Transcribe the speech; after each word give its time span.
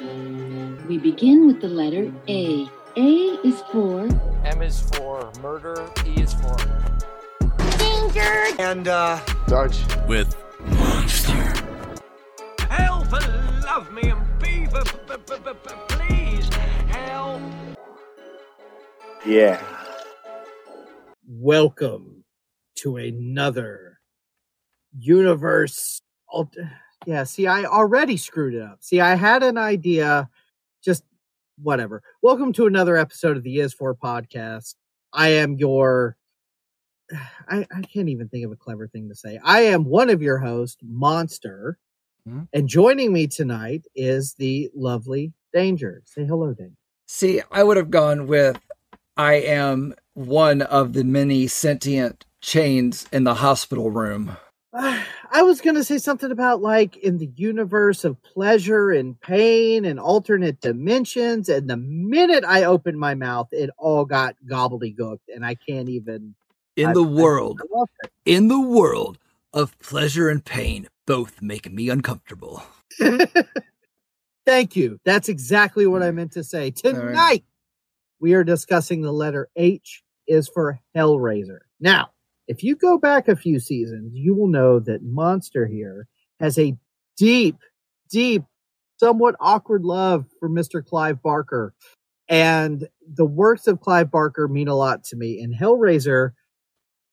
We 0.00 0.96
begin 0.98 1.48
with 1.48 1.60
the 1.60 1.68
letter 1.68 2.12
A. 2.28 2.68
A 2.96 3.10
is 3.44 3.60
for 3.72 4.06
M 4.44 4.62
is 4.62 4.80
for 4.92 5.28
murder. 5.42 5.90
E 6.06 6.22
is 6.22 6.32
for 6.34 6.56
Danger! 7.78 8.44
And, 8.60 8.86
uh, 8.86 9.18
Dodge. 9.48 9.78
with 10.06 10.36
Monster. 10.60 11.32
help! 12.70 13.10
Love 13.64 13.90
me 13.92 14.10
and 14.10 14.38
be, 14.38 14.66
b- 14.66 14.78
b- 15.08 15.14
b- 15.26 15.34
b- 15.44 15.52
b- 15.64 15.74
please 15.88 16.48
help. 16.88 17.42
Yeah. 19.26 19.60
welcome 21.26 22.24
to 22.76 22.96
another 22.98 23.98
universe 24.96 26.00
alt- 26.28 26.56
yeah 27.06 27.24
see 27.24 27.46
i 27.46 27.64
already 27.64 28.16
screwed 28.16 28.54
it 28.54 28.62
up. 28.62 28.78
See 28.80 29.00
i 29.00 29.14
had 29.14 29.42
an 29.42 29.56
idea 29.58 30.28
just 30.82 31.02
whatever. 31.60 32.02
Welcome 32.22 32.52
to 32.54 32.66
another 32.66 32.96
episode 32.96 33.36
of 33.36 33.42
the 33.42 33.58
is 33.58 33.74
for 33.74 33.92
podcast. 33.94 34.76
I 35.12 35.28
am 35.30 35.54
your 35.56 36.16
I, 37.48 37.66
I 37.74 37.80
can't 37.82 38.08
even 38.08 38.28
think 38.28 38.44
of 38.44 38.52
a 38.52 38.56
clever 38.56 38.86
thing 38.86 39.08
to 39.08 39.14
say. 39.16 39.40
I 39.42 39.62
am 39.62 39.84
one 39.84 40.10
of 40.10 40.22
your 40.22 40.38
hosts 40.38 40.78
monster 40.82 41.78
Mhm. 42.28 42.48
and 42.52 42.68
joining 42.68 43.12
me 43.12 43.26
tonight 43.26 43.86
is 43.94 44.34
the 44.34 44.70
lovely 44.74 45.32
danger. 45.52 46.02
Say 46.04 46.24
hello 46.26 46.52
danger. 46.52 46.74
See, 47.06 47.40
I 47.50 47.62
would 47.62 47.76
have 47.78 47.90
gone 47.90 48.26
with 48.26 48.58
I 49.16 49.34
am 49.34 49.94
one 50.14 50.62
of 50.62 50.92
the 50.92 51.04
many 51.04 51.46
sentient 51.46 52.24
chains 52.40 53.06
in 53.12 53.24
the 53.24 53.34
hospital 53.34 53.90
room. 53.90 54.36
I 54.74 55.42
was 55.42 55.60
going 55.60 55.76
to 55.76 55.84
say 55.84 55.98
something 55.98 56.30
about 56.30 56.60
like 56.60 56.96
in 56.98 57.18
the 57.18 57.30
universe 57.36 58.04
of 58.04 58.22
pleasure 58.22 58.90
and 58.90 59.18
pain 59.20 59.84
and 59.84 59.98
alternate 59.98 60.60
dimensions. 60.60 61.48
And 61.48 61.68
the 61.68 61.76
minute 61.76 62.44
I 62.46 62.64
opened 62.64 62.98
my 62.98 63.14
mouth, 63.14 63.48
it 63.52 63.70
all 63.78 64.04
got 64.04 64.36
gobbledygooked, 64.48 65.28
and 65.34 65.44
I 65.44 65.54
can't 65.54 65.88
even. 65.88 66.34
In 66.76 66.90
I- 66.90 66.94
the 66.94 67.02
world, 67.02 67.60
in 68.24 68.48
the 68.48 68.60
world 68.60 69.18
of 69.52 69.78
pleasure 69.80 70.28
and 70.28 70.44
pain, 70.44 70.88
both 71.06 71.40
make 71.40 71.70
me 71.72 71.88
uncomfortable. 71.88 72.62
Thank 74.46 74.76
you. 74.76 74.98
That's 75.04 75.28
exactly 75.28 75.86
what 75.86 76.02
I 76.02 76.10
meant 76.10 76.32
to 76.32 76.44
say. 76.44 76.64
right. 76.64 76.76
Tonight, 76.76 77.44
we 78.20 78.34
are 78.34 78.44
discussing 78.44 79.02
the 79.02 79.12
letter 79.12 79.48
H 79.56 80.02
is 80.26 80.48
for 80.48 80.78
Hellraiser. 80.96 81.60
Now, 81.80 82.10
if 82.48 82.64
you 82.64 82.74
go 82.74 82.98
back 82.98 83.28
a 83.28 83.36
few 83.36 83.60
seasons, 83.60 84.10
you 84.14 84.34
will 84.34 84.48
know 84.48 84.80
that 84.80 85.02
Monster 85.02 85.66
here 85.66 86.08
has 86.40 86.58
a 86.58 86.74
deep, 87.16 87.56
deep, 88.10 88.42
somewhat 88.96 89.36
awkward 89.38 89.84
love 89.84 90.24
for 90.40 90.48
Mr. 90.48 90.84
Clive 90.84 91.22
Barker. 91.22 91.74
And 92.28 92.88
the 93.06 93.26
works 93.26 93.66
of 93.66 93.80
Clive 93.80 94.10
Barker 94.10 94.48
mean 94.48 94.68
a 94.68 94.74
lot 94.74 95.04
to 95.04 95.16
me. 95.16 95.40
And 95.40 95.54
Hellraiser 95.54 96.32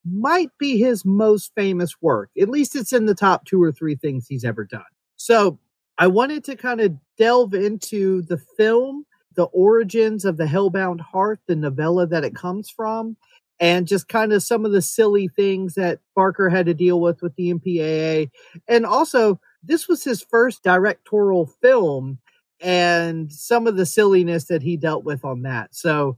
might 0.10 0.52
be 0.58 0.78
his 0.78 1.04
most 1.04 1.52
famous 1.56 1.94
work. 2.02 2.30
At 2.40 2.50
least 2.50 2.76
it's 2.76 2.94
in 2.94 3.06
the 3.06 3.16
top 3.16 3.46
two 3.46 3.62
or 3.62 3.72
three 3.72 3.96
things 3.96 4.28
he's 4.28 4.46
ever 4.46 4.64
done. 4.64 4.84
So 5.18 5.60
I 5.98 6.08
wanted 6.08 6.44
to 6.46 6.56
kind 6.56 6.80
of 6.82 6.96
delve 7.18 7.54
into 7.54 8.22
the 8.24 8.38
film, 8.38 9.06
the 9.36 9.46
origins 9.46 10.24
of 10.24 10.38
the 10.38 10.46
Hellbound 10.46 11.02
Heart, 11.02 11.40
the 11.48 11.56
novella 11.56 12.08
that 12.08 12.24
it 12.24 12.36
comes 12.36 12.70
from, 12.70 13.18
and 13.60 13.88
just 13.88 14.08
kind 14.08 14.34
of 14.34 14.44
some 14.44 14.66
of 14.66 14.72
the 14.72 14.82
silly 14.82 15.28
things 15.28 15.76
that 15.76 16.00
Barker 16.16 16.50
had 16.50 16.66
to 16.66 16.74
deal 16.74 17.00
with 17.00 17.22
with 17.22 17.36
the 17.36 17.54
MPAA. 17.54 18.30
And 18.68 18.86
also, 18.86 19.40
this 19.64 19.88
was 19.88 20.04
his 20.04 20.22
first 20.22 20.64
directorial 20.64 21.46
film 21.62 22.20
and 22.62 23.32
some 23.32 23.68
of 23.68 23.78
the 23.78 23.86
silliness 23.86 24.46
that 24.46 24.62
he 24.62 24.78
dealt 24.78 25.04
with 25.04 25.24
on 25.24 25.44
that. 25.44 25.76
So, 25.76 26.18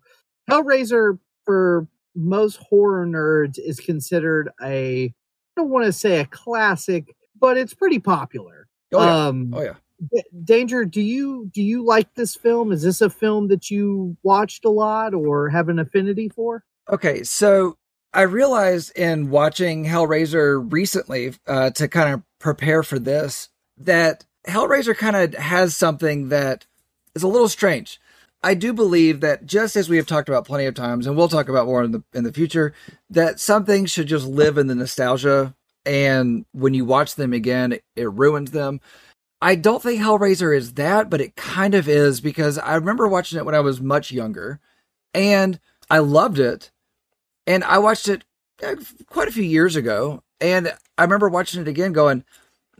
Hellraiser, 0.49 1.19
for 1.45 1.87
most 2.15 2.57
horror 2.57 3.05
nerds, 3.05 3.59
is 3.59 3.79
considered 3.79 4.49
a, 4.61 5.05
I 5.05 5.13
don't 5.55 5.69
want 5.69 5.85
to 5.85 5.93
say 5.93 6.19
a 6.19 6.25
classic, 6.25 7.15
but 7.39 7.57
it's 7.57 7.73
pretty 7.73 7.99
popular. 7.99 8.67
Oh 8.93 9.03
yeah, 9.03 9.27
Um, 9.27 9.53
oh 9.53 9.61
yeah. 9.61 9.73
D- 10.13 10.23
Danger, 10.43 10.85
do 10.85 11.01
you 11.01 11.49
do 11.53 11.61
you 11.61 11.83
like 11.83 12.13
this 12.15 12.35
film? 12.35 12.71
Is 12.71 12.83
this 12.83 13.01
a 13.01 13.09
film 13.09 13.47
that 13.47 13.69
you 13.69 14.15
watched 14.23 14.63
a 14.63 14.69
lot 14.69 15.13
or 15.13 15.49
have 15.49 15.69
an 15.69 15.79
affinity 15.79 16.29
for? 16.29 16.63
Okay, 16.89 17.23
so 17.23 17.77
I 18.13 18.21
realized 18.21 18.97
in 18.97 19.29
watching 19.29 19.85
Hellraiser 19.85 20.71
recently 20.71 21.33
uh, 21.45 21.71
to 21.71 21.87
kind 21.87 22.13
of 22.13 22.23
prepare 22.39 22.81
for 22.81 22.97
this 22.97 23.49
that 23.77 24.25
Hellraiser 24.47 24.95
kind 24.95 25.15
of 25.15 25.33
has 25.35 25.75
something 25.75 26.29
that 26.29 26.65
is 27.15 27.23
a 27.23 27.27
little 27.27 27.49
strange. 27.49 27.99
I 28.41 28.53
do 28.53 28.71
believe 28.71 29.19
that 29.19 29.45
just 29.45 29.75
as 29.75 29.89
we 29.89 29.97
have 29.97 30.05
talked 30.05 30.29
about 30.29 30.45
plenty 30.45 30.65
of 30.65 30.75
times, 30.75 31.05
and 31.05 31.17
we'll 31.17 31.27
talk 31.27 31.49
about 31.49 31.65
more 31.65 31.83
in 31.83 31.91
the 31.91 32.03
in 32.13 32.23
the 32.23 32.31
future, 32.31 32.73
that 33.09 33.39
some 33.39 33.65
things 33.65 33.91
should 33.91 34.07
just 34.07 34.25
live 34.25 34.57
in 34.57 34.67
the 34.67 34.75
nostalgia, 34.75 35.53
and 35.85 36.45
when 36.53 36.73
you 36.73 36.85
watch 36.85 37.15
them 37.15 37.33
again, 37.33 37.73
it, 37.73 37.83
it 37.95 38.11
ruins 38.11 38.51
them. 38.51 38.79
I 39.41 39.55
don't 39.55 39.83
think 39.83 40.01
Hellraiser 40.01 40.55
is 40.55 40.73
that, 40.75 41.09
but 41.09 41.21
it 41.21 41.35
kind 41.35 41.75
of 41.75 41.89
is 41.89 42.21
because 42.21 42.57
I 42.57 42.75
remember 42.75 43.07
watching 43.07 43.37
it 43.37 43.45
when 43.45 43.55
I 43.55 43.59
was 43.59 43.81
much 43.81 44.11
younger, 44.11 44.59
and 45.13 45.59
I 45.89 45.99
loved 45.99 46.39
it, 46.39 46.71
and 47.47 47.63
I 47.63 47.79
watched 47.79 48.09
it 48.09 48.25
uh, 48.63 48.75
quite 49.07 49.29
a 49.29 49.31
few 49.31 49.43
years 49.43 49.75
ago, 49.75 50.23
and 50.41 50.73
I 50.97 51.03
remember 51.03 51.29
watching 51.29 51.61
it 51.61 51.67
again, 51.67 51.93
going, 51.93 52.25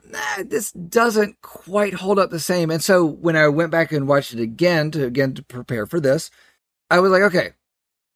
nah, 0.06 0.44
"This 0.46 0.72
doesn't 0.74 1.42
quite 1.42 1.96
hold 1.96 2.20
up 2.20 2.30
the 2.30 2.40
same." 2.40 2.70
And 2.70 2.84
so 2.84 3.06
when 3.06 3.36
I 3.38 3.48
went 3.48 3.72
back 3.72 3.92
and 3.92 4.08
watched 4.08 4.34
it 4.34 4.42
again 4.42 4.92
to 4.92 5.06
again 5.06 5.34
to 5.36 5.44
prepare 5.44 5.88
for 5.88 6.00
this, 6.00 6.30
I 6.92 7.00
was 7.00 7.12
like, 7.12 7.24
"Okay, 7.24 7.54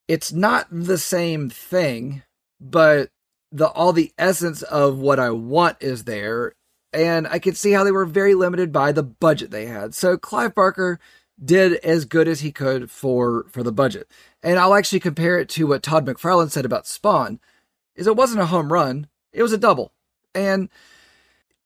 it's 0.08 0.34
not 0.34 0.68
the 0.72 0.98
same 0.98 1.50
thing, 1.50 2.24
but 2.62 3.10
the 3.52 3.68
all 3.70 3.94
the 3.94 4.12
essence 4.18 4.64
of 4.64 5.00
what 5.00 5.20
I 5.20 5.32
want 5.32 5.78
is 5.82 6.04
there." 6.06 6.54
And 6.94 7.28
I 7.28 7.40
could 7.40 7.58
see 7.58 7.72
how 7.72 7.86
they 7.86 7.92
were 7.92 8.06
very 8.06 8.36
limited 8.36 8.72
by 8.74 8.92
the 8.92 9.04
budget 9.04 9.52
they 9.52 9.66
had. 9.68 9.96
So 9.96 10.18
Clive 10.18 10.56
Barker 10.56 11.00
did 11.44 11.74
as 11.78 12.06
good 12.06 12.28
as 12.28 12.42
he 12.42 12.52
could 12.52 12.92
for 12.92 13.46
for 13.50 13.64
the 13.64 13.72
budget. 13.72 14.08
And 14.44 14.60
I'll 14.60 14.76
actually 14.76 15.00
compare 15.00 15.40
it 15.40 15.50
to 15.50 15.68
what 15.68 15.84
Todd 15.84 16.06
McFarlane 16.06 16.52
said 16.52 16.66
about 16.66 16.88
Spawn, 16.88 17.40
is 17.96 18.08
it 18.08 18.16
wasn't 18.16 18.42
a 18.42 18.48
home 18.48 18.72
run, 18.72 19.08
it 19.34 19.44
was 19.44 19.54
a 19.54 19.58
double. 19.58 19.92
And 20.34 20.70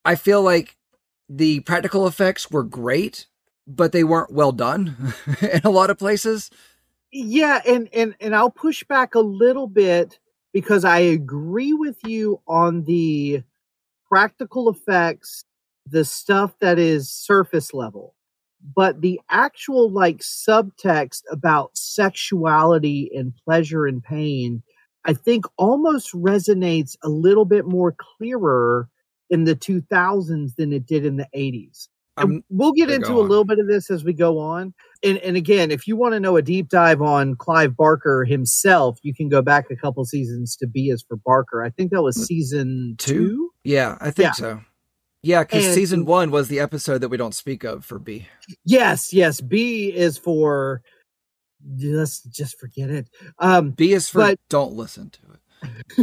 I 0.04 0.16
feel 0.16 0.42
like 0.42 0.78
the 1.28 1.62
practical 1.62 2.08
effects 2.08 2.52
were 2.52 2.64
great, 2.64 3.28
but 3.68 3.92
they 3.92 4.04
weren't 4.04 4.32
well 4.32 4.52
done 4.52 5.14
in 5.42 5.62
a 5.64 5.70
lot 5.70 5.90
of 5.90 5.98
places. 5.98 6.50
Yeah, 7.12 7.62
and 7.66 7.90
and 7.94 8.16
and 8.20 8.36
I'll 8.36 8.52
push 8.52 8.84
back 8.84 9.16
a 9.16 9.20
little 9.20 9.68
bit 9.68 10.20
because 10.54 10.86
I 10.86 11.00
agree 11.00 11.74
with 11.74 11.98
you 12.06 12.42
on 12.48 12.84
the 12.84 13.44
practical 14.08 14.70
effects, 14.70 15.44
the 15.86 16.06
stuff 16.06 16.56
that 16.60 16.80
is 16.80 17.10
surface 17.10 17.74
level. 17.74 18.15
But 18.74 19.02
the 19.02 19.20
actual 19.30 19.92
like 19.92 20.20
subtext 20.20 21.22
about 21.32 21.78
sexuality 21.78 23.12
and 23.14 23.34
pleasure 23.46 23.86
and 23.86 24.04
pain, 24.04 24.64
I 25.06 25.14
think 25.14 25.46
almost 25.58 26.14
resonates 26.14 26.96
a 27.04 27.10
little 27.10 27.46
bit 27.46 27.66
more 27.66 27.96
clearer 28.18 28.90
in 29.30 29.44
the 29.44 29.56
2000s 29.56 30.56
than 30.56 30.74
it 30.74 30.86
did 30.86 31.06
in 31.06 31.18
the 31.18 31.28
80s. 31.36 31.90
And 32.18 32.44
we'll 32.50 32.72
get 32.72 32.90
into 32.90 33.12
a 33.12 33.20
little 33.28 33.44
bit 33.44 33.60
of 33.60 33.68
this 33.68 33.92
as 33.92 34.06
we 34.06 34.14
go 34.14 34.40
on. 34.40 34.74
And 35.04 35.18
and 35.18 35.36
again, 35.36 35.70
if 35.70 35.86
you 35.86 35.98
want 35.98 36.14
to 36.14 36.20
know 36.22 36.38
a 36.38 36.42
deep 36.42 36.70
dive 36.70 37.02
on 37.02 37.36
Clive 37.36 37.76
Barker 37.76 38.24
himself, 38.24 38.98
you 39.04 39.14
can 39.14 39.28
go 39.28 39.42
back 39.42 39.66
a 39.70 39.76
couple 39.76 40.06
seasons 40.06 40.56
to 40.58 40.68
B 40.68 40.90
is 40.90 41.04
for 41.06 41.18
Barker. 41.18 41.62
I 41.62 41.72
think 41.72 41.92
that 41.92 42.02
was 42.02 42.16
season 42.16 42.96
Two? 42.98 43.28
two. 43.28 43.50
Yeah, 43.66 43.98
I 44.00 44.12
think 44.12 44.28
Yeah. 44.28 44.32
so. 44.32 44.62
Yeah, 45.26 45.44
because 45.44 45.74
season 45.74 46.06
one 46.06 46.30
was 46.30 46.50
the 46.50 46.60
episode 46.60 47.00
that 47.00 47.10
we 47.10 47.18
don't 47.18 47.34
speak 47.34 47.64
of 47.64 47.84
for 47.84 47.98
B. 47.98 48.28
Yes, 48.64 49.12
yes. 49.12 49.42
B 49.42 49.88
is 49.92 50.20
for 50.20 50.84
just 51.78 52.32
just 52.32 52.60
forget 52.60 52.92
it. 52.92 53.10
Um, 53.40 53.72
B 53.72 53.94
is 53.94 54.08
for 54.08 54.20
But- 54.20 54.40
don't 54.50 54.74
listen 54.74 55.10
to 55.10 55.20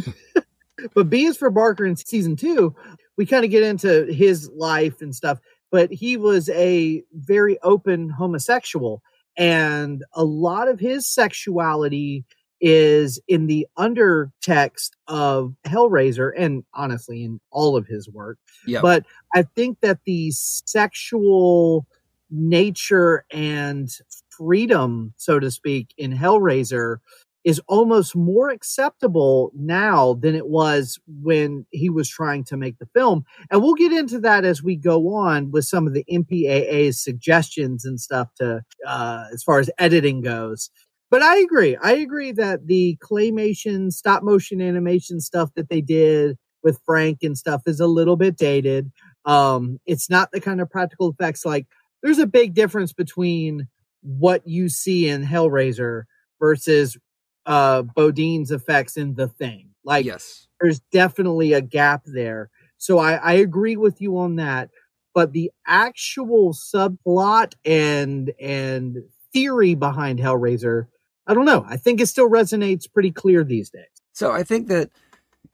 it. 0.01 0.45
but 0.95 1.09
B 1.09 1.27
is 1.27 1.37
for 1.37 1.51
Barker 1.51 1.87
in 1.87 1.95
season 1.95 2.35
two. 2.35 2.75
We 3.17 3.25
kind 3.25 3.45
of 3.45 3.53
get 3.53 3.63
into 3.63 4.07
his 4.07 4.51
life 4.57 5.01
and 5.01 5.15
stuff, 5.15 5.39
but 5.71 5.93
he 5.93 6.17
was 6.17 6.49
a 6.49 7.05
very 7.13 7.61
open 7.63 8.11
homosexual, 8.11 9.03
and 9.37 10.03
a 10.15 10.25
lot 10.25 10.67
of 10.67 10.81
his 10.81 11.07
sexuality 11.07 12.25
is 12.63 13.21
in 13.27 13.49
the 13.49 13.67
undertext 13.77 14.93
of 15.09 15.55
Hellraiser, 15.67 16.31
and 16.39 16.65
honestly, 16.73 17.25
in 17.25 17.41
all 17.51 17.77
of 17.77 17.87
his 17.87 18.09
work. 18.09 18.39
Yeah. 18.67 18.81
But 18.81 19.05
I 19.35 19.43
think 19.43 19.81
that 19.81 19.99
the 20.07 20.31
sexual 20.31 21.87
nature 22.31 23.25
and 23.33 23.91
freedom, 24.31 25.13
so 25.17 25.41
to 25.41 25.51
speak, 25.51 25.93
in 25.99 26.17
Hellraiser 26.17 26.99
is 27.45 27.61
almost 27.67 28.15
more 28.15 28.51
acceptable 28.51 29.51
now 29.57 30.15
than 30.15 30.37
it 30.37 30.47
was 30.47 31.01
when 31.23 31.67
he 31.71 31.91
was 31.91 32.09
trying 32.09 32.45
to 32.45 32.57
make 32.57 32.79
the 32.79 32.87
film. 32.95 33.25
And 33.51 33.61
we'll 33.61 33.75
get 33.75 33.93
into 33.93 34.21
that 34.21 34.45
as 34.45 34.63
we 34.63 34.77
go 34.77 35.15
on 35.15 35.51
with 35.51 35.65
some 35.65 35.89
of 35.89 35.93
the 35.93 36.05
MPAA's 36.11 37.03
suggestions 37.03 37.85
and 37.85 38.01
stuff 38.01 38.29
to, 38.37 38.63
uh, 38.87 39.25
as 39.33 39.43
far 39.43 39.59
as 39.59 39.69
editing 39.79 40.21
goes. 40.21 40.71
But 41.13 41.21
I 41.21 41.41
agree. 41.41 41.77
I 41.77 41.93
agree 41.93 42.33
that 42.33 42.67
the 42.69 42.97
claymation, 43.03 43.93
stop 43.93 44.23
motion 44.23 44.63
animation 44.63 45.21
stuff 45.21 45.51
that 45.57 45.69
they 45.69 45.83
did 45.83 46.39
with 46.63 46.81
Frank 46.87 47.19
and 47.23 47.37
stuff 47.37 47.61
is 47.67 47.81
a 47.81 47.87
little 47.87 48.17
bit 48.17 48.39
dated. 48.39 48.91
Um, 49.27 49.79
it's 49.85 50.09
not 50.09 50.33
the 50.33 50.41
kind 50.41 50.63
of 50.63 50.71
practical 50.71 51.11
effects 51.11 51.45
like 51.45 51.67
there's 52.03 52.19
a 52.19 52.27
big 52.27 52.55
difference 52.55 52.95
between 52.95 53.69
what 54.01 54.49
you 54.49 54.71
see 54.71 55.07
in 55.07 55.23
Hellraiser 55.23 56.05
versus 56.41 56.97
uh 57.45 57.83
Bottin's 57.83 58.51
effects 58.51 58.97
in 58.97 59.15
the 59.15 59.29
thing. 59.29 59.69
Like 59.85 60.07
yes. 60.07 60.49
there's 60.63 60.81
definitely 60.93 61.53
a 61.53 61.61
gap 61.61 62.05
there. 62.07 62.49
So 62.79 62.99
I, 62.99 63.17
I 63.17 63.33
agree 63.35 63.77
with 63.77 64.01
you 64.01 64.17
on 64.17 64.37
that. 64.37 64.71
But 65.15 65.33
the 65.33 65.51
actual 65.67 66.55
subplot 66.55 67.53
and 67.67 68.33
and 68.41 69.03
theory 69.33 69.75
behind 69.75 70.19
Hellraiser, 70.19 70.87
I 71.27 71.35
don't 71.35 71.45
know. 71.45 71.65
I 71.69 71.77
think 71.77 72.01
it 72.01 72.07
still 72.07 72.29
resonates 72.29 72.91
pretty 72.93 73.13
clear 73.13 73.45
these 73.45 73.71
days. 73.71 73.87
So 74.13 74.33
I 74.33 74.43
think 74.43 74.69
that, 74.69 74.91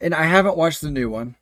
and 0.00 0.15
I 0.15 0.25
haven't 0.25 0.56
watched 0.56 0.81
the 0.81 0.91
new 0.91 1.11
one. 1.11 1.37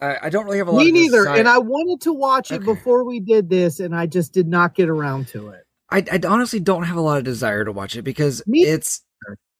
I, 0.00 0.16
I 0.24 0.30
don't 0.30 0.44
really 0.44 0.58
have 0.58 0.68
a 0.68 0.70
lot. 0.70 0.84
Me 0.84 0.92
neither. 0.92 1.28
And 1.28 1.48
I 1.48 1.58
wanted 1.58 2.00
to 2.02 2.12
watch 2.12 2.50
it 2.52 2.56
Okay. 2.56 2.64
before 2.64 3.04
we 3.04 3.20
did 3.20 3.50
this, 3.50 3.80
and 3.80 3.94
I 3.94 4.06
just 4.06 4.32
did 4.32 4.46
not 4.46 4.74
get 4.74 4.88
around 4.88 5.28
to 5.28 5.48
it. 5.48 5.64
I, 5.90 6.04
I 6.12 6.20
honestly 6.26 6.60
don't 6.60 6.84
have 6.84 6.96
a 6.96 7.00
lot 7.00 7.18
of 7.18 7.24
desire 7.24 7.64
to 7.64 7.72
watch 7.72 7.96
it 7.96 8.02
because 8.02 8.42
Me 8.46 8.64
it's 8.64 9.02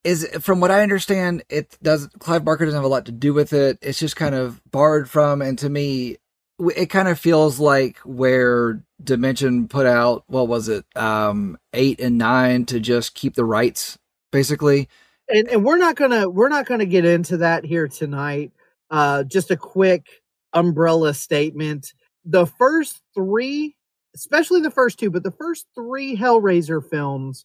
is 0.04 0.28
from 0.40 0.60
what 0.60 0.70
I 0.70 0.82
understand, 0.82 1.42
it 1.48 1.76
does. 1.82 2.06
Clive 2.18 2.44
Barker 2.44 2.64
doesn't 2.64 2.78
have 2.78 2.84
a 2.84 2.88
lot 2.88 3.06
to 3.06 3.12
do 3.12 3.34
with 3.34 3.52
it. 3.52 3.78
It's 3.82 3.98
just 3.98 4.14
kind 4.16 4.34
of 4.34 4.60
borrowed 4.70 5.08
from, 5.08 5.42
and 5.42 5.58
to 5.58 5.68
me, 5.68 6.18
it 6.58 6.86
kind 6.86 7.08
of 7.08 7.18
feels 7.18 7.60
like 7.60 7.98
where 7.98 8.82
Dimension 9.02 9.68
put 9.68 9.86
out 9.86 10.24
what 10.26 10.48
was 10.48 10.68
it, 10.68 10.84
um, 10.96 11.56
eight 11.72 12.00
and 12.00 12.18
nine 12.18 12.64
to 12.66 12.80
just 12.80 13.14
keep 13.14 13.34
the 13.34 13.44
rights, 13.44 13.98
basically. 14.32 14.88
and 15.28 15.48
and 15.48 15.64
we're 15.64 15.78
not 15.78 15.96
gonna 15.96 16.28
we're 16.28 16.48
not 16.48 16.66
gonna 16.66 16.86
get 16.86 17.04
into 17.04 17.36
that 17.38 17.64
here 17.64 17.88
tonight. 17.88 18.52
Uh, 18.90 19.22
just 19.24 19.50
a 19.50 19.56
quick 19.56 20.06
umbrella 20.52 21.14
statement: 21.14 21.92
the 22.24 22.46
first 22.46 23.00
three, 23.14 23.76
especially 24.14 24.60
the 24.60 24.70
first 24.70 24.98
two, 24.98 25.10
but 25.10 25.22
the 25.22 25.30
first 25.30 25.66
three 25.74 26.16
Hellraiser 26.16 26.82
films, 26.88 27.44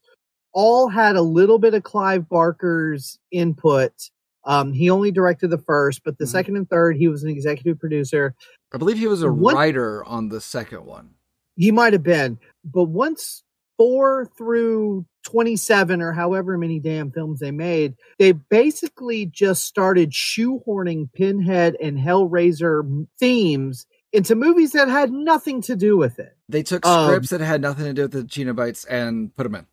all 0.53 0.87
had 0.87 1.15
a 1.15 1.21
little 1.21 1.59
bit 1.59 1.73
of 1.73 1.83
Clive 1.83 2.27
Barker's 2.29 3.19
input. 3.31 3.91
Um, 4.45 4.73
he 4.73 4.89
only 4.89 5.11
directed 5.11 5.49
the 5.49 5.57
first, 5.57 6.03
but 6.03 6.17
the 6.17 6.25
Mhm. 6.25 6.29
second 6.29 6.57
and 6.57 6.69
third, 6.69 6.97
he 6.97 7.07
was 7.07 7.23
an 7.23 7.29
executive 7.29 7.79
producer. 7.79 8.35
I 8.73 8.77
believe 8.77 8.97
he 8.97 9.07
was 9.07 9.21
a 9.21 9.29
writer 9.29 10.03
on 10.03 10.29
the 10.29 10.41
second 10.41 10.85
one. 10.85 11.11
He 11.55 11.71
might 11.71 11.93
have 11.93 12.03
been, 12.03 12.39
but 12.65 12.85
once 12.85 13.43
four 13.77 14.29
through 14.37 15.05
27 15.23 16.01
or 16.01 16.11
however 16.11 16.57
many 16.57 16.79
damn 16.79 17.11
films 17.11 17.39
they 17.39 17.51
made, 17.51 17.95
they 18.19 18.31
basically 18.33 19.25
just 19.25 19.63
started 19.63 20.11
shoehorning 20.11 21.11
Pinhead 21.13 21.77
and 21.81 21.97
Hellraiser 21.97 23.07
themes 23.19 23.85
into 24.11 24.35
movies 24.35 24.73
that 24.73 24.89
had 24.89 25.11
nothing 25.11 25.61
to 25.61 25.75
do 25.75 25.97
with 25.97 26.19
it. 26.19 26.35
They 26.49 26.61
took 26.63 26.85
Um, 26.85 27.05
scripts 27.09 27.29
that 27.29 27.41
had 27.41 27.61
nothing 27.61 27.85
to 27.85 27.93
do 27.93 28.01
with 28.03 28.11
the 28.11 28.23
Cenobites 28.23 28.85
and 28.89 29.35
put 29.35 29.43
them 29.43 29.55
in. 29.55 29.65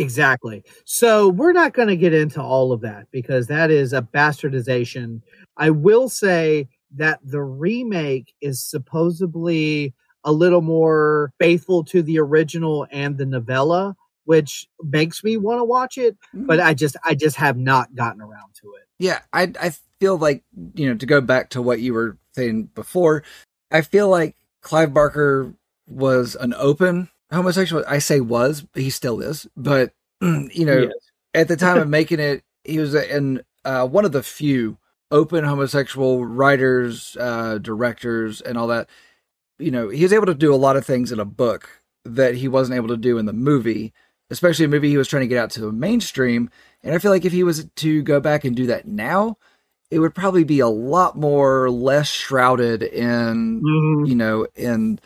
Exactly. 0.00 0.64
So 0.84 1.28
we're 1.28 1.52
not 1.52 1.74
going 1.74 1.88
to 1.88 1.96
get 1.96 2.14
into 2.14 2.42
all 2.42 2.72
of 2.72 2.80
that 2.80 3.06
because 3.10 3.46
that 3.48 3.70
is 3.70 3.92
a 3.92 4.02
bastardization. 4.02 5.20
I 5.56 5.70
will 5.70 6.08
say 6.08 6.68
that 6.96 7.20
the 7.22 7.42
remake 7.42 8.32
is 8.40 8.64
supposedly 8.64 9.94
a 10.24 10.32
little 10.32 10.62
more 10.62 11.32
faithful 11.38 11.84
to 11.84 12.02
the 12.02 12.18
original 12.18 12.86
and 12.90 13.18
the 13.18 13.26
novella, 13.26 13.94
which 14.24 14.66
makes 14.82 15.22
me 15.22 15.36
want 15.36 15.60
to 15.60 15.64
watch 15.64 15.98
it, 15.98 16.16
mm-hmm. 16.34 16.46
but 16.46 16.60
I 16.60 16.74
just 16.74 16.96
I 17.04 17.14
just 17.14 17.36
have 17.36 17.56
not 17.56 17.94
gotten 17.94 18.20
around 18.20 18.54
to 18.62 18.74
it. 18.74 18.86
Yeah, 18.98 19.20
I 19.32 19.52
I 19.60 19.72
feel 19.98 20.16
like 20.16 20.42
you 20.74 20.88
know 20.88 20.96
to 20.96 21.06
go 21.06 21.20
back 21.20 21.50
to 21.50 21.62
what 21.62 21.80
you 21.80 21.94
were 21.94 22.18
saying 22.34 22.70
before. 22.74 23.22
I 23.70 23.82
feel 23.82 24.08
like 24.08 24.36
Clive 24.62 24.92
Barker 24.92 25.54
was 25.86 26.36
an 26.36 26.54
open 26.54 27.08
homosexual. 27.32 27.84
I 27.88 27.98
say 27.98 28.20
was, 28.20 28.64
he 28.74 28.90
still 28.90 29.20
is, 29.20 29.46
but 29.56 29.92
you 30.20 30.64
know, 30.64 30.82
Yes. 30.82 30.92
at 31.34 31.48
the 31.48 31.56
time 31.56 31.78
of 31.78 31.88
making 31.98 32.20
it, 32.20 32.42
he 32.64 32.78
was 32.78 32.94
in 32.94 33.42
uh, 33.64 33.86
one 33.86 34.04
of 34.04 34.12
the 34.12 34.22
few 34.22 34.78
open 35.10 35.44
homosexual 35.44 36.24
writers, 36.24 37.16
uh, 37.18 37.58
directors, 37.58 38.40
and 38.40 38.56
all 38.58 38.66
that. 38.68 38.88
You 39.58 39.70
know, 39.70 39.88
he 39.88 40.02
was 40.02 40.12
able 40.12 40.26
to 40.26 40.34
do 40.34 40.54
a 40.54 40.56
lot 40.56 40.76
of 40.76 40.86
things 40.86 41.12
in 41.12 41.20
a 41.20 41.24
book 41.24 41.82
that 42.04 42.34
he 42.36 42.48
wasn't 42.48 42.76
able 42.76 42.88
to 42.88 42.96
do 42.96 43.18
in 43.18 43.26
the 43.26 43.32
movie, 43.32 43.92
especially 44.30 44.64
a 44.64 44.68
movie 44.68 44.88
he 44.88 44.96
was 44.96 45.08
trying 45.08 45.20
to 45.22 45.26
get 45.26 45.36
out 45.42 45.50
to 45.50 45.60
the 45.60 45.72
mainstream. 45.72 46.48
And 46.82 46.94
I 46.94 46.98
feel 46.98 47.10
like 47.10 47.26
if 47.26 47.32
he 47.32 47.42
was 47.42 47.66
to 47.76 48.02
go 48.02 48.20
back 48.20 48.44
and 48.44 48.56
do 48.56 48.66
that 48.66 48.86
now, 48.86 49.36
it 49.90 49.98
would 49.98 50.14
probably 50.14 50.44
be 50.44 50.60
a 50.60 50.68
lot 50.68 51.18
more 51.18 51.68
less 51.70 52.08
shrouded 52.08 52.82
in, 52.82 53.60
you 54.06 54.14
know, 54.14 54.46
in 54.54 54.98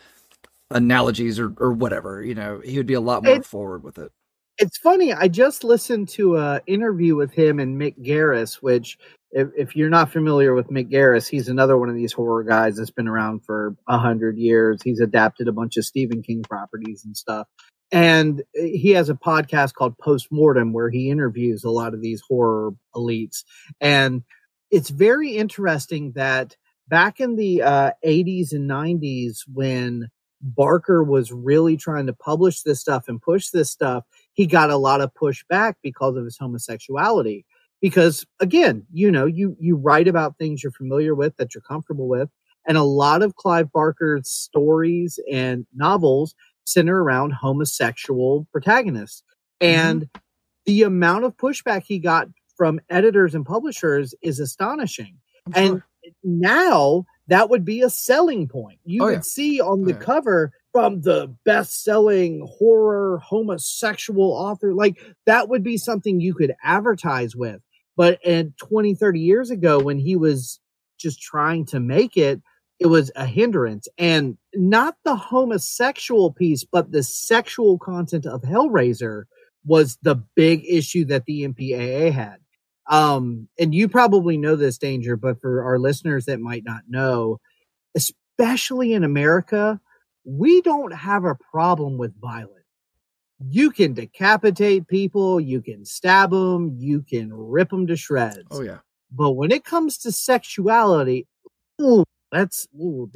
analogies 0.71 1.39
or, 1.39 1.53
or 1.57 1.71
whatever. 1.71 2.23
You 2.23 2.35
know, 2.35 2.61
he 2.63 2.77
would 2.77 2.87
be 2.87 2.93
a 2.93 3.01
lot 3.01 3.23
more 3.23 3.35
It- 3.35 3.45
forward 3.45 3.83
with 3.83 3.97
it. 3.97 4.11
It's 4.57 4.77
funny. 4.77 5.11
I 5.11 5.27
just 5.27 5.65
listened 5.65 6.07
to 6.09 6.37
a 6.37 6.61
interview 6.65 7.17
with 7.17 7.33
him 7.33 7.59
and 7.59 7.75
Mick 7.79 7.99
Garris, 7.99 8.55
which, 8.61 8.97
if, 9.31 9.49
if 9.57 9.75
you're 9.75 9.89
not 9.89 10.13
familiar 10.13 10.53
with 10.53 10.69
Mick 10.69 10.89
Garris, 10.89 11.27
he's 11.27 11.49
another 11.49 11.77
one 11.77 11.89
of 11.89 11.95
these 11.95 12.13
horror 12.13 12.45
guys 12.45 12.77
that's 12.77 12.89
been 12.89 13.09
around 13.09 13.43
for 13.43 13.75
a 13.85 13.97
hundred 13.97 14.37
years. 14.37 14.81
He's 14.81 15.01
adapted 15.01 15.49
a 15.49 15.51
bunch 15.51 15.75
of 15.75 15.83
Stephen 15.83 16.23
King 16.23 16.41
properties 16.41 17.03
and 17.03 17.17
stuff. 17.17 17.47
And 17.91 18.43
he 18.53 18.91
has 18.91 19.09
a 19.09 19.13
podcast 19.13 19.73
called 19.73 19.97
Postmortem 19.97 20.71
where 20.71 20.89
he 20.89 21.09
interviews 21.09 21.65
a 21.65 21.69
lot 21.69 21.93
of 21.93 22.01
these 22.01 22.21
horror 22.25 22.71
elites. 22.95 23.43
And 23.81 24.23
it's 24.71 24.89
very 24.89 25.31
interesting 25.35 26.13
that 26.13 26.55
back 26.87 27.19
in 27.19 27.35
the 27.35 27.61
uh, 27.61 27.91
80s 28.05 28.53
and 28.53 28.69
90s, 28.69 29.39
when 29.53 30.07
Barker 30.45 31.03
was 31.03 31.31
really 31.31 31.75
trying 31.75 32.05
to 32.05 32.13
publish 32.13 32.61
this 32.61 32.79
stuff 32.79 33.07
and 33.07 33.21
push 33.21 33.49
this 33.49 33.71
stuff, 33.71 34.03
he 34.33 34.45
got 34.45 34.69
a 34.69 34.77
lot 34.77 35.01
of 35.01 35.13
pushback 35.13 35.73
because 35.81 36.15
of 36.15 36.23
his 36.23 36.37
homosexuality. 36.37 37.45
Because 37.81 38.25
again, 38.39 38.85
you 38.93 39.11
know, 39.11 39.25
you 39.25 39.57
you 39.59 39.75
write 39.75 40.07
about 40.07 40.37
things 40.37 40.63
you're 40.63 40.71
familiar 40.71 41.15
with 41.15 41.35
that 41.37 41.53
you're 41.53 41.61
comfortable 41.61 42.07
with, 42.07 42.29
and 42.67 42.77
a 42.77 42.83
lot 42.83 43.21
of 43.21 43.35
Clive 43.35 43.71
Barker's 43.71 44.29
stories 44.29 45.19
and 45.31 45.65
novels 45.75 46.35
center 46.65 47.03
around 47.03 47.33
homosexual 47.33 48.47
protagonists. 48.51 49.23
Mm-hmm. 49.61 49.87
And 49.87 50.09
the 50.65 50.83
amount 50.83 51.25
of 51.25 51.37
pushback 51.37 51.83
he 51.85 51.99
got 51.99 52.27
from 52.55 52.79
editors 52.89 53.35
and 53.35 53.45
publishers 53.45 54.13
is 54.21 54.39
astonishing. 54.39 55.17
I'm 55.53 55.53
And 55.55 55.81
now 56.23 57.05
that 57.27 57.49
would 57.49 57.65
be 57.65 57.81
a 57.81 57.89
selling 57.89 58.47
point. 58.47 58.79
You 58.85 59.03
Oh, 59.03 59.05
would 59.07 59.11
yeah. 59.13 59.21
see 59.21 59.61
on 59.61 59.83
the 59.83 59.93
Oh, 59.93 59.97
yeah. 59.97 60.03
cover 60.03 60.51
from 60.71 61.01
the 61.01 61.33
best 61.45 61.83
selling 61.83 62.45
horror 62.59 63.19
homosexual 63.23 64.31
author. 64.31 64.73
Like 64.73 64.97
that 65.25 65.49
would 65.49 65.63
be 65.63 65.77
something 65.77 66.19
you 66.19 66.33
could 66.33 66.53
advertise 66.63 67.35
with. 67.35 67.61
But 67.97 68.19
and 68.25 68.53
20, 68.57 68.93
30 68.95 69.19
years 69.21 69.49
ago, 69.51 69.79
when 69.79 69.97
he 69.99 70.15
was 70.15 70.59
just 70.99 71.21
trying 71.21 71.65
to 71.67 71.79
make 71.79 72.17
it, 72.17 72.41
it 72.79 72.87
was 72.87 73.09
a 73.15 73.25
hindrance. 73.25 73.87
And 73.97 74.37
not 74.53 74.97
the 75.05 75.15
homosexual 75.15 76.33
piece, 76.33 76.65
but 76.65 76.91
the 76.91 77.03
sexual 77.03 77.77
content 77.79 78.25
of 78.25 78.41
Hellraiser 78.41 79.23
was 79.65 79.97
the 80.03 80.15
big 80.35 80.63
issue 80.67 81.05
that 81.05 81.23
the 81.25 81.43
MPAA 81.47 82.11
had. 82.11 82.35
Um, 82.87 83.47
and 83.59 83.73
you 83.73 83.87
probably 83.87 84.37
know 84.37 84.55
this 84.55 84.77
danger, 84.77 85.15
but 85.17 85.41
for 85.41 85.63
our 85.63 85.79
listeners 85.79 86.25
that 86.25 86.39
might 86.39 86.63
not 86.63 86.83
know, 86.87 87.39
especially 87.95 88.93
in 88.93 89.03
America, 89.03 89.79
we 90.23 90.61
don't 90.61 90.93
have 90.93 91.25
a 91.25 91.37
problem 91.51 91.97
with 91.97 92.19
violence. 92.19 92.51
You 93.39 93.71
can 93.71 93.93
decapitate 93.93 94.87
people, 94.87 95.39
you 95.39 95.61
can 95.61 95.83
stab 95.85 96.31
them, 96.31 96.75
you 96.77 97.01
can 97.01 97.33
rip 97.33 97.69
them 97.69 97.85
to 97.87 97.95
shreds. 97.95 98.43
Oh 98.51 98.61
yeah. 98.61 98.79
But 99.11 99.31
when 99.31 99.51
it 99.51 99.63
comes 99.65 99.97
to 99.99 100.11
sexuality, 100.11 101.27
ooh, 101.81 102.03
that's 102.31 102.67
ooh, 102.79 103.09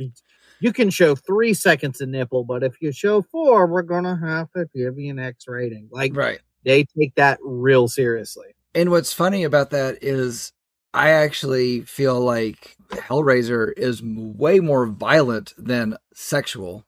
you 0.60 0.74
can 0.74 0.90
show 0.90 1.16
three 1.16 1.54
seconds 1.54 2.02
of 2.02 2.10
nipple, 2.10 2.44
but 2.44 2.64
if 2.64 2.82
you 2.82 2.92
show 2.92 3.22
four, 3.22 3.68
we're 3.68 3.82
gonna 3.82 4.18
have 4.18 4.52
to 4.54 4.66
give 4.76 5.00
you 5.00 5.12
an 5.12 5.20
X 5.20 5.48
rating. 5.48 5.88
Like 5.92 6.16
Right. 6.16 6.40
they 6.64 6.86
take 6.98 7.16
that 7.16 7.40
real 7.42 7.88
seriously. 7.88 8.56
And 8.76 8.92
what's 8.92 9.14
funny 9.14 9.44
about 9.44 9.72
that 9.72 10.04
is 10.04 10.54
I 10.94 11.10
actually 11.10 11.82
feel 11.82 12.20
like 12.20 12.76
Hellraiser 12.90 13.72
is 13.78 14.02
way 14.04 14.60
more 14.60 14.86
violent 14.86 15.54
than 15.58 15.98
sexual. 16.14 16.86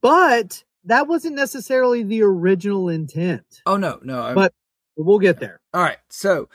But 0.00 0.64
that 0.84 1.06
wasn't 1.06 1.36
necessarily 1.36 2.02
the 2.02 2.22
original 2.22 2.88
intent. 2.88 3.62
Oh 3.66 3.76
no, 3.76 3.98
no. 4.02 4.22
I'm, 4.22 4.34
But 4.34 4.52
we'll 4.96 5.18
get 5.18 5.40
there. 5.40 5.60
all 5.74 5.82
right. 5.82 5.98
So 6.10 6.48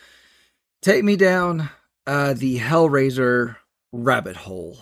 take 0.81 1.03
me 1.03 1.15
down 1.15 1.69
uh, 2.05 2.33
the 2.33 2.59
Hellraiser 2.59 3.57
rabbit 3.91 4.35
hole. 4.35 4.79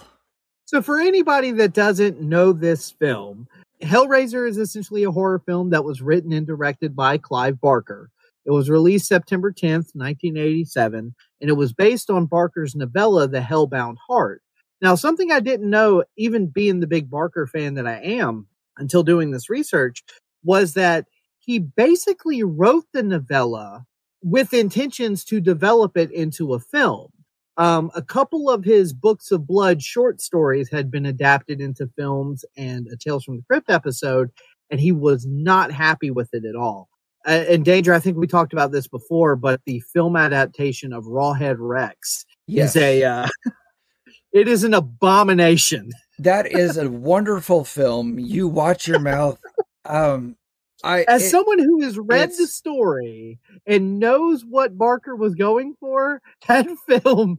So, 0.66 0.82
for 0.82 1.02
anybody 1.02 1.52
that 1.52 1.74
doesn't 1.74 2.22
know 2.22 2.54
this 2.54 2.92
film, 2.92 3.48
Hellraiser 3.82 4.48
is 4.48 4.58
essentially 4.58 5.04
a 5.04 5.12
horror 5.12 5.40
film 5.46 5.70
that 5.72 5.84
was 5.84 6.02
written 6.02 6.32
and 6.32 6.48
directed 6.48 6.96
by 6.96 7.18
Clive 7.18 7.60
Barker. 7.60 8.10
It 8.46 8.52
was 8.52 8.70
released 8.70 9.08
September 9.08 9.52
10th, 9.52 9.94
1987, 9.94 11.14
and 11.42 11.50
it 11.50 11.54
was 11.54 11.74
based 11.74 12.10
on 12.10 12.26
Barker's 12.26 12.76
novella, 12.76 13.28
The 13.28 13.40
Hellbound 13.40 13.98
Heart. 14.08 14.42
Now, 14.82 14.96
something 14.96 15.32
I 15.32 15.40
didn't 15.40 15.70
know, 15.70 16.04
even 16.18 16.48
being 16.48 16.80
the 16.80 16.88
big 16.88 17.10
Barker 17.10 17.46
fan 17.46 17.76
that 17.76 17.86
I 17.86 18.00
am 18.00 18.48
until 18.78 19.04
doing 19.04 19.30
this 19.32 19.50
research, 19.50 20.04
was 20.44 20.74
that 20.74 21.06
he 21.40 21.60
basically 21.60 22.44
wrote 22.44 22.86
the 22.94 23.04
novella 23.04 23.86
with 24.24 24.54
intentions 24.54 25.24
to 25.26 25.40
develop 25.40 25.98
it 25.98 26.12
into 26.12 26.54
a 26.54 26.60
film. 26.60 27.10
Um, 27.58 27.92
a 27.96 28.02
couple 28.02 28.50
of 28.50 28.64
his 28.64 28.94
books 28.94 29.30
of 29.32 29.46
blood 29.46 29.84
short 29.84 30.22
stories 30.22 30.70
had 30.72 30.90
been 30.90 31.06
adapted 31.06 31.62
into 31.62 31.90
films 31.96 32.46
and 32.58 32.88
a 32.88 32.98
Tales 32.98 33.24
from 33.24 33.38
the 33.38 33.44
Crypt 33.48 33.70
episode, 33.70 34.32
and 34.70 34.80
he 34.80 34.92
was 34.92 35.28
not 35.28 35.72
happy 35.72 36.10
with 36.10 36.30
it 36.34 36.46
at 36.46 36.56
all. 36.56 36.90
Uh, 37.28 37.44
and 37.50 37.64
Danger, 37.66 37.94
I 37.94 38.00
think 38.00 38.18
we 38.18 38.28
talked 38.28 38.54
about 38.54 38.72
this 38.72 38.88
before, 38.88 39.36
but 39.36 39.62
the 39.66 39.80
film 39.94 40.16
adaptation 40.16 40.92
of 40.94 41.06
Rawhead 41.06 41.58
Rex 41.60 42.26
Yes. 42.48 42.76
is 42.76 42.82
a 42.82 43.04
uh, 43.04 43.28
it 44.34 44.48
is 44.48 44.64
an 44.64 44.74
abomination. 44.74 45.92
That 46.20 46.46
is 46.52 46.78
a 46.78 46.90
wonderful 46.90 47.64
film. 47.66 48.18
You 48.20 48.48
watch 48.48 48.88
your 48.88 49.00
mouth. 49.00 49.40
Um, 49.86 50.36
I 50.84 51.04
As 51.08 51.24
it- 51.26 51.30
someone 51.30 51.60
who 51.60 51.82
has 51.84 52.00
read 52.00 52.32
the 52.38 52.48
story 52.48 53.40
and 53.68 54.00
knows 54.00 54.44
what 54.44 54.78
Barker 54.78 55.16
was 55.16 55.36
going 55.36 55.76
for, 55.80 56.22
that 56.48 56.68
film, 56.88 57.38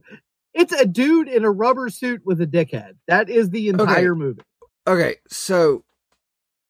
it's 0.53 0.71
a 0.71 0.85
dude 0.85 1.27
in 1.27 1.43
a 1.43 1.51
rubber 1.51 1.89
suit 1.89 2.21
with 2.25 2.39
a 2.41 2.47
dickhead. 2.47 2.93
That 3.07 3.29
is 3.29 3.49
the 3.49 3.67
entire 3.67 4.15
movie. 4.15 4.41
okay, 4.87 5.15
so 5.27 5.83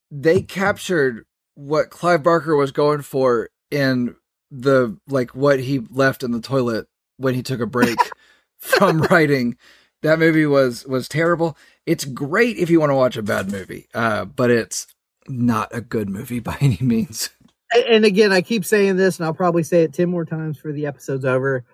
they 0.09 0.41
captured 0.41 1.25
what 1.55 1.89
Clive 1.89 2.23
Barker 2.23 2.55
was 2.55 2.71
going 2.71 3.01
for 3.01 3.49
in 3.71 4.15
the 4.51 4.97
like 5.07 5.35
what 5.35 5.59
he 5.59 5.79
left 5.89 6.23
in 6.23 6.31
the 6.31 6.41
toilet 6.41 6.87
when 7.17 7.33
he 7.33 7.43
took 7.43 7.59
a 7.59 7.65
break 7.65 7.97
from 8.57 9.01
writing. 9.03 9.57
That 10.01 10.19
movie 10.19 10.45
was 10.45 10.85
was 10.85 11.07
terrible. 11.07 11.57
It's 11.85 12.05
great 12.05 12.57
if 12.57 12.69
you 12.69 12.79
want 12.79 12.91
to 12.91 12.95
watch 12.95 13.17
a 13.17 13.23
bad 13.23 13.51
movie, 13.51 13.87
uh, 13.93 14.25
but 14.25 14.51
it's 14.51 14.87
not 15.27 15.69
a 15.71 15.81
good 15.81 16.09
movie 16.09 16.39
by 16.39 16.57
any 16.61 16.77
means. 16.81 17.29
And 17.89 18.05
again, 18.05 18.31
I 18.31 18.41
keep 18.41 18.65
saying 18.65 18.97
this, 18.97 19.17
and 19.17 19.25
I'll 19.25 19.33
probably 19.33 19.63
say 19.63 19.83
it 19.83 19.93
10 19.93 20.09
more 20.09 20.25
times 20.25 20.59
for 20.59 20.71
the 20.71 20.85
episode's 20.85 21.25
over. 21.25 21.65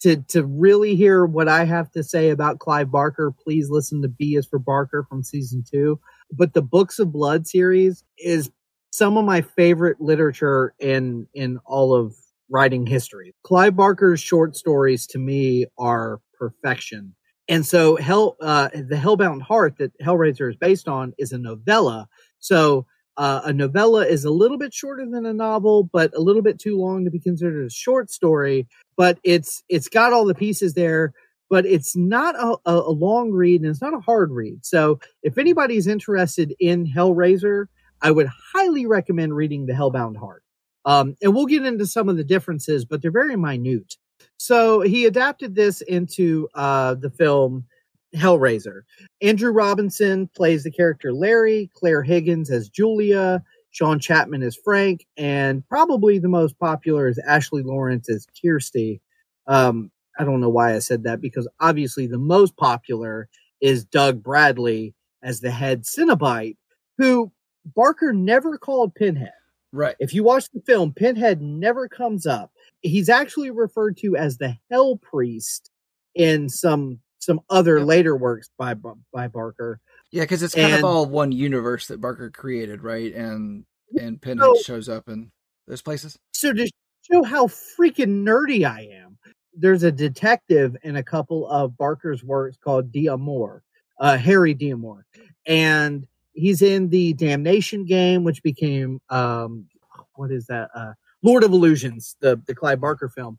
To, 0.00 0.16
to 0.28 0.44
really 0.44 0.94
hear 0.94 1.24
what 1.24 1.48
I 1.48 1.64
have 1.64 1.90
to 1.92 2.04
say 2.04 2.28
about 2.28 2.58
Clive 2.58 2.90
Barker, 2.90 3.32
please 3.42 3.70
listen 3.70 4.02
to 4.02 4.08
B 4.08 4.36
is 4.36 4.46
for 4.46 4.58
Barker 4.58 5.06
from 5.08 5.24
season 5.24 5.64
two. 5.68 5.98
But 6.30 6.52
the 6.52 6.60
Books 6.60 6.98
of 6.98 7.12
Blood 7.12 7.46
series 7.46 8.04
is 8.18 8.50
some 8.96 9.16
of 9.16 9.24
my 9.24 9.40
favorite 9.40 10.00
literature 10.00 10.74
in 10.78 11.26
in 11.34 11.58
all 11.66 11.94
of 11.94 12.14
writing 12.48 12.86
history. 12.86 13.34
Clive 13.42 13.76
Barker's 13.76 14.20
short 14.20 14.56
stories 14.56 15.06
to 15.08 15.18
me 15.18 15.66
are 15.78 16.20
perfection. 16.38 17.14
And 17.48 17.64
so 17.64 17.96
Hell 17.96 18.36
uh 18.40 18.68
the 18.72 18.96
Hellbound 18.96 19.42
Heart 19.42 19.78
that 19.78 19.92
Hellraiser 20.00 20.50
is 20.50 20.56
based 20.56 20.88
on 20.88 21.12
is 21.18 21.32
a 21.32 21.38
novella. 21.38 22.08
So 22.38 22.86
uh, 23.18 23.40
a 23.44 23.52
novella 23.52 24.04
is 24.04 24.24
a 24.24 24.30
little 24.30 24.58
bit 24.58 24.74
shorter 24.74 25.06
than 25.10 25.24
a 25.24 25.32
novel, 25.32 25.88
but 25.90 26.14
a 26.14 26.20
little 26.20 26.42
bit 26.42 26.58
too 26.58 26.78
long 26.78 27.04
to 27.04 27.10
be 27.10 27.18
considered 27.18 27.64
a 27.64 27.70
short 27.70 28.10
story. 28.10 28.66
But 28.96 29.18
it's 29.24 29.62
it's 29.68 29.88
got 29.88 30.12
all 30.12 30.26
the 30.26 30.34
pieces 30.34 30.74
there, 30.74 31.12
but 31.48 31.64
it's 31.64 31.96
not 31.96 32.34
a, 32.36 32.56
a, 32.66 32.90
long 32.90 33.30
read 33.30 33.62
and 33.62 33.70
it's 33.70 33.80
not 33.80 33.94
a 33.94 34.00
hard 34.00 34.30
read. 34.32 34.64
So 34.64 35.00
if 35.22 35.38
anybody's 35.38 35.86
interested 35.86 36.54
in 36.60 36.86
Hellraiser, 36.86 37.66
I 38.06 38.12
would 38.12 38.28
highly 38.54 38.86
recommend 38.86 39.34
reading 39.34 39.66
The 39.66 39.72
Hellbound 39.72 40.16
Heart. 40.16 40.44
Um, 40.84 41.16
and 41.20 41.34
we'll 41.34 41.46
get 41.46 41.66
into 41.66 41.86
some 41.86 42.08
of 42.08 42.16
the 42.16 42.22
differences, 42.22 42.84
but 42.84 43.02
they're 43.02 43.10
very 43.10 43.34
minute. 43.34 43.96
So 44.36 44.80
he 44.82 45.06
adapted 45.06 45.56
this 45.56 45.80
into 45.80 46.48
uh, 46.54 46.94
the 46.94 47.10
film 47.10 47.64
Hellraiser. 48.14 48.82
Andrew 49.20 49.50
Robinson 49.50 50.30
plays 50.36 50.62
the 50.62 50.70
character 50.70 51.12
Larry, 51.12 51.68
Clare 51.74 52.04
Higgins 52.04 52.48
as 52.48 52.68
Julia, 52.68 53.42
Sean 53.72 53.98
Chapman 53.98 54.44
as 54.44 54.54
Frank, 54.54 55.04
and 55.16 55.66
probably 55.68 56.20
the 56.20 56.28
most 56.28 56.56
popular 56.60 57.08
is 57.08 57.18
Ashley 57.26 57.64
Lawrence 57.64 58.08
as 58.08 58.28
Kirsty. 58.40 59.00
Um, 59.48 59.90
I 60.16 60.22
don't 60.22 60.40
know 60.40 60.48
why 60.48 60.76
I 60.76 60.78
said 60.78 61.02
that 61.02 61.20
because 61.20 61.48
obviously 61.58 62.06
the 62.06 62.18
most 62.18 62.56
popular 62.56 63.28
is 63.60 63.84
Doug 63.84 64.22
Bradley 64.22 64.94
as 65.24 65.40
the 65.40 65.50
head 65.50 65.82
Cenobite, 65.82 66.56
who 66.98 67.32
Barker 67.74 68.12
never 68.12 68.56
called 68.58 68.94
Pinhead. 68.94 69.32
Right. 69.72 69.96
If 69.98 70.14
you 70.14 70.22
watch 70.24 70.48
the 70.50 70.60
film, 70.60 70.92
Pinhead 70.92 71.42
never 71.42 71.88
comes 71.88 72.26
up. 72.26 72.52
He's 72.80 73.08
actually 73.08 73.50
referred 73.50 73.96
to 73.98 74.16
as 74.16 74.38
the 74.38 74.56
Hell 74.70 74.96
Priest 74.96 75.70
in 76.14 76.48
some 76.48 77.00
some 77.18 77.40
other 77.50 77.84
later 77.84 78.16
works 78.16 78.48
by 78.56 78.74
by 79.12 79.26
Barker. 79.28 79.80
Yeah, 80.12 80.22
because 80.22 80.42
it's 80.42 80.54
kind 80.54 80.68
And- 80.72 80.78
of 80.78 80.84
all 80.84 81.06
one 81.06 81.32
universe 81.32 81.88
that 81.88 82.00
Barker 82.00 82.30
created, 82.30 82.82
right? 82.82 83.12
And 83.14 83.64
and 84.00 84.20
Pinhead 84.22 84.44
So- 84.56 84.62
shows 84.62 84.88
up 84.88 85.08
in 85.08 85.30
those 85.66 85.82
places. 85.82 86.16
So 86.32 86.52
to 86.52 86.70
show 87.10 87.22
how 87.24 87.46
freaking 87.48 88.24
nerdy 88.24 88.64
I 88.64 88.82
am, 88.92 89.18
there's 89.52 89.82
a 89.82 89.92
detective 89.92 90.76
in 90.84 90.96
a 90.96 91.02
couple 91.02 91.48
of 91.48 91.76
Barker's 91.76 92.22
works 92.22 92.56
called 92.56 92.92
D'Amour, 92.92 93.62
uh, 94.00 94.16
Harry 94.16 94.54
D'Amour, 94.54 95.04
and 95.46 96.06
he's 96.36 96.62
in 96.62 96.90
the 96.90 97.14
Damnation 97.14 97.84
game, 97.84 98.22
which 98.22 98.42
became 98.42 99.00
um, 99.10 99.66
what 100.14 100.30
is 100.30 100.46
that? 100.46 100.68
Uh, 100.74 100.92
Lord 101.22 101.42
of 101.42 101.52
Illusions, 101.52 102.16
the 102.20 102.40
the 102.46 102.54
Clive 102.54 102.80
Barker 102.80 103.08
film, 103.08 103.38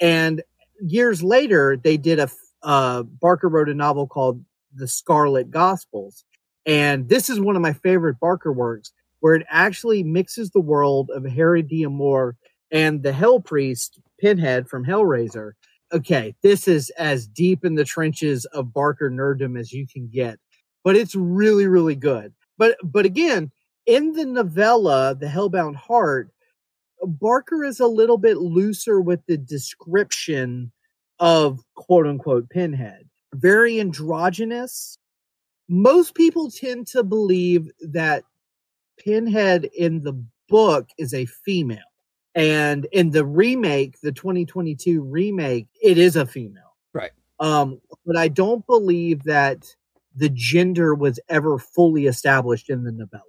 and 0.00 0.42
years 0.80 1.22
later 1.22 1.76
they 1.76 1.96
did 1.96 2.18
a 2.18 2.28
uh, 2.62 3.02
Barker 3.04 3.48
wrote 3.48 3.68
a 3.68 3.74
novel 3.74 4.06
called 4.06 4.44
The 4.74 4.88
Scarlet 4.88 5.50
Gospels, 5.50 6.24
and 6.66 7.08
this 7.08 7.30
is 7.30 7.38
one 7.38 7.54
of 7.54 7.62
my 7.62 7.74
favorite 7.74 8.18
Barker 8.18 8.52
works 8.52 8.92
where 9.20 9.34
it 9.34 9.46
actually 9.48 10.02
mixes 10.02 10.50
the 10.50 10.60
world 10.60 11.10
of 11.10 11.24
Harry 11.24 11.62
D'Amour 11.62 12.36
and 12.70 13.02
the 13.02 13.12
Hell 13.12 13.40
Priest 13.40 14.00
Pinhead 14.20 14.68
from 14.68 14.84
Hellraiser. 14.84 15.52
Okay, 15.92 16.34
this 16.42 16.68
is 16.68 16.90
as 16.90 17.26
deep 17.26 17.64
in 17.64 17.74
the 17.74 17.84
trenches 17.84 18.44
of 18.46 18.72
Barker 18.72 19.10
nerddom 19.10 19.58
as 19.58 19.72
you 19.72 19.86
can 19.86 20.08
get, 20.08 20.38
but 20.84 20.96
it's 20.96 21.14
really, 21.14 21.66
really 21.66 21.96
good. 21.96 22.32
But 22.58 22.76
but 22.82 23.06
again, 23.06 23.50
in 23.86 24.12
the 24.12 24.26
novella, 24.26 25.16
The 25.18 25.26
Hellbound 25.26 25.76
Heart, 25.76 26.30
Barker 27.02 27.64
is 27.64 27.80
a 27.80 27.86
little 27.86 28.18
bit 28.18 28.38
looser 28.38 29.00
with 29.00 29.20
the 29.26 29.38
description 29.38 30.72
of 31.20 31.60
quote 31.74 32.06
unquote 32.06 32.50
Pinhead. 32.50 33.08
Very 33.34 33.80
androgynous. 33.80 34.98
Most 35.68 36.14
people 36.14 36.50
tend 36.50 36.86
to 36.88 37.02
believe 37.02 37.70
that 37.80 38.24
Pinhead 38.98 39.68
in 39.76 40.02
the 40.02 40.20
book 40.48 40.88
is 40.98 41.14
a 41.14 41.26
female. 41.26 41.78
And 42.34 42.86
in 42.92 43.10
the 43.10 43.24
remake, 43.24 44.00
the 44.00 44.12
2022 44.12 45.02
remake, 45.02 45.66
it 45.82 45.98
is 45.98 46.16
a 46.16 46.26
female. 46.26 46.76
Right. 46.92 47.10
Um, 47.40 47.80
but 48.06 48.16
I 48.16 48.28
don't 48.28 48.66
believe 48.66 49.24
that 49.24 49.74
the 50.18 50.28
gender 50.28 50.94
was 50.94 51.20
ever 51.28 51.58
fully 51.58 52.06
established 52.06 52.68
in 52.70 52.84
the 52.84 52.92
novella. 52.92 53.22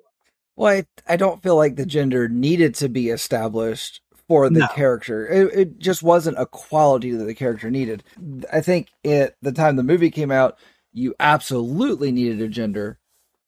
Well, 0.55 0.73
I, 0.73 0.85
I 1.13 1.15
don't 1.15 1.41
feel 1.41 1.55
like 1.55 1.75
the 1.75 1.85
gender 1.85 2.27
needed 2.27 2.75
to 2.75 2.89
be 2.89 3.09
established 3.09 4.01
for 4.27 4.49
the 4.49 4.59
No. 4.61 4.67
character. 4.67 5.27
It, 5.27 5.53
it 5.53 5.79
just 5.79 6.03
wasn't 6.03 6.39
a 6.39 6.45
quality 6.45 7.11
that 7.11 7.23
the 7.25 7.33
character 7.35 7.69
needed. 7.71 8.03
I 8.51 8.61
think 8.61 8.89
at 9.05 9.35
the 9.41 9.51
time 9.51 9.75
the 9.75 9.83
movie 9.83 10.11
came 10.11 10.31
out, 10.31 10.57
you 10.91 11.15
absolutely 11.19 12.11
needed 12.11 12.41
a 12.41 12.47
gender. 12.47 12.99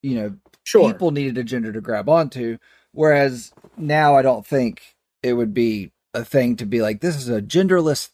You 0.02 0.16
know, 0.16 0.36
Sure. 0.64 0.92
people 0.94 1.12
needed 1.12 1.38
a 1.38 1.44
gender 1.44 1.74
to 1.74 1.82
grab 1.82 2.08
onto. 2.08 2.58
Whereas 2.94 3.52
now, 3.78 4.16
I 4.16 4.22
don't 4.22 4.46
think 4.46 4.82
it 5.24 5.34
would 5.34 5.54
be 5.54 5.92
a 6.14 6.24
thing 6.24 6.56
to 6.58 6.66
be 6.66 6.82
like, 6.82 7.02
this 7.02 7.16
is 7.16 7.30
a 7.30 7.42
genderless 7.42 8.10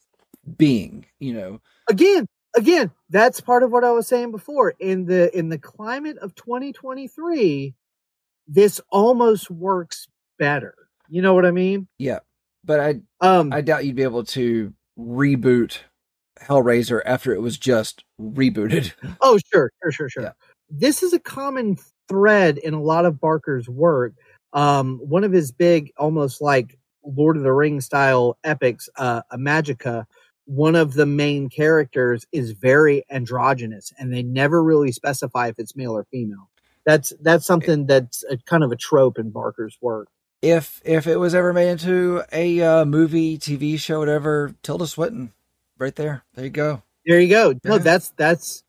being. 0.58 1.06
You 1.20 1.34
know, 1.34 1.62
again 1.90 2.26
again 2.58 2.92
that's 3.10 3.40
part 3.42 3.64
of 3.64 3.72
what 3.72 3.84
i 3.84 3.92
was 3.92 4.08
saying 4.08 4.32
before 4.32 4.74
in 4.80 5.06
the 5.06 5.36
in 5.38 5.50
the 5.50 5.58
climate 5.60 6.18
of 6.20 6.36
2023 6.36 7.74
this 8.48 8.82
almost 8.92 9.50
works 9.52 10.08
better 10.40 10.74
you 11.10 11.22
know 11.22 11.34
what 11.34 11.46
i 11.46 11.52
mean 11.52 11.88
yeah. 12.00 12.20
But 12.66 12.80
I 12.82 12.96
um 13.22 13.54
I 13.54 13.62
doubt 13.62 13.86
you'd 13.86 13.96
be 13.96 14.04
able 14.04 14.26
to 14.26 14.74
reboot 15.00 15.78
Hellraiser 16.42 17.02
after 17.06 17.34
it 17.34 17.42
was 17.42 17.58
just 17.58 18.04
rebooted. 18.22 18.92
oh 19.22 19.40
sure 19.54 19.72
sure 19.82 19.92
sure 19.92 20.10
sure 20.10 20.24
Yeah. 20.24 20.32
this 20.70 21.02
is 21.02 21.14
a 21.14 21.20
common 21.20 21.78
thread 22.10 22.58
in 22.58 22.74
a 22.74 22.82
lot 22.82 23.06
of 23.06 23.22
barker's 23.22 23.70
work 23.70 24.14
um 24.54 25.00
one 25.00 25.24
of 25.24 25.32
his 25.32 25.52
big 25.54 25.92
almost 25.98 26.42
like 26.42 26.78
lord 27.06 27.38
of 27.38 27.44
the 27.44 27.54
rings 27.54 27.86
style 27.86 28.38
epics 28.44 28.90
uh 28.98 29.22
Imajica 29.32 30.06
one 30.48 30.76
of 30.76 30.94
the 30.94 31.06
main 31.06 31.50
characters 31.50 32.26
is 32.32 32.52
very 32.52 33.04
androgynous 33.12 33.94
and 34.00 34.14
they 34.14 34.24
never 34.24 34.64
really 34.64 34.92
specify 34.92 35.50
if 35.50 35.60
it's 35.60 35.76
male 35.76 35.96
or 35.96 36.06
female. 36.06 36.50
That's 36.86 37.12
that's 37.22 37.46
something 37.46 37.86
that's 37.86 38.24
a, 38.30 38.38
kind 38.38 38.64
of 38.64 38.72
a 38.72 38.78
trope 38.78 39.20
in 39.20 39.30
Barker's 39.30 39.78
work. 39.82 40.08
If 40.42 40.82
if 40.86 41.06
it 41.06 41.18
was 41.18 41.36
ever 41.36 41.52
made 41.52 41.70
into 41.70 42.24
a 42.32 42.62
uh, 42.62 42.86
movie, 42.86 43.38
TV 43.38 43.78
show, 43.78 44.00
whatever, 44.00 44.56
Tilda 44.64 44.88
Swinton, 44.88 45.34
right 45.78 45.96
there. 45.96 46.24
There 46.34 46.46
you 46.46 46.52
go. 46.52 46.82
There 47.06 47.20
you 47.20 47.30
go. 47.30 47.54
No, 47.66 47.74
Yeah. 47.76 47.80
that's 47.80 48.10
that's 48.12 48.64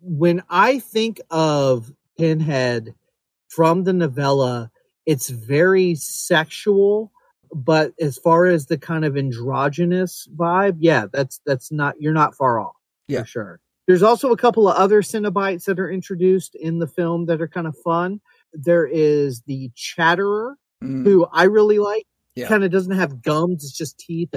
when 0.00 0.42
I 0.48 0.78
think 0.78 1.20
of 1.30 1.92
Pinhead 2.18 2.94
from 3.48 3.84
the 3.84 3.92
novella, 3.92 4.70
it's 5.04 5.28
very 5.28 5.94
sexual, 5.94 7.12
but 7.54 7.92
as 8.00 8.18
far 8.18 8.46
as 8.46 8.66
the 8.66 8.78
kind 8.78 9.04
of 9.04 9.16
androgynous 9.16 10.28
vibe, 10.36 10.76
yeah, 10.80 11.06
that's 11.12 11.40
that's 11.46 11.70
not 11.72 11.94
you're 12.00 12.12
not 12.12 12.34
far 12.36 12.58
off. 12.60 12.76
Yeah. 13.08 13.20
For 13.20 13.26
sure. 13.26 13.60
There's 13.88 14.02
also 14.02 14.30
a 14.30 14.36
couple 14.36 14.68
of 14.68 14.76
other 14.76 15.02
Cenobites 15.02 15.64
that 15.64 15.80
are 15.80 15.90
introduced 15.90 16.54
in 16.54 16.78
the 16.78 16.86
film 16.86 17.26
that 17.26 17.42
are 17.42 17.48
kind 17.48 17.66
of 17.66 17.76
fun. 17.84 18.20
There 18.52 18.86
is 18.86 19.42
the 19.46 19.70
Chatterer, 19.74 20.54
Mm, 20.82 21.04
who 21.04 21.26
I 21.32 21.44
really 21.44 21.78
like. 21.78 22.06
Yeah. 22.34 22.48
Kind 22.48 22.64
of 22.64 22.70
doesn't 22.70 22.96
have 22.96 23.22
gums; 23.22 23.64
it's 23.64 23.76
just 23.76 23.98
teeth. 23.98 24.30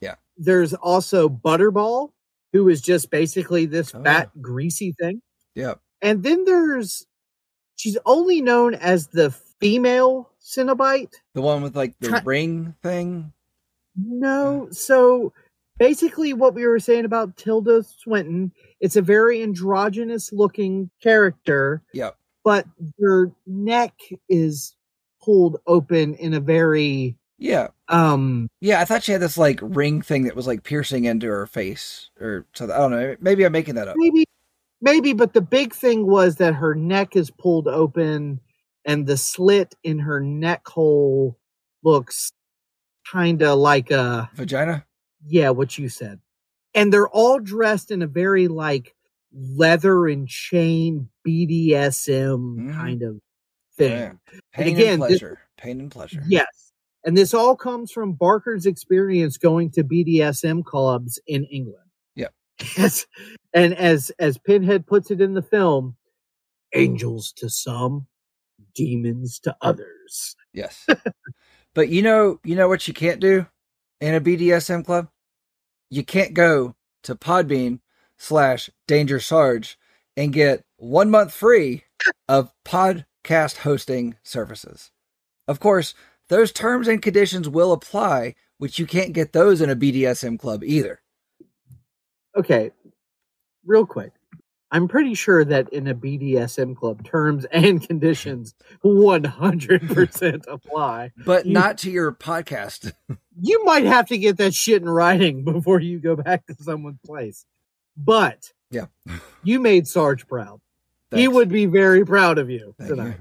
Yeah. 0.00 0.14
There's 0.38 0.72
also 0.74 1.28
Butterball, 1.28 2.10
who 2.52 2.68
is 2.68 2.80
just 2.80 3.10
basically 3.10 3.66
this 3.66 3.94
Oh, 3.94 4.02
fat, 4.02 4.30
greasy 4.40 4.92
thing. 4.98 5.20
yeah. 5.54 5.74
And 6.02 6.22
then 6.22 6.44
there's 6.44 7.06
she's 7.76 7.98
only 8.06 8.40
known 8.40 8.74
as 8.74 9.08
the 9.08 9.30
female 9.60 10.30
Cenobite. 10.42 11.14
The 11.34 11.42
one 11.42 11.62
with 11.62 11.76
like 11.76 11.94
the 12.00 12.08
Ki- 12.12 12.20
ring 12.24 12.74
thing. 12.82 13.32
No, 13.96 14.68
so 14.70 15.32
basically 15.78 16.32
what 16.32 16.54
we 16.54 16.66
were 16.66 16.80
saying 16.80 17.04
about 17.04 17.36
Tilda 17.36 17.82
Swinton, 17.84 18.52
it's 18.80 18.96
a 18.96 19.02
very 19.02 19.42
androgynous 19.42 20.32
looking 20.32 20.90
character, 21.02 21.82
Yep. 21.92 22.16
but 22.44 22.66
her 23.00 23.30
neck 23.46 23.94
is 24.28 24.76
pulled 25.22 25.58
open 25.66 26.14
in 26.16 26.34
a 26.34 26.40
very 26.40 27.16
Yeah. 27.38 27.68
um 27.88 28.48
Yeah, 28.60 28.80
I 28.80 28.84
thought 28.84 29.02
she 29.04 29.12
had 29.12 29.20
this 29.20 29.38
like 29.38 29.60
ring 29.62 30.02
thing 30.02 30.24
that 30.24 30.36
was 30.36 30.46
like 30.46 30.64
piercing 30.64 31.04
into 31.04 31.28
her 31.28 31.46
face 31.46 32.10
or 32.20 32.46
something. 32.54 32.74
I 32.74 32.78
don't 32.80 32.90
know. 32.90 33.16
Maybe 33.20 33.44
I'm 33.44 33.52
making 33.52 33.76
that 33.76 33.88
up. 33.88 33.96
maybe 33.96 34.24
maybe 34.80 35.12
but 35.14 35.32
the 35.32 35.40
big 35.40 35.72
thing 35.72 36.06
was 36.06 36.36
that 36.36 36.54
her 36.56 36.74
neck 36.74 37.16
is 37.16 37.30
pulled 37.30 37.68
open 37.68 38.40
and 38.84 39.06
the 39.06 39.16
slit 39.16 39.74
in 39.84 39.98
her 39.98 40.20
neck 40.20 40.66
hole 40.68 41.38
looks 41.82 42.32
kind 43.10 43.42
of 43.42 43.58
like 43.58 43.90
a 43.90 44.28
Vagina? 44.34 44.84
yeah 45.26 45.50
what 45.50 45.78
you 45.78 45.88
said 45.88 46.20
and 46.74 46.92
they're 46.92 47.08
all 47.08 47.38
dressed 47.38 47.90
in 47.90 48.02
a 48.02 48.06
very 48.06 48.48
like 48.48 48.94
leather 49.32 50.06
and 50.06 50.28
chain 50.28 51.08
bdsm 51.26 52.56
Mhm. 52.56 52.74
kind 52.74 53.02
of 53.02 53.20
thing 53.76 53.90
Yeah. 53.90 54.12
Pain 54.52 54.74
again, 54.76 54.92
and 54.94 55.02
this- 55.02 55.08
pleasure. 55.20 55.38
Pain 55.56 55.80
and 55.80 55.90
pleasure. 55.90 56.22
yes 56.26 56.72
and 57.04 57.16
this 57.16 57.34
all 57.34 57.54
comes 57.56 57.90
from 57.92 58.12
barker's 58.14 58.64
experience 58.66 59.36
going 59.38 59.70
to 59.72 59.84
bdsm 59.84 60.64
clubs 60.64 61.18
in 61.26 61.44
england 61.44 61.88
Yep. 62.16 62.32
Yes. 62.78 63.06
and 63.52 63.74
as 63.74 64.10
as 64.18 64.38
pinhead 64.38 64.86
puts 64.86 65.10
it 65.10 65.20
in 65.20 65.34
the 65.34 65.42
film 65.42 65.96
angels 66.74 67.32
to 67.36 67.48
some 67.50 68.06
demons 68.74 69.38
to 69.38 69.56
others 69.60 70.36
Yes. 70.54 70.86
but 71.74 71.88
you 71.90 72.00
know, 72.00 72.40
you 72.44 72.54
know 72.54 72.68
what 72.68 72.88
you 72.88 72.94
can't 72.94 73.20
do 73.20 73.46
in 74.00 74.14
a 74.14 74.20
BDSM 74.20 74.84
club? 74.86 75.08
You 75.90 76.04
can't 76.04 76.32
go 76.32 76.74
to 77.02 77.14
Podbean 77.14 77.80
slash 78.16 78.70
Danger 78.86 79.20
Sarge 79.20 79.76
and 80.16 80.32
get 80.32 80.64
one 80.76 81.10
month 81.10 81.32
free 81.32 81.84
of 82.28 82.52
podcast 82.64 83.58
hosting 83.58 84.16
services. 84.22 84.90
Of 85.48 85.60
course, 85.60 85.94
those 86.28 86.52
terms 86.52 86.88
and 86.88 87.02
conditions 87.02 87.48
will 87.48 87.72
apply, 87.72 88.36
which 88.58 88.78
you 88.78 88.86
can't 88.86 89.12
get 89.12 89.32
those 89.32 89.60
in 89.60 89.68
a 89.68 89.76
BDSM 89.76 90.38
club 90.38 90.64
either. 90.64 91.00
okay 92.36 92.70
real 93.66 93.86
quick 93.86 94.12
i'm 94.74 94.86
pretty 94.88 95.14
sure 95.14 95.42
that 95.44 95.70
in 95.72 95.86
a 95.88 95.94
bdsm 95.94 96.76
club 96.76 97.02
terms 97.04 97.44
and 97.52 97.86
conditions 97.86 98.54
100% 98.84 100.44
apply 100.48 101.12
But 101.24 101.46
You- 101.46 101.52
not 101.54 101.78
to 101.78 101.90
your 101.90 102.12
podcast. 102.12 102.92
you 103.40 103.64
might 103.64 103.84
have 103.84 104.08
to 104.08 104.18
get 104.18 104.36
that 104.36 104.52
shit 104.52 104.82
in 104.82 104.88
writing 104.88 105.44
before 105.44 105.80
you 105.80 105.98
go 105.98 106.16
back 106.16 106.44
to 106.46 106.54
someone's 106.54 107.00
place 107.06 107.46
but 107.96 108.52
Yeah. 108.70 108.86
you 109.42 109.60
made 109.60 109.86
sarge 109.88 110.26
proud 110.28 110.60
he 111.14 111.28
would 111.28 111.48
be 111.48 111.66
very 111.66 112.04
proud 112.04 112.38
of 112.38 112.50
you 112.50 112.74
Thank 112.78 112.90
you. 112.90 112.96
tonight 112.96 113.18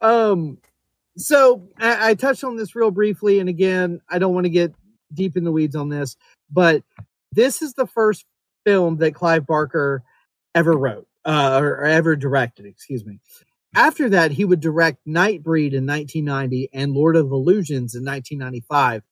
Um, 0.00 0.58
so 1.16 1.68
I, 1.78 2.10
I 2.10 2.14
touched 2.14 2.42
on 2.42 2.56
this 2.56 2.74
real 2.74 2.90
briefly, 2.90 3.38
and 3.38 3.48
again, 3.48 4.00
I 4.08 4.18
don't 4.18 4.34
want 4.34 4.46
to 4.46 4.50
get 4.50 4.74
deep 5.14 5.36
in 5.36 5.44
the 5.44 5.52
weeds 5.52 5.76
on 5.76 5.88
this, 5.90 6.16
but 6.50 6.82
this 7.30 7.62
is 7.62 7.74
the 7.74 7.86
first 7.86 8.24
film 8.64 8.96
that 8.98 9.14
Clive 9.14 9.46
Barker 9.46 10.02
ever 10.54 10.76
wrote, 10.76 11.06
uh, 11.24 11.58
or, 11.60 11.68
or 11.68 11.84
ever 11.84 12.16
directed, 12.16 12.66
excuse 12.66 13.04
me. 13.04 13.20
After 13.74 14.08
that, 14.10 14.32
he 14.32 14.44
would 14.44 14.60
direct 14.60 14.98
Nightbreed 15.06 15.72
in 15.72 15.86
1990 15.86 16.68
and 16.74 16.92
Lord 16.92 17.16
of 17.16 17.32
Illusions 17.32 17.94
in 17.94 18.04
1995. 18.04 19.02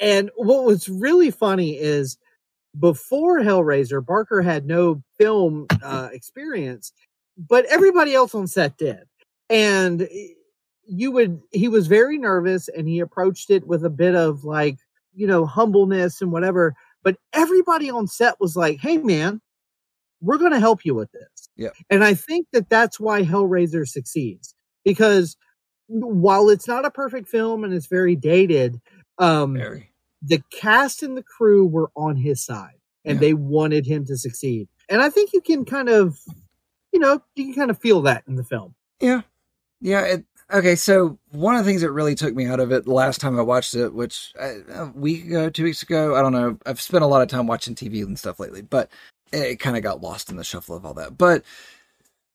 And 0.00 0.30
what 0.36 0.64
was 0.64 0.88
really 0.88 1.30
funny 1.30 1.76
is 1.76 2.16
before 2.78 3.40
Hellraiser, 3.40 4.04
Barker 4.04 4.42
had 4.42 4.66
no 4.66 5.02
film 5.18 5.66
uh, 5.82 6.10
experience, 6.12 6.92
but 7.36 7.64
everybody 7.66 8.14
else 8.14 8.34
on 8.34 8.46
set 8.46 8.76
did 8.76 9.04
and 9.50 10.08
you 10.86 11.10
would 11.12 11.40
he 11.52 11.68
was 11.68 11.86
very 11.86 12.18
nervous 12.18 12.68
and 12.68 12.88
he 12.88 13.00
approached 13.00 13.50
it 13.50 13.66
with 13.66 13.84
a 13.84 13.90
bit 13.90 14.14
of 14.14 14.44
like 14.44 14.78
you 15.14 15.26
know 15.26 15.46
humbleness 15.46 16.20
and 16.20 16.32
whatever 16.32 16.74
but 17.04 17.16
everybody 17.32 17.88
on 17.90 18.08
set 18.08 18.40
was 18.40 18.56
like 18.56 18.80
hey 18.80 18.96
man 18.96 19.40
we're 20.20 20.38
going 20.38 20.52
to 20.52 20.60
help 20.60 20.84
you 20.84 20.94
with 20.94 21.10
this 21.12 21.48
Yeah. 21.56 21.68
and 21.90 22.02
i 22.04 22.14
think 22.14 22.48
that 22.52 22.68
that's 22.68 22.98
why 22.98 23.22
hellraiser 23.22 23.86
succeeds 23.86 24.54
because 24.84 25.36
while 25.86 26.48
it's 26.48 26.66
not 26.66 26.84
a 26.86 26.90
perfect 26.90 27.28
film 27.28 27.62
and 27.64 27.72
it's 27.74 27.86
very 27.86 28.16
dated 28.16 28.80
um 29.18 29.54
Very. 29.54 29.90
the 30.22 30.42
cast 30.50 31.02
and 31.02 31.16
the 31.16 31.22
crew 31.22 31.66
were 31.66 31.90
on 31.94 32.16
his 32.16 32.44
side 32.44 32.78
and 33.04 33.16
Yeah. 33.16 33.20
they 33.20 33.34
wanted 33.34 33.86
him 33.86 34.04
to 34.06 34.16
succeed 34.16 34.68
and 34.88 35.02
i 35.02 35.10
think 35.10 35.32
you 35.32 35.40
can 35.42 35.64
kind 35.64 35.88
of 35.90 36.18
you 36.92 36.98
know 37.00 37.22
you 37.36 37.44
can 37.46 37.54
kind 37.54 37.70
of 37.70 37.78
feel 37.78 38.02
that 38.02 38.24
in 38.26 38.36
the 38.36 38.44
film 38.44 38.74
Yeah. 39.00 39.22
Yeah. 39.80 40.02
It, 40.06 40.24
okay. 40.54 40.74
So 40.76 41.18
one 41.30 41.56
of 41.56 41.64
the 41.64 41.70
things 41.70 41.82
that 41.82 41.92
really 41.92 42.14
took 42.14 42.34
me 42.34 42.46
out 42.46 42.60
of 42.60 42.72
it 42.72 42.84
the 42.84 42.92
last 42.92 43.20
time 43.20 43.38
I 43.38 43.42
watched 43.42 43.74
it, 43.74 43.92
which 43.92 44.32
uh, 44.40 44.64
a 44.72 44.86
week 44.94 45.26
ago, 45.26 45.50
two 45.50 45.64
weeks 45.64 45.82
ago, 45.82 46.14
I 46.14 46.22
don't 46.22 46.32
know. 46.32 46.58
I've 46.64 46.80
spent 46.80 47.04
a 47.04 47.08
lot 47.08 47.22
of 47.22 47.28
time 47.28 47.46
watching 47.46 47.74
TV 47.74 48.02
and 48.02 48.18
stuff 48.18 48.40
lately, 48.40 48.62
but 48.62 48.90
it 49.32 49.60
kind 49.60 49.76
of 49.76 49.82
got 49.82 50.00
lost 50.00 50.30
in 50.30 50.36
the 50.36 50.44
shuffle 50.44 50.76
of 50.76 50.86
all 50.86 50.94
that. 50.94 51.18
But 51.18 51.44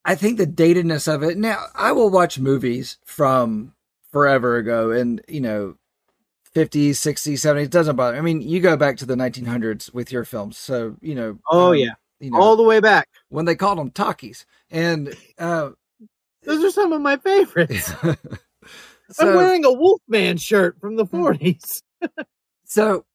I 0.05 0.15
think 0.15 0.37
the 0.37 0.47
datedness 0.47 1.13
of 1.13 1.23
it. 1.23 1.37
Now, 1.37 1.65
I 1.75 1.91
will 1.91 2.09
watch 2.09 2.39
movies 2.39 2.97
from 3.05 3.73
forever 4.11 4.57
ago 4.57 4.91
and, 4.91 5.21
you 5.27 5.41
know, 5.41 5.75
50s, 6.55 6.91
60s, 6.91 7.33
70s. 7.33 7.65
It 7.65 7.71
doesn't 7.71 7.95
bother. 7.95 8.17
I 8.17 8.21
mean, 8.21 8.41
you 8.41 8.59
go 8.59 8.75
back 8.75 8.97
to 8.97 9.05
the 9.05 9.15
1900s 9.15 9.93
with 9.93 10.11
your 10.11 10.25
films. 10.25 10.57
So, 10.57 10.95
you 11.01 11.15
know. 11.15 11.39
Oh, 11.51 11.71
um, 11.71 11.75
yeah. 11.75 11.93
You 12.19 12.31
know, 12.31 12.41
all 12.41 12.55
the 12.55 12.63
way 12.63 12.79
back 12.79 13.07
when 13.29 13.45
they 13.45 13.55
called 13.55 13.77
them 13.77 13.91
talkies. 13.91 14.45
And, 14.71 15.15
uh, 15.37 15.71
those 16.43 16.63
are 16.63 16.71
some 16.71 16.93
of 16.93 17.01
my 17.01 17.17
favorites 17.17 17.93
i'm 18.03 19.35
wearing 19.35 19.65
a 19.65 19.71
wolfman 19.71 20.37
shirt 20.37 20.79
from 20.79 20.95
the 20.95 21.05
hmm. 21.05 21.23
40s 21.23 21.81
so 22.65 23.05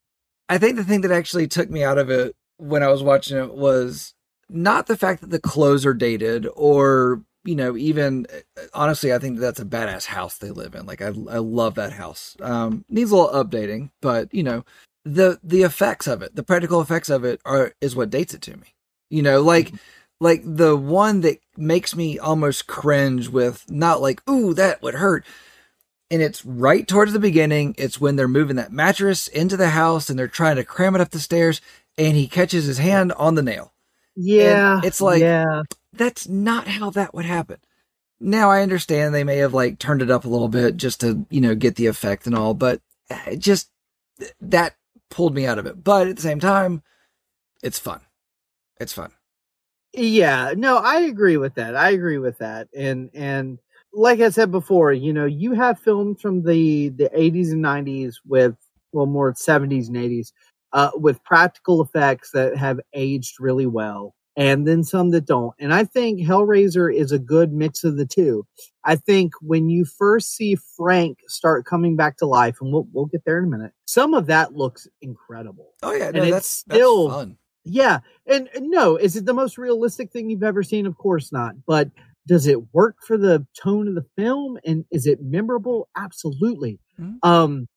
I 0.48 0.58
think 0.58 0.76
the 0.76 0.84
thing 0.84 1.00
that 1.02 1.12
actually 1.12 1.48
took 1.48 1.70
me 1.70 1.82
out 1.82 1.98
of 1.98 2.10
it 2.10 2.36
when 2.58 2.82
I 2.82 2.88
was 2.88 3.02
watching 3.02 3.38
it 3.38 3.54
was 3.54 4.14
not 4.48 4.86
the 4.86 4.96
fact 4.96 5.20
that 5.22 5.30
the 5.30 5.40
clothes 5.40 5.86
are 5.86 5.94
dated 5.94 6.46
or, 6.54 7.22
you 7.44 7.56
know, 7.56 7.76
even 7.76 8.26
uh, 8.32 8.62
honestly, 8.74 9.12
I 9.12 9.18
think 9.18 9.38
that's 9.38 9.60
a 9.60 9.64
badass 9.64 10.04
house 10.04 10.38
they 10.38 10.50
live 10.50 10.74
in. 10.74 10.86
Like 10.86 11.00
I, 11.00 11.06
I 11.06 11.38
love 11.38 11.76
that 11.76 11.92
house. 11.92 12.36
Um, 12.40 12.84
needs 12.88 13.10
a 13.10 13.16
little 13.16 13.44
updating, 13.44 13.90
but 14.02 14.32
you 14.34 14.42
know, 14.42 14.64
the, 15.04 15.38
the 15.42 15.62
effects 15.62 16.06
of 16.06 16.22
it, 16.22 16.34
the 16.34 16.42
practical 16.42 16.80
effects 16.80 17.08
of 17.08 17.24
it 17.24 17.40
are, 17.44 17.72
is 17.80 17.96
what 17.96 18.10
dates 18.10 18.34
it 18.34 18.42
to 18.42 18.56
me. 18.56 18.74
You 19.10 19.22
know, 19.22 19.40
like, 19.42 19.68
mm-hmm. 19.68 19.76
like 20.20 20.42
the 20.44 20.76
one 20.76 21.22
that 21.22 21.38
makes 21.56 21.94
me 21.96 22.18
almost 22.18 22.66
cringe 22.66 23.28
with 23.28 23.70
not 23.70 24.00
like, 24.00 24.22
ooh, 24.28 24.54
that 24.54 24.82
would 24.82 24.94
hurt. 24.94 25.24
And 26.10 26.20
it's 26.22 26.44
right 26.44 26.86
towards 26.86 27.12
the 27.12 27.18
beginning. 27.18 27.74
It's 27.78 28.00
when 28.00 28.16
they're 28.16 28.28
moving 28.28 28.56
that 28.56 28.72
mattress 28.72 29.26
into 29.28 29.56
the 29.56 29.70
house 29.70 30.08
and 30.10 30.18
they're 30.18 30.28
trying 30.28 30.56
to 30.56 30.64
cram 30.64 30.94
it 30.94 31.00
up 31.00 31.10
the 31.10 31.18
stairs 31.18 31.60
and 31.96 32.16
he 32.16 32.26
catches 32.28 32.66
his 32.66 32.78
hand 32.78 33.12
on 33.12 33.34
the 33.34 33.42
nail. 33.42 33.72
yeah 34.16 34.80
it's 34.84 35.00
like- 35.00 35.20
yeah 35.20 35.62
That's 35.92 36.28
not 36.28 36.66
how 36.68 36.90
that 36.90 37.14
would 37.14 37.24
happen. 37.24 37.58
Now 38.20 38.50
I 38.50 38.62
understand 38.62 39.14
they 39.14 39.24
may 39.24 39.38
have 39.38 39.54
like 39.54 39.78
turned 39.78 40.02
it 40.02 40.10
up 40.10 40.24
a 40.24 40.28
little 40.28 40.48
bit 40.48 40.76
just 40.76 41.00
to, 41.00 41.26
you 41.30 41.40
know, 41.40 41.54
get 41.54 41.76
the 41.76 41.86
effect 41.86 42.26
and 42.26 42.34
all, 42.34 42.54
but 42.54 42.80
uh, 43.10 43.18
it 43.32 43.38
just 43.38 43.70
that 44.40 44.76
pulled 45.10 45.34
me 45.34 45.46
out 45.46 45.58
of 45.58 45.66
it. 45.66 45.82
But 45.84 46.08
at 46.08 46.16
the 46.16 46.22
same 46.22 46.40
time, 46.40 46.82
it's 47.62 47.78
fun. 47.78 48.00
It's 48.80 48.92
fun. 48.92 49.10
Yeah, 49.96 50.54
no, 50.56 50.78
I 50.78 51.00
agree 51.02 51.36
with 51.36 51.54
that. 51.54 51.76
I 51.76 51.90
agree 51.90 52.18
with 52.18 52.38
that. 52.38 52.68
And 52.76 53.10
and 53.14 53.58
like 53.92 54.20
I 54.20 54.30
said 54.30 54.50
before, 54.50 54.92
you 54.92 55.12
know, 55.12 55.24
you 55.24 55.52
have 55.52 55.78
films 55.78 56.20
from 56.20 56.42
the 56.42 56.88
the 56.90 57.08
80s 57.16 57.52
and 57.52 57.62
90s 57.62 58.14
with 58.26 58.54
well 58.92 59.06
more 59.06 59.32
70s 59.34 59.88
and 59.88 59.96
80s 59.96 60.32
uh 60.72 60.90
with 60.94 61.22
practical 61.24 61.80
effects 61.82 62.30
that 62.32 62.56
have 62.56 62.80
aged 62.94 63.36
really 63.40 63.66
well 63.66 64.14
and 64.36 64.66
then 64.66 64.82
some 64.82 65.10
that 65.10 65.26
don't. 65.26 65.54
And 65.60 65.72
I 65.72 65.84
think 65.84 66.20
Hellraiser 66.20 66.92
is 66.92 67.12
a 67.12 67.18
good 67.20 67.52
mix 67.52 67.84
of 67.84 67.96
the 67.96 68.06
two. 68.06 68.44
I 68.84 68.96
think 68.96 69.32
when 69.40 69.68
you 69.70 69.84
first 69.84 70.34
see 70.34 70.56
Frank 70.76 71.18
start 71.28 71.64
coming 71.66 71.94
back 71.96 72.16
to 72.18 72.26
life 72.26 72.56
and 72.60 72.72
we'll 72.72 72.88
we'll 72.92 73.06
get 73.06 73.24
there 73.24 73.38
in 73.38 73.44
a 73.44 73.48
minute. 73.48 73.72
Some 73.86 74.12
of 74.14 74.26
that 74.26 74.54
looks 74.54 74.88
incredible. 75.02 75.74
Oh 75.84 75.92
yeah, 75.92 76.06
And 76.08 76.16
no, 76.16 76.22
it's 76.24 76.32
that's 76.32 76.48
still- 76.48 77.08
that's 77.08 77.16
fun. 77.20 77.36
Yeah, 77.64 78.00
and 78.26 78.48
and 78.54 78.68
no, 78.70 78.96
is 78.96 79.16
it 79.16 79.24
the 79.24 79.34
most 79.34 79.56
realistic 79.58 80.10
thing 80.12 80.28
you've 80.30 80.42
ever 80.42 80.62
seen? 80.62 80.86
Of 80.86 80.96
course 80.98 81.32
not. 81.32 81.54
But 81.66 81.90
does 82.26 82.46
it 82.46 82.72
work 82.74 82.96
for 83.06 83.16
the 83.18 83.46
tone 83.60 83.88
of 83.88 83.94
the 83.94 84.06
film 84.16 84.58
and 84.64 84.84
is 84.90 85.06
it 85.06 85.22
memorable? 85.22 85.88
Absolutely. 85.96 86.78
Mhm. 87.00 87.18
Um, 87.22 87.68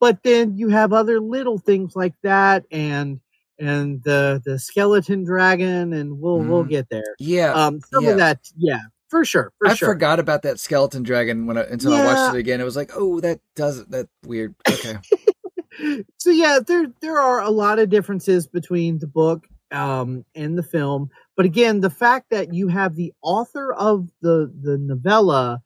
but 0.00 0.22
then 0.22 0.56
you 0.56 0.68
have 0.68 0.92
other 0.92 1.20
little 1.20 1.58
things 1.58 1.96
like 1.96 2.14
that, 2.22 2.64
and 2.70 3.20
and 3.58 4.02
the 4.04 4.40
the 4.44 4.58
skeleton 4.58 5.24
dragon, 5.24 5.92
and 5.94 6.18
we'll 6.20 6.40
we'll 6.40 6.64
Mhm. 6.64 6.68
get 6.70 6.88
there. 6.90 7.14
Yeah, 7.18 7.52
Um, 7.52 7.80
some 7.92 8.04
yeah. 8.04 8.10
of 8.10 8.16
that, 8.18 8.40
yeah, 8.56 8.80
for 9.08 9.24
sure, 9.24 9.52
for 9.58 9.68
I 9.68 9.74
sure. 9.74 9.88
forgot 9.88 10.18
about 10.18 10.42
that 10.42 10.58
skeleton 10.60 11.02
dragon 11.02 11.46
when 11.46 11.58
I, 11.58 11.62
until 11.62 11.92
I 11.94 12.04
watched 12.04 12.34
it 12.34 12.38
again. 12.38 12.60
It 12.60 12.64
was 12.64 12.76
like, 12.76 12.92
oh, 12.94 13.20
that 13.20 13.40
does 13.56 13.84
that 13.86 14.08
weird. 14.24 14.54
Okay, 14.70 14.96
so 16.18 16.30
yeah, 16.30 16.58
there 16.64 16.86
there 17.00 17.20
are 17.20 17.40
a 17.40 17.50
lot 17.50 17.78
of 17.78 17.90
differences 17.90 18.46
between 18.46 18.98
the 18.98 19.06
book 19.06 19.46
um 19.72 20.24
and 20.34 20.58
the 20.58 20.62
film. 20.62 21.10
But 21.36 21.46
again, 21.46 21.80
the 21.80 21.90
fact 21.90 22.30
that 22.30 22.52
you 22.54 22.68
have 22.68 22.96
the 22.96 23.12
author 23.22 23.72
of 23.72 24.08
the 24.20 24.52
the 24.62 24.78
novella 24.78 25.62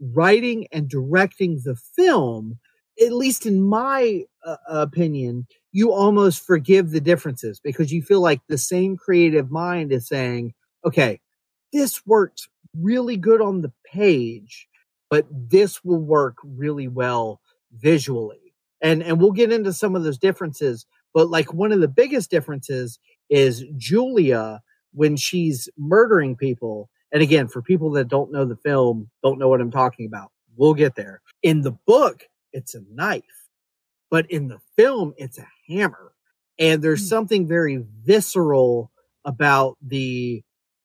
writing 0.00 0.66
and 0.72 0.88
directing 0.88 1.60
the 1.64 1.76
film, 1.76 2.58
at 3.00 3.12
least 3.12 3.46
in 3.46 3.62
my 3.62 4.24
uh, 4.44 4.56
opinion, 4.68 5.46
you 5.72 5.92
almost 5.92 6.44
forgive 6.44 6.90
the 6.90 7.00
differences 7.00 7.60
because 7.60 7.92
you 7.92 8.02
feel 8.02 8.20
like 8.20 8.40
the 8.48 8.58
same 8.58 8.96
creative 8.96 9.50
mind 9.50 9.92
is 9.92 10.08
saying, 10.08 10.54
okay, 10.84 11.20
this 11.72 12.04
works 12.06 12.48
really 12.78 13.16
good 13.16 13.40
on 13.40 13.60
the 13.60 13.72
page, 13.84 14.68
but 15.10 15.26
this 15.30 15.84
will 15.84 16.00
work 16.00 16.36
really 16.42 16.88
well 16.88 17.40
visually 17.72 18.49
and 18.82 19.02
and 19.02 19.20
we'll 19.20 19.32
get 19.32 19.52
into 19.52 19.72
some 19.72 19.96
of 19.96 20.04
those 20.04 20.18
differences 20.18 20.86
but 21.14 21.28
like 21.30 21.52
one 21.54 21.72
of 21.72 21.80
the 21.80 21.88
biggest 21.88 22.30
differences 22.30 22.98
is 23.30 23.64
julia 23.76 24.60
when 24.92 25.16
she's 25.16 25.68
murdering 25.78 26.36
people 26.36 26.90
and 27.12 27.22
again 27.22 27.48
for 27.48 27.62
people 27.62 27.90
that 27.92 28.08
don't 28.08 28.32
know 28.32 28.44
the 28.44 28.56
film 28.56 29.10
don't 29.22 29.38
know 29.38 29.48
what 29.48 29.60
i'm 29.60 29.70
talking 29.72 30.06
about 30.06 30.30
we'll 30.56 30.74
get 30.74 30.94
there. 30.96 31.22
In 31.42 31.62
the 31.62 31.72
book 31.72 32.24
it's 32.52 32.74
a 32.74 32.82
knife 32.92 33.24
but 34.10 34.30
in 34.30 34.48
the 34.48 34.60
film 34.76 35.14
it's 35.16 35.38
a 35.38 35.46
hammer 35.68 36.12
and 36.58 36.82
there's 36.82 37.02
Hmm. 37.02 37.06
something 37.08 37.48
very 37.48 37.84
visceral 38.04 38.90
about 39.24 39.76
the 39.82 40.42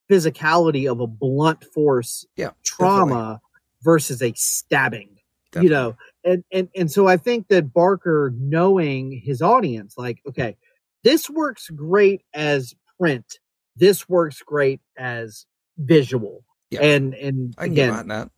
physicality 0.10 0.92
of 0.92 1.00
a 1.00 1.08
blunt 1.08 1.64
force 1.74 2.26
Yeah, 2.38 2.52
trauma 2.64 3.42
versus 3.84 4.22
a 4.22 4.34
stabbing 4.36 5.15
Definitely. 5.56 5.64
you 5.68 5.70
know 5.76 5.96
and 6.24 6.44
and 6.52 6.70
and 6.76 6.92
so 6.92 7.08
i 7.08 7.18
think 7.18 7.48
that 7.48 7.74
barker 7.74 8.32
knowing 8.38 9.12
his 9.24 9.42
audience 9.42 9.96
like 9.98 10.20
okay 10.28 10.56
this 11.04 11.30
works 11.30 11.70
great 11.70 12.22
as 12.34 12.74
print 13.00 13.40
this 13.76 14.08
works 14.08 14.42
great 14.42 14.80
as 14.98 15.46
visual 15.78 16.44
Yeah. 16.72 16.82
and 16.84 17.14
and 17.16 17.56
I 17.58 17.66
again 17.66 18.08
that. 18.10 18.30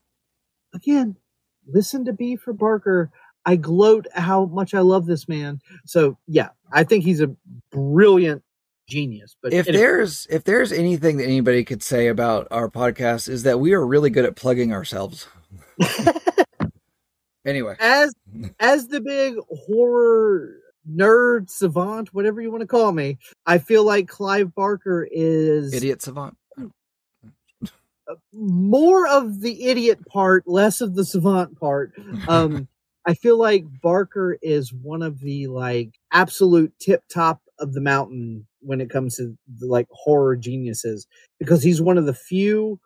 again 0.73 1.15
listen 1.67 2.05
to 2.05 2.13
b 2.13 2.35
for 2.35 2.53
barker 2.53 3.11
i 3.45 3.55
gloat 3.55 4.07
how 4.13 4.45
much 4.45 4.73
i 4.73 4.79
love 4.79 5.05
this 5.05 5.27
man 5.27 5.59
so 5.85 6.17
yeah 6.27 6.49
i 6.71 6.83
think 6.83 7.03
he's 7.03 7.21
a 7.21 7.35
brilliant 7.71 8.41
genius 8.89 9.35
but 9.43 9.51
If 9.53 9.67
anyway. 9.67 9.81
there's 9.83 10.27
if 10.29 10.43
there's 10.45 10.71
anything 10.71 11.17
that 11.17 11.25
anybody 11.25 11.65
could 11.65 11.83
say 11.83 12.07
about 12.07 12.47
our 12.51 12.69
podcast 12.69 13.27
is 13.27 13.43
that 13.43 13.59
we 13.59 13.73
are 13.73 13.85
really 13.85 14.09
good 14.09 14.23
at 14.23 14.37
plugging 14.37 14.71
ourselves. 14.71 15.27
anyway, 17.47 17.75
as 17.79 18.13
as 18.59 18.87
the 18.87 19.01
big 19.01 19.35
horror 19.67 20.57
nerd 20.89 21.49
savant, 21.49 22.13
whatever 22.13 22.41
you 22.41 22.51
want 22.51 22.61
to 22.61 22.67
call 22.67 22.91
me, 22.91 23.17
I 23.45 23.57
feel 23.57 23.83
like 23.83 24.07
Clive 24.07 24.53
Barker 24.53 25.07
is 25.11 25.73
idiot 25.73 26.01
savant. 26.01 26.37
more 28.33 29.07
of 29.07 29.41
the 29.41 29.65
idiot 29.65 30.05
part, 30.07 30.47
less 30.47 30.81
of 30.81 30.95
the 30.95 31.05
savant 31.05 31.59
part. 31.59 31.93
Um, 32.27 32.67
I 33.05 33.13
feel 33.13 33.39
like 33.39 33.63
Barker 33.81 34.37
is 34.41 34.73
one 34.73 35.01
of 35.01 35.19
the 35.21 35.47
like 35.47 35.91
absolute 36.11 36.73
tip 36.79 37.03
top 37.09 37.41
of 37.57 37.73
the 37.73 37.81
mountain 37.81 38.45
when 38.59 38.81
it 38.81 38.89
comes 38.89 39.15
to 39.15 39.37
the, 39.59 39.65
like 39.65 39.87
horror 39.91 40.35
geniuses 40.35 41.07
because 41.39 41.63
he's 41.63 41.81
one 41.81 41.97
of 41.97 42.05
the 42.05 42.13
few 42.13 42.79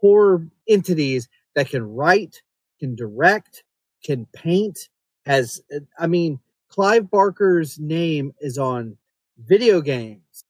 horror 0.00 0.46
entities 0.68 1.28
that 1.56 1.68
can 1.68 1.82
write, 1.82 2.40
can 2.78 2.94
direct, 2.94 3.64
can 4.04 4.26
paint. 4.32 4.88
Has 5.26 5.62
I 5.98 6.06
mean, 6.06 6.38
Clive 6.68 7.10
Barker's 7.10 7.78
name 7.78 8.32
is 8.40 8.58
on 8.58 8.96
video 9.38 9.80
games, 9.80 10.44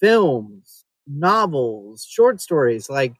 films, 0.00 0.84
novels, 1.06 2.04
short 2.08 2.40
stories. 2.40 2.90
Like 2.90 3.14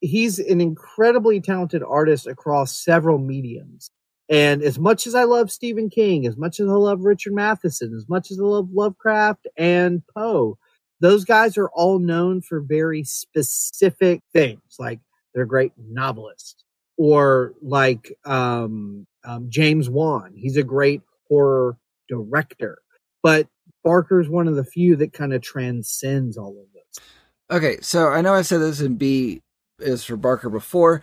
he's 0.00 0.38
an 0.38 0.60
incredibly 0.60 1.40
talented 1.40 1.82
artist 1.82 2.26
across 2.26 2.76
several 2.76 3.18
mediums. 3.18 3.90
And 4.28 4.62
as 4.62 4.78
much 4.78 5.06
as 5.06 5.14
I 5.14 5.24
love 5.24 5.50
Stephen 5.50 5.90
King, 5.90 6.26
as 6.26 6.36
much 6.36 6.58
as 6.58 6.68
I 6.68 6.72
love 6.72 7.02
Richard 7.02 7.34
Matheson, 7.34 7.94
as 7.94 8.08
much 8.08 8.30
as 8.30 8.40
I 8.40 8.44
love 8.44 8.70
Lovecraft 8.72 9.46
and 9.56 10.02
Poe, 10.14 10.58
those 11.00 11.24
guys 11.24 11.58
are 11.58 11.68
all 11.70 11.98
known 11.98 12.40
for 12.40 12.60
very 12.60 13.04
specific 13.04 14.22
things. 14.32 14.62
Like 14.78 15.00
they're 15.34 15.44
great 15.44 15.72
novelists, 15.76 16.64
or 17.02 17.52
like 17.60 18.16
um, 18.24 19.04
um, 19.24 19.46
James 19.50 19.90
Wan. 19.90 20.32
He's 20.36 20.56
a 20.56 20.62
great 20.62 21.02
horror 21.28 21.76
director, 22.08 22.78
but 23.24 23.48
Barker's 23.82 24.28
one 24.28 24.46
of 24.46 24.54
the 24.54 24.62
few 24.64 24.94
that 24.96 25.12
kind 25.12 25.32
of 25.34 25.42
transcends 25.42 26.36
all 26.38 26.50
of 26.60 26.72
this. 26.72 27.04
Okay, 27.50 27.78
so 27.80 28.06
I 28.06 28.20
know 28.20 28.32
I 28.34 28.42
said 28.42 28.60
this 28.60 28.80
in 28.80 28.94
B 28.94 29.42
is 29.80 30.04
for 30.04 30.16
Barker 30.16 30.48
before, 30.48 31.02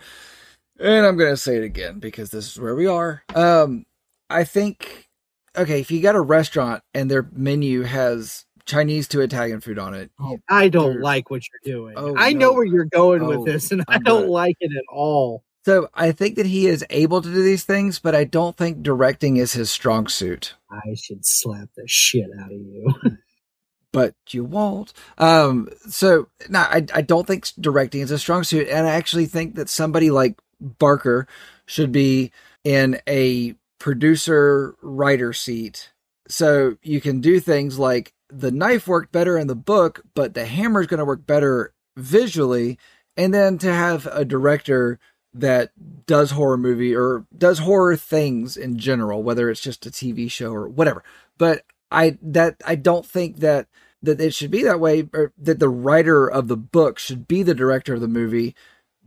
and 0.78 1.04
I'm 1.04 1.18
gonna 1.18 1.36
say 1.36 1.56
it 1.58 1.64
again 1.64 1.98
because 1.98 2.30
this 2.30 2.50
is 2.50 2.58
where 2.58 2.74
we 2.74 2.86
are. 2.86 3.22
Um, 3.34 3.84
I 4.30 4.44
think 4.44 5.06
okay, 5.54 5.80
if 5.80 5.90
you 5.90 6.00
got 6.00 6.14
a 6.14 6.20
restaurant 6.22 6.82
and 6.94 7.10
their 7.10 7.28
menu 7.32 7.82
has 7.82 8.46
Chinese 8.64 9.06
to 9.08 9.20
Italian 9.20 9.60
food 9.60 9.78
on 9.78 9.92
it, 9.92 10.10
you- 10.18 10.38
I 10.48 10.70
don't 10.70 11.00
like 11.02 11.28
what 11.28 11.42
you're 11.52 11.74
doing. 11.74 11.94
Oh, 11.98 12.14
I 12.16 12.32
no. 12.32 12.38
know 12.38 12.52
where 12.54 12.64
you're 12.64 12.86
going 12.86 13.20
Oh, 13.22 13.28
with 13.40 13.44
this, 13.44 13.70
and 13.70 13.82
I 13.86 13.96
I'm 13.96 14.02
don't 14.02 14.22
good. 14.22 14.30
like 14.30 14.56
it 14.60 14.72
at 14.74 14.84
all. 14.90 15.44
So 15.70 15.88
I 15.94 16.10
think 16.10 16.34
that 16.34 16.46
he 16.46 16.66
is 16.66 16.84
able 16.90 17.22
to 17.22 17.32
do 17.32 17.44
these 17.44 17.62
things, 17.62 18.00
but 18.00 18.12
I 18.12 18.24
don't 18.24 18.56
think 18.56 18.82
directing 18.82 19.36
is 19.36 19.52
his 19.52 19.70
strong 19.70 20.08
suit. 20.08 20.54
I 20.68 20.96
should 21.00 21.24
slap 21.24 21.68
the 21.76 21.84
shit 21.86 22.28
out 22.40 22.50
of 22.50 22.58
you. 22.58 22.92
but 23.92 24.16
you 24.30 24.42
won't. 24.42 24.92
Um, 25.16 25.68
so 25.88 26.26
no, 26.48 26.58
I 26.58 26.84
I 26.92 27.02
don't 27.02 27.24
think 27.24 27.52
directing 27.60 28.00
is 28.00 28.10
a 28.10 28.18
strong 28.18 28.42
suit, 28.42 28.66
and 28.66 28.84
I 28.84 28.90
actually 28.90 29.26
think 29.26 29.54
that 29.54 29.68
somebody 29.68 30.10
like 30.10 30.40
Barker 30.60 31.28
should 31.66 31.92
be 31.92 32.32
in 32.64 33.00
a 33.08 33.54
producer 33.78 34.74
writer 34.82 35.32
seat, 35.32 35.92
so 36.26 36.78
you 36.82 37.00
can 37.00 37.20
do 37.20 37.38
things 37.38 37.78
like 37.78 38.12
the 38.28 38.50
knife 38.50 38.88
worked 38.88 39.12
better 39.12 39.38
in 39.38 39.46
the 39.46 39.54
book, 39.54 40.02
but 40.16 40.34
the 40.34 40.46
hammer 40.46 40.80
is 40.80 40.88
going 40.88 40.98
to 40.98 41.04
work 41.04 41.24
better 41.28 41.72
visually, 41.96 42.76
and 43.16 43.32
then 43.32 43.56
to 43.58 43.72
have 43.72 44.08
a 44.08 44.24
director 44.24 44.98
that 45.32 45.70
does 46.06 46.32
horror 46.32 46.56
movie 46.56 46.94
or 46.94 47.24
does 47.36 47.60
horror 47.60 47.96
things 47.96 48.56
in 48.56 48.78
general, 48.78 49.22
whether 49.22 49.48
it's 49.50 49.60
just 49.60 49.86
a 49.86 49.90
TV 49.90 50.30
show 50.30 50.52
or 50.52 50.68
whatever. 50.68 51.04
But 51.38 51.64
I 51.90 52.18
that 52.22 52.56
I 52.66 52.74
don't 52.74 53.06
think 53.06 53.38
that 53.38 53.68
that 54.02 54.20
it 54.20 54.34
should 54.34 54.50
be 54.50 54.62
that 54.62 54.80
way, 54.80 55.08
or 55.12 55.32
that 55.38 55.58
the 55.58 55.68
writer 55.68 56.26
of 56.26 56.48
the 56.48 56.56
book 56.56 56.98
should 56.98 57.28
be 57.28 57.42
the 57.42 57.54
director 57.54 57.94
of 57.94 58.00
the 58.00 58.08
movie, 58.08 58.54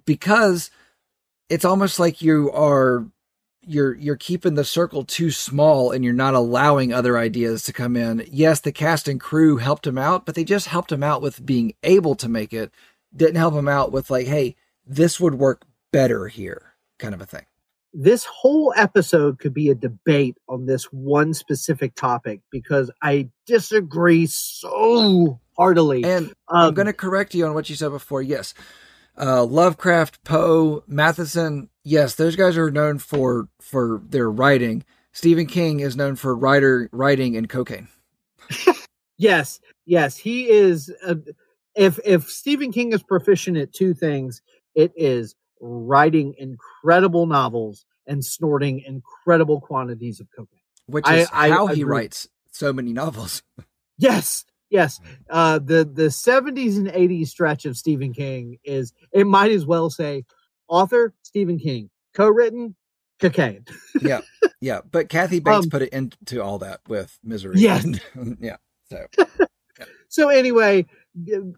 because 0.06 0.70
it's 1.50 1.66
almost 1.66 2.00
like 2.00 2.22
you 2.22 2.52
are 2.52 3.06
you're 3.66 3.96
you're 3.96 4.16
keeping 4.16 4.56
the 4.56 4.66
circle 4.66 5.04
too 5.04 5.32
small 5.32 5.92
and 5.92 6.04
you're 6.04 6.14
not 6.14 6.34
allowing 6.34 6.94
other 6.94 7.18
ideas 7.18 7.64
to 7.64 7.74
come 7.74 7.96
in. 7.96 8.28
Yes, 8.32 8.60
the 8.60 8.72
cast 8.72 9.08
and 9.08 9.20
crew 9.20 9.58
helped 9.58 9.88
him 9.88 9.98
out, 9.98 10.26
but 10.26 10.36
they 10.36 10.44
just 10.44 10.68
helped 10.68 10.92
him 10.92 11.04
out 11.04 11.22
with 11.22 11.46
being 11.46 11.74
able 11.84 12.16
to 12.16 12.30
make 12.30 12.54
it. 12.54 12.72
Didn't 13.16 13.36
help 13.36 13.54
him 13.54 13.68
out 13.68 13.92
with 13.92 14.10
like, 14.10 14.28
hey, 14.28 14.56
this 14.86 15.20
would 15.20 15.36
work 15.36 15.64
better 15.94 16.28
here, 16.28 16.74
kind 17.00 17.14
of 17.14 17.22
a 17.22 17.26
thing. 17.26 17.46
this 17.94 18.26
whole 18.26 18.74
episode 18.76 19.38
could 19.40 19.54
be 19.54 19.70
a 19.70 19.76
debate 19.76 20.36
on 20.50 20.66
this 20.66 20.86
one 20.86 21.34
specific 21.34 21.94
topic 21.96 22.42
because 22.52 22.90
I 23.04 23.30
disagree 23.46 24.26
so 24.26 25.40
heartily. 25.56 26.04
And 26.04 26.34
I'm 26.50 26.70
Um, 26.70 26.74
going 26.74 26.88
to 26.88 26.94
correct 26.94 27.36
you 27.36 27.46
on 27.46 27.54
what 27.54 27.70
you 27.70 27.76
said 27.76 27.90
before. 27.92 28.22
Yes. 28.24 28.56
Uh, 29.16 29.46
Lovecraft, 29.46 30.24
Poe, 30.24 30.84
Matheson. 30.88 31.70
Yes, 31.84 32.16
those 32.16 32.36
guys 32.36 32.58
are 32.58 32.72
known 32.72 32.98
for 32.98 33.48
for 33.62 34.02
their 34.10 34.30
writing. 34.32 34.84
Stephen 35.12 35.46
King 35.46 35.80
is 35.80 35.96
known 35.96 36.16
for 36.16 36.36
writer 36.36 36.90
writing 36.92 37.38
and 37.38 37.48
cocaine. 37.48 37.88
Yes, 39.18 39.60
yes, 39.86 40.18
he 40.18 40.50
is. 40.50 40.92
Uh, 41.06 41.16
if 41.76 42.00
if 42.04 42.30
Stephen 42.30 42.72
King 42.72 42.92
is 42.94 43.04
proficient 43.04 43.56
at 43.58 43.72
two 43.72 43.94
things, 43.94 44.42
it 44.74 44.92
is 44.98 45.36
writing 45.66 46.36
incredible 46.38 47.26
novels 47.26 47.86
and 48.06 48.24
snorting 48.24 48.82
incredible 48.82 49.62
quantities 49.62 50.20
of 50.20 50.28
cocaine. 50.36 50.60
which 50.88 51.10
is 51.10 51.30
I 51.32 51.50
how 51.50 51.68
he 51.68 51.82
agree. 51.84 51.92
writes 51.92 52.28
so 52.52 52.74
many 52.74 52.94
novels. 52.94 53.42
Yes, 54.00 54.44
yes. 54.72 55.00
Uh, 55.30 55.60
the 55.60 55.86
the 55.86 56.10
seventies 56.10 56.80
and 56.80 56.90
eighties 56.96 57.30
stretch 57.30 57.66
of 57.66 57.78
Stephen 57.78 58.12
King 58.12 58.58
is 58.64 58.92
it 59.12 59.26
might 59.28 59.52
as 59.52 59.68
well 59.68 59.92
say 59.92 60.26
author 60.68 61.14
Stephen 61.22 61.60
King, 61.60 61.92
co-written 62.16 62.76
cocaine. 63.20 63.64
yeah, 64.02 64.22
yeah. 64.62 64.82
But 64.92 65.10
Kathy 65.10 65.40
Bates 65.40 65.66
Um, 65.66 65.70
put 65.70 65.84
it 65.84 65.94
into 65.94 66.42
all 66.44 66.58
that 66.58 66.82
with 66.88 67.18
Misery. 67.24 67.60
Yes. 67.60 67.86
yeah. 68.42 68.58
So 68.90 69.06
So 70.10 70.30
anyway, 70.30 70.86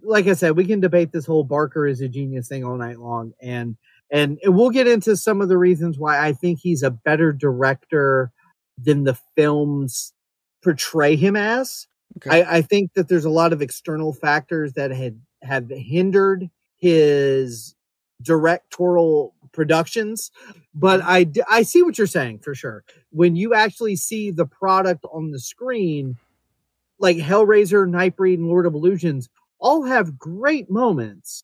like 0.04 0.28
I 0.28 0.34
said, 0.34 0.56
we 0.58 0.66
can 0.66 0.80
debate 0.82 1.12
this 1.14 1.26
whole 1.26 1.44
Barker 1.46 1.88
is 1.88 2.02
a 2.02 2.08
genius 2.10 2.48
thing 2.50 2.64
all 2.66 2.78
night 2.78 3.00
long, 3.00 3.34
and 3.42 3.78
and 4.12 4.40
we'll 4.44 4.70
get 4.70 4.88
into 4.88 5.18
some 5.18 5.42
of 5.42 5.50
the 5.50 5.58
reasons 5.58 5.98
why 5.98 6.26
I 6.26 6.34
think 6.34 6.60
he's 6.60 6.84
a 6.84 6.92
better 6.92 7.32
director 7.32 8.32
than 8.78 9.04
the 9.04 9.18
films 9.36 10.14
portray 10.64 11.16
him 11.16 11.36
as. 11.36 11.88
Okay. 12.18 12.44
I, 12.44 12.58
I 12.58 12.62
think 12.62 12.94
that 12.94 13.08
there's 13.08 13.26
a 13.26 13.30
lot 13.30 13.54
of 13.54 13.62
external 13.62 14.14
factors 14.14 14.74
that 14.74 14.92
had 14.92 15.20
have 15.42 15.70
hindered 15.70 16.50
his 16.78 17.76
directorial 18.22 19.34
productions, 19.52 20.32
but 20.74 21.02
mm-hmm. 21.02 21.42
i 21.50 21.58
i 21.58 21.62
see 21.64 21.82
what 21.84 21.98
you're 21.98 22.08
saying 22.08 22.40
for 22.40 22.54
sure. 22.54 22.84
When 23.12 23.36
you 23.36 23.54
actually 23.54 23.96
see 23.96 24.32
the 24.32 24.46
product 24.46 25.06
on 25.12 25.32
the 25.32 25.40
screen, 25.40 26.18
like 27.00 27.18
Hellraiser, 27.18 27.88
Nightbreed, 27.90 28.36
and 28.36 28.48
Lord 28.48 28.66
of 28.66 28.74
Illusions, 28.74 29.30
all 29.60 29.84
have 29.84 30.18
great 30.18 30.70
moments, 30.70 31.44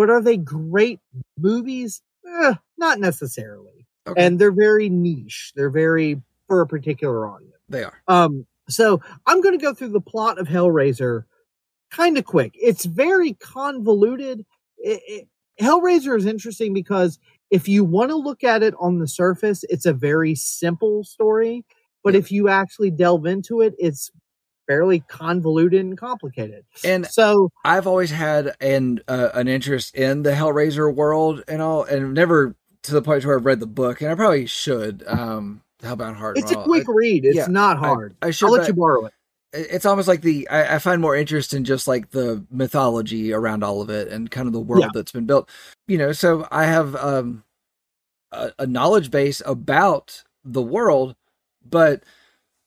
but 0.00 0.08
are 0.08 0.22
they 0.22 0.38
great 0.38 0.98
movies? 1.38 2.00
Eh, 2.26 2.54
not 2.78 2.98
necessarily. 2.98 3.86
okay. 4.06 4.24
And 4.24 4.38
they're 4.38 4.50
very 4.50 4.88
niche. 4.88 5.52
They're 5.54 5.68
very 5.68 6.22
for 6.46 6.62
a 6.62 6.66
particular 6.66 7.28
audience. 7.28 7.52
they 7.68 7.84
are. 7.84 8.00
Um, 8.08 8.46
so 8.66 9.02
I'm 9.26 9.42
going 9.42 9.58
to 9.58 9.62
go 9.62 9.74
through 9.74 9.90
the 9.90 10.00
plot 10.00 10.38
of 10.38 10.48
Hellraiser 10.48 11.24
kind 11.90 12.16
of 12.16 12.24
quick. 12.24 12.52
It's 12.54 12.86
very 12.86 13.34
convoluted. 13.34 14.46
It, 14.78 15.02
it, 15.06 15.28
Hellraiser 15.62 16.16
is 16.16 16.24
interesting 16.24 16.72
because 16.72 17.18
if 17.50 17.68
you 17.68 17.84
want 17.84 18.08
to 18.08 18.16
look 18.16 18.42
at 18.42 18.62
it 18.62 18.72
on 18.80 19.00
the 19.00 19.08
surface, 19.08 19.64
it's 19.68 19.84
a 19.84 19.92
very 19.92 20.34
simple 20.34 21.04
story. 21.04 21.62
But 22.02 22.14
if 22.14 22.32
you 22.32 22.48
actually 22.48 22.90
delve 22.90 23.26
into 23.26 23.60
it, 23.60 23.74
it's 23.78 24.10
fairly 24.70 25.00
convoluted 25.08 25.80
and 25.80 25.98
complicated. 25.98 26.64
And 26.84 27.04
So 27.06 27.50
I've 27.64 27.88
always 27.88 28.10
had 28.12 28.54
an 28.60 29.00
uh, 29.08 29.30
an 29.34 29.48
interest 29.48 29.96
in 29.96 30.22
the 30.22 30.30
Hellraiser 30.30 30.94
world 30.94 31.42
and 31.48 31.60
all, 31.60 31.82
and 31.82 32.14
never 32.14 32.54
to 32.84 32.92
the 32.92 33.02
point 33.02 33.24
where 33.24 33.36
I've 33.36 33.44
read 33.44 33.58
the 33.58 33.66
book, 33.66 34.00
and 34.00 34.10
I 34.10 34.14
probably 34.14 34.46
should. 34.46 35.02
Um, 35.06 35.62
Hellbound 35.82 36.14
Heart. 36.16 36.38
it's 36.38 36.52
a 36.52 36.56
quick 36.62 36.84
read. 36.88 37.24
It's 37.24 37.36
yeah, 37.36 37.46
not 37.48 37.78
hard. 37.78 38.14
I, 38.22 38.28
I 38.28 38.30
should. 38.30 38.46
I'll 38.46 38.52
let 38.52 38.68
you 38.68 38.74
borrow 38.74 39.06
it. 39.06 39.12
it- 39.52 39.66
It's 39.70 39.86
almost 39.86 40.06
like 40.06 40.20
the 40.22 40.48
I, 40.48 40.76
I 40.76 40.78
find 40.78 41.00
more 41.02 41.16
interest 41.16 41.52
in 41.52 41.64
just 41.64 41.88
like 41.88 42.10
the 42.10 42.44
mythology 42.50 43.32
around 43.32 43.64
all 43.64 43.80
of 43.82 43.90
it 43.90 44.06
and 44.08 44.30
kind 44.30 44.46
of 44.46 44.52
the 44.52 44.60
world 44.60 44.82
Yeah. 44.84 44.90
that's 44.94 45.10
been 45.10 45.26
built. 45.26 45.48
You 45.88 45.98
know, 45.98 46.12
so 46.12 46.46
I 46.52 46.64
have 46.66 46.94
um 46.94 47.42
a, 48.30 48.52
a 48.60 48.66
knowledge 48.66 49.10
base 49.10 49.42
about 49.44 50.22
the 50.44 50.62
world, 50.62 51.16
but 51.68 52.04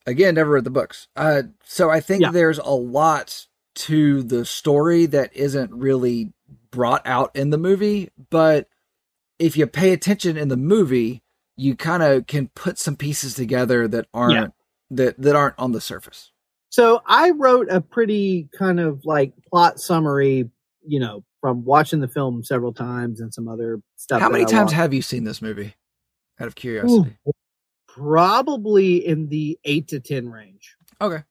again, 0.06 0.36
never 0.36 0.52
read 0.52 0.64
the 0.64 0.70
books. 0.70 1.08
Uh, 1.16 1.44
so 1.64 1.90
I 1.90 2.00
think 2.00 2.22
Yeah. 2.22 2.32
there's 2.32 2.60
a 2.60 2.70
lot 2.70 3.48
to 3.76 4.24
the 4.24 4.46
story 4.46 5.06
that 5.08 5.36
isn't 5.36 5.72
really 5.74 6.32
brought 6.72 7.06
out 7.06 7.36
in 7.36 7.50
the 7.50 7.58
movie, 7.58 8.10
but 8.30 8.68
if 9.40 9.58
you 9.58 9.66
pay 9.68 9.94
attention 9.94 10.38
in 10.38 10.48
the 10.48 10.58
movie, 10.58 11.22
you 11.56 11.76
kind 11.76 12.02
of 12.04 12.28
can 12.28 12.48
put 12.50 12.78
some 12.78 12.96
pieces 12.96 13.36
together 13.36 13.88
that 13.88 14.08
aren't 14.14 14.54
that 14.92 15.20
that 15.22 15.36
aren't 15.36 15.58
on 15.58 15.72
the 15.72 15.82
surface. 15.82 16.32
So 16.70 17.02
I 17.06 17.32
wrote 17.32 17.68
a 17.70 17.82
pretty 17.82 18.50
kind 18.58 18.80
of 18.80 19.06
like 19.06 19.34
plot 19.50 19.80
summary, 19.80 20.50
you 20.86 21.00
know, 21.00 21.24
from 21.42 21.64
watching 21.66 22.00
the 22.00 22.08
film 22.08 22.44
several 22.44 22.74
times 22.74 23.20
and 23.20 23.34
some 23.34 23.48
other 23.48 23.82
stuff. 23.96 24.22
How 24.22 24.30
many 24.30 24.46
times 24.46 24.72
have 24.72 24.94
you 24.94 25.02
seen 25.02 25.24
this 25.24 25.42
movie? 25.42 25.76
Out 26.40 26.48
of 26.48 26.56
curiosity. 26.56 27.16
Probably 27.96 29.06
in 29.06 29.28
the 29.30 29.58
eight 29.66 29.88
to 29.90 30.00
ten 30.00 30.30
range. 30.30 30.76
Okay. 31.02 31.24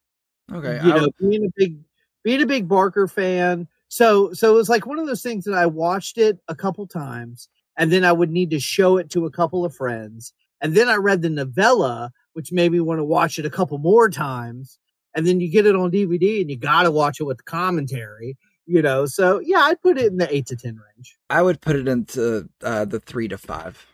Okay. 0.52 0.80
you 0.84 0.92
I 0.92 0.96
know, 0.96 1.02
would- 1.18 1.30
being 1.30 1.44
a 1.44 1.52
big 1.56 1.78
being 2.24 2.42
a 2.42 2.46
big 2.46 2.68
Barker 2.68 3.08
fan. 3.08 3.66
So 3.88 4.32
so 4.32 4.52
it 4.52 4.56
was 4.56 4.68
like 4.68 4.86
one 4.86 4.98
of 4.98 5.06
those 5.06 5.22
things 5.22 5.44
that 5.44 5.54
I 5.54 5.66
watched 5.66 6.18
it 6.18 6.38
a 6.48 6.54
couple 6.54 6.86
times 6.86 7.48
and 7.76 7.90
then 7.92 8.04
I 8.04 8.12
would 8.12 8.30
need 8.30 8.50
to 8.50 8.60
show 8.60 8.96
it 8.96 9.10
to 9.10 9.26
a 9.26 9.30
couple 9.30 9.64
of 9.64 9.74
friends. 9.74 10.32
And 10.60 10.74
then 10.76 10.88
I 10.88 10.94
read 10.96 11.22
the 11.22 11.30
novella, 11.30 12.12
which 12.34 12.52
made 12.52 12.70
me 12.70 12.80
want 12.80 12.98
to 13.00 13.04
watch 13.04 13.38
it 13.38 13.46
a 13.46 13.50
couple 13.50 13.78
more 13.78 14.08
times. 14.08 14.78
And 15.14 15.26
then 15.26 15.40
you 15.40 15.50
get 15.50 15.66
it 15.66 15.74
on 15.74 15.90
DVD 15.90 16.40
and 16.40 16.50
you 16.50 16.56
gotta 16.56 16.90
watch 16.90 17.18
it 17.20 17.24
with 17.24 17.38
the 17.38 17.42
commentary, 17.42 18.36
you 18.66 18.82
know. 18.82 19.06
So 19.06 19.40
yeah, 19.40 19.58
I'd 19.60 19.80
put 19.82 19.98
it 19.98 20.06
in 20.12 20.18
the 20.18 20.32
eight 20.34 20.46
to 20.46 20.56
ten 20.56 20.76
range. 20.76 21.16
I 21.28 21.42
would 21.42 21.60
put 21.60 21.76
it 21.76 21.88
into 21.88 22.48
uh, 22.62 22.84
the 22.84 23.00
three 23.00 23.26
to 23.28 23.36
five. 23.38 23.84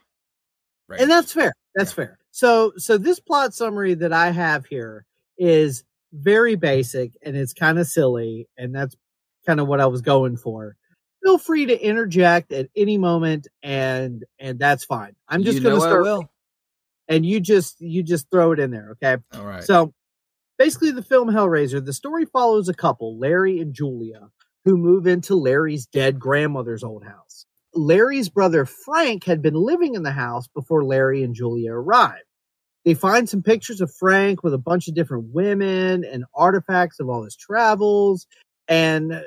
Right. 0.89 1.01
And 1.01 1.11
that's 1.11 1.33
fair. 1.33 1.53
That's 1.75 1.91
Yeah. 1.93 1.97
fair. 1.97 2.18
So 2.39 2.73
so 2.77 2.99
this 2.99 3.19
plot 3.19 3.53
summary 3.53 3.95
that 3.95 4.13
I 4.13 4.31
have 4.31 4.65
here 4.65 5.05
is 5.39 5.83
very 6.13 6.55
basic 6.55 7.11
and 7.21 7.37
it's 7.37 7.53
kind 7.53 7.81
of 7.81 7.89
silly 7.89 8.47
and 8.57 8.73
that's 8.73 8.95
kind 9.45 9.59
of 9.59 9.67
what 9.67 9.81
I 9.81 9.87
was 9.87 10.03
going 10.03 10.37
for. 10.37 10.77
Feel 11.25 11.39
free 11.39 11.67
to 11.67 11.77
interject 11.77 12.53
at 12.53 12.69
any 12.77 12.97
moment 12.97 13.49
and 13.61 14.25
and 14.39 14.57
that's 14.57 14.85
fine. 14.85 15.17
I'm 15.29 15.43
just 15.43 15.57
you 15.57 15.65
going 15.65 15.75
to 15.75 15.81
start 15.81 16.29
and 17.09 17.27
you 17.27 17.41
just 17.41 17.81
you 17.81 18.05
just 18.05 18.31
throw 18.31 18.53
it 18.53 18.61
in 18.61 18.71
there, 18.71 18.91
okay? 18.93 19.17
All 19.35 19.45
right. 19.45 19.65
So 19.65 19.93
basically, 20.59 20.93
the 20.93 21.03
film 21.03 21.31
Hellraiser, 21.31 21.85
the 21.85 21.93
story 21.93 22.25
follows 22.25 22.69
a 22.69 22.75
couple, 22.75 23.19
Larry 23.19 23.59
and 23.59 23.75
Julia, 23.75 24.31
who 24.65 24.77
move 24.77 25.09
into 25.09 25.35
Larry's 25.35 25.87
dead 25.87 26.21
grandmother's 26.21 26.85
old 26.85 27.03
house. 27.03 27.47
Larry's 27.75 28.29
brother 28.29 28.65
Frank 28.65 29.25
had 29.25 29.43
been 29.43 29.55
living 29.55 29.97
in 29.97 30.05
the 30.05 30.13
house 30.13 30.47
before 30.47 30.85
Larry 30.85 31.25
and 31.25 31.35
Julia 31.35 31.73
arrived. 31.73 32.23
They 32.89 32.95
find 32.95 33.29
some 33.29 33.43
pictures 33.43 33.83
of 33.83 33.95
Frank 33.95 34.43
with 34.43 34.55
a 34.55 34.59
bunch 34.59 34.89
of 34.89 34.95
different 34.95 35.35
women 35.35 36.05
and 36.05 36.25
artifacts 36.35 37.01
of 37.01 37.11
all 37.11 37.23
his 37.23 37.37
travels. 37.37 38.27
And 38.67 39.23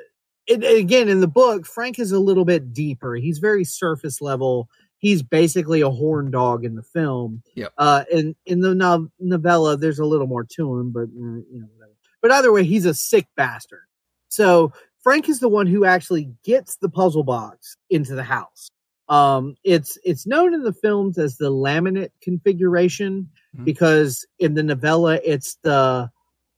it, 0.48 0.64
again, 0.64 1.08
in 1.08 1.20
the 1.20 1.28
book, 1.28 1.64
Frank 1.64 2.00
is 2.00 2.10
a 2.10 2.18
little 2.18 2.44
bit 2.44 2.72
deeper. 2.72 3.14
He's 3.14 3.38
very 3.38 3.62
surface 3.62 4.20
level. 4.20 4.68
He's 4.98 5.22
basically 5.22 5.80
a 5.80 5.90
horn 5.90 6.32
dog 6.32 6.64
in 6.64 6.74
the 6.74 6.82
film. 6.82 7.44
Yep. 7.54 7.72
Uh, 7.78 8.02
in 8.10 8.34
in 8.46 8.62
the 8.62 8.74
no- 8.74 9.12
novella, 9.20 9.76
there's 9.76 10.00
a 10.00 10.06
little 10.06 10.26
more 10.26 10.42
to 10.56 10.80
him, 10.80 10.90
but 10.90 11.06
mm, 11.10 11.44
you 11.48 11.60
know, 11.60 11.68
whatever. 11.76 11.96
But 12.20 12.32
either 12.32 12.50
way, 12.50 12.64
he's 12.64 12.84
a 12.84 12.94
sick 12.94 13.28
bastard. 13.36 13.84
So 14.26 14.72
Frank 15.04 15.28
is 15.28 15.38
the 15.38 15.48
one 15.48 15.68
who 15.68 15.84
actually 15.84 16.32
gets 16.44 16.78
the 16.78 16.88
puzzle 16.88 17.22
box 17.22 17.76
into 17.90 18.16
the 18.16 18.24
house. 18.24 18.70
Um, 19.08 19.54
it's 19.62 19.98
it's 20.02 20.26
known 20.26 20.52
in 20.52 20.64
the 20.64 20.72
films 20.72 21.16
as 21.16 21.36
the 21.36 21.52
lament 21.52 22.10
configuration 22.22 23.28
Mhm. 23.56 23.64
because 23.64 24.26
in 24.38 24.54
the 24.54 24.62
novella 24.62 25.18
it's 25.24 25.56
the 25.62 26.10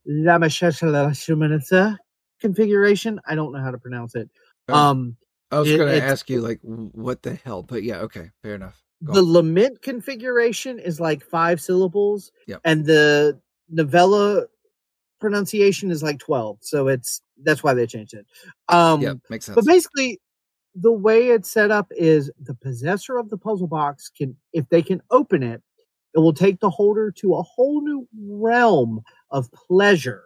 Lamashashalashumanitsa 0.08 1.96
configuration. 2.40 3.20
I 3.26 3.34
don't 3.34 3.52
know 3.52 3.60
how 3.60 3.70
to 3.70 3.78
pronounce 3.78 4.14
it. 4.14 4.28
Oh. 4.68 4.74
Um, 4.74 5.16
I 5.50 5.58
was 5.60 5.70
it- 5.70 5.76
going 5.78 5.92
to 6.00 6.04
ask 6.04 6.28
you, 6.28 6.40
like, 6.40 6.60
what 6.62 7.22
the 7.22 7.34
hell? 7.34 7.62
But 7.62 7.82
yeah, 7.84 7.98
okay, 8.00 8.30
fair 8.42 8.54
enough. 8.54 8.82
Go 9.04 9.12
the 9.14 9.20
on. 9.20 9.32
lament 9.32 9.82
configuration 9.82 10.78
is 10.78 10.98
like 11.00 11.22
five 11.24 11.60
syllables, 11.60 12.32
Yep. 12.46 12.60
and 12.64 12.84
the 12.86 13.38
novella 13.68 14.46
pronunciation 15.20 15.90
is 15.90 16.02
like 16.02 16.18
twelve. 16.18 16.58
So 16.62 16.88
it's 16.88 17.20
that's 17.42 17.62
why 17.62 17.74
they 17.74 17.86
changed 17.86 18.14
it. 18.14 18.26
Um, 18.68 19.00
yeah, 19.00 19.14
makes 19.30 19.46
sense. 19.46 19.54
but 19.56 19.64
basically, 19.66 20.20
the 20.74 20.92
way 20.92 21.28
it's 21.28 21.50
set 21.50 21.70
up 21.70 21.86
is 21.90 22.30
the 22.40 22.54
possessor 22.54 23.16
of 23.18 23.28
the 23.30 23.36
puzzle 23.38 23.66
box 23.68 24.10
can, 24.16 24.36
if 24.52 24.68
they 24.70 24.82
can 24.82 25.02
open 25.10 25.42
it, 25.42 25.62
it 26.14 26.18
will 26.18 26.32
take 26.32 26.60
the 26.60 26.70
holder 26.70 27.10
to 27.10 27.34
a 27.34 27.42
whole 27.42 27.82
new 27.82 28.06
realm 28.16 29.02
of 29.30 29.50
pleasure. 29.52 30.24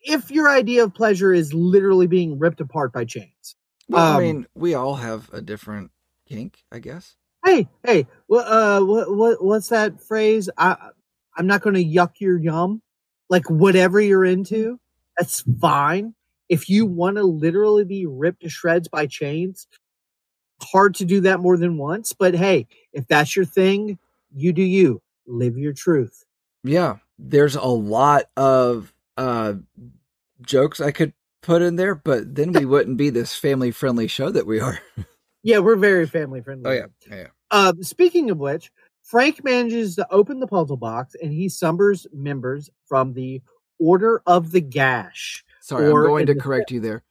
If 0.00 0.30
your 0.30 0.48
idea 0.48 0.84
of 0.84 0.94
pleasure 0.94 1.32
is 1.32 1.52
literally 1.52 2.06
being 2.06 2.38
ripped 2.38 2.60
apart 2.60 2.92
by 2.92 3.04
chains, 3.04 3.56
well, 3.88 4.02
I 4.02 4.16
um, 4.16 4.22
mean, 4.22 4.46
we 4.54 4.74
all 4.74 4.94
have 4.94 5.32
a 5.32 5.40
different 5.40 5.90
kink, 6.26 6.62
I 6.70 6.78
guess. 6.78 7.16
Hey, 7.44 7.68
hey, 7.84 8.06
what, 8.26 8.46
uh, 8.46 8.80
what, 8.82 9.14
what, 9.14 9.44
what's 9.44 9.68
that 9.68 10.02
phrase? 10.02 10.50
I, 10.58 10.76
I'm 11.36 11.46
not 11.46 11.62
going 11.62 11.74
to 11.74 11.84
yuck 11.84 12.20
your 12.20 12.38
yum. 12.38 12.82
Like 13.30 13.48
whatever 13.50 14.00
you're 14.00 14.24
into, 14.24 14.80
that's 15.18 15.44
fine. 15.60 16.14
If 16.48 16.70
you 16.70 16.86
want 16.86 17.16
to 17.16 17.24
literally 17.24 17.84
be 17.84 18.06
ripped 18.06 18.40
to 18.42 18.48
shreds 18.48 18.88
by 18.88 19.06
chains, 19.06 19.66
hard 20.62 20.94
to 20.96 21.04
do 21.04 21.20
that 21.20 21.40
more 21.40 21.58
than 21.58 21.76
once. 21.76 22.14
But 22.14 22.34
hey, 22.34 22.66
if 22.92 23.06
that's 23.06 23.36
your 23.36 23.44
thing, 23.44 23.98
you 24.34 24.52
do 24.52 24.62
you. 24.62 25.02
Live 25.28 25.56
your 25.56 25.72
truth. 25.72 26.24
Yeah, 26.64 26.96
there's 27.18 27.54
a 27.54 27.62
lot 27.66 28.24
of 28.36 28.92
uh 29.16 29.54
jokes 30.42 30.80
I 30.80 30.90
could 30.90 31.12
put 31.42 31.62
in 31.62 31.76
there, 31.76 31.94
but 31.94 32.34
then 32.34 32.52
we 32.52 32.64
wouldn't 32.64 32.96
be 32.96 33.10
this 33.10 33.34
family 33.36 33.70
friendly 33.70 34.08
show 34.08 34.30
that 34.30 34.46
we 34.46 34.58
are. 34.60 34.80
Yeah, 35.44 35.60
we're 35.60 35.76
very 35.76 36.04
family 36.06 36.42
friendly. 36.42 36.68
Oh 36.68 36.72
yeah, 36.74 36.86
yeah. 37.16 37.26
Uh, 37.52 37.72
speaking 37.80 38.28
of 38.30 38.38
which, 38.38 38.72
Frank 39.04 39.44
manages 39.44 39.94
to 39.94 40.06
open 40.10 40.40
the 40.40 40.48
puzzle 40.48 40.76
box 40.76 41.14
and 41.22 41.32
he 41.32 41.48
summons 41.48 42.08
members 42.12 42.68
from 42.88 43.14
the 43.14 43.40
Order 43.78 44.20
of 44.26 44.50
the 44.50 44.60
Gash. 44.60 45.44
Sorry, 45.60 45.86
I'm 45.86 45.92
going 45.92 46.22
in 46.22 46.26
to 46.26 46.34
the- 46.34 46.40
correct 46.40 46.70
you 46.72 46.80
there. 46.80 47.04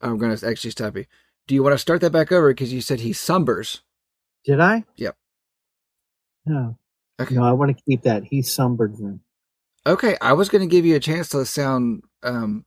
I'm 0.00 0.16
going 0.16 0.34
to 0.34 0.48
actually 0.48 0.70
stop 0.70 0.96
you. 0.96 1.04
Do 1.46 1.54
you 1.54 1.62
want 1.62 1.74
to 1.74 1.78
start 1.78 2.00
that 2.00 2.10
back 2.10 2.32
over 2.32 2.48
because 2.48 2.72
you 2.72 2.80
said 2.80 3.00
he 3.00 3.12
sumbers? 3.12 3.82
Did 4.46 4.60
I? 4.60 4.84
Yep. 4.96 5.14
No. 6.46 6.78
Okay. 7.20 7.34
No, 7.34 7.44
I 7.44 7.52
want 7.52 7.76
to 7.76 7.82
keep 7.84 8.02
that. 8.02 8.24
He 8.24 8.42
sumbered 8.42 8.96
them. 8.96 9.20
Okay, 9.86 10.16
I 10.20 10.32
was 10.32 10.48
going 10.48 10.68
to 10.68 10.72
give 10.72 10.86
you 10.86 10.96
a 10.96 11.00
chance 11.00 11.28
to 11.30 11.44
sound 11.44 12.02
um 12.22 12.64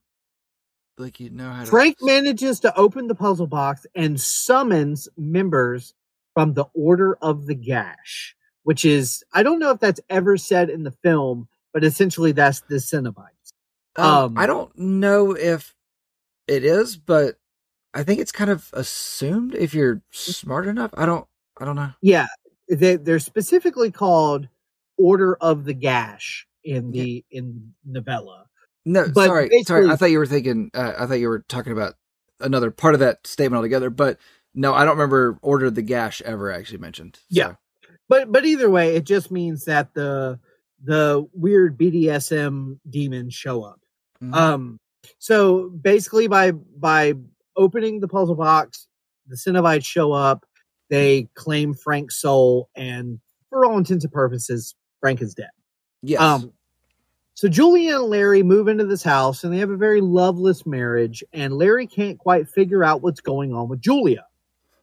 like 0.98 1.20
you 1.20 1.30
know 1.30 1.52
how 1.52 1.64
to. 1.64 1.70
Frank 1.70 1.98
manages 2.02 2.60
to 2.62 2.76
open 2.76 3.08
the 3.08 3.16
puzzle 3.16 3.48
box 3.48 3.86
and 3.96 4.20
summons 4.20 5.08
members 5.18 5.94
from 6.34 6.54
the 6.54 6.66
Order 6.74 7.18
of 7.22 7.46
the 7.48 7.56
Gash, 7.56 8.36
which 8.64 8.86
is, 8.86 9.24
I 9.34 9.44
don't 9.44 9.60
know 9.60 9.72
if 9.72 9.80
that's 9.80 10.00
ever 10.10 10.38
said 10.38 10.70
in 10.70 10.84
the 10.84 10.92
film, 11.04 11.48
but 11.74 11.84
essentially 11.84 12.32
that's 12.32 12.62
the 12.62 12.76
Cenobites. 12.76 13.54
Um, 13.96 14.06
um, 14.06 14.38
I 14.38 14.46
don't 14.46 14.76
know 14.78 15.36
if 15.36 15.76
it 16.48 16.64
is, 16.64 16.98
but 16.98 17.38
I 17.94 18.04
think 18.04 18.20
it's 18.20 18.32
kind 18.32 18.52
of 18.52 18.70
assumed 18.74 19.56
if 19.56 19.74
you're 19.74 20.02
smart 20.12 20.68
enough. 20.68 20.92
I 20.96 21.06
don't. 21.06 21.28
I 21.60 21.66
don't 21.66 21.76
know. 21.76 21.92
Yeah, 22.02 22.28
they, 22.70 22.96
they're 22.98 23.20
specifically 23.20 23.92
called 23.92 24.48
Order 24.98 25.36
of 25.36 25.66
the 25.66 25.74
Gash 25.74 26.48
in 26.64 26.92
the 26.92 27.24
in 27.32 27.74
novella. 27.86 28.46
No, 28.86 29.08
But 29.14 29.28
sorry, 29.28 29.64
sorry. 29.64 29.90
I 29.90 29.96
thought 29.96 30.12
you 30.12 30.18
were 30.20 30.26
thinking. 30.26 30.72
Uh, 30.74 30.94
I 30.98 31.06
thought 31.06 31.20
you 31.20 31.28
were 31.30 31.44
talking 31.48 31.74
about 31.74 31.96
another 32.40 32.72
part 32.72 32.94
of 32.94 33.02
that 33.02 33.26
statement 33.28 33.58
altogether. 33.58 33.90
But 33.90 34.18
no, 34.54 34.74
I 34.74 34.86
don't 34.86 34.98
remember 34.98 35.40
Order 35.42 35.68
of 35.68 35.76
the 35.76 35.82
Gash 35.82 36.22
ever 36.22 36.52
actually 36.52 36.80
mentioned. 36.80 37.16
So, 37.16 37.22
Yeah. 37.30 37.54
But 38.10 38.32
but 38.32 38.46
either 38.46 38.70
way, 38.70 38.96
it 38.96 39.04
just 39.04 39.30
means 39.32 39.66
that 39.66 39.94
the 39.94 40.40
the 40.84 41.28
weird 41.34 41.78
BDSM 41.78 42.80
demons 42.90 43.34
show 43.34 43.64
up. 43.64 43.82
mhm. 44.24 44.34
Um, 44.34 44.80
so 45.20 45.70
basically, 45.70 46.28
by 46.28 46.52
by 46.52 47.14
opening 47.56 48.00
the 48.00 48.08
puzzle 48.08 48.36
box, 48.36 48.88
the 49.28 49.36
Cenobites 49.36 49.86
show 49.86 50.12
up. 50.12 50.46
They 50.90 51.28
claim 51.36 51.74
Frank's 51.74 52.18
soul, 52.22 52.70
and 52.76 53.20
for 53.50 53.66
all 53.66 53.78
intents 53.78 54.06
and 54.06 54.14
purposes, 54.14 54.76
Frank 55.00 55.22
is 55.22 55.34
dead. 55.34 55.50
yes. 56.02 56.22
Um, 56.22 56.54
so 57.34 57.48
Julia 57.48 57.98
and 58.00 58.06
Larry 58.06 58.42
move 58.42 58.68
into 58.68 58.86
this 58.86 59.04
house, 59.04 59.44
and 59.44 59.54
they 59.54 59.60
have 59.60 59.70
a 59.70 59.78
very 59.78 60.02
loveless 60.02 60.66
marriage. 60.66 61.24
And 61.34 61.54
Larry 61.54 61.86
can't 61.86 62.18
quite 62.18 62.50
figure 62.50 62.84
out 62.84 63.04
what's 63.04 63.22
going 63.22 63.54
on 63.54 63.68
with 63.70 63.80
Julia. 63.80 64.26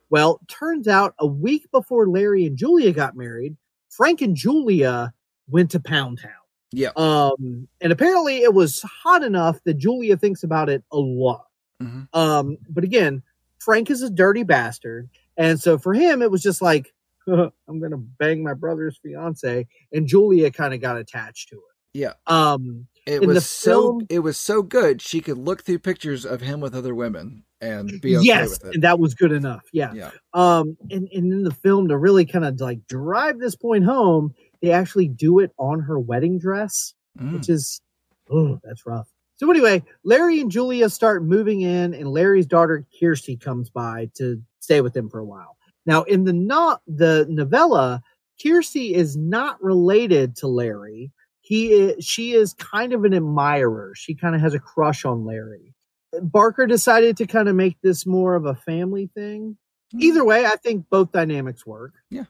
Well, 0.08 0.40
turns 0.46 0.86
out 0.86 1.14
a 1.18 1.26
week 1.26 1.68
before 1.72 2.06
Larry 2.08 2.46
and 2.46 2.56
Julia 2.56 2.92
got 2.92 3.16
married, 3.16 3.56
Frank 3.90 4.20
and 4.22 4.36
Julia 4.36 5.12
went 5.48 5.72
to 5.72 5.80
Pound 5.80 6.20
Town. 6.22 6.30
yeah. 6.70 6.90
Um, 6.96 7.66
and 7.80 7.92
apparently 7.92 8.38
it 8.42 8.54
was 8.54 8.82
hot 8.82 9.24
enough 9.24 9.58
that 9.64 9.74
Julia 9.74 10.16
thinks 10.16 10.42
about 10.44 10.68
it 10.68 10.84
a 10.92 10.98
lot. 10.98 11.46
Mhm. 11.82 12.08
Um, 12.12 12.58
but 12.68 12.84
again, 12.84 13.22
Frank 13.58 13.90
is 13.90 14.02
a 14.02 14.10
dirty 14.10 14.42
bastard. 14.44 15.08
And 15.36 15.60
so 15.60 15.78
for 15.78 15.94
him, 15.94 16.22
it 16.22 16.30
was 16.30 16.42
just 16.42 16.62
like, 16.62 16.92
I'm 17.26 17.52
going 17.78 17.90
to 17.90 17.96
bang 17.96 18.42
my 18.42 18.54
brother's 18.54 18.98
fiance. 19.02 19.66
And 19.92 20.06
Julia 20.06 20.50
kind 20.50 20.74
of 20.74 20.80
got 20.80 20.96
attached 20.96 21.48
to 21.50 21.56
it. 21.56 21.98
Yeah. 21.98 22.12
Um, 22.26 22.86
It 23.06 23.22
in 23.22 23.28
was 23.28 23.36
the 23.36 23.40
so. 23.40 23.72
film- 23.72 24.06
It 24.10 24.18
was 24.20 24.36
so 24.36 24.62
good. 24.62 25.00
She 25.00 25.20
could 25.20 25.38
look 25.38 25.62
through 25.62 25.78
pictures 25.80 26.24
of 26.24 26.40
him 26.40 26.60
with 26.60 26.74
other 26.74 26.94
women 26.94 27.44
and 27.60 28.00
be 28.00 28.16
okay 28.16 28.26
yes, 28.26 28.50
with 28.50 28.64
it. 28.66 28.74
and 28.74 28.82
that 28.84 28.98
was 28.98 29.14
good 29.14 29.32
enough. 29.32 29.62
Yeah. 29.72 29.92
yeah. 29.94 30.10
Um, 30.34 30.76
and, 30.90 31.08
and 31.12 31.32
in 31.32 31.44
the 31.44 31.52
film 31.54 31.88
to 31.88 31.96
really 31.96 32.26
kind 32.26 32.44
of 32.44 32.60
like 32.60 32.86
drive 32.86 33.38
this 33.38 33.56
point 33.56 33.84
home, 33.84 34.34
they 34.60 34.70
actually 34.72 35.08
do 35.08 35.38
it 35.38 35.52
on 35.58 35.80
her 35.80 35.98
wedding 35.98 36.38
dress. 36.38 36.94
Mm. 37.16 37.34
which 37.34 37.48
is 37.48 37.80
oh 38.28 38.58
that's 38.64 38.84
rough 38.84 39.06
so 39.36 39.50
anyway 39.50 39.82
larry 40.04 40.40
and 40.40 40.50
julia 40.50 40.88
start 40.88 41.24
moving 41.24 41.60
in 41.60 41.94
and 41.94 42.08
larry's 42.08 42.46
daughter 42.46 42.86
kirsty 42.98 43.36
comes 43.36 43.70
by 43.70 44.08
to 44.14 44.42
stay 44.64 44.80
with 44.80 44.94
them 44.94 45.08
for 45.08 45.20
a 45.20 45.24
while. 45.24 45.56
Now 45.86 46.02
in 46.02 46.24
the 46.24 46.32
not 46.32 46.80
the 46.88 47.26
novella 47.28 48.02
kirsty 48.42 48.94
is 48.94 49.16
not 49.16 49.62
related 49.62 50.36
to 50.36 50.48
larry. 50.48 51.12
He 51.42 51.72
is, 51.72 52.04
she 52.04 52.32
is 52.32 52.54
kind 52.54 52.94
of 52.94 53.04
an 53.04 53.12
admirer. 53.12 53.92
She 53.94 54.14
kind 54.14 54.34
of 54.34 54.40
has 54.40 54.54
a 54.54 54.58
crush 54.58 55.04
on 55.04 55.26
larry. 55.26 55.74
Barker 56.22 56.66
decided 56.66 57.18
to 57.18 57.26
kind 57.26 57.48
of 57.48 57.54
make 57.54 57.76
this 57.82 58.06
more 58.06 58.34
of 58.34 58.46
a 58.46 58.54
family 58.54 59.10
thing. 59.14 59.58
Mm-hmm. 59.94 60.02
Either 60.02 60.24
way 60.24 60.46
i 60.46 60.56
think 60.56 60.86
both 60.90 61.12
dynamics 61.12 61.66
work. 61.66 61.92
Yeah. 62.10 62.24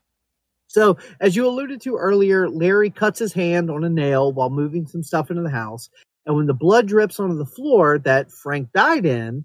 so, 0.66 0.98
as 1.20 1.36
you 1.36 1.46
alluded 1.46 1.80
to 1.82 1.96
earlier, 1.96 2.48
Larry 2.50 2.90
cuts 2.90 3.20
his 3.20 3.32
hand 3.32 3.70
on 3.70 3.84
a 3.84 3.88
nail 3.88 4.32
while 4.32 4.50
moving 4.50 4.86
some 4.86 5.04
stuff 5.04 5.30
into 5.30 5.42
the 5.42 5.50
house. 5.50 5.88
And 6.26 6.36
when 6.36 6.46
the 6.46 6.54
blood 6.54 6.88
drips 6.88 7.20
onto 7.20 7.36
the 7.36 7.46
floor 7.46 7.98
that 8.00 8.30
Frank 8.32 8.72
died 8.72 9.06
in, 9.06 9.44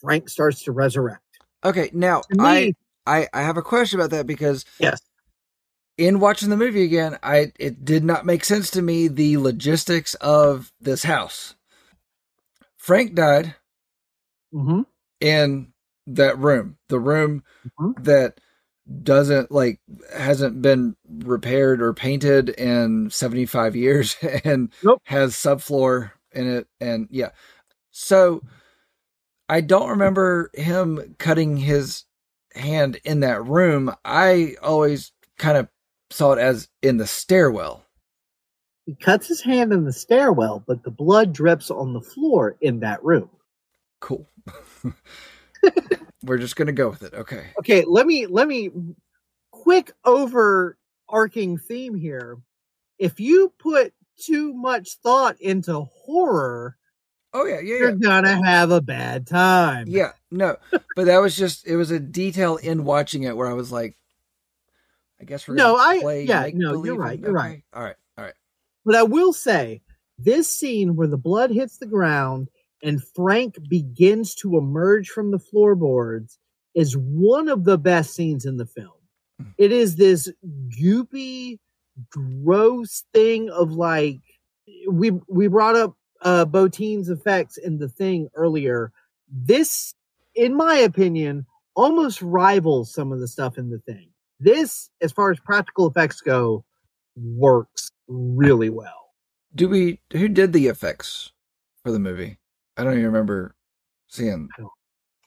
Frank 0.00 0.28
starts 0.28 0.62
to 0.64 0.72
resurrect. 0.72 1.22
Okay, 1.64 1.90
now 1.92 2.22
To 2.32 2.36
I, 2.38 2.72
I 3.06 3.28
I 3.32 3.42
have 3.42 3.56
a 3.56 3.62
question 3.62 4.00
about 4.00 4.10
that 4.10 4.26
because 4.26 4.64
Yes. 4.78 5.00
in 5.98 6.20
watching 6.20 6.50
the 6.50 6.56
movie 6.56 6.84
again, 6.84 7.18
I 7.22 7.52
it 7.58 7.84
did 7.84 8.04
not 8.04 8.26
make 8.26 8.44
sense 8.44 8.70
to 8.72 8.82
me 8.82 9.08
the 9.08 9.36
logistics 9.38 10.14
of 10.16 10.72
this 10.80 11.02
house. 11.04 11.54
Frank 12.76 13.14
died 13.14 13.54
Mm-hmm. 14.54 14.82
in 15.20 15.72
that 16.06 16.38
room, 16.38 16.78
the 16.88 17.00
room 17.00 17.42
Mhm. 17.80 17.94
that 17.98 18.40
doesn't 19.02 19.50
like 19.50 19.80
hasn't 20.14 20.62
been 20.62 20.96
repaired 21.24 21.82
or 21.82 21.92
painted 21.92 22.50
in 22.50 23.10
75 23.10 23.76
years 23.76 24.16
and 24.44 24.72
Nope. 24.82 25.02
has 25.04 25.34
subfloor 25.34 26.12
in 26.32 26.48
it 26.48 26.68
and 26.80 27.08
yeah. 27.10 27.30
So 27.90 28.42
I 29.48 29.60
don't 29.60 29.90
remember 29.90 30.50
him 30.54 31.14
cutting 31.18 31.56
his 31.56 32.04
hand 32.54 33.00
in 33.04 33.20
that 33.20 33.44
room. 33.46 33.94
I 34.04 34.56
always 34.62 35.12
kind 35.38 35.56
of 35.58 35.68
saw 36.10 36.32
it 36.32 36.38
as 36.38 36.68
in 36.82 36.96
the 36.96 37.06
stairwell. 37.06 37.84
He 38.86 38.94
cuts 38.94 39.26
his 39.28 39.42
hand 39.42 39.72
in 39.72 39.84
the 39.84 39.92
stairwell, 39.92 40.62
but 40.66 40.82
the 40.84 40.90
blood 40.90 41.32
drips 41.32 41.70
on 41.70 41.92
the 41.92 42.00
floor 42.00 42.56
in 42.60 42.80
that 42.80 43.02
room. 43.04 43.30
Cool. 44.00 44.26
We're 46.26 46.38
just 46.38 46.56
to 46.66 46.72
go 46.72 46.88
with 46.90 47.02
it. 47.02 47.14
Okay. 47.14 47.46
Okay, 47.60 47.84
let 47.86 48.06
me 48.06 48.26
let 48.26 48.48
me 48.48 48.70
quick 49.52 49.92
overarching 50.04 51.58
theme 51.58 51.94
here. 51.94 52.38
If 52.98 53.20
you 53.20 53.52
put 53.58 53.92
too 54.18 54.52
much 54.54 54.96
thought 55.02 55.40
into 55.40 55.80
horror, 55.82 56.76
Oh 57.32 57.44
yeah, 57.44 57.56
yeah, 57.56 57.60
yeah. 57.60 57.76
you're 57.78 57.92
gonna 57.92 58.44
have 58.44 58.70
a 58.70 58.80
bad 58.80 59.26
time. 59.26 59.86
Yeah, 59.88 60.12
no, 60.30 60.56
but 60.94 61.04
that 61.06 61.18
was 61.18 61.36
just 61.36 61.66
it 61.66 61.76
was 61.76 61.90
a 61.90 62.00
detail 62.00 62.56
in 62.56 62.84
watching 62.84 63.24
it 63.24 63.36
where 63.36 63.46
I 63.46 63.52
was 63.52 63.70
like, 63.70 63.96
I 65.20 65.24
guess 65.24 65.46
we're 65.46 65.54
No, 65.54 65.76
gonna 65.76 65.98
I- 65.98 66.00
play 66.00 66.24
yeah, 66.24 66.48
no, 66.54 66.82
you're 66.84 66.96
right, 66.96 67.18
you're 67.18 67.32
right. 67.32 67.62
All 67.74 67.82
right, 67.82 67.96
all 68.16 68.24
right. 68.24 68.34
But 68.86 68.94
I 68.94 69.02
will 69.02 69.32
say, 69.34 69.82
this 70.18 70.48
scene 70.48 70.96
where 70.96 71.08
the 71.08 71.18
blood 71.18 71.50
hits 71.50 71.76
the 71.76 71.86
ground 71.86 72.48
and 72.86 73.02
Frank 73.16 73.58
begins 73.68 74.32
to 74.36 74.56
emerge 74.56 75.08
from 75.08 75.32
the 75.32 75.40
floorboards 75.40 76.38
is 76.76 76.96
one 76.96 77.48
of 77.48 77.64
the 77.64 77.76
best 77.76 78.14
scenes 78.14 78.46
in 78.46 78.58
the 78.58 78.64
film. 78.64 78.92
Hmm. 79.42 79.48
It 79.58 79.72
is 79.72 79.96
this 79.96 80.30
goopy, 80.80 81.58
gross 82.08 83.02
thing 83.12 83.50
of 83.50 83.72
like 83.72 84.20
we 84.88 85.10
we 85.28 85.48
brought 85.48 85.74
up 85.74 85.94
uh 86.22 86.44
Bottin's 86.44 87.08
effects 87.08 87.56
in 87.56 87.78
the 87.78 87.88
thing 87.88 88.28
earlier. 88.34 88.92
This, 89.28 89.94
in 90.36 90.54
my 90.54 90.76
opinion, 90.76 91.44
almost 91.74 92.22
rivals 92.22 92.94
some 92.94 93.10
of 93.10 93.18
the 93.18 93.28
stuff 93.28 93.58
in 93.58 93.68
the 93.68 93.80
thing. 93.80 94.10
This, 94.38 94.90
as 95.00 95.10
far 95.10 95.32
as 95.32 95.40
practical 95.40 95.88
effects 95.88 96.20
go, 96.20 96.64
works 97.16 97.90
really 98.06 98.70
well. 98.70 99.10
Do 99.56 99.68
we? 99.68 99.98
Who 100.12 100.28
did 100.28 100.52
the 100.52 100.68
effects 100.68 101.32
for 101.82 101.90
the 101.90 101.98
movie? 101.98 102.38
I 102.76 102.84
don't 102.84 102.94
even 102.94 103.06
remember 103.06 103.54
seeing. 104.08 104.48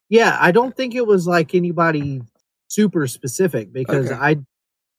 Yeah, 0.09 0.37
I 0.39 0.51
don't 0.51 0.75
think 0.75 0.95
it 0.95 1.05
was 1.05 1.27
like 1.27 1.53
anybody 1.53 2.21
super 2.67 3.07
specific 3.07 3.71
because 3.73 4.11
Okay. 4.11 4.19
I 4.19 4.37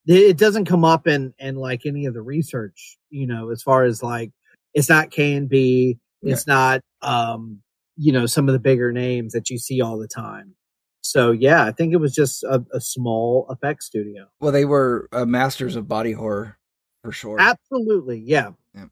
it 0.06 0.38
doesn't 0.38 0.64
come 0.64 0.84
up 0.84 1.06
in 1.06 1.34
in 1.38 1.56
like 1.56 1.86
any 1.86 2.06
of 2.06 2.14
the 2.14 2.22
research, 2.22 2.98
you 3.10 3.26
know, 3.26 3.50
as 3.50 3.62
far 3.62 3.84
as 3.84 4.02
like 4.02 4.30
it's 4.74 4.88
not 4.88 5.10
KNB, 5.10 5.98
it's 6.22 6.46
not 6.46 6.80
um 7.02 7.60
you 7.96 8.12
know 8.12 8.26
some 8.26 8.48
of 8.48 8.52
the 8.52 8.58
bigger 8.58 8.92
names 8.92 9.32
that 9.32 9.50
you 9.50 9.58
see 9.58 9.80
all 9.80 9.98
the 9.98 10.08
time. 10.08 10.54
So 11.02 11.32
yeah, 11.32 11.64
I 11.64 11.72
think 11.72 11.92
it 11.92 11.96
was 11.98 12.14
just 12.14 12.42
a, 12.44 12.64
a 12.72 12.80
small 12.80 13.46
effects 13.50 13.86
studio. 13.86 14.26
Well, 14.40 14.52
they 14.52 14.64
were 14.64 15.08
uh, 15.12 15.24
masters 15.24 15.76
of 15.76 15.88
body 15.88 16.12
horror 16.12 16.58
for 17.02 17.12
sure. 17.12 17.40
Absolutely, 17.40 18.18
yeah. 18.20 18.50
Yeah. 18.74 18.86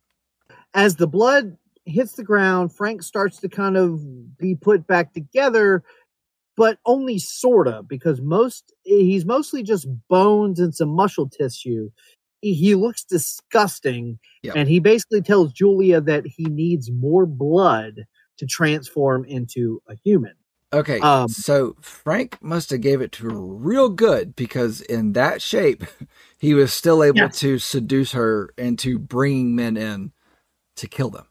As 0.75 0.97
the 0.97 1.07
blood 1.07 1.57
hits 1.89 2.13
the 2.13 2.25
ground, 2.25 2.75
Frank 2.75 3.03
starts 3.03 3.39
to 3.39 3.49
kind 3.49 3.77
of 3.77 4.37
be 4.39 4.55
put 4.55 4.87
back 4.87 5.13
together, 5.15 5.83
but 6.57 6.79
only 6.87 7.19
sorta 7.19 7.83
because 7.89 8.21
most 8.21 8.73
he's 8.85 9.25
mostly 9.25 9.63
just 9.63 9.87
bones 10.09 10.61
and 10.61 10.75
some 10.75 10.91
muscle 10.91 11.29
tissue. 11.29 11.91
He, 12.41 12.77
looks 12.77 13.03
disgusting, 13.05 14.19
Yeah. 14.43 14.53
and 14.55 14.69
he 14.69 14.79
basically 14.79 15.23
tells 15.23 15.53
Julia 15.53 16.01
that 16.03 16.25
he 16.25 16.45
needs 16.45 16.89
more 16.91 17.27
blood 17.27 18.07
to 18.39 18.47
transform 18.47 19.25
into 19.25 19.83
a 19.89 19.97
human. 20.05 20.35
Okay, 20.73 21.01
Um, 21.01 21.29
so 21.29 21.75
Frank 21.81 22.41
must 22.43 22.71
have 22.71 22.81
gave 22.83 23.01
it 23.01 23.11
to 23.13 23.25
her 23.31 23.41
real 23.41 23.89
good 23.89 24.37
because 24.37 24.83
in 24.83 25.15
that 25.15 25.43
shape, 25.43 25.83
he 26.39 26.55
was 26.55 26.73
still 26.73 27.03
able 27.03 27.17
Yes. 27.19 27.41
to 27.41 27.59
seduce 27.59 28.13
her 28.13 28.51
into 28.57 28.99
bringing 29.01 29.57
men 29.57 29.77
in 29.77 30.13
to 30.77 30.87
kill 30.87 31.11
them. 31.11 31.27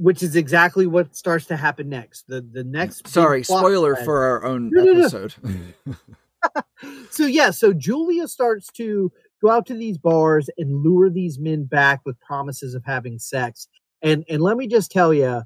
Which 0.00 0.22
is 0.22 0.34
exactly 0.36 0.86
what 0.86 1.14
starts 1.14 1.46
to 1.46 1.56
happen 1.56 1.88
next. 1.90 2.26
The 2.26 2.40
the 2.40 2.64
next 2.64 3.06
Sorry, 3.08 3.44
spoiler 3.44 3.94
thread- 3.94 4.04
for 4.06 4.24
our 4.24 4.44
own 4.44 4.70
No, 4.72 4.84
no, 4.84 4.92
no. 4.92 5.00
episode. 5.00 5.34
so 7.10 7.26
yeah, 7.26 7.50
so 7.50 7.72
Julia 7.74 8.26
starts 8.26 8.68
to 8.72 9.12
go 9.42 9.50
out 9.50 9.66
to 9.66 9.74
these 9.74 9.98
bars 9.98 10.48
and 10.56 10.82
lure 10.82 11.10
these 11.10 11.38
men 11.38 11.64
back 11.64 12.00
with 12.06 12.18
promises 12.20 12.74
of 12.74 12.82
having 12.84 13.18
sex. 13.18 13.68
And 14.02 14.24
and 14.28 14.40
let 14.42 14.56
me 14.56 14.66
just 14.66 14.90
tell 14.90 15.12
you, 15.12 15.42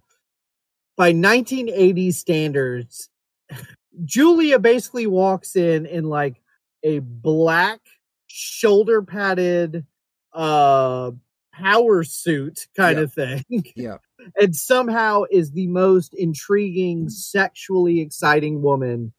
by 0.97 1.13
1980s 1.13 2.15
standards, 2.15 3.09
Julia 4.05 4.59
basically 4.61 5.09
walks 5.09 5.57
in 5.57 5.87
in 5.87 6.05
like 6.05 6.41
a 6.85 7.01
black 7.01 7.81
shoulder 8.29 9.03
padded 9.03 9.85
uh 10.33 11.11
power 11.59 12.05
suit 12.05 12.67
kind 12.77 12.99
Yeah. 12.99 13.03
of 13.05 13.13
thing. 13.13 13.45
yeah, 13.77 13.99
and 14.41 14.55
somehow 14.55 15.25
is 15.31 15.53
the 15.53 15.67
most 15.69 16.15
intriguing, 16.15 17.09
sexually 17.09 18.01
exciting 18.01 18.63
woman 18.63 19.13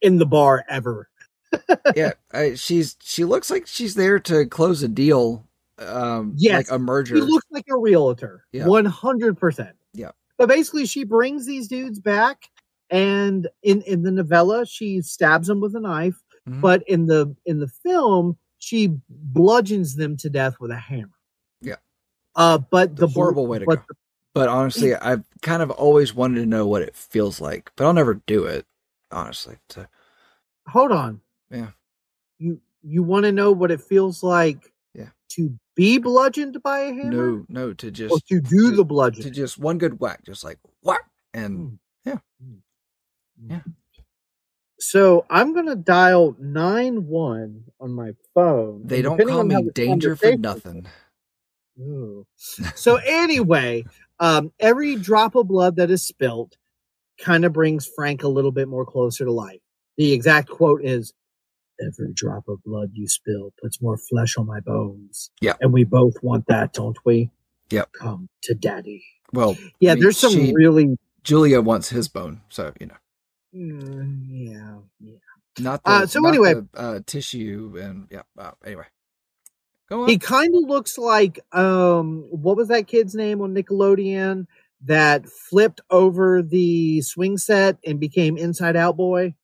in 0.00 0.18
the 0.18 0.26
bar 0.26 0.64
ever. 0.68 1.08
yeah. 1.96 2.12
I, 2.32 2.54
she's 2.54 2.96
she 3.00 3.24
looks 3.24 3.50
like 3.50 3.66
she's 3.66 3.94
there 3.94 4.18
to 4.20 4.46
close 4.46 4.82
a 4.82 4.88
deal, 4.88 5.46
um, 5.78 6.32
Yes, 6.36 6.68
like 6.68 6.74
a 6.74 6.78
merger. 6.78 7.14
She 7.16 7.22
looks 7.22 7.46
like 7.50 7.66
a 7.70 7.76
realtor. 7.78 8.44
Yeah. 8.52 8.66
One 8.66 8.84
hundred 8.86 9.38
percent. 9.38 9.76
Yeah. 9.92 10.10
But 10.36 10.48
basically 10.48 10.86
she 10.86 11.04
brings 11.04 11.46
these 11.46 11.68
dudes 11.68 12.00
back 12.00 12.48
and 12.90 13.46
in, 13.62 13.82
in 13.82 14.02
the 14.02 14.10
novella 14.10 14.66
she 14.66 15.00
stabs 15.00 15.46
them 15.46 15.60
with 15.60 15.74
a 15.76 15.80
knife, 15.80 16.20
Mhm. 16.48 16.60
but 16.60 16.82
in 16.88 17.06
the 17.06 17.34
in 17.46 17.60
the 17.60 17.68
film 17.68 18.36
she 18.58 18.94
bludgeons 19.08 19.94
them 19.96 20.16
to 20.18 20.28
death 20.30 20.54
with 20.58 20.70
a 20.72 20.76
hammer. 20.76 21.13
Uh 22.36 22.58
but 22.58 22.96
The 22.96 23.06
the 23.06 23.12
horrible 23.12 23.46
way 23.46 23.58
to 23.60 23.66
but 23.66 23.86
go. 23.86 23.94
But 24.34 24.48
honestly, 24.48 24.94
I've 24.96 25.22
kind 25.42 25.62
of 25.62 25.70
always 25.70 26.12
wanted 26.12 26.40
to 26.40 26.46
know 26.46 26.66
what 26.66 26.82
it 26.82 26.96
feels 26.96 27.40
like, 27.40 27.70
but 27.76 27.84
I'll 27.86 27.92
never 27.92 28.14
do 28.26 28.44
it. 28.46 28.66
Honestly, 29.12 29.56
so 29.70 29.86
hold 30.66 30.90
on. 30.90 31.20
Yeah. 31.52 31.68
You 32.38 32.60
you 32.82 33.04
want 33.04 33.26
to 33.26 33.32
know 33.32 33.52
what 33.52 33.70
it 33.70 33.80
feels 33.80 34.24
like 34.24 34.72
Yeah. 34.92 35.10
to 35.30 35.56
be 35.76 35.98
bludgeoned 35.98 36.60
by 36.64 36.80
a 36.80 36.92
hammer? 36.92 37.10
no, 37.12 37.46
no, 37.48 37.72
to 37.74 37.86
Or 37.86 37.90
just 37.92 38.26
to 38.26 38.40
do 38.40 38.70
to- 38.70 38.76
the 38.76 38.84
bludgeon. 38.84 39.22
to 39.22 39.30
just 39.30 39.56
one 39.56 39.78
good 39.78 40.00
whack, 40.00 40.24
just 40.24 40.42
like 40.42 40.58
whack, 40.82 41.08
and 41.32 41.56
hmm. 41.58 41.74
yeah. 42.04 42.18
Hmm. 42.42 42.54
Hmm. 43.40 43.50
Yeah. 43.52 43.60
So 44.80 45.24
I'm 45.30 45.54
gonna 45.54 45.76
dial 45.76 46.34
nine 46.40 47.06
one 47.06 47.62
on 47.80 47.92
my 47.92 48.14
phone. 48.34 48.82
they 48.84 49.00
don't 49.00 49.16
call 49.24 49.44
me 49.44 49.70
danger 49.72 50.16
for 50.16 50.36
nothing. 50.36 50.86
Ooh. 51.80 52.26
So 52.74 52.96
anyway, 52.96 53.84
um, 54.20 54.52
every 54.60 54.96
drop 54.96 55.34
of 55.34 55.48
blood 55.48 55.76
that 55.76 55.90
is 55.90 56.02
spilt 56.02 56.56
kind 57.20 57.44
of 57.44 57.52
brings 57.52 57.86
Frank 57.96 58.22
a 58.22 58.28
little 58.28 58.52
bit 58.52 58.68
more 58.68 58.84
closer 58.86 59.24
to 59.24 59.32
life. 59.32 59.60
The 59.96 60.12
exact 60.12 60.48
quote 60.48 60.84
is, 60.84 61.12
"Every 61.80 62.12
drop 62.12 62.48
of 62.48 62.62
blood 62.64 62.90
you 62.92 63.08
spill 63.08 63.52
puts 63.62 63.80
more 63.82 63.96
flesh 63.96 64.36
on 64.36 64.46
my 64.46 64.60
bones." 64.60 65.30
Yeah. 65.40 65.54
and 65.60 65.72
we 65.72 65.84
both 65.84 66.14
want 66.22 66.46
that, 66.48 66.72
don't 66.72 66.98
we? 67.04 67.30
Yep. 67.70 67.92
Come 67.92 68.28
to 68.44 68.54
daddy. 68.54 69.04
Well, 69.32 69.56
Yeah, 69.80 69.92
I 69.92 69.94
mean, 69.94 70.02
there's 70.02 70.18
some 70.18 70.32
she- 70.32 70.52
really. 70.54 70.96
Julia 71.24 71.60
wants 71.62 71.88
his 71.88 72.06
bone, 72.08 72.42
so 72.50 72.72
you 72.80 72.86
know, 72.86 72.96
Mm, 73.54 74.26
yeah, 74.28 74.78
yeah. 75.00 75.16
not 75.58 75.82
the 75.84 75.90
Uh, 75.90 76.06
so 76.06 76.20
not 76.20 76.28
anyway- 76.30 76.54
the, 76.54 76.68
uh, 76.74 77.00
tissue 77.06 77.76
and 77.80 78.06
yeah. 78.10 78.22
Uh, 78.36 78.50
anyway. 78.64 78.84
He 80.06 80.18
kind 80.18 80.54
of 80.54 80.62
looks 80.68 80.98
like 80.98 81.40
um 81.52 82.26
what 82.30 82.56
was 82.56 82.68
that 82.68 82.86
kid's 82.86 83.14
name 83.14 83.40
on 83.40 83.54
Nickelodeon 83.54 84.46
that 84.86 85.26
flipped 85.28 85.80
over 85.90 86.42
the 86.42 87.00
swing 87.02 87.38
set 87.38 87.78
and 87.86 87.98
became 88.00 88.36
Inside 88.36 88.76
Out 88.76 88.96
Boy? 88.96 89.22
You 89.24 89.34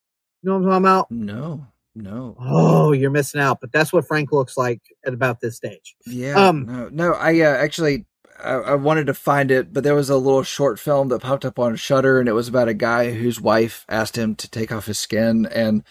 know 0.43 0.53
what 0.59 0.59
I'm 0.59 0.65
talking 0.65 0.85
about? 0.85 1.11
no, 1.11 1.67
no, 1.95 2.37
Oh, 2.41 2.93
you're 2.93 3.11
missing 3.11 3.41
out, 3.41 3.61
but 3.61 3.73
that's 3.73 3.93
what 3.93 4.07
Frank 4.07 4.33
looks 4.33 4.57
like 4.57 4.81
at 5.05 5.13
about 5.13 5.41
this 5.41 5.57
stage. 5.57 5.95
yeah, 6.07 6.49
um, 6.49 6.67
no, 6.67 6.89
no. 6.91 7.13
I 7.15 7.41
uh, 7.41 7.57
actually. 7.57 8.07
I, 8.43 8.53
I 8.55 8.75
wanted 8.75 9.07
to 9.09 9.13
find 9.13 9.51
it, 9.51 9.71
but 9.71 9.85
there 9.85 9.95
was 9.95 10.09
a 10.09 10.17
little 10.17 10.43
short 10.43 10.79
film 10.79 11.09
that 11.09 11.21
popped 11.21 11.45
up 11.45 11.59
on 11.59 11.77
Shudder, 11.77 12.19
and 12.19 12.27
it 12.27 12.33
was 12.33 12.49
about 12.49 12.69
a 12.69 12.73
guy 12.75 13.11
whose 13.11 13.39
wife 13.39 13.85
asked 13.87 14.17
him 14.17 14.35
to 14.37 14.49
take 14.49 14.73
off 14.73 14.87
his 14.87 14.99
skin, 14.99 15.45
and 15.45 15.85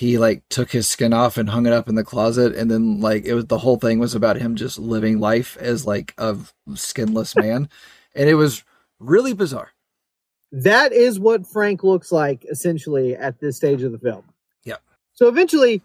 he 0.00 0.16
like 0.16 0.42
took 0.48 0.70
his 0.72 0.88
skin 0.88 1.12
off 1.12 1.36
and 1.36 1.50
hung 1.50 1.66
it 1.66 1.74
up 1.74 1.86
in 1.86 1.94
the 1.94 2.02
closet, 2.02 2.54
and 2.56 2.70
then 2.70 3.02
like 3.02 3.26
it 3.26 3.34
was 3.34 3.44
the 3.46 3.58
whole 3.58 3.76
thing 3.76 3.98
was 3.98 4.14
about 4.14 4.36
him 4.38 4.56
just 4.56 4.78
living 4.78 5.20
life 5.20 5.58
as 5.58 5.86
like 5.86 6.14
a 6.16 6.38
skinless 6.74 7.36
man, 7.36 7.68
and 8.14 8.26
it 8.30 8.34
was 8.34 8.64
really 8.98 9.34
bizarre. 9.34 9.72
That 10.52 10.94
is 10.94 11.20
what 11.20 11.46
Frank 11.46 11.84
looks 11.84 12.10
like 12.10 12.46
essentially 12.50 13.14
at 13.14 13.40
this 13.40 13.56
stage 13.58 13.82
of 13.82 13.92
the 13.92 13.98
film. 13.98 14.24
Yep. 14.64 14.80
So 15.12 15.28
eventually, 15.28 15.82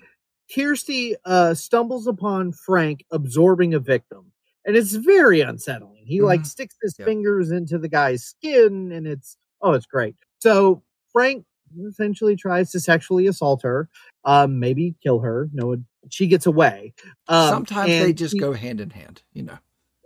Kirsty 0.54 1.16
uh, 1.26 1.54
stumbles 1.54 2.08
upon 2.08 2.54
Frank 2.54 3.04
absorbing 3.12 3.74
a 3.74 3.80
victim, 3.80 4.32
and 4.66 4.78
it's 4.78 4.94
very 4.94 5.42
unsettling. 5.42 6.06
He 6.06 6.22
like 6.22 6.42
Mhm. 6.42 6.46
sticks 6.48 6.76
his 6.82 6.96
Yep. 6.98 7.06
fingers 7.06 7.52
into 7.52 7.78
the 7.78 7.90
guy's 7.90 8.24
skin, 8.24 8.94
and 8.94 9.06
it's 9.06 9.36
oh, 9.62 9.74
it's 9.74 9.86
great. 9.86 10.16
So 10.40 10.82
Frank 11.12 11.46
essentially 11.88 12.36
tries 12.36 12.72
to 12.72 12.80
sexually 12.80 13.28
assault 13.28 13.62
her, 13.64 13.90
um, 14.24 14.60
maybe 14.60 14.96
kill 15.04 15.20
her. 15.20 15.50
No, 15.54 15.78
she 16.10 16.28
gets 16.28 16.46
away. 16.46 16.94
Um, 17.28 17.50
Sometimes 17.50 17.90
they 17.90 18.14
just 18.14 18.34
he- 18.34 18.40
go 18.40 18.54
hand 18.54 18.82
in 18.82 18.90
hand, 18.90 19.22
you 19.34 19.44
know. 19.44 19.58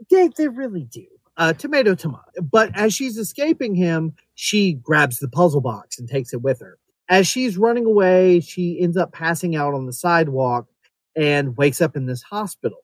they, 0.09 0.29
they 0.29 0.47
really 0.47 0.83
do. 0.83 1.05
Uh, 1.37 1.53
tomato, 1.53 1.95
tomato. 1.95 2.23
But 2.41 2.71
as 2.77 2.93
she's 2.93 3.17
escaping 3.17 3.73
him, 3.73 4.13
she 4.35 4.73
grabs 4.73 5.19
the 5.19 5.29
puzzle 5.29 5.61
box 5.61 5.97
and 5.97 6.09
takes 6.09 6.33
it 6.33 6.41
with 6.41 6.59
her. 6.59 6.77
As 7.07 7.27
she's 7.27 7.57
running 7.57 7.85
away, 7.85 8.41
she 8.41 8.79
ends 8.81 8.97
up 8.97 9.13
passing 9.13 9.55
out 9.55 9.73
on 9.73 9.85
the 9.85 9.93
sidewalk 9.93 10.67
and 11.15 11.55
wakes 11.57 11.81
up 11.81 11.95
in 11.95 12.05
this 12.05 12.21
hospital. 12.21 12.79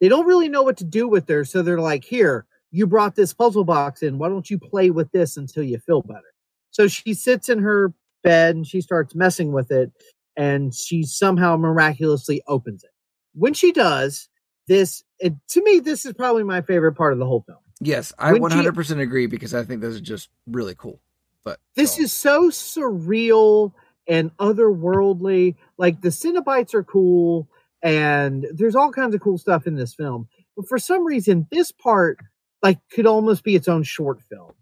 They 0.00 0.08
don't 0.08 0.26
really 0.26 0.48
know 0.48 0.62
what 0.62 0.76
to 0.78 0.84
do 0.84 1.08
with 1.08 1.28
her, 1.28 1.44
so 1.44 1.62
they're 1.62 1.80
like, 1.80 2.04
Here, 2.04 2.44
you 2.70 2.86
brought 2.86 3.14
this 3.14 3.32
puzzle 3.32 3.64
box 3.64 4.02
in. 4.02 4.18
Why 4.18 4.28
don't 4.28 4.50
you 4.50 4.58
play 4.58 4.90
with 4.90 5.10
this 5.12 5.36
until 5.36 5.62
you 5.62 5.78
feel 5.78 6.02
better? 6.02 6.34
So 6.72 6.88
she 6.88 7.14
sits 7.14 7.48
in 7.48 7.60
her 7.60 7.94
bed 8.26 8.56
and 8.56 8.66
she 8.66 8.80
starts 8.80 9.14
messing 9.14 9.52
with 9.52 9.70
it, 9.70 9.92
and 10.36 10.74
she 10.74 11.02
somehow 11.02 11.56
miraculously 11.56 12.42
opens 12.46 12.84
it. 12.84 12.90
When 13.34 13.54
she 13.54 13.72
does, 13.72 14.28
this 14.68 15.04
it, 15.18 15.34
to 15.48 15.62
me 15.62 15.78
this 15.80 16.04
is 16.04 16.12
probably 16.12 16.42
my 16.42 16.60
favorite 16.60 16.94
part 16.94 17.12
of 17.12 17.18
the 17.18 17.26
whole 17.26 17.44
film 17.46 17.58
Yes, 17.80 18.12
I 18.18 18.32
When 18.32 18.50
100% 18.50 19.00
agree 19.00 19.26
because 19.26 19.54
I 19.54 19.62
think 19.62 19.80
this 19.80 19.94
is 19.94 20.00
just 20.00 20.30
really 20.46 20.74
cool. 20.74 21.00
But 21.44 21.60
this 21.74 21.98
on. 21.98 22.04
is 22.04 22.12
so 22.12 22.50
surreal 22.50 23.72
and 24.08 24.36
otherworldly 24.38 25.56
like 25.78 26.00
the 26.00 26.08
Cenobites 26.08 26.74
are 26.74 26.84
cool 26.84 27.48
and 27.82 28.46
there's 28.52 28.76
all 28.76 28.92
kinds 28.92 29.14
of 29.14 29.20
cool 29.20 29.36
stuff 29.36 29.66
in 29.66 29.74
this 29.74 29.94
film 29.94 30.28
but 30.56 30.68
for 30.68 30.78
some 30.78 31.04
reason 31.04 31.46
this 31.50 31.72
part 31.72 32.18
like 32.62 32.78
could 32.90 33.06
almost 33.06 33.42
be 33.42 33.56
its 33.56 33.66
own 33.68 33.82
short 33.82 34.22
film 34.22 34.52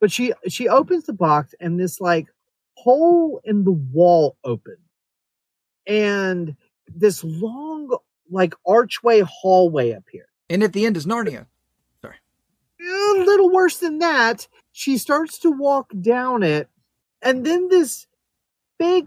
but 0.00 0.12
she 0.12 0.32
she 0.48 0.68
opens 0.68 1.04
the 1.04 1.12
box 1.12 1.54
and 1.60 1.78
this 1.78 2.00
like 2.00 2.28
hole 2.76 3.40
in 3.44 3.64
the 3.64 3.72
wall 3.72 4.36
open 4.44 4.76
and 5.86 6.56
this 6.88 7.22
long 7.24 7.96
like 8.30 8.54
archway 8.66 9.20
hallway 9.20 9.90
appears 9.90 10.28
and 10.50 10.62
at 10.62 10.72
the 10.72 10.86
end 10.86 10.96
is 10.96 11.06
Narnia. 11.06 11.46
Sorry. 12.02 12.16
A 12.80 13.24
little 13.24 13.50
worse 13.50 13.78
than 13.78 13.98
that. 13.98 14.46
She 14.72 14.98
starts 14.98 15.38
to 15.40 15.50
walk 15.50 15.90
down 16.00 16.42
it, 16.42 16.68
and 17.22 17.44
then 17.44 17.68
this 17.68 18.06
big 18.78 19.06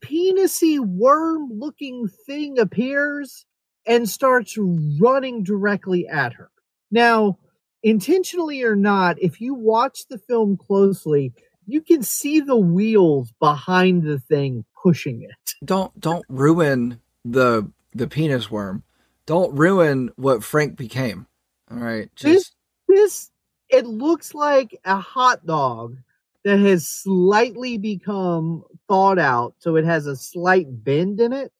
penisy 0.00 0.78
worm 0.78 1.50
looking 1.58 2.08
thing 2.26 2.58
appears 2.58 3.44
and 3.86 4.08
starts 4.08 4.56
running 5.00 5.42
directly 5.42 6.06
at 6.06 6.34
her. 6.34 6.50
Now, 6.90 7.38
intentionally 7.82 8.62
or 8.62 8.76
not, 8.76 9.20
if 9.20 9.40
you 9.40 9.54
watch 9.54 10.06
the 10.08 10.18
film 10.18 10.56
closely, 10.56 11.32
you 11.68 11.82
can 11.82 12.02
see 12.02 12.40
the 12.40 12.56
wheels 12.56 13.32
behind 13.38 14.02
the 14.02 14.18
thing 14.18 14.64
pushing 14.82 15.22
it. 15.22 15.54
Don't 15.64 15.98
don't 16.00 16.24
ruin 16.28 17.00
the 17.24 17.70
the 17.94 18.08
penis 18.08 18.50
worm. 18.50 18.82
Don't 19.26 19.54
ruin 19.54 20.10
what 20.16 20.42
Frank 20.42 20.76
became. 20.76 21.26
All 21.70 21.76
right, 21.76 22.10
just 22.16 22.54
This 22.88 23.30
it 23.68 23.86
looks 23.86 24.34
like 24.34 24.80
a 24.84 24.96
hot 24.96 25.44
dog 25.44 25.98
that 26.44 26.58
has 26.58 26.86
slightly 26.86 27.76
become 27.76 28.64
thawed 28.88 29.18
out, 29.18 29.54
so 29.58 29.76
it 29.76 29.84
has 29.84 30.06
a 30.06 30.16
slight 30.16 30.66
bend 30.70 31.20
in 31.20 31.34
it, 31.34 31.52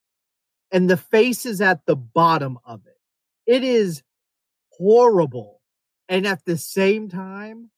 and 0.73 0.89
the 0.89 0.97
face 0.97 1.45
is 1.45 1.61
at 1.61 1.85
the 1.85 1.97
bottom 1.97 2.59
of 2.65 2.81
it. 2.87 2.99
It 3.47 3.63
is 3.63 4.03
horrible, 4.71 5.61
and 6.09 6.27
at 6.27 6.45
the 6.47 6.57
same 6.57 7.11
time, 7.11 7.71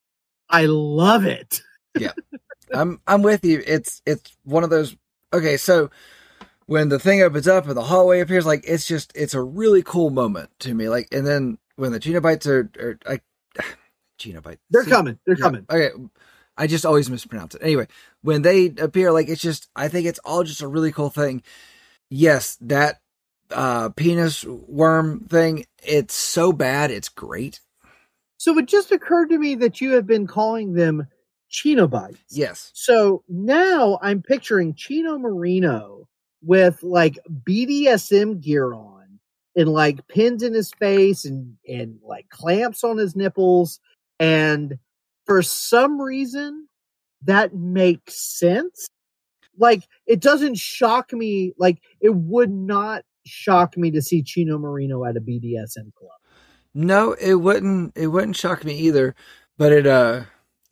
I 0.49 0.67
love 0.67 1.25
it. 1.25 1.61
I'm 2.73 3.01
I'm 3.07 3.21
with 3.21 3.43
you. 3.45 3.61
It's 3.65 4.01
it's 4.05 4.35
one 4.43 4.63
of 4.63 4.69
those. 4.69 4.95
Okay, 5.33 5.57
so 5.57 5.89
when 6.65 6.89
the 6.89 6.99
thing 6.99 7.21
opens 7.21 7.47
up 7.47 7.67
and 7.67 7.75
the 7.75 7.83
hallway 7.83 8.21
appears, 8.21 8.45
like 8.45 8.63
it's 8.67 8.85
just 8.85 9.11
it's 9.15 9.33
a 9.33 9.41
really 9.41 9.83
cool 9.83 10.09
moment 10.09 10.49
to 10.59 10.73
me. 10.73 10.89
Like, 10.89 11.07
and 11.11 11.25
then 11.25 11.57
when 11.75 11.91
the 11.91 11.99
Genobites 11.99 12.47
are, 12.47 12.71
are 12.79 12.99
like 13.05 13.23
Genobites, 14.19 14.59
They're 14.69 14.83
See, 14.83 14.89
coming. 14.89 15.19
They're 15.25 15.35
yeah, 15.37 15.43
coming. 15.43 15.65
Okay, 15.69 15.89
I 16.57 16.67
just 16.67 16.85
always 16.85 17.09
mispronounce 17.09 17.55
it. 17.55 17.61
Anyway, 17.63 17.87
when 18.21 18.41
they 18.41 18.67
appear, 18.67 19.11
like 19.11 19.29
it's 19.29 19.41
just 19.41 19.67
I 19.75 19.87
think 19.87 20.07
it's 20.07 20.19
all 20.19 20.43
just 20.43 20.61
a 20.61 20.67
really 20.67 20.91
cool 20.91 21.09
thing. 21.09 21.43
Yes, 22.09 22.57
that 22.61 23.01
uh 23.51 23.89
penis 23.89 24.45
worm 24.45 25.27
thing. 25.27 25.65
It's 25.83 26.15
so 26.15 26.53
bad, 26.53 26.91
it's 26.91 27.09
great. 27.09 27.59
So 28.37 28.57
it 28.57 28.67
just 28.67 28.91
occurred 28.91 29.29
to 29.29 29.37
me 29.37 29.55
that 29.55 29.81
you 29.81 29.91
have 29.91 30.07
been 30.07 30.25
calling 30.25 30.73
them 30.73 31.07
Chinobites. 31.51 32.17
Yes. 32.29 32.71
So 32.73 33.23
now 33.27 33.99
I'm 34.01 34.21
picturing 34.21 34.73
Chino 34.73 35.17
Moreno 35.17 36.07
with 36.41 36.81
like 36.81 37.19
BDSM 37.47 38.41
gear 38.41 38.73
on 38.73 39.19
and 39.55 39.69
like 39.69 40.07
pins 40.07 40.43
in 40.43 40.53
his 40.53 40.71
face 40.71 41.25
and, 41.25 41.57
and 41.67 41.99
like 42.03 42.29
clamps 42.29 42.83
on 42.83 42.97
his 42.97 43.15
nipples. 43.15 43.79
And 44.19 44.77
for 45.25 45.41
some 45.41 46.01
reason, 46.01 46.67
that 47.23 47.53
makes 47.53 48.15
sense. 48.15 48.87
Like 49.57 49.83
it 50.07 50.21
doesn't 50.21 50.57
shock 50.57 51.11
me. 51.13 51.53
Like 51.57 51.81
it 51.99 52.15
would 52.15 52.51
not 52.51 53.03
shock 53.25 53.77
me 53.77 53.91
to 53.91 54.01
see 54.01 54.23
Chino 54.23 54.57
Moreno 54.57 55.05
at 55.05 55.17
a 55.17 55.21
BDSM 55.21 55.93
club. 55.93 56.11
No, 56.73 57.13
it 57.13 57.35
wouldn't 57.35 57.95
it 57.97 58.07
wouldn't 58.07 58.37
shock 58.37 58.63
me 58.63 58.75
either, 58.77 59.13
but 59.57 59.71
it 59.71 59.85
uh 59.85 60.23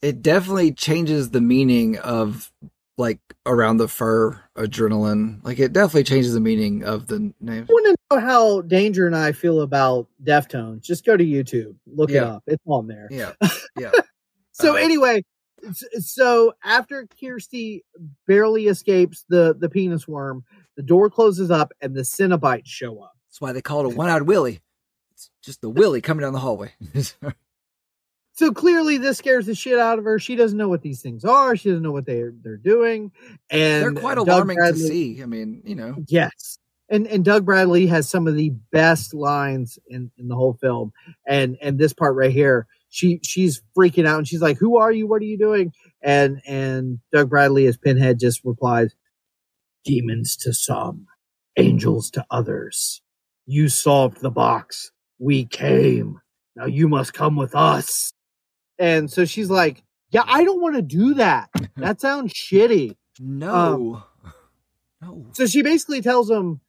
it 0.02 0.22
definitely 0.22 0.72
changes 0.72 1.32
the 1.32 1.42
meaning 1.42 1.98
of 1.98 2.52
like 2.98 3.20
around 3.46 3.78
the 3.78 3.88
fur 3.88 4.42
adrenaline. 4.58 5.44
Like 5.44 5.60
it 5.60 5.74
definitely 5.74 6.04
changes 6.04 6.34
the 6.34 6.40
meaning 6.40 6.84
of 6.84 7.08
the 7.08 7.34
name. 7.40 7.66
I 7.70 7.72
want 7.74 7.86
to 7.86 8.16
know 8.16 8.20
how 8.22 8.62
Danger 8.62 9.08
and 9.08 9.16
I 9.16 9.32
feel 9.32 9.62
about 9.62 10.08
Deftones, 10.24 10.84
just 10.84 11.06
go 11.06 11.16
to 11.16 11.24
YouTube, 11.24 11.76
look 11.88 12.12
it 12.12 12.18
up. 12.18 12.44
It's 12.46 12.64
on 12.66 12.88
there. 12.88 13.08
Yeah. 13.10 13.34
Yeah. 13.80 13.92
So 14.52 14.74
Uh, 14.74 14.80
anyway, 14.80 15.22
so 16.00 16.54
after 16.64 17.08
Kirsty 17.20 17.86
barely 18.28 18.68
escapes 18.68 19.24
the 19.30 19.56
the 19.58 19.70
penis 19.70 20.06
worm, 20.06 20.44
the 20.76 20.84
door 20.84 21.10
closes 21.10 21.50
up 21.50 21.72
and 21.80 21.96
the 21.96 22.02
Cenobites 22.02 22.66
show 22.66 23.00
up. 23.00 23.14
That's 23.30 23.40
why 23.40 23.54
they 23.54 23.62
call 23.62 23.82
it 23.82 23.94
a 23.94 23.96
one-eyed 23.96 24.24
Willie. 24.24 24.60
It's 25.14 25.30
just 25.42 25.62
the 25.62 25.70
Willie 25.70 26.02
coming 26.02 26.24
down 26.24 26.34
the 26.34 26.40
hallway. 26.40 26.74
So 28.40 28.54
clearly, 28.54 28.98
this 28.98 29.18
scares 29.18 29.48
the 29.48 29.54
shit 29.54 29.78
out 29.78 30.00
of 30.00 30.06
her. 30.06 30.18
She 30.18 30.38
doesn't 30.38 30.58
know 30.58 30.70
what 30.70 30.82
these 30.82 31.02
things 31.02 31.26
are. 31.26 31.58
She 31.58 31.68
doesn't 31.68 31.84
know 31.84 31.92
what 31.92 32.06
they're 32.06 32.34
they're 32.42 32.56
doing, 32.56 33.12
and 33.50 33.84
They're 33.84 33.92
quite 33.92 34.16
Doug 34.16 34.30
alarming 34.30 34.56
Bradley- 34.56 34.80
to 34.80 34.88
see. 34.88 35.22
I 35.22 35.26
mean, 35.26 35.62
you 35.66 35.76
know. 35.76 35.98
Yes. 36.08 36.58
And 36.88 37.06
and 37.08 37.26
Doug 37.26 37.44
Bradley 37.44 37.86
has 37.88 38.10
some 38.10 38.28
of 38.28 38.38
the 38.38 38.52
best 38.72 39.14
lines 39.14 39.78
in, 39.90 40.10
in 40.18 40.30
the 40.30 40.38
whole 40.38 40.54
film. 40.54 40.94
And 41.28 41.58
and 41.62 41.78
this 41.78 41.92
part 41.92 42.16
right 42.16 42.32
here, 42.32 42.66
she 42.88 43.20
she's 43.26 43.62
freaking 43.78 44.08
out 44.08 44.20
and 44.20 44.28
she's 44.28 44.42
like, 44.42 44.58
Who 44.58 44.78
are 44.78 44.92
you? 44.94 45.06
What 45.06 45.22
are 45.22 45.26
you 45.26 45.38
doing? 45.38 45.74
And 46.02 46.40
and 46.48 47.00
Doug 47.12 47.30
Bradley 47.30 47.66
as 47.66 47.76
Pinhead 47.76 48.22
just 48.22 48.46
replies, 48.46 48.96
Demons 49.84 50.38
to 50.38 50.54
some, 50.54 51.08
angels 51.58 52.10
to 52.12 52.26
others. 52.32 53.02
You 53.46 53.68
solved 53.68 54.22
the 54.22 54.32
box. 54.32 54.92
We 55.18 55.44
came. 55.44 56.22
Now 56.56 56.68
you 56.68 56.88
must 56.88 57.14
come 57.14 57.36
with 57.36 57.54
us. 57.54 58.14
And 58.80 59.12
so 59.12 59.26
she's 59.26 59.50
like, 59.50 59.84
Yeah, 60.10 60.24
I 60.26 60.44
don't 60.44 60.62
want 60.62 60.76
to 60.76 60.82
do 60.82 61.14
that. 61.16 61.50
That 61.76 62.02
sounds 62.02 62.34
shitty. 62.34 62.98
No. 63.20 64.04
Um, 64.26 64.34
no. 65.02 65.26
So 65.32 65.46
she 65.46 65.62
basically 65.62 66.02
tells 66.02 66.30
him, 66.30 66.60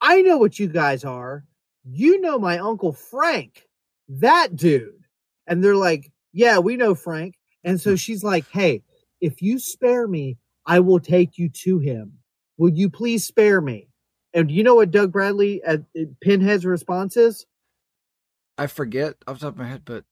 I 0.00 0.22
know 0.22 0.38
what 0.38 0.58
you 0.58 0.66
guys 0.66 1.04
are. 1.04 1.44
You 1.84 2.20
know 2.22 2.38
my 2.38 2.58
Uncle 2.58 2.94
Frank, 2.94 3.66
that 4.08 4.56
dude. 4.56 5.04
And 5.46 5.62
they're 5.62 5.76
like, 5.76 6.10
Yeah, 6.32 6.58
we 6.58 6.76
know 6.76 6.94
Frank. 6.94 7.34
And 7.64 7.80
so 7.80 7.90
hmm. 7.90 7.96
she's 7.96 8.22
like, 8.24 8.48
Hey, 8.50 8.82
if 9.20 9.42
you 9.42 9.58
spare 9.58 10.06
me, 10.06 10.38
I 10.64 10.80
will 10.80 11.00
take 11.00 11.38
you 11.38 11.48
to 11.48 11.78
him. 11.78 12.12
Would 12.58 12.78
you 12.78 12.88
please 12.88 13.24
spare 13.24 13.60
me? 13.60 13.88
And 14.32 14.50
you 14.50 14.62
know 14.62 14.74
what 14.74 14.90
Doug 14.90 15.12
Bradley 15.12 15.62
at 15.64 15.82
at 15.96 16.20
Pinhead's 16.20 16.64
response 16.66 17.16
is? 17.16 17.46
I 18.58 18.68
forget 18.68 19.16
off 19.26 19.38
the 19.38 19.46
top 19.46 19.54
of 19.54 19.58
my 19.58 19.68
head, 19.68 19.82
but 19.84 20.04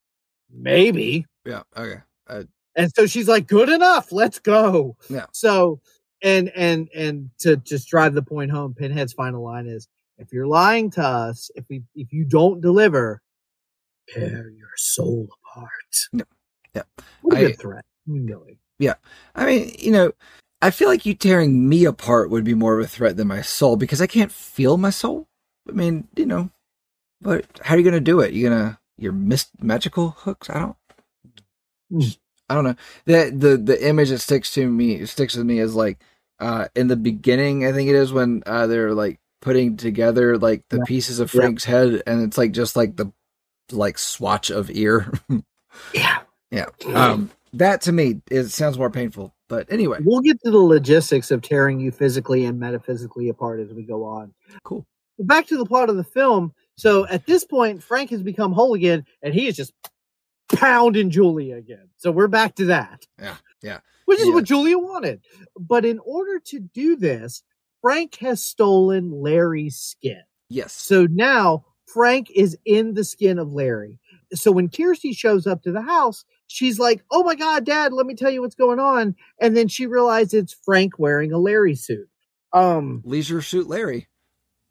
Maybe. 0.54 1.26
Yeah, 1.44 1.62
okay. 1.76 2.00
Uh, 2.28 2.44
And 2.76 2.90
so 2.96 3.06
she's 3.06 3.28
like, 3.28 3.46
"Good 3.46 3.68
enough, 3.68 4.12
let's 4.12 4.38
go." 4.38 4.96
Yeah. 5.08 5.26
So, 5.32 5.80
and 6.22 6.50
and 6.56 6.88
and 6.94 7.30
to 7.40 7.56
just 7.58 7.88
drive 7.88 8.14
the 8.14 8.22
point 8.22 8.50
home, 8.50 8.74
Pinhead's 8.74 9.12
final 9.12 9.42
line 9.44 9.66
is, 9.66 9.88
"If 10.18 10.32
you're 10.32 10.46
lying 10.46 10.90
to 10.92 11.02
us, 11.02 11.50
if 11.54 11.64
we 11.68 11.82
if 11.94 12.12
you 12.12 12.24
don't 12.24 12.60
deliver, 12.60 13.22
tear 14.08 14.50
your 14.50 14.70
soul 14.76 15.28
apart." 15.44 15.70
Yeah. 16.12 16.22
Yeah. 16.74 16.82
What 17.22 17.34
a 17.36 17.38
I- 17.38 17.46
good 17.48 17.58
threat, 17.60 17.84
really. 18.06 18.58
Yeah. 18.78 18.94
I 19.36 19.46
mean, 19.46 19.74
you 19.78 19.92
know, 19.92 20.12
I 20.60 20.70
feel 20.72 20.88
like 20.88 21.06
you 21.06 21.14
tearing 21.14 21.68
me 21.68 21.84
apart 21.84 22.30
would 22.30 22.42
be 22.44 22.54
more 22.54 22.76
of 22.78 22.84
a 22.84 22.88
threat 22.88 23.16
than 23.16 23.28
my 23.28 23.42
soul 23.42 23.76
because 23.76 24.00
I 24.00 24.06
can't 24.08 24.32
feel 24.32 24.76
my 24.76 24.90
soul. 24.90 25.28
I 25.68 25.72
mean, 25.72 26.08
you 26.16 26.26
know, 26.26 26.50
but 27.20 27.46
how 27.62 27.74
are 27.74 27.78
you 27.78 27.84
gonna 27.84 28.00
do 28.00 28.20
it? 28.20 28.32
You're 28.34 28.50
gonna 28.50 28.78
your 28.98 29.12
mist 29.12 29.50
magical 29.62 30.10
hooks? 30.10 30.50
I 30.50 30.58
don't. 30.58 30.76
Hmm. 31.90 32.00
I 32.48 32.54
don't 32.54 32.64
know. 32.64 32.74
The 33.06 33.32
the 33.36 33.56
the 33.56 33.88
image 33.88 34.10
that 34.10 34.18
sticks 34.18 34.52
to 34.54 34.68
me 34.68 35.06
sticks 35.06 35.34
with 35.36 35.46
me 35.46 35.60
is 35.60 35.74
like 35.74 35.98
uh 36.40 36.68
in 36.74 36.88
the 36.88 36.96
beginning. 36.96 37.66
I 37.66 37.72
think 37.72 37.88
it 37.88 37.94
is 37.96 38.12
when 38.12 38.42
uh 38.46 38.66
they're 38.66 38.94
like 38.94 39.18
putting 39.40 39.76
together 39.76 40.36
like 40.38 40.62
the 40.68 40.78
Yeah. 40.78 40.84
pieces 40.86 41.20
of 41.20 41.32
Yeah. 41.32 41.40
Frank's 41.40 41.64
head, 41.64 42.02
and 42.06 42.22
it's 42.22 42.36
like 42.38 42.52
just 42.52 42.76
like 42.76 42.96
the 42.96 43.10
like 43.72 43.98
swatch 43.98 44.50
of 44.50 44.70
ear. 44.70 45.12
Yeah. 45.92 46.20
yeah. 46.52 46.66
Um, 46.94 47.30
that 47.54 47.80
to 47.82 47.92
me 47.92 48.20
it 48.30 48.44
sounds 48.44 48.78
more 48.78 48.90
painful. 48.90 49.34
But 49.48 49.66
anyway, 49.72 49.98
We'll 50.04 50.20
get 50.20 50.40
to 50.44 50.50
the 50.52 50.58
logistics 50.58 51.30
of 51.32 51.42
tearing 51.42 51.80
you 51.80 51.90
physically 51.90 52.44
and 52.44 52.60
metaphysically 52.60 53.28
apart 53.28 53.58
as 53.60 53.72
we 53.72 53.82
go 53.82 54.04
on. 54.04 54.32
cool. 54.62 54.86
But 55.18 55.26
back 55.26 55.46
to 55.48 55.56
the 55.56 55.64
plot 55.66 55.90
of 55.90 55.96
the 55.96 56.04
film. 56.04 56.54
So 56.76 57.06
at 57.08 57.26
this 57.26 57.44
point, 57.44 57.82
Frank 57.82 58.10
has 58.10 58.22
become 58.22 58.52
whole 58.52 58.74
again, 58.74 59.04
and 59.22 59.34
he 59.34 59.46
is 59.48 59.56
just 59.56 59.72
pounding 60.52 61.10
Julia 61.10 61.56
again. 61.56 61.88
So 61.96 62.10
we're 62.10 62.28
back 62.28 62.54
to 62.56 62.66
that. 62.66 63.06
Yeah, 63.20 63.36
yeah. 63.62 63.80
Which 64.06 64.20
is 64.20 64.28
Yeah. 64.28 64.34
what 64.34 64.44
Julia 64.44 64.78
wanted. 64.78 65.22
But 65.58 65.84
in 65.84 65.98
order 66.00 66.38
to 66.38 66.60
do 66.60 66.96
this, 66.96 67.42
Frank 67.80 68.16
has 68.16 68.42
stolen 68.44 69.10
Larry's 69.10 69.76
skin. 69.76 70.22
Yes. 70.48 70.72
So 70.72 71.06
now 71.10 71.64
Frank 71.86 72.30
is 72.34 72.56
in 72.64 72.94
the 72.94 73.04
skin 73.04 73.38
of 73.38 73.52
Larry. 73.52 73.98
So 74.34 74.50
when 74.52 74.68
Kirsty 74.68 75.12
shows 75.12 75.46
up 75.46 75.62
to 75.62 75.72
the 75.72 75.82
house, 75.82 76.24
she's 76.46 76.78
like, 76.78 77.02
Oh 77.10 77.22
my 77.24 77.34
God, 77.34 77.64
Dad, 77.64 77.92
let 77.92 78.06
me 78.06 78.14
tell 78.14 78.30
you 78.30 78.40
what's 78.42 78.54
going 78.54 78.78
on. 78.80 79.14
And 79.40 79.56
then 79.56 79.68
she 79.68 79.86
realizes 79.86 80.34
it's 80.34 80.56
Frank 80.64 80.98
wearing 80.98 81.32
a 81.32 81.38
Larry 81.38 81.74
suit. 81.74 82.08
Um, 82.52 83.02
Leisure 83.04 83.42
Suit 83.42 83.66
Larry. 83.68 84.08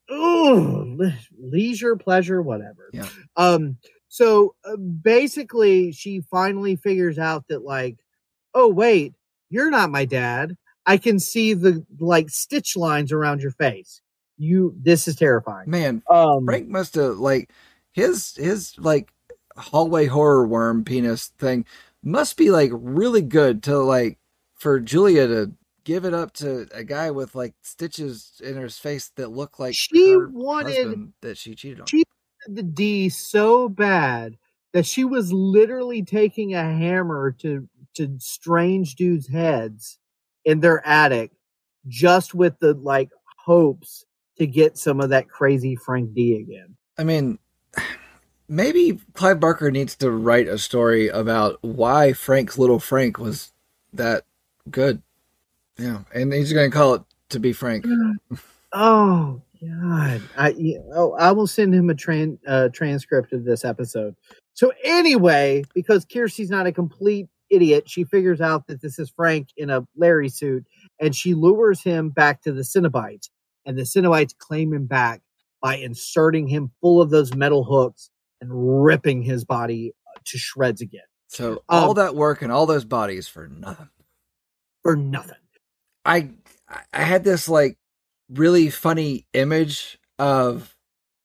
Le- 0.10 1.18
leisure, 1.40 1.96
pleasure, 1.96 2.42
whatever. 2.42 2.90
Yeah. 2.94 3.08
Um. 3.36 3.78
So 4.14 4.54
uh, 4.64 4.76
basically, 4.78 5.92
she 5.92 6.22
finally 6.30 6.76
figures 6.76 7.18
out 7.18 7.48
that, 7.48 7.64
like, 7.64 7.98
oh 8.54 8.68
wait, 8.68 9.16
you're 9.50 9.72
not 9.72 9.90
my 9.90 10.06
dad. 10.06 10.56
I 10.86 10.98
can 10.98 11.18
see 11.20 11.56
the 11.56 11.84
like 12.00 12.30
stitch 12.30 12.78
lines 12.78 13.12
around 13.12 13.42
your 13.42 13.54
face. 13.54 14.02
You. 14.38 14.76
This 14.80 15.08
is 15.08 15.16
terrifying. 15.16 15.68
Man, 15.68 16.04
Um. 16.12 16.46
Frank 16.46 16.68
must 16.70 16.94
have 16.94 17.18
like 17.18 17.50
his 17.94 18.36
his 18.36 18.76
like 18.78 19.12
hallway 19.58 20.06
horror 20.06 20.46
worm 20.46 20.84
penis 20.84 21.30
thing 21.40 21.66
must 22.04 22.38
be 22.38 22.52
like 22.52 22.70
really 22.72 23.22
good 23.24 23.64
to 23.64 23.80
like 23.80 24.20
for 24.54 24.80
Julia 24.80 25.26
to 25.28 25.52
give 25.86 26.06
it 26.06 26.14
up 26.14 26.34
to 26.34 26.68
a 26.72 26.84
guy 26.84 27.10
with 27.10 27.34
like 27.34 27.56
stitches 27.64 28.40
in 28.44 28.58
his 28.58 28.78
face 28.78 29.10
that 29.16 29.32
look 29.32 29.58
like 29.58 29.74
She 29.74 30.16
wanted- 30.18 31.14
that 31.22 31.38
she 31.40 31.56
cheated 31.56 31.80
on. 31.82 31.88
She 31.88 32.04
the 32.48 32.64
D 32.64 33.10
so 33.10 33.70
bad 33.70 34.38
that 34.74 34.86
she 34.86 35.04
was 35.04 35.32
literally 35.32 36.04
taking 36.04 36.54
a 36.54 36.64
hammer 36.64 37.32
to 37.40 37.68
to 37.96 38.16
strange 38.20 38.96
dudes' 38.96 39.28
heads 39.28 40.00
in 40.46 40.60
their 40.60 40.86
attic 40.86 41.32
just 41.88 42.34
with 42.34 42.58
the 42.60 42.74
like 42.74 43.10
hopes 43.38 44.06
to 44.38 44.48
get 44.48 44.78
some 44.78 45.00
of 45.00 45.10
that 45.10 45.30
crazy 45.30 45.76
Frank 45.76 46.14
D 46.14 46.38
again. 46.38 46.76
I 46.98 47.04
mean, 47.04 47.38
maybe 48.48 49.00
Clive 49.14 49.40
Barker 49.40 49.72
needs 49.72 49.96
to 49.98 50.10
write 50.10 50.48
a 50.48 50.58
story 50.58 51.08
about 51.08 51.60
why 51.62 52.14
Frank's 52.14 52.58
little 52.58 52.80
Frank 52.80 53.20
was 53.20 53.52
that 53.94 54.26
good. 54.70 55.02
Yeah, 55.78 56.00
and 56.14 56.34
he's 56.34 56.54
going 56.54 56.70
to 56.70 56.76
call 56.76 56.96
it 56.96 57.02
to 57.30 57.40
be 57.40 57.54
Frank. 57.54 57.86
Oh 58.76 59.40
God! 59.64 60.22
I 60.38 60.76
oh 60.96 61.14
I 61.14 61.32
will 61.32 61.48
send 61.48 61.74
him 61.74 61.90
a 61.90 61.96
tran- 61.96 62.40
uh, 62.48 62.70
transcript 62.70 63.34
of 63.34 63.46
this 63.46 63.66
episode. 63.66 64.16
So 64.54 64.72
anyway, 64.84 65.64
because 65.74 66.06
Kirsty's 66.06 66.50
not 66.50 66.68
a 66.68 66.72
complete 66.72 67.28
idiot, 67.50 67.90
she 67.90 68.04
figures 68.04 68.42
out 68.42 68.68
that 68.68 68.82
this 68.82 69.00
is 69.00 69.12
Frank 69.16 69.50
in 69.58 69.70
a 69.70 69.86
Larry 69.96 70.30
suit, 70.30 70.66
and 71.00 71.16
she 71.16 71.34
lures 71.34 71.82
him 71.82 72.10
back 72.10 72.42
to 72.44 72.52
the 72.52 72.62
Cenobites, 72.64 73.30
and 73.66 73.78
the 73.78 73.84
Cenobites 73.84 74.38
claim 74.38 74.74
him 74.74 74.86
back 74.88 75.22
by 75.62 75.78
inserting 75.78 76.48
him 76.48 76.72
full 76.82 77.02
of 77.02 77.10
those 77.10 77.34
metal 77.36 77.64
hooks 77.64 78.10
and 78.42 78.52
ripping 78.84 79.22
his 79.24 79.46
body 79.46 79.94
to 80.26 80.38
shreds 80.38 80.82
again 80.82 81.02
So 81.30 81.64
all 81.70 81.92
Um, 81.92 81.96
that 81.98 82.16
work 82.16 82.42
and 82.42 82.52
all 82.52 82.66
those 82.66 82.86
bodies 82.86 83.28
for 83.28 83.48
nothing. 83.48 83.90
for 84.84 84.96
nothing. 84.98 85.38
I 86.06 86.32
I 86.94 87.04
had 87.04 87.24
this 87.24 87.48
like 87.48 87.78
really 88.34 88.70
funny 88.70 89.26
image 89.34 90.00
of 90.20 90.76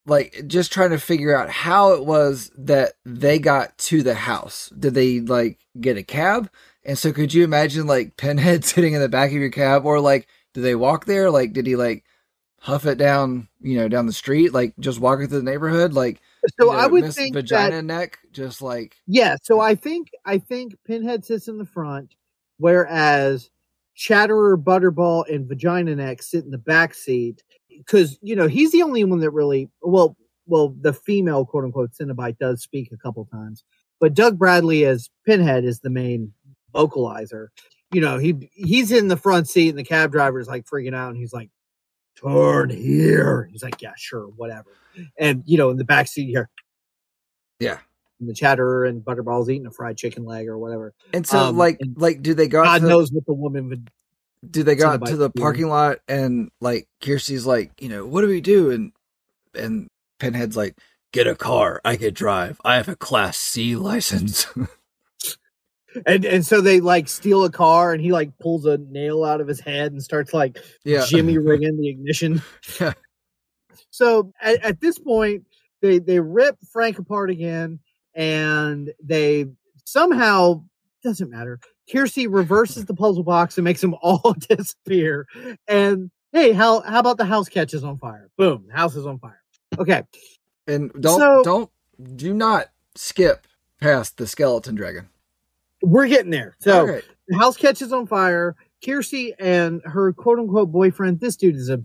like 0.07 0.45
just 0.47 0.73
trying 0.73 0.91
to 0.91 0.99
figure 0.99 1.37
out 1.37 1.51
how 1.51 1.93
it 1.93 2.05
was 2.05 2.51
that 2.57 2.95
they 3.05 3.39
got 3.39 3.77
to 3.79 4.03
the 4.03 4.15
house. 4.15 4.71
Did 4.79 4.95
they 4.95 5.21
like 5.21 5.59
get 5.81 5.99
a 5.99 6.03
cab? 6.03 6.51
And 6.85 6.97
so 6.97 7.13
could 7.13 7.35
you 7.35 7.45
imagine 7.45 7.87
like 7.87 8.17
Pinhead 8.17 8.65
sitting 8.65 8.95
in 8.95 9.01
the 9.01 9.09
back 9.09 9.31
of 9.31 9.37
your 9.37 9.51
cab 9.51 9.85
or 9.85 10.01
like 10.01 10.27
did 10.55 10.63
they 10.63 10.75
walk 10.75 11.05
there? 11.05 11.31
Like 11.31 11.53
did 11.53 11.67
he 11.67 11.77
like 11.77 12.05
huff 12.61 12.87
it 12.87 12.99
down, 12.99 13.49
you 13.61 13.77
know, 13.77 13.89
down 13.89 14.07
the 14.07 14.13
street, 14.13 14.53
like 14.53 14.75
just 14.81 14.99
walking 14.99 15.29
through 15.29 15.39
the 15.39 15.51
neighborhood 15.51 15.93
like 15.93 16.21
So 16.59 16.67
you 16.67 16.73
know, 16.73 16.79
I 16.79 16.87
would 16.87 17.05
Miss 17.05 17.15
think 17.15 17.35
vagina 17.35 17.77
that 17.77 17.85
neck 17.85 18.19
just 18.33 18.63
like 18.63 18.97
Yeah, 19.07 19.37
so 19.43 19.61
I 19.61 19.75
think 19.75 20.11
I 20.25 20.39
think 20.39 20.77
Pinhead 20.87 21.25
sits 21.25 21.49
in 21.49 21.59
the 21.59 21.67
front, 21.67 22.15
whereas 22.57 23.51
Chatterer, 23.99 24.57
Butterball, 24.57 25.29
and 25.29 25.49
Vagina 25.49 25.97
Neck 25.97 26.23
sit 26.23 26.45
in 26.45 26.53
the 26.53 26.59
back 26.59 26.95
seat 26.95 27.43
because 27.69 28.17
you 28.23 28.37
know 28.37 28.47
he's 28.47 28.71
the 28.71 28.83
only 28.83 29.03
one 29.03 29.19
that 29.19 29.33
really 29.33 29.69
well 29.83 30.17
well 30.47 30.75
the 30.81 30.93
female 30.93 31.45
quote 31.45 31.65
unquote 31.65 31.91
Cenobite 31.91 32.39
does 32.39 32.63
speak 32.63 32.93
a 32.93 32.97
couple 32.97 33.25
times, 33.27 33.65
but 33.99 34.15
Doug 34.15 34.39
Bradley 34.39 34.85
as 34.85 35.11
Pinhead 35.27 35.65
is 35.65 35.81
the 35.81 35.91
main 35.91 36.33
vocalizer. 36.73 37.49
You 37.93 38.01
know 38.01 38.19
he 38.19 38.49
he's 38.53 38.93
in 38.93 39.09
the 39.09 39.17
front 39.17 39.49
seat 39.49 39.71
and 39.71 39.79
the 39.79 39.85
cab 39.85 40.13
driver's 40.13 40.47
like 40.47 40.65
freaking 40.65 40.95
out 40.95 41.09
and 41.09 41.19
he's 41.19 41.33
like, 41.33 41.51
"Turn 42.17 42.71
here." 42.71 43.49
He's 43.51 43.65
like, 43.65 43.83
"Yeah, 43.83 43.95
sure, 43.97 44.27
whatever." 44.37 44.71
And 45.19 45.43
you 45.45 45.59
know 45.59 45.71
in 45.71 45.77
the 45.77 45.85
back 45.85 46.07
seat 46.07 46.27
here, 46.27 46.49
yeah. 47.59 47.79
And 48.21 48.29
the 48.29 48.35
Chatterer 48.35 48.85
and 48.85 49.05
Butterball's 49.05 49.49
eating 49.49 49.67
a 49.67 49.71
fried 49.71 49.97
chicken 49.97 50.25
leg 50.25 50.49
or 50.49 50.59
whatever. 50.59 50.95
And 51.13 51.27
so 51.27 51.39
Um, 51.39 51.57
like 51.57 51.77
and 51.81 51.97
like 51.97 52.23
do 52.23 52.35
they 52.35 52.49
go 52.49 52.63
God 52.65 52.79
to 52.79 52.83
the- 52.85 52.89
knows 52.89 53.13
what 53.13 53.27
the 53.27 53.35
woman 53.35 53.69
would. 53.69 53.91
do 54.51 54.63
they 54.63 54.75
go 54.75 54.89
out 54.89 55.07
to 55.07 55.17
the 55.17 55.31
parking 55.31 55.69
lot 55.69 55.99
and 56.09 56.51
like 56.61 56.89
Kirsty's 57.01 57.47
like, 57.47 57.73
you 57.81 57.89
know, 57.89 58.07
what 58.07 58.23
do 58.23 58.29
we 58.29 58.41
do? 58.41 58.71
And 58.71 58.93
and 59.55 59.89
Pinhead's 60.19 60.57
like, 60.57 60.77
get 61.13 61.27
a 61.27 61.35
car. 61.35 61.81
I 61.85 61.97
could 61.97 62.15
drive. 62.15 62.61
I 62.65 62.77
have 62.77 62.89
a 62.89 62.97
class 62.97 63.37
C 63.39 63.77
license. 63.77 64.47
And 66.07 66.25
and 66.27 66.47
so 66.47 66.61
they 66.61 66.81
like 66.81 67.09
steal 67.09 67.45
a 67.45 67.51
car, 67.51 67.93
and 67.93 68.01
he 68.01 68.13
like 68.13 68.39
pulls 68.39 68.67
a 68.67 68.77
nail 68.77 69.25
out 69.25 69.41
of 69.41 69.49
his 69.49 69.59
head 69.59 69.91
and 69.91 70.03
starts 70.03 70.35
like 70.35 70.59
yeah. 70.85 71.05
Jimmy 71.07 71.39
ringing 71.39 71.79
the 71.79 71.89
ignition. 71.89 72.43
Yeah. 72.79 72.93
So 73.91 74.33
at, 74.41 74.63
at 74.63 74.81
this 74.81 74.99
point, 74.99 75.47
they 75.81 75.99
they 75.99 76.21
rip 76.21 76.57
Frank 76.73 76.99
apart 76.99 77.31
again, 77.31 77.81
and 78.19 78.93
they 79.03 79.47
somehow 79.85 80.63
doesn't 81.03 81.31
matter. 81.31 81.61
Kirsty 81.91 82.27
reverses 82.27 82.85
the 82.85 82.93
puzzle 82.95 83.23
box 83.23 83.57
and 83.57 83.65
makes 83.65 83.81
them 83.81 83.95
all 84.03 84.35
disappear. 84.49 85.27
And 85.69 86.11
hey, 86.33 86.53
how 86.53 86.81
how 86.81 86.99
about 86.99 87.17
the 87.17 87.25
house 87.25 87.49
catches 87.49 87.85
on 87.85 87.97
fire? 87.99 88.29
Boom, 88.37 88.65
the 88.67 88.75
house 88.75 88.95
is 88.97 89.07
on 89.07 89.19
fire. 89.21 89.41
Okay, 89.79 90.03
And 90.67 90.91
don't 91.01 91.19
So- 91.21 91.43
don't 91.45 91.71
do 92.17 92.35
not 92.35 92.67
skip 92.97 93.47
past 93.81 94.17
the 94.17 94.27
skeleton 94.27 94.75
dragon. 94.75 95.09
we're 95.83 96.09
getting 96.09 96.31
there. 96.33 96.57
So 96.59 96.83
Okay. 96.83 97.07
the 97.29 97.39
house 97.39 97.57
catches 97.57 97.93
on 97.93 98.07
fire. 98.09 98.57
Kirsty 98.85 99.33
and 99.39 99.81
her 99.85 100.13
quote 100.13 100.39
unquote 100.41 100.71
boyfriend. 100.73 101.21
This 101.21 101.37
dude 101.37 101.55
is 101.57 101.69
a 101.69 101.81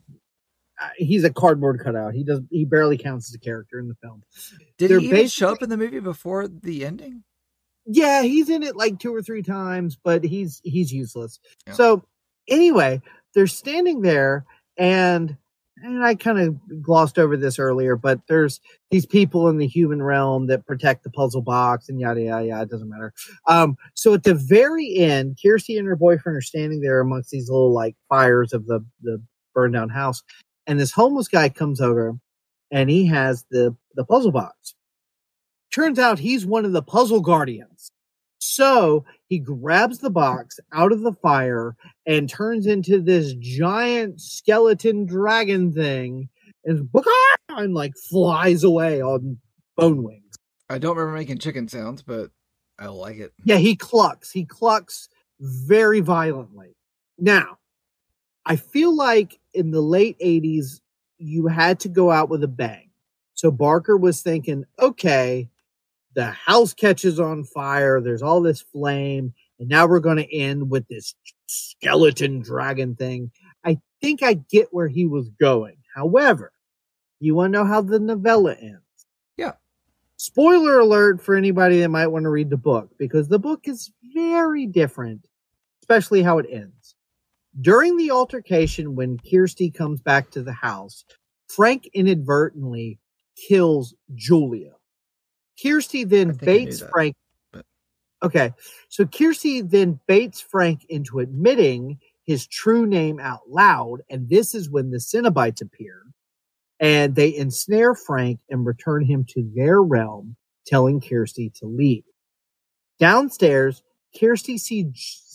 he's 0.98 1.24
a 1.24 1.34
cardboard 1.34 1.82
cutout. 1.84 2.14
He 2.14 2.24
does 2.24 2.42
he 2.50 2.66
barely 2.66 2.98
counts 2.98 3.30
as 3.30 3.36
a 3.36 3.40
character 3.40 3.80
in 3.80 3.88
the 3.88 3.96
film. 3.96 4.24
Did 4.78 4.92
they're 4.92 5.00
he 5.00 5.08
even 5.08 5.28
show 5.28 5.52
up 5.52 5.62
in 5.62 5.70
the 5.70 5.78
movie 5.78 6.00
before 6.00 6.48
the 6.48 6.86
ending? 6.86 7.24
Yeah, 7.86 8.22
he's 8.22 8.50
in 8.50 8.64
it 8.64 8.76
like 8.76 9.00
two 9.00 9.14
or 9.14 9.22
three 9.22 9.44
times, 9.44 9.98
but 10.02 10.24
he's 10.24 10.62
he's 10.64 10.92
useless. 10.92 11.40
Yeah. 11.68 11.74
So 11.74 12.04
anyway, 12.48 13.02
they're 13.34 13.48
standing 13.48 14.02
there 14.02 14.46
and 14.78 15.38
and 15.78 16.04
I 16.04 16.16
kind 16.16 16.40
of 16.40 16.82
glossed 16.82 17.20
over 17.20 17.36
this 17.36 17.60
earlier, 17.60 17.96
but 17.96 18.22
there's 18.28 18.62
these 18.90 19.06
people 19.06 19.50
in 19.50 19.58
the 19.58 19.68
human 19.68 20.02
realm 20.02 20.48
that 20.48 20.66
protect 20.66 21.04
the 21.04 21.10
puzzle 21.10 21.42
box 21.42 21.90
and 21.90 22.00
yada 22.00 22.22
yada 22.22 22.46
yada. 22.46 22.64
It 22.64 22.70
doesn't 22.70 22.90
matter. 22.90 23.14
Um, 23.48 23.76
so 23.94 24.14
at 24.14 24.24
the 24.24 24.36
very 24.36 24.96
end, 24.96 25.38
Kirsty 25.44 25.78
and 25.78 25.88
her 25.88 25.96
boyfriend 25.96 26.38
are 26.38 26.42
standing 26.42 26.82
there 26.82 27.02
amongst 27.02 27.32
these 27.32 27.50
little 27.50 27.74
like 27.74 27.96
fires 28.08 28.54
of 28.54 28.66
the 28.68 28.86
the 29.02 29.22
burned 29.54 29.74
down 29.74 29.90
house, 29.90 30.24
and 30.68 30.80
this 30.80 30.92
homeless 30.92 31.28
guy 31.28 31.50
comes 31.50 31.82
over, 31.82 32.16
and 32.72 32.90
he 32.90 33.06
has 33.08 33.46
the 33.50 33.76
the 33.96 34.06
puzzle 34.06 34.32
box. 34.32 34.76
Turns 35.72 35.98
out 35.98 36.20
he's 36.20 36.46
one 36.46 36.66
of 36.66 36.72
the 36.72 36.84
puzzle 36.84 37.22
guardians. 37.22 37.90
So 38.40 39.06
he 39.28 39.40
grabs 39.40 40.00
the 40.00 40.10
box 40.10 40.60
out 40.74 40.92
of 40.92 41.02
the 41.02 41.14
fire 41.14 41.78
and 42.06 42.30
turns 42.30 42.68
into 42.68 43.02
this 43.02 43.34
giant 43.40 44.20
skeleton 44.20 45.06
dragon 45.06 45.72
thing 45.72 46.28
and, 46.66 46.90
and 47.50 47.74
like 47.74 47.94
flies 48.10 48.64
away 48.64 49.02
on 49.02 49.38
bone 49.78 50.04
wings. 50.04 50.36
I 50.70 50.78
don't 50.78 50.98
remember 50.98 51.18
making 51.18 51.40
chicken 51.40 51.68
sounds, 51.68 52.02
but 52.02 52.32
I 52.78 52.88
like 52.88 53.18
it. 53.18 53.32
Yeah, 53.46 53.58
he 53.58 53.76
clucks. 53.76 54.30
He 54.30 54.46
clucks 54.46 55.08
very 55.40 56.02
violently. 56.02 56.76
Now, 57.18 57.58
I 58.46 58.56
feel 58.56 58.96
like 58.96 59.40
in 59.54 59.72
the 59.72 59.82
late 59.82 60.18
80s, 60.20 60.82
you 61.18 61.48
had 61.48 61.80
to 61.82 61.90
go 61.90 62.12
out 62.12 62.30
with 62.30 62.44
a 62.44 62.48
bang. 62.48 62.90
So 63.34 63.52
Barker 63.52 63.98
was 63.98 64.22
thinking, 64.22 64.66
okay, 64.80 65.50
the 66.16 66.26
house 66.26 66.74
catches 66.74 67.20
on 67.20 67.44
fire. 67.44 68.02
There's 68.02 68.22
all 68.22 68.42
this 68.42 68.62
flame. 68.62 69.34
And 69.60 69.70
now 69.70 69.88
we're 69.88 70.00
going 70.00 70.18
to 70.18 70.36
end 70.36 70.70
with 70.70 70.88
this 70.88 71.16
skeleton 71.48 72.42
dragon 72.42 72.96
thing. 72.96 73.32
I 73.64 73.80
think 74.02 74.24
I 74.24 74.34
get 74.34 74.68
where 74.72 74.88
he 74.88 75.06
was 75.06 75.30
going. 75.40 75.78
However, 75.96 76.52
you 77.20 77.36
want 77.36 77.54
to 77.54 77.60
know 77.60 77.66
how 77.66 77.82
the 77.82 78.00
novella 78.00 78.54
ends? 78.54 78.82
Yeah. 79.38 79.54
Spoiler 80.18 80.80
alert 80.80 81.22
for 81.22 81.36
anybody 81.36 81.80
that 81.80 81.90
might 81.90 82.08
want 82.08 82.24
to 82.24 82.30
read 82.30 82.50
the 82.50 82.58
book 82.58 82.90
because 82.98 83.28
the 83.28 83.40
book 83.40 83.62
is 83.68 83.92
very 84.14 84.66
different, 84.66 85.28
especially 85.82 86.22
how 86.22 86.38
it 86.40 86.48
ends. 86.52 86.96
During 87.62 87.98
the 87.98 88.12
altercation, 88.12 88.96
when 88.96 89.20
Kirsty 89.20 89.70
comes 89.70 90.02
back 90.02 90.32
to 90.32 90.42
the 90.42 90.54
house, 90.54 91.06
Frank 91.48 91.88
inadvertently 91.94 93.00
kills 93.36 93.94
Julia. 94.16 94.74
Kirsty 95.62 96.04
then 96.04 96.32
I 96.32 96.34
think 96.34 96.42
I 96.44 96.46
knew 96.46 96.66
baits 96.66 96.80
that, 96.80 96.90
Frank. 96.92 97.16
but- 97.52 97.66
Okay. 98.24 98.54
So 98.90 99.06
Kirsty 99.06 99.62
then 99.62 100.00
baits 100.08 100.42
Frank 100.42 100.86
into 100.90 101.20
admitting 101.20 102.00
his 102.24 102.48
true 102.48 102.86
name 102.88 103.20
out 103.20 103.42
loud. 103.50 104.02
And 104.10 104.30
this 104.30 104.56
is 104.56 104.70
when 104.70 104.90
the 104.92 104.98
Cenobites 104.98 105.62
appear 105.62 106.04
and 106.80 107.16
they 107.16 107.36
ensnare 107.36 107.94
Frank 107.96 108.40
and 108.50 108.66
return 108.66 109.06
him 109.06 109.26
to 109.30 109.44
their 109.56 109.82
realm, 109.82 110.36
telling 110.66 111.02
Kirsty 111.02 111.50
to 111.58 111.66
leave. 111.66 112.04
Downstairs, 113.00 113.84
Kirsty 114.18 114.58
see, 114.58 114.92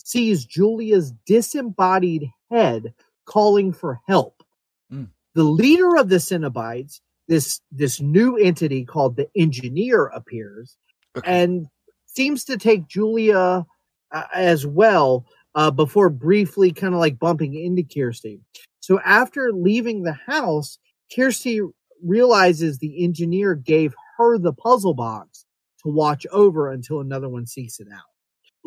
sees 0.08 0.46
Julia's 0.46 1.12
disembodied 1.26 2.30
head 2.50 2.94
calling 3.26 3.72
for 3.74 4.00
help. 4.06 4.42
Mm. 4.90 5.08
The 5.34 5.44
leader 5.44 5.96
of 5.96 6.08
the 6.08 6.16
Cenobites, 6.16 7.00
this 7.28 7.60
this 7.70 8.00
new 8.00 8.36
entity 8.36 8.84
called 8.86 9.16
the 9.16 9.28
Engineer, 9.36 10.06
appears 10.06 10.76
Okay. 11.16 11.30
and 11.30 11.66
seems 12.06 12.44
to 12.44 12.56
take 12.56 12.88
Julia 12.88 13.66
uh, 14.12 14.24
as 14.34 14.66
well. 14.66 15.26
uh, 15.54 15.70
before 15.70 16.08
briefly 16.10 16.70
kind 16.72 16.94
of 16.94 17.00
like 17.00 17.18
bumping 17.18 17.54
into 17.54 17.82
Kirsty. 17.82 18.40
So 18.80 19.00
after 19.00 19.50
leaving 19.52 20.02
the 20.04 20.12
house, 20.26 20.78
Kirsty 21.14 21.60
realizes 22.04 22.78
the 22.78 23.02
engineer 23.04 23.54
gave 23.56 23.92
her 24.16 24.38
the 24.38 24.52
puzzle 24.52 24.94
box 24.94 25.44
to 25.82 25.88
watch 25.88 26.26
over 26.30 26.70
until 26.70 27.00
another 27.00 27.28
one 27.28 27.46
seeks 27.46 27.80
it 27.80 27.88
out. 27.92 28.07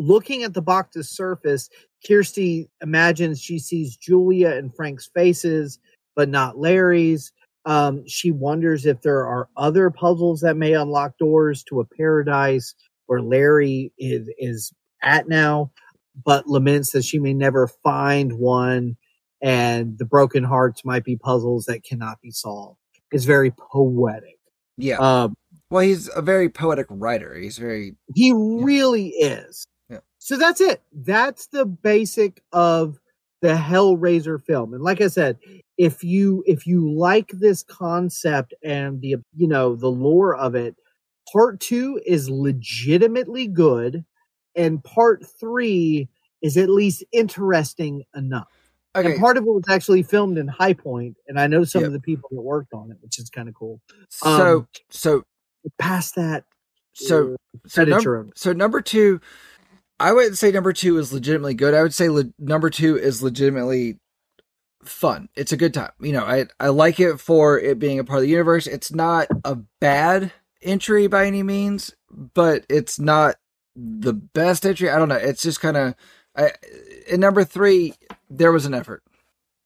Looking 0.01 0.43
at 0.43 0.53
the 0.53 0.61
box's 0.61 1.09
surface, 1.09 1.69
Kirsty 2.07 2.69
imagines 2.81 3.39
she 3.39 3.59
sees 3.59 3.95
Julia 3.95 4.49
and 4.49 4.75
Frank's 4.75 5.09
faces, 5.13 5.79
but 6.15 6.27
not 6.27 6.57
Larry's. 6.57 7.31
Um, 7.65 8.07
she 8.07 8.31
wonders 8.31 8.87
if 8.87 9.01
there 9.01 9.25
are 9.27 9.47
other 9.55 9.91
puzzles 9.91 10.41
that 10.41 10.57
may 10.57 10.73
unlock 10.73 11.19
doors 11.19 11.63
to 11.65 11.79
a 11.79 11.85
paradise 11.85 12.73
where 13.05 13.21
Larry 13.21 13.93
is, 13.99 14.27
is 14.39 14.73
at 15.03 15.27
now, 15.27 15.71
but 16.25 16.47
laments 16.47 16.93
that 16.93 17.05
she 17.05 17.19
may 17.19 17.35
never 17.35 17.67
find 17.83 18.33
one 18.39 18.97
and 19.41 19.97
the 19.99 20.05
broken 20.05 20.43
hearts 20.43 20.83
might 20.83 21.03
be 21.03 21.15
puzzles 21.15 21.65
that 21.65 21.83
cannot 21.83 22.19
be 22.21 22.31
solved. 22.31 22.79
It's 23.11 23.25
very 23.25 23.51
poetic. 23.51 24.37
Yeah. 24.77 24.97
Um, 24.97 25.35
well, 25.69 25.83
he's 25.83 26.09
a 26.15 26.21
very 26.21 26.49
poetic 26.49 26.87
writer. 26.89 27.35
He's 27.35 27.57
very 27.57 27.95
he 28.15 28.33
really 28.33 29.09
is. 29.09 29.67
So 30.23 30.37
that's 30.37 30.61
it. 30.61 30.83
That's 30.93 31.47
the 31.47 31.65
basic 31.65 32.43
of 32.53 32.99
the 33.41 33.55
Hellraiser 33.55 34.39
film. 34.39 34.71
And 34.75 34.83
like 34.83 35.01
I 35.01 35.07
said, 35.07 35.39
if 35.79 36.03
you 36.03 36.43
if 36.45 36.67
you 36.67 36.91
like 36.95 37.29
this 37.33 37.63
concept 37.63 38.53
and 38.63 39.01
the 39.01 39.15
you 39.35 39.47
know 39.47 39.75
the 39.75 39.87
lore 39.89 40.35
of 40.35 40.53
it, 40.53 40.75
part 41.33 41.59
2 41.59 42.01
is 42.05 42.29
legitimately 42.29 43.47
good 43.47 44.05
and 44.55 44.83
part 44.83 45.25
3 45.39 46.07
is 46.43 46.55
at 46.55 46.69
least 46.69 47.03
interesting 47.11 48.03
enough. 48.15 48.47
okay. 48.95 49.13
And 49.13 49.19
part 49.19 49.37
of 49.37 49.43
it 49.43 49.49
was 49.51 49.63
actually 49.69 50.03
filmed 50.03 50.37
in 50.37 50.47
High 50.47 50.73
Point, 50.73 51.17
and 51.27 51.39
I 51.39 51.47
know 51.47 51.63
some 51.63 51.81
Yep. 51.81 51.87
of 51.87 51.93
the 51.93 51.99
people 51.99 52.29
that 52.31 52.41
worked 52.41 52.73
on 52.73 52.91
it, 52.91 52.97
which 53.01 53.17
is 53.17 53.31
kind 53.31 53.49
of 53.49 53.55
cool. 53.55 53.81
so 54.09 54.57
um, 54.59 54.67
so 54.91 55.23
Past 55.79 56.13
that, 56.15 56.43
so 56.93 57.37
so, 57.67 57.85
credit 57.85 58.03
num- 58.05 58.31
so 58.35 58.53
number 58.53 58.81
two, 58.81 59.19
I 60.01 60.13
wouldn't 60.13 60.37
say 60.39 60.51
number 60.51 60.73
two 60.73 60.97
is 60.99 61.13
legitimately 61.13 61.55
good. 61.55 61.73
I 61.75 61.83
would 61.83 61.93
say 61.95 62.09
le- 62.09 62.33
number 62.39 62.69
two 62.69 62.97
is 62.97 63.23
legitimately 63.23 63.99
fun. 64.83 65.29
It's 65.35 65.51
a 65.53 65.57
good 65.57 65.73
time. 65.73 65.91
You 66.01 66.13
know, 66.13 66.23
I 66.25 66.47
I 66.59 66.69
like 66.69 66.99
it 66.99 67.19
for 67.19 67.59
it 67.59 67.79
being 67.79 67.99
a 67.99 68.03
part 68.05 68.19
of 68.19 68.23
the 68.23 68.29
universe. 68.29 68.67
It's 68.67 68.93
not 68.93 69.29
a 69.45 69.57
bad 69.81 70.33
entry 70.63 71.07
by 71.07 71.27
any 71.27 71.43
means, 71.43 71.95
but 72.11 72.65
it's 72.69 72.99
not 72.99 73.35
the 73.75 74.13
best 74.13 74.65
entry. 74.65 74.89
I 74.89 74.97
don't 74.99 75.09
know. 75.09 75.15
It's 75.15 75.43
just 75.43 75.61
kind 75.61 75.77
of. 75.77 75.95
In 77.09 77.19
number 77.19 77.43
three, 77.43 77.95
there 78.29 78.51
was 78.53 78.65
an 78.65 78.73
effort. 78.73 79.03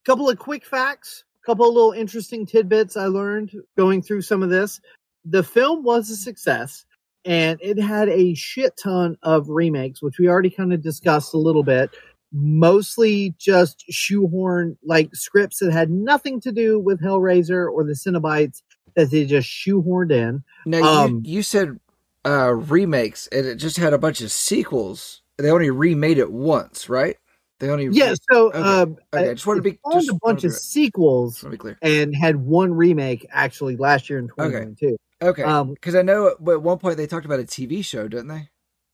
couple 0.05 0.29
of 0.29 0.39
quick 0.39 0.65
facts, 0.65 1.23
couple 1.45 1.67
of 1.67 1.75
little 1.75 1.91
interesting 1.93 2.45
tidbits 2.45 2.97
I 2.97 3.07
learned 3.07 3.51
going 3.77 4.01
through 4.01 4.23
some 4.23 4.43
of 4.43 4.49
this. 4.49 4.81
The 5.25 5.43
film 5.43 5.83
was 5.83 6.09
a 6.09 6.15
success 6.17 6.84
and 7.25 7.59
it 7.61 7.77
had 7.79 8.07
a 8.09 8.33
shit 8.35 8.77
ton 8.77 9.17
of 9.23 9.49
remakes, 9.49 10.01
which 10.01 10.19
we 10.19 10.27
already 10.29 10.49
kind 10.49 10.71
of 10.73 10.81
discussed 10.81 11.33
a 11.33 11.37
little 11.37 11.63
bit. 11.63 11.89
Mostly 12.31 13.33
just 13.37 13.83
shoehorn 13.89 14.77
like 14.83 15.09
scripts 15.15 15.59
that 15.59 15.71
had 15.71 15.89
nothing 15.89 16.39
to 16.41 16.51
do 16.51 16.79
with 16.79 17.01
Hellraiser 17.01 17.71
or 17.71 17.83
the 17.83 17.93
Cenobites 17.93 18.61
that 18.95 19.09
they 19.09 19.25
just 19.25 19.47
shoehorned 19.49 20.11
in. 20.11 20.43
Now 20.65 20.79
Um, 20.79 21.21
you, 21.23 21.37
you 21.37 21.43
said 21.43 21.79
uh 22.25 22.51
remakes, 22.53 23.27
and 23.27 23.45
it 23.45 23.55
just 23.55 23.77
had 23.77 23.93
a 23.93 23.97
bunch 23.97 24.21
of 24.21 24.31
sequels. 24.31 25.21
They 25.37 25.49
only 25.51 25.69
remade 25.69 26.17
it 26.17 26.31
once, 26.31 26.89
right? 26.89 27.15
They 27.59 27.69
only 27.69 27.87
Yeah, 27.91 28.13
so 28.31 28.47
Okay, 28.49 28.59
um, 28.59 28.97
okay, 29.13 29.29
I 29.29 29.33
just 29.33 29.47
wanted 29.47 29.63
to 29.63 29.71
be- 29.71 29.79
just 29.93 30.09
a 30.09 30.17
bunch 30.21 30.43
of 30.43 30.53
sequels 30.53 31.35
Just 31.35 31.43
want 31.45 31.51
be 31.53 31.57
clear. 31.57 31.77
and 31.81 32.13
had 32.15 32.35
one 32.35 32.73
remake 32.73 33.25
actually 33.31 33.77
last 33.77 34.09
year 34.09 34.19
in 34.19 34.27
2022. 34.27 34.87
Okay, 34.87 34.95
Um, 35.43 35.73
because 35.73 35.95
I 35.95 36.01
know 36.01 36.27
at 36.27 36.39
one 36.39 36.77
point 36.77 36.97
they 36.97 37.07
talked 37.07 37.25
about 37.25 37.39
a 37.39 37.43
TV 37.43 37.83
show, 37.83 38.07
didn't 38.07 38.27
they? 38.27 38.49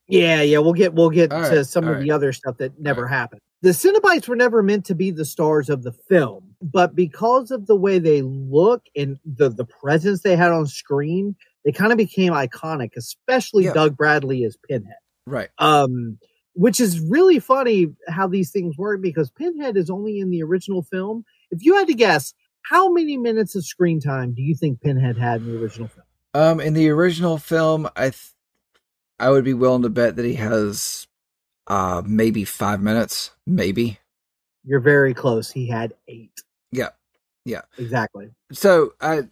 Yeah, 0.08 0.42
yeah, 0.42 0.58
we'll 0.58 0.72
get 0.72 0.94
we'll 0.94 1.10
get 1.10 1.32
All 1.32 1.42
to 1.48 1.56
right, 1.56 1.66
some 1.66 1.88
of 1.88 2.00
the 2.00 2.10
other 2.10 2.32
stuff 2.32 2.58
that 2.58 2.78
never 2.78 3.06
happened. 3.06 3.40
The 3.62 3.70
Cenobites 3.70 4.26
were 4.26 4.36
never 4.36 4.62
meant 4.62 4.84
to 4.86 4.94
be 4.94 5.10
the 5.12 5.24
stars 5.24 5.70
of 5.70 5.84
the 5.84 5.92
film, 5.92 6.54
but 6.60 6.94
because 6.96 7.50
of 7.50 7.66
the 7.66 7.76
way 7.76 7.98
they 7.98 8.22
look 8.22 8.82
and 8.96 9.18
the 9.24 9.48
the 9.48 9.64
presence 9.64 10.22
they 10.22 10.36
had 10.36 10.50
on 10.50 10.66
screen, 10.66 11.36
they 11.64 11.72
kind 11.72 11.92
of 11.92 11.98
became 11.98 12.32
iconic, 12.32 12.90
especially 12.96 13.64
Yeah. 13.64 13.72
Doug 13.72 13.96
Bradley 13.96 14.44
as 14.44 14.56
Pinhead. 14.68 14.96
Right. 15.26 15.48
Um, 15.58 16.18
which 16.54 16.80
is 16.80 17.00
really 17.00 17.38
funny 17.38 17.86
how 18.08 18.26
these 18.26 18.50
things 18.50 18.76
work 18.76 19.00
because 19.00 19.30
Pinhead 19.30 19.76
is 19.76 19.88
only 19.88 20.18
in 20.18 20.30
the 20.30 20.42
original 20.42 20.82
film. 20.82 21.24
If 21.50 21.64
you 21.64 21.76
had 21.76 21.86
to 21.86 21.94
guess, 21.94 22.34
how 22.62 22.92
many 22.92 23.16
minutes 23.16 23.54
of 23.54 23.64
screen 23.64 24.00
time 24.00 24.34
do 24.34 24.42
you 24.42 24.54
think 24.54 24.80
Pinhead 24.80 25.16
had 25.16 25.40
in 25.40 25.52
the 25.52 25.62
original 25.62 25.88
film? 25.88 26.04
Um, 26.34 26.60
in 26.60 26.74
the 26.74 26.88
original 26.90 27.38
film, 27.38 27.88
I 27.96 28.10
th- 28.10 28.32
I 29.18 29.30
would 29.30 29.44
be 29.44 29.54
willing 29.54 29.82
to 29.82 29.90
bet 29.90 30.16
that 30.16 30.24
he 30.24 30.34
has 30.34 31.06
uh 31.68 32.02
maybe 32.06 32.44
five 32.44 32.80
minutes, 32.82 33.30
maybe. 33.46 33.98
You're 34.64 34.80
very 34.80 35.14
close. 35.14 35.50
He 35.50 35.66
had 35.66 35.94
eight. 36.08 36.40
Yeah. 36.72 36.90
Yeah. 37.44 37.62
Exactly. 37.78 38.30
So 38.52 38.94
I 39.00 39.22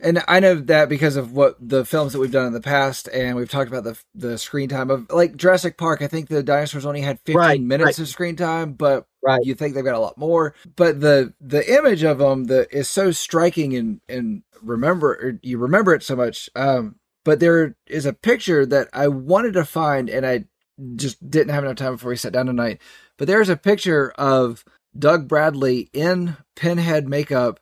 and 0.00 0.22
I 0.28 0.40
know 0.40 0.56
that 0.56 0.88
because 0.88 1.16
of 1.16 1.32
what 1.32 1.56
the 1.60 1.84
films 1.84 2.12
that 2.12 2.18
we've 2.20 2.30
done 2.32 2.46
in 2.46 2.52
the 2.52 2.60
past, 2.60 3.08
and 3.08 3.36
we've 3.36 3.50
talked 3.50 3.68
about 3.70 3.84
the 3.84 3.98
the 4.14 4.38
screen 4.38 4.68
time 4.68 4.90
of 4.90 5.10
like 5.10 5.36
Jurassic 5.36 5.78
Park. 5.78 6.02
I 6.02 6.06
think 6.08 6.28
the 6.28 6.42
dinosaurs 6.42 6.86
only 6.86 7.00
had 7.02 7.20
15 7.20 7.36
Right, 7.38 7.60
minutes 7.62 7.98
right. 7.98 7.98
of 7.98 8.08
screen 8.08 8.36
time, 8.36 8.74
but 8.74 9.06
Right. 9.26 9.44
you 9.44 9.54
think 9.54 9.74
they've 9.74 9.84
got 9.84 9.94
a 9.94 10.00
lot 10.00 10.16
more. 10.16 10.54
But 10.76 11.00
the 11.00 11.34
the 11.40 11.68
image 11.74 12.02
of 12.04 12.18
them 12.18 12.44
the 12.44 12.68
is 12.74 12.88
so 12.88 13.10
striking 13.10 13.74
and 13.76 14.00
and 14.08 14.42
remember 14.62 15.12
or 15.14 15.38
you 15.42 15.58
remember 15.58 15.94
it 15.94 16.02
so 16.02 16.16
much. 16.16 16.48
Um, 16.54 16.96
but 17.24 17.40
there 17.40 17.76
is 17.88 18.06
a 18.06 18.12
picture 18.12 18.64
that 18.66 18.88
I 18.92 19.08
wanted 19.08 19.54
to 19.54 19.64
find, 19.64 20.08
and 20.08 20.24
I 20.24 20.44
just 20.94 21.28
didn't 21.28 21.52
have 21.52 21.64
enough 21.64 21.76
time 21.76 21.94
before 21.94 22.10
we 22.10 22.16
sat 22.16 22.32
down 22.32 22.46
tonight. 22.46 22.80
But 23.18 23.26
there's 23.26 23.48
a 23.48 23.56
picture 23.56 24.12
of 24.16 24.64
Doug 24.96 25.26
Bradley 25.26 25.90
in 25.92 26.36
pinhead 26.54 27.08
makeup, 27.08 27.58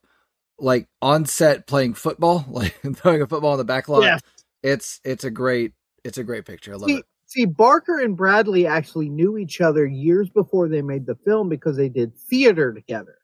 like 0.59 0.89
on 1.01 1.25
set 1.25 1.67
playing 1.67 1.95
football, 1.95 2.45
like 2.49 2.79
throwing 2.97 3.23
a 3.23 3.27
football 3.27 3.53
in 3.53 3.59
the 3.59 3.65
back 3.65 3.89
lot. 3.89 4.03
Yes. 4.03 4.21
It's 4.63 5.01
it's 5.05 5.25
a 5.25 5.31
great 5.31 5.73
it's 6.05 6.19
a 6.19 6.25
great 6.25 6.45
picture. 6.45 6.75
I 6.75 6.77
love 6.77 6.91
See, 6.91 6.97
it. 6.99 7.07
See, 7.35 7.45
Barker 7.45 7.99
and 7.99 8.17
Bradley 8.17 8.67
actually 8.67 9.09
knew 9.09 9.37
each 9.37 9.61
other 9.61 9.87
years 9.87 10.29
before 10.31 10.69
they 10.69 10.83
made 10.83 11.07
the 11.07 11.17
film 11.17 11.49
because 11.49 11.77
they 11.77 11.89
did 11.89 12.17
theater 12.17 12.73
together. 12.73 13.19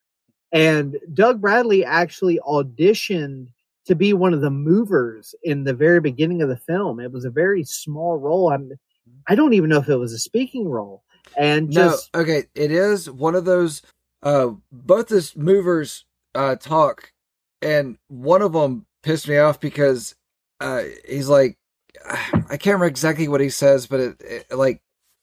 And 0.53 0.99
Doug 1.15 1.41
Bradley 1.41 1.85
actually 1.85 2.41
auditioned 2.47 3.49
to 3.87 3.95
be 3.95 4.13
one 4.13 4.35
of 4.35 4.41
the 4.41 4.51
movers 4.51 5.35
in 5.45 5.65
the 5.65 5.75
very 5.75 6.01
beginning 6.01 6.43
of 6.43 6.49
the 6.49 6.57
film. 6.57 6.99
It 7.01 7.13
was 7.13 7.25
a 7.25 7.31
very 7.31 7.63
small 7.65 8.19
role. 8.19 8.53
I'm, 8.53 8.73
I 9.29 9.37
don't 9.37 9.53
even 9.53 9.71
know 9.71 9.79
if 9.79 9.89
it 9.89 9.97
was 9.97 10.13
a 10.13 10.19
speaking 10.19 10.69
role. 10.69 11.05
And 11.37 11.71
just 11.71 12.11
no, 12.13 12.21
okay, 12.21 12.45
it 12.55 12.73
is 12.73 13.09
one 13.09 13.37
of 13.37 13.45
those. 13.45 13.83
Uh, 14.23 14.51
both 14.73 15.09
the 15.09 15.33
movers 15.37 16.05
uh 16.35 16.57
talk, 16.57 17.13
and 17.63 17.97
one 18.09 18.43
of 18.43 18.53
them 18.53 18.87
pissed 19.03 19.29
me 19.29 19.39
off 19.39 19.61
because 19.61 20.17
uh 20.61 20.83
he's 21.09 21.29
like, 21.29 21.57
I 22.07 22.57
can't 22.57 22.67
remember 22.67 22.87
exactly 22.87 23.29
what 23.29 23.41
he 23.41 23.51
says, 23.51 23.87
but 23.87 24.01
it, 24.01 24.21
it 24.51 24.53
like 24.57 24.83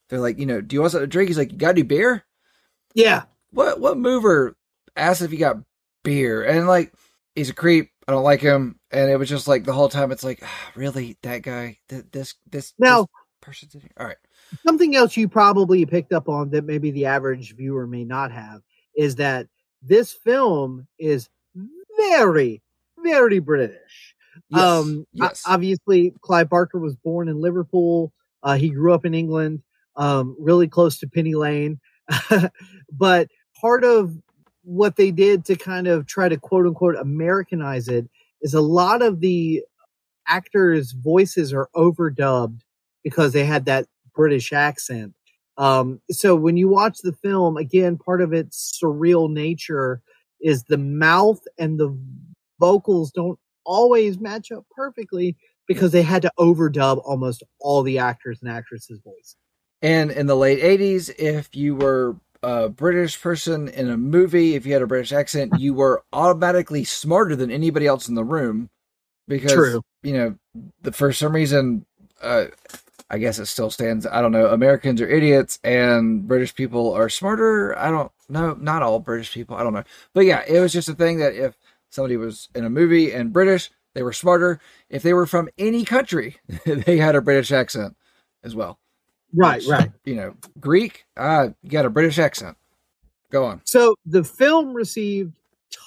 they're 0.09 0.19
like, 0.19 0.37
you 0.39 0.45
know, 0.45 0.61
do 0.61 0.75
you 0.75 0.81
want 0.81 0.91
something 0.91 1.03
to 1.07 1.11
drink? 1.11 1.29
He's 1.29 1.37
like, 1.37 1.51
you 1.51 1.57
got 1.57 1.69
any 1.71 1.81
beer? 1.81 2.23
yeah, 2.93 3.23
What 3.51 3.79
what 3.79 3.97
mover 3.97 4.55
asked 4.95 5.21
if 5.21 5.31
you 5.31 5.37
got 5.37 5.57
beer? 6.03 6.43
And 6.43 6.67
like, 6.67 6.93
he's 7.35 7.49
a 7.49 7.53
creep. 7.53 7.91
I 8.07 8.11
don't 8.13 8.23
like 8.23 8.41
him. 8.41 8.79
And 8.91 9.11
it 9.11 9.17
was 9.17 9.27
just 9.29 9.47
like 9.47 9.65
the 9.65 9.73
whole 9.73 9.89
time. 9.89 10.11
It's 10.11 10.23
like, 10.23 10.39
ah, 10.43 10.71
really, 10.75 11.17
that 11.23 11.41
guy, 11.41 11.77
Th- 11.89 12.05
this 12.11 12.35
this 12.49 12.73
Now- 12.79 13.01
this 13.01 13.07
person's 13.41 13.75
in 13.75 13.81
here. 13.81 13.91
All 13.97 14.05
right. 14.07 14.17
something 14.65 14.95
else 14.95 15.17
you 15.17 15.27
probably 15.27 15.85
picked 15.85 16.13
up 16.13 16.29
on 16.29 16.49
that 16.51 16.63
maybe 16.65 16.91
the 16.91 17.05
average 17.05 17.55
viewer 17.55 17.85
may 17.87 18.03
not 18.05 18.31
have 18.31 18.61
is 18.95 19.15
that 19.15 19.47
this 19.81 20.11
film 20.13 20.87
is 20.97 21.29
very, 21.97 22.61
very 23.03 23.39
British. 23.39 24.15
Yes, 24.49 24.61
um, 24.61 25.05
yes. 25.13 25.43
obviously, 25.45 26.13
Clive 26.21 26.49
Barker 26.49 26.79
was 26.79 26.95
born 26.95 27.27
in 27.27 27.41
Liverpool. 27.41 28.13
Uh, 28.43 28.55
he 28.55 28.69
grew 28.69 28.93
up 28.93 29.05
in 29.05 29.13
England, 29.13 29.61
um, 29.95 30.35
really 30.39 30.67
close 30.67 30.97
to 30.99 31.07
Penny 31.07 31.35
Lane. 31.35 31.79
but 32.91 33.29
part 33.59 33.83
of 33.83 34.13
what 34.63 34.95
they 34.95 35.11
did 35.11 35.45
to 35.45 35.55
kind 35.55 35.87
of 35.87 36.05
try 36.05 36.29
to 36.29 36.37
quote 36.37 36.65
unquote 36.65 36.95
Americanize 36.95 37.87
it 37.87 38.09
is 38.41 38.53
a 38.53 38.61
lot 38.61 39.01
of 39.01 39.21
the 39.21 39.63
actors' 40.27 40.91
voices 40.91 41.53
are 41.53 41.69
overdubbed 41.75 42.61
because 43.03 43.33
they 43.33 43.45
had 43.45 43.65
that 43.65 43.87
British 44.15 44.51
accent. 44.51 45.13
Um, 45.57 46.01
so 46.11 46.35
when 46.35 46.57
you 46.57 46.67
watch 46.67 46.99
the 47.01 47.13
film, 47.13 47.57
again, 47.57 47.97
part 47.97 48.21
of 48.21 48.33
its 48.33 48.77
surreal 48.81 49.31
nature 49.31 50.01
is 50.41 50.63
the 50.63 50.77
mouth 50.77 51.39
and 51.57 51.79
the 51.79 51.97
vocals 52.59 53.11
don't 53.11 53.39
always 53.67 54.19
match 54.19 54.51
up 54.51 54.65
perfectly 54.75 55.35
because 55.67 55.91
they 55.91 56.01
had 56.01 56.23
to 56.23 56.31
overdub 56.39 57.01
almost 57.05 57.43
all 57.59 57.83
the 57.83 57.99
actors 57.99 58.41
and 58.41 58.49
actresses' 58.49 58.99
voice. 59.03 59.35
And 59.81 60.09
in 60.09 60.25
the 60.25 60.35
late 60.35 60.59
80s, 60.59 61.13
if 61.19 61.55
you 61.55 61.75
were 61.75 62.15
a 62.41 62.69
British 62.69 63.21
person 63.21 63.67
in 63.67 63.89
a 63.89 63.97
movie, 63.97 64.55
if 64.55 64.65
you 64.65 64.73
had 64.73 64.81
a 64.81 64.87
British 64.87 65.11
accent, 65.11 65.59
you 65.59 65.73
were 65.73 66.03
automatically 66.13 66.83
smarter 66.83 67.35
than 67.35 67.51
anybody 67.51 67.85
else 67.85 68.07
in 68.07 68.15
the 68.15 68.23
room 68.23 68.69
because, 69.27 69.53
True. 69.53 69.81
you 70.01 70.13
know, 70.13 70.35
the, 70.81 70.91
for 70.91 71.11
some 71.11 71.33
reason, 71.33 71.85
uh, 72.21 72.45
I 73.09 73.17
guess 73.19 73.39
it 73.39 73.45
still 73.45 73.69
stands. 73.69 74.05
I 74.05 74.21
don't 74.21 74.31
know. 74.31 74.47
Americans 74.47 75.01
are 75.01 75.09
idiots 75.09 75.59
and 75.63 76.27
British 76.27 76.55
people 76.55 76.93
are 76.93 77.09
smarter. 77.09 77.77
I 77.77 77.89
don't 77.89 78.11
know. 78.29 78.57
Not 78.59 78.81
all 78.81 78.99
British 78.99 79.33
people. 79.33 79.55
I 79.55 79.63
don't 79.63 79.73
know. 79.73 79.83
But 80.13 80.25
yeah, 80.25 80.43
it 80.47 80.59
was 80.59 80.73
just 80.73 80.89
a 80.89 80.93
thing 80.93 81.19
that 81.19 81.35
if 81.35 81.55
somebody 81.97 82.15
was 82.15 82.47
in 82.53 82.63
a 82.63 82.69
movie 82.69 83.11
and 83.11 83.33
British, 83.33 83.71
they 83.95 84.03
were 84.03 84.13
smarter. 84.13 84.59
If 84.87 85.01
they 85.01 85.13
were 85.13 85.25
from 85.25 85.49
any 85.57 85.83
country, 85.83 86.37
they 86.65 86.97
had 86.97 87.15
a 87.15 87.21
British 87.21 87.51
accent 87.51 87.97
as 88.43 88.55
well. 88.55 88.79
Right, 89.35 89.61
Which, 89.61 89.67
right. 89.67 89.91
You 90.05 90.15
know, 90.15 90.35
Greek, 90.59 91.05
uh, 91.17 91.49
you 91.63 91.71
got 91.71 91.85
a 91.85 91.89
British 91.89 92.19
accent. 92.19 92.55
Go 93.31 93.45
on. 93.45 93.61
So 93.65 93.95
the 94.05 94.23
film 94.23 94.75
received 94.75 95.33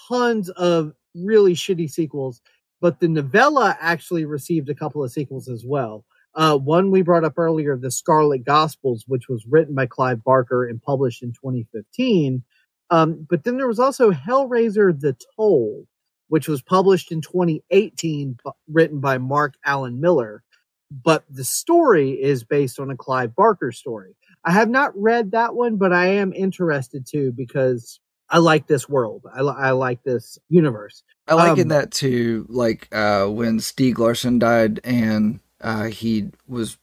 tons 0.09 0.51
of 0.51 0.93
really 1.15 1.55
shitty 1.55 1.89
sequels, 1.89 2.43
but 2.81 2.99
the 2.99 3.09
novella 3.09 3.79
actually 3.81 4.25
received 4.25 4.69
a 4.69 4.75
couple 4.75 5.05
of 5.05 5.13
sequels 5.13 5.49
as 5.49 5.65
well. 5.65 6.05
Uh, 6.35 6.59
one 6.59 6.91
we 6.91 7.03
brought 7.03 7.25
up 7.25 7.39
earlier, 7.39 7.77
The 7.77 7.93
Scarlet 7.93 8.45
Gospels, 8.45 9.05
which 9.07 9.29
was 9.29 9.47
written 9.47 9.77
by 9.77 9.87
Clive 9.87 10.25
Barker 10.25 10.67
and 10.67 10.83
published 10.83 11.23
in 11.23 11.31
2015. 11.31 12.43
Um, 12.91 13.27
but 13.31 13.45
then 13.45 13.57
there 13.57 13.69
was 13.69 13.79
also 13.79 14.11
Hellraiser 14.11 14.99
The 14.99 15.17
Toll, 15.37 15.87
which 16.31 16.49
was 16.49 16.63
published 16.63 17.13
in 17.13 17.21
2018, 17.23 18.39
bu- 18.45 18.53
written 18.73 19.01
by 19.01 19.19
Mark 19.19 19.55
Alan 19.67 20.01
Miller. 20.01 20.43
But 20.91 21.25
the 21.31 21.45
story 21.45 22.13
is 22.13 22.45
based 22.45 22.81
on 22.81 22.91
a 22.91 22.97
Clive 22.97 23.37
Barker 23.37 23.73
story. 23.73 24.17
I 24.45 24.53
have 24.53 24.71
not 24.71 24.93
read 25.01 25.33
that 25.33 25.55
one, 25.55 25.77
but 25.77 25.93
I 25.93 26.07
am 26.09 26.33
interested 26.33 27.07
to 27.09 27.33
because 27.33 28.01
I 28.31 28.39
like 28.39 28.67
this 28.69 28.89
world. 28.89 29.25
I, 29.35 29.43
li- 29.43 29.55
I 29.59 29.73
like 29.73 30.03
this 30.05 30.39
universe. 30.49 31.05
I 31.29 31.35
liken 31.35 31.65
Um, 31.65 31.69
that 31.71 31.93
to 31.93 32.47
like 32.49 32.89
uh, 32.93 33.27
when 33.27 33.61
Steve 33.61 33.99
Larsson 33.99 34.39
died 34.41 34.81
and 34.85 35.41
uh, 35.61 35.85
he 35.87 36.31
was 36.49 36.79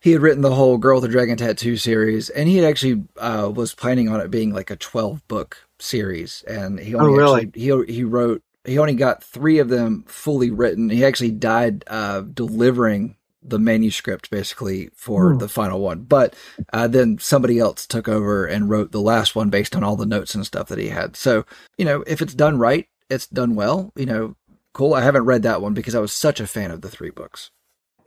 he 0.00 0.12
had 0.12 0.22
written 0.22 0.42
the 0.42 0.54
whole 0.54 0.78
Girl 0.78 0.96
with 1.00 1.04
the 1.10 1.12
Dragon 1.12 1.36
Tattoo 1.36 1.76
series, 1.76 2.30
and 2.30 2.48
he 2.48 2.58
had 2.58 2.66
actually 2.68 3.04
uh, 3.18 3.50
was 3.52 3.74
planning 3.74 4.08
on 4.08 4.20
it 4.20 4.30
being 4.30 4.52
like 4.52 4.70
a 4.70 4.76
twelve 4.76 5.26
book 5.28 5.66
series, 5.80 6.44
and 6.46 6.78
he 6.78 6.94
only 6.94 7.12
Oh, 7.12 7.16
really? 7.16 7.50
actually, 7.50 7.60
he 7.86 7.92
he 7.94 8.04
wrote 8.04 8.42
he 8.66 8.78
only 8.78 8.94
got 8.94 9.24
three 9.24 9.60
of 9.60 9.70
them 9.70 10.04
fully 10.08 10.50
written. 10.50 10.90
He 10.90 11.04
actually 11.04 11.32
died 11.32 11.84
uh, 11.88 12.22
delivering 12.22 13.16
the 13.42 13.58
manuscript 13.60 14.30
basically 14.30 14.90
for 14.96 15.34
Hmm. 15.34 15.38
the 15.38 15.48
final 15.48 15.80
one, 15.80 16.02
but 16.02 16.34
uh, 16.72 16.88
then 16.88 17.18
somebody 17.20 17.58
else 17.60 17.86
took 17.86 18.08
over 18.08 18.46
and 18.46 18.70
wrote 18.70 18.92
the 18.92 19.00
last 19.02 19.36
one 19.36 19.50
based 19.50 19.76
on 19.76 19.84
all 19.84 19.96
the 19.96 20.06
notes 20.06 20.34
and 20.34 20.46
stuff 20.46 20.68
that 20.68 20.78
he 20.80 20.88
had. 20.90 21.16
So 21.16 21.46
you 21.78 21.86
know, 21.86 22.04
if 22.06 22.22
it's 22.22 22.34
done 22.34 22.58
right, 22.58 22.88
it's 23.10 23.28
done 23.28 23.54
well. 23.56 23.92
You 23.96 24.06
know, 24.06 24.36
cool. 24.74 24.94
I 24.94 25.02
haven't 25.02 25.26
read 25.26 25.44
that 25.44 25.62
one 25.62 25.74
because 25.74 25.94
I 25.96 26.00
was 26.00 26.12
such 26.12 26.40
a 26.40 26.46
fan 26.48 26.72
of 26.72 26.82
the 26.82 26.90
three 26.90 27.10
books. 27.10 27.50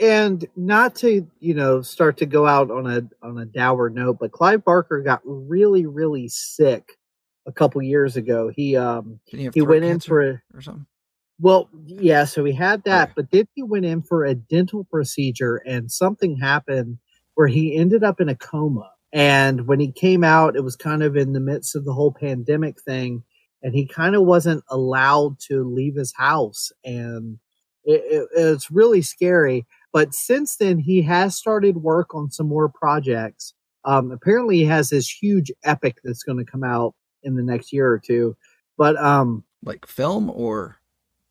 and 0.02 0.48
not 0.58 0.96
to 0.98 1.28
you 1.42 1.56
know 1.56 1.82
start 1.82 2.18
to 2.20 2.28
go 2.28 2.48
out 2.48 2.72
on 2.72 2.88
a 2.88 3.04
on 3.28 3.40
a 3.40 3.46
dour 3.46 3.90
note 3.90 4.20
but 4.20 4.34
clive 4.34 4.64
barker 4.66 5.02
got 5.02 5.22
really 5.26 5.88
really 5.88 6.30
sick 6.30 6.99
a 7.50 7.54
couple 7.54 7.82
years 7.82 8.16
ago 8.16 8.52
he 8.56 8.76
um 8.78 9.20
he, 9.26 9.50
he 9.54 9.62
went 9.62 9.84
in 9.84 10.00
for 10.00 10.22
a 10.22 10.42
or 10.54 10.62
something. 10.62 10.86
well 11.40 11.70
yeah 11.86 12.24
so 12.26 12.44
he 12.46 12.54
had 12.54 12.84
that 12.84 13.10
Okay. 13.10 13.14
but 13.18 13.32
then 13.32 13.46
he 13.56 13.64
went 13.64 13.86
in 13.86 14.02
for 14.04 14.24
a 14.26 14.36
dental 14.36 14.84
procedure 14.86 15.58
and 15.66 15.92
something 15.92 16.38
happened 16.38 17.00
where 17.36 17.48
he 17.48 17.76
ended 17.76 18.04
up 18.04 18.22
in 18.22 18.30
a 18.30 18.36
coma 18.36 18.92
and 19.14 19.68
when 19.68 19.80
he 19.80 19.92
came 19.92 20.24
out 20.24 20.56
it 20.56 20.64
was 20.64 20.76
kind 20.76 21.04
of 21.04 21.18
in 21.18 21.34
the 21.34 21.40
midst 21.40 21.76
of 21.76 21.86
the 21.86 21.94
whole 21.94 22.14
pandemic 22.14 22.82
thing 22.82 23.24
and 23.64 23.74
he 23.74 23.86
kind 23.86 24.16
of 24.16 24.24
wasn't 24.24 24.64
allowed 24.70 25.40
to 25.40 25.64
leave 25.64 25.96
his 25.96 26.14
house 26.16 26.72
and 26.86 27.40
it, 27.86 28.02
it, 28.06 28.28
it's 28.36 28.70
really 28.72 29.02
scary 29.02 29.66
but 29.94 30.14
since 30.14 30.58
then 30.58 30.78
he 30.78 31.02
has 31.02 31.36
started 31.36 31.78
work 31.78 32.14
on 32.14 32.30
some 32.30 32.48
more 32.48 32.70
projects 32.70 33.54
um 33.86 34.12
apparently 34.12 34.58
he 34.58 34.66
has 34.66 34.90
this 34.90 35.10
huge 35.10 35.52
epic 35.64 35.98
that's 36.04 36.24
going 36.24 36.38
to 36.38 36.52
come 36.52 36.64
out 36.66 36.94
in 37.24 37.36
the 37.36 37.44
next 37.44 37.74
year 37.74 37.90
or 37.92 38.00
two. 38.00 38.36
But 38.78 38.98
um 38.98 39.44
Like 39.64 39.86
film 39.86 40.30
or? 40.30 40.78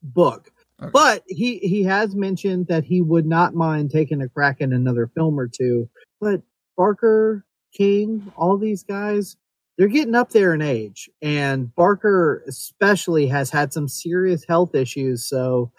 Book. 0.03 0.51
Okay. 0.81 0.91
but 0.93 1.25
he 1.27 1.59
he 1.59 1.83
has 1.85 2.15
mentioned 2.15 2.69
that 2.69 2.85
he 2.85 3.01
would 3.03 3.27
not 3.27 3.55
mind 3.55 3.91
taking 3.91 4.23
a 4.23 4.29
crack 4.29 4.61
in 4.61 4.73
another 4.73 5.09
film 5.09 5.39
or 5.41 5.49
two. 5.49 5.89
But 6.21 6.43
barker 6.77 7.45
king 7.73 8.33
all 8.37 8.57
these 8.57 8.83
guys 8.85 9.37
they're 9.77 9.89
getting 9.89 10.15
up 10.15 10.31
there 10.31 10.55
in 10.55 10.63
age. 10.63 11.09
And 11.23 11.75
barker 11.75 12.43
especially 12.49 13.27
has 13.29 13.51
had 13.51 13.73
some 13.73 13.89
serious 13.89 14.45
health 14.45 14.75
issues. 14.75 15.27
So 15.29 15.71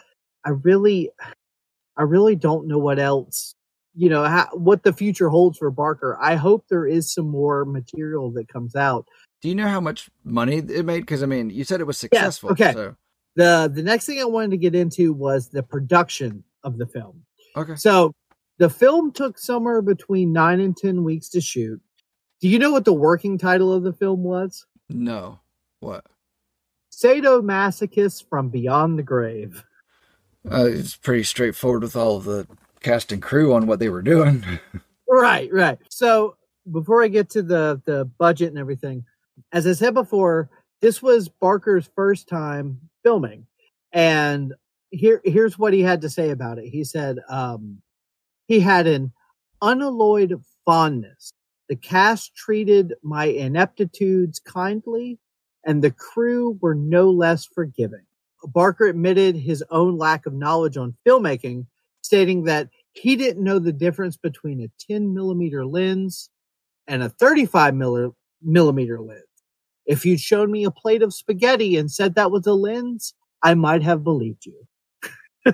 i 0.45 0.49
really 0.51 1.09
i 1.97 2.03
really 2.03 2.35
don't 2.35 2.67
know 2.67 2.77
what 2.79 2.99
else 2.99 3.55
you 3.95 4.09
know 4.09 4.23
how, 4.23 4.47
what 4.53 4.83
the 4.83 4.93
future 4.93 5.29
holds 5.29 5.57
for 5.57 5.71
barker. 5.71 6.17
I 6.21 6.35
hope 6.35 6.65
there 6.69 6.87
is 6.87 7.13
some 7.13 7.27
more 7.27 7.65
material 7.65 8.31
that 8.33 8.47
comes 8.47 8.75
out 8.75 9.07
do 9.41 9.49
you 9.49 9.55
know 9.55 9.67
how 9.67 9.79
much 9.79 10.09
money 10.23 10.57
it 10.57 10.85
made? 10.85 11.01
Because 11.01 11.23
I 11.23 11.25
mean, 11.25 11.49
you 11.49 11.63
said 11.63 11.81
it 11.81 11.87
was 11.87 11.97
successful. 11.97 12.51
okay. 12.51 12.73
So 12.73 12.95
the 13.35 13.71
the 13.73 13.83
next 13.83 14.05
thing 14.05 14.19
i 14.19 14.25
wanted 14.25 14.51
to 14.51 14.57
get 14.57 14.73
into 14.75 15.13
was 15.13 15.49
the 15.49 15.63
production 15.63 16.43
of 16.63 16.77
the 16.77 16.87
film 16.87 17.23
okay. 17.55 17.75
So 17.75 18.13
the 18.57 18.69
film 18.69 19.11
took 19.11 19.37
somewhere 19.37 19.81
between 19.81 20.33
nine 20.33 20.59
and 20.59 20.75
ten 20.75 21.03
weeks 21.03 21.29
to 21.29 21.41
shoot. 21.41 21.79
Do 22.41 22.49
you 22.49 22.59
know 22.59 22.71
what 22.71 22.85
the 22.85 22.93
working 22.93 23.37
title 23.37 23.73
of 23.73 23.83
the 23.83 23.93
film 23.93 24.23
was? 24.23 24.65
No. 24.89 25.39
What? 25.79 26.05
Sadomasochist 26.91 28.27
from 28.29 28.49
Beyond 28.49 28.97
the 28.99 29.03
Grave. 29.03 29.63
Uh, 30.49 30.65
it's 30.65 30.95
pretty 30.95 31.23
straightforward 31.23 31.83
with 31.83 31.95
all 31.95 32.17
of 32.17 32.23
the 32.23 32.47
cast 32.81 33.11
and 33.11 33.21
crew 33.21 33.53
on 33.53 33.67
what 33.67 33.79
they 33.79 33.89
were 33.89 34.01
doing. 34.01 34.43
Right, 35.11 35.51
right. 35.51 35.79
So 35.89 36.37
before 36.71 37.03
I 37.03 37.07
get 37.07 37.31
to 37.31 37.41
the 37.41 37.81
the 37.85 38.05
budget 38.19 38.49
and 38.49 38.59
everything, 38.59 39.05
as 39.51 39.65
I 39.65 39.73
said 39.73 39.93
before, 39.93 40.49
this 40.81 41.01
was 41.01 41.29
Barker's 41.29 41.89
first 41.95 42.27
time 42.27 42.79
filming, 43.03 43.45
and 43.91 44.53
here 44.91 45.21
here's 45.23 45.57
what 45.57 45.73
he 45.73 45.81
had 45.81 46.01
to 46.01 46.09
say 46.09 46.29
about 46.29 46.57
it. 46.57 46.69
He 46.69 46.83
said 46.83 47.17
um, 47.29 47.81
he 48.47 48.59
had 48.59 48.87
an 48.87 49.11
unalloyed 49.61 50.33
fondness. 50.65 51.33
The 51.67 51.75
cast 51.75 52.35
treated 52.35 52.93
my 53.03 53.25
ineptitudes 53.25 54.39
kindly, 54.39 55.19
and 55.65 55.83
the 55.83 55.91
crew 55.91 56.57
were 56.61 56.75
no 56.75 57.09
less 57.09 57.45
forgiving. 57.45 58.05
Barker 58.43 58.85
admitted 58.85 59.35
his 59.35 59.63
own 59.69 59.97
lack 59.97 60.25
of 60.25 60.33
knowledge 60.33 60.77
on 60.77 60.95
filmmaking, 61.05 61.65
stating 62.01 62.43
that 62.45 62.69
he 62.93 63.15
didn't 63.15 63.43
know 63.43 63.59
the 63.59 63.73
difference 63.73 64.17
between 64.17 64.61
a 64.61 64.71
10 64.91 65.13
millimeter 65.13 65.65
lens 65.65 66.29
and 66.87 67.03
a 67.03 67.09
35 67.09 67.75
millimeter 67.75 68.99
lens. 68.99 69.23
If 69.89 70.05
you'd 70.05 70.19
shown 70.19 70.51
me 70.51 70.63
a 70.65 70.71
plate 70.71 71.01
of 71.01 71.15
spaghetti 71.15 71.75
and 71.75 71.91
said 71.91 72.13
that 72.13 72.29
was 72.29 72.45
a 72.45 72.53
lens, 72.53 73.15
I 73.41 73.55
might 73.55 73.81
have 73.81 74.03
believed 74.03 74.45
you. 74.45 74.67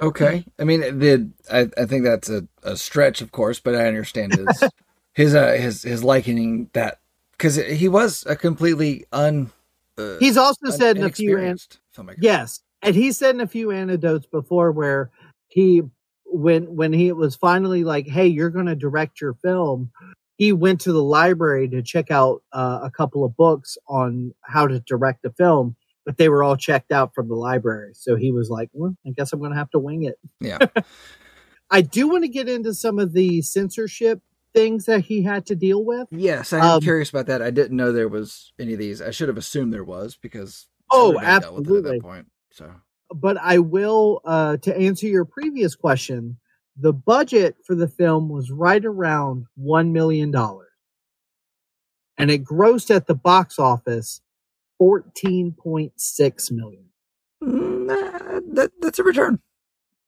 okay. 0.00 0.46
I 0.58 0.64
mean, 0.64 0.80
the 0.98 1.30
I, 1.52 1.68
I 1.76 1.84
think 1.84 2.04
that's 2.04 2.30
a, 2.30 2.48
a 2.62 2.74
stretch, 2.74 3.20
of 3.20 3.32
course, 3.32 3.60
but 3.60 3.74
I 3.74 3.86
understand 3.86 4.32
his 4.32 4.62
his 5.12 5.34
uh, 5.34 5.52
his 5.52 5.82
his 5.82 6.02
likening 6.02 6.70
that 6.72 7.00
because 7.32 7.56
he 7.56 7.86
was 7.86 8.24
a 8.26 8.34
completely 8.34 9.04
un. 9.12 9.50
Uh, 9.98 10.16
He's 10.20 10.38
also 10.38 10.70
said 10.70 10.96
in 10.96 11.04
a 11.04 11.10
few 11.10 11.36
an- 11.36 11.58
filmmaker. 11.94 12.16
Yes, 12.22 12.60
and 12.80 12.94
he 12.94 13.12
said 13.12 13.34
in 13.34 13.42
a 13.42 13.46
few 13.46 13.70
anecdotes 13.70 14.26
before 14.26 14.72
where 14.72 15.10
he 15.48 15.82
when 16.24 16.74
when 16.74 16.94
he 16.94 17.12
was 17.12 17.36
finally 17.36 17.84
like, 17.84 18.06
"Hey, 18.06 18.26
you're 18.26 18.48
going 18.48 18.66
to 18.66 18.74
direct 18.74 19.20
your 19.20 19.34
film," 19.34 19.90
he 20.36 20.52
went 20.52 20.80
to 20.82 20.92
the 20.92 21.02
library 21.02 21.68
to 21.68 21.82
check 21.82 22.10
out 22.10 22.42
uh, 22.52 22.80
a 22.82 22.90
couple 22.90 23.24
of 23.24 23.36
books 23.36 23.76
on 23.88 24.32
how 24.42 24.66
to 24.66 24.80
direct 24.80 25.24
a 25.24 25.30
film, 25.30 25.76
but 26.04 26.16
they 26.18 26.28
were 26.28 26.42
all 26.42 26.56
checked 26.56 26.90
out 26.92 27.14
from 27.14 27.28
the 27.28 27.34
library. 27.36 27.92
So 27.94 28.16
he 28.16 28.32
was 28.32 28.50
like, 28.50 28.68
"Well, 28.72 28.96
I 29.06 29.10
guess 29.10 29.32
I'm 29.32 29.38
going 29.38 29.52
to 29.52 29.58
have 29.58 29.70
to 29.70 29.78
wing 29.78 30.04
it." 30.04 30.18
Yeah. 30.40 30.58
I 31.70 31.80
do 31.80 32.08
want 32.08 32.24
to 32.24 32.28
get 32.28 32.48
into 32.48 32.74
some 32.74 32.98
of 32.98 33.12
the 33.12 33.42
censorship 33.42 34.20
things 34.52 34.84
that 34.84 35.00
he 35.00 35.22
had 35.22 35.46
to 35.46 35.56
deal 35.56 35.84
with. 35.84 36.06
Yes, 36.12 36.52
I'm 36.52 36.62
Um, 36.62 36.80
curious 36.80 37.10
about 37.10 37.26
that. 37.26 37.42
I 37.42 37.50
didn't 37.50 37.76
know 37.76 37.90
there 37.90 38.08
was 38.08 38.52
any 38.58 38.74
of 38.74 38.78
these. 38.78 39.02
I 39.02 39.10
should 39.10 39.28
have 39.28 39.38
assumed 39.38 39.72
there 39.72 39.82
was 39.84 40.16
because 40.16 40.68
Oh, 40.90 41.08
everybody 41.16 41.26
dealt 41.26 41.32
with 41.32 41.42
it 41.42 41.42
at 41.42 41.56
absolutely. 41.56 41.98
that 41.98 42.02
point. 42.02 42.26
So 42.52 42.70
but 43.14 43.36
I 43.38 43.58
will 43.58 44.20
uh 44.24 44.56
to 44.58 44.76
answer 44.76 45.06
your 45.06 45.24
previous 45.24 45.74
question, 45.74 46.38
the 46.76 46.92
budget 46.92 47.56
for 47.66 47.74
the 47.74 47.88
film 47.88 48.28
was 48.28 48.50
right 48.50 48.84
around 48.84 49.46
1 49.56 49.92
million 49.92 50.30
dollars. 50.30 50.68
And 52.16 52.30
it 52.30 52.44
grossed 52.44 52.94
at 52.94 53.06
the 53.06 53.14
box 53.14 53.58
office 53.58 54.20
14.6 54.80 56.52
million. 56.52 56.84
Mm, 57.42 57.90
uh, 57.90 58.40
that 58.54 58.72
that's 58.80 58.98
a 58.98 59.02
return. 59.04 59.40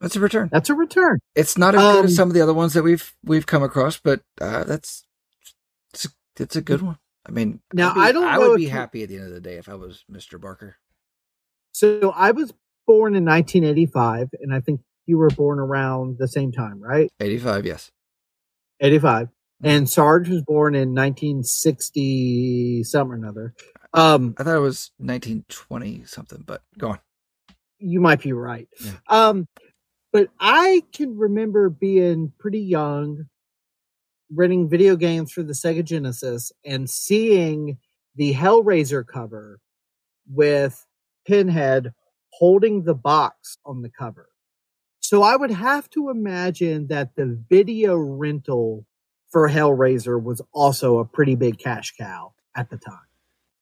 That's 0.01 0.17
a 0.17 0.21
return. 0.21 0.49
That's 0.53 0.71
a 0.71 0.75
return. 0.75 1.19
It's 1.35 1.57
not 1.59 1.75
as 1.75 1.81
good 1.81 1.99
Um, 2.01 2.05
as 2.07 2.17
some 2.17 2.29
of 2.29 2.35
the 2.35 2.41
other 2.43 2.55
ones 2.55 2.75
that 2.75 2.83
we've 2.83 3.14
we've 3.25 3.47
come 3.47 3.62
across, 3.62 3.99
but 3.99 4.23
uh, 4.41 4.64
that's 4.64 5.05
it's 5.93 6.05
a, 6.07 6.09
it's 6.39 6.57
a 6.57 6.62
good 6.62 6.83
one. 6.83 6.99
I 7.27 7.33
mean, 7.33 7.61
Now, 7.73 7.95
be- 7.95 8.01
I 8.01 8.12
don't 8.12 8.25
I 8.25 8.39
would 8.39 8.57
be 8.57 8.67
happy 8.69 9.03
at 9.03 9.09
the 9.09 9.17
end 9.17 9.27
of 9.27 9.33
the 9.33 9.41
day 9.41 9.57
if 9.57 9.69
I 9.69 9.75
was 9.75 10.05
Mr. 10.11 10.41
Barker. 10.41 10.77
So 11.73 12.12
I 12.14 12.31
was 12.31 12.53
born 12.87 13.17
in 13.17 13.25
1985, 13.25 14.31
and 14.41 14.55
I 14.55 14.61
think 14.61 14.81
you 15.07 15.18
were 15.18 15.30
born 15.30 15.59
around 15.59 16.18
the 16.18 16.28
same 16.28 16.52
time, 16.52 16.80
right? 16.80 17.11
Eighty-five, 17.20 17.64
yes. 17.66 17.90
85. 18.80 19.28
And 19.62 19.88
Sarge 19.88 20.28
was 20.28 20.42
born 20.42 20.74
in 20.74 20.94
1960 20.94 22.84
something 22.84 23.12
or 23.12 23.16
another. 23.16 23.54
Um, 23.94 24.34
I 24.38 24.42
thought 24.42 24.57
it 24.57 24.61
was 24.61 24.90
nineteen 24.98 25.44
twenty 25.48 26.04
something, 26.04 26.42
but 26.46 26.62
go 26.78 26.90
on. 26.90 26.98
you 27.78 28.00
might 28.00 28.20
be 28.20 28.32
right. 28.34 28.68
Yeah. 28.84 28.92
Um, 29.09 29.46
but 30.12 30.28
I 30.38 30.82
can 30.92 31.16
remember 31.16 31.70
being 31.70 32.32
pretty 32.38 32.61
young, 32.61 33.26
renting 34.30 34.68
video 34.68 34.96
games 34.96 35.32
for 35.32 35.42
the 35.42 35.54
Sega 35.54 35.82
Genesis 35.84 36.52
and 36.64 36.90
seeing 36.90 37.78
the 38.16 38.34
Hellraiser 38.34 39.04
cover 39.07 39.59
with 40.30 40.84
Pinhead 41.26 41.92
holding 42.32 42.84
the 42.84 42.94
box 42.94 43.57
on 43.64 43.80
the 43.82 43.90
cover. 43.90 44.28
So 45.09 45.22
I 45.22 45.36
would 45.36 45.52
have 45.52 45.88
to 45.90 46.11
imagine 46.11 46.88
that 46.88 47.14
the 47.14 47.40
video 47.48 47.94
rental 47.94 48.86
for 49.28 49.48
Hellraiser 49.48 50.20
was 50.20 50.42
also 50.52 50.98
a 50.98 51.04
pretty 51.04 51.36
big 51.36 51.61
cash 51.61 51.94
cow 51.96 52.32
at 52.57 52.70
the 52.70 52.76
time. 52.76 52.98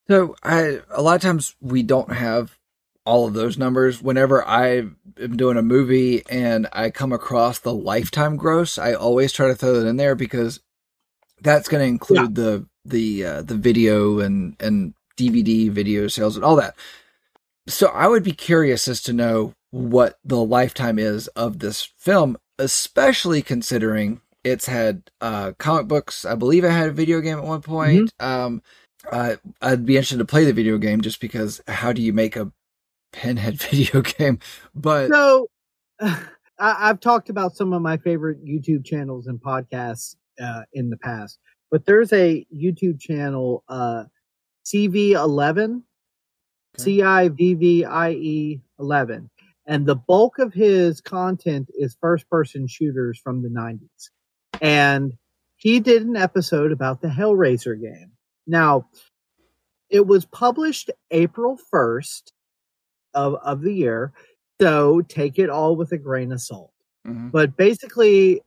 So 0.07 0.35
I 0.41 0.79
a 0.89 1.03
lot 1.03 1.17
of 1.17 1.21
times 1.21 1.55
we 1.61 1.83
don't 1.83 2.11
have 2.11 2.57
all 3.05 3.27
of 3.27 3.35
those 3.35 3.59
numbers. 3.59 4.01
Whenever 4.01 4.43
I 4.43 4.87
am 5.21 5.37
doing 5.37 5.57
a 5.57 5.61
movie 5.61 6.23
and 6.31 6.67
I 6.73 6.89
come 6.89 7.13
across 7.13 7.59
the 7.59 7.75
lifetime 7.75 8.37
gross, 8.37 8.79
I 8.79 8.93
always 8.93 9.31
try 9.31 9.47
to 9.47 9.55
throw 9.55 9.79
that 9.79 9.87
in 9.87 9.97
there 9.97 10.15
because 10.15 10.61
that's 11.41 11.67
going 11.67 11.81
to 11.81 11.87
include 11.87 12.33
the 12.33 12.65
the 12.85 13.23
uh, 13.23 13.41
the 13.43 13.55
video 13.55 14.19
and 14.19 14.55
and 14.59 14.95
DVD 15.15 15.69
video 15.69 16.07
sales 16.07 16.37
and 16.37 16.43
all 16.43 16.55
that. 16.55 16.75
So 17.67 17.87
I 17.89 18.07
would 18.07 18.23
be 18.23 18.31
curious 18.31 18.87
as 18.87 19.03
to 19.03 19.13
know 19.13 19.53
what 19.71 20.19
the 20.23 20.43
lifetime 20.43 20.99
is 20.99 21.27
of 21.29 21.59
this 21.59 21.89
film, 21.97 22.37
especially 22.57 23.41
considering 23.41 24.21
it's 24.43 24.67
had 24.67 25.09
uh, 25.21 25.53
comic 25.57 25.87
books. 25.87 26.25
I 26.25 26.35
believe 26.35 26.63
I 26.63 26.69
had 26.69 26.89
a 26.89 26.93
video 26.93 27.19
game 27.19 27.37
at 27.37 27.43
one 27.43 27.61
point. 27.61 28.13
Um, 28.19 28.61
uh, 29.11 29.35
I'd 29.61 29.85
be 29.85 29.97
interested 29.97 30.19
to 30.19 30.25
play 30.25 30.45
the 30.45 30.53
video 30.53 30.77
game 30.77 31.01
just 31.01 31.19
because 31.19 31.61
how 31.67 31.93
do 31.93 32.01
you 32.01 32.13
make 32.13 32.35
a 32.35 32.51
pinhead 33.11 33.59
video 33.61 34.01
game? 34.01 34.39
But 34.73 35.09
So 35.11 35.47
I, 35.99 36.21
I've 36.59 36.99
talked 36.99 37.29
about 37.29 37.55
some 37.55 37.73
of 37.73 37.81
my 37.81 37.97
favorite 37.97 38.43
YouTube 38.45 38.85
channels 38.85 39.27
and 39.27 39.39
podcasts 39.41 40.15
uh, 40.41 40.63
in 40.73 40.89
the 40.89 40.97
past, 40.97 41.39
but 41.71 41.85
there's 41.85 42.13
a 42.13 42.45
YouTube 42.55 42.99
channel, 42.99 43.63
uh, 43.67 44.05
Civvie 44.65 45.11
11, 45.11 45.83
Okay. 46.75 46.83
C 46.83 47.01
I 47.01 47.29
V 47.29 47.53
V 47.53 47.85
I 47.85 48.11
E 48.11 48.61
11. 48.79 49.29
And 49.67 49.85
the 49.85 49.95
bulk 49.95 50.37
of 50.39 50.53
his 50.53 51.01
content 51.01 51.69
is 51.77 51.97
first 51.99 52.29
person 52.29 52.67
shooters 52.67 53.19
from 53.19 53.41
the 53.41 53.49
90s. 53.49 54.09
And 54.61 55.13
he 55.55 55.79
did 55.79 56.03
an 56.03 56.15
episode 56.15 56.71
about 56.71 57.01
the 57.01 57.07
Hellraiser 57.07 57.79
game. 57.79 58.11
Now, 58.45 58.87
it 59.89 60.05
was 60.05 60.25
published 60.25 60.91
April 61.11 61.57
1st 61.73 62.31
of, 63.13 63.35
of 63.35 63.61
the 63.61 63.73
year. 63.73 64.13
So 64.61 65.01
take 65.01 65.39
it 65.39 65.49
all 65.49 65.75
with 65.75 65.91
a 65.91 65.97
grain 65.97 66.31
of 66.31 66.41
salt. 66.41 66.71
Mhm. 67.05 67.31
But 67.31 67.57
basically, 67.57 68.41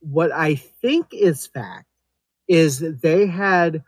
what 0.00 0.32
I 0.32 0.54
think 0.56 1.06
is 1.12 1.46
fact 1.46 1.86
is 2.48 2.80
that 2.80 3.02
they 3.02 3.26
had 3.26 3.82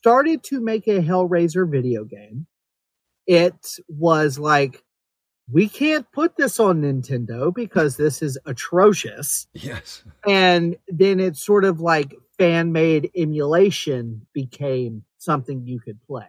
started 0.00 0.42
to 0.44 0.60
make 0.60 0.86
a 0.88 1.00
Hellraiser 1.00 1.70
video 1.70 2.04
game. 2.04 2.46
It 3.26 3.76
was 3.88 4.38
like, 4.38 4.82
we 5.52 5.68
can't 5.68 6.10
put 6.12 6.36
this 6.36 6.60
on 6.60 6.82
Nintendo 6.82 7.54
because 7.54 7.96
this 7.96 8.22
is 8.22 8.38
atrocious. 8.46 9.46
yes, 9.52 10.02
And 10.26 10.76
then 10.88 11.20
it's 11.20 11.44
sort 11.44 11.64
of 11.64 11.80
like 11.80 12.14
fan 12.38 12.72
made 12.72 13.10
emulation 13.16 14.26
became 14.32 15.04
something 15.18 15.66
you 15.66 15.80
could 15.80 16.00
play. 16.06 16.26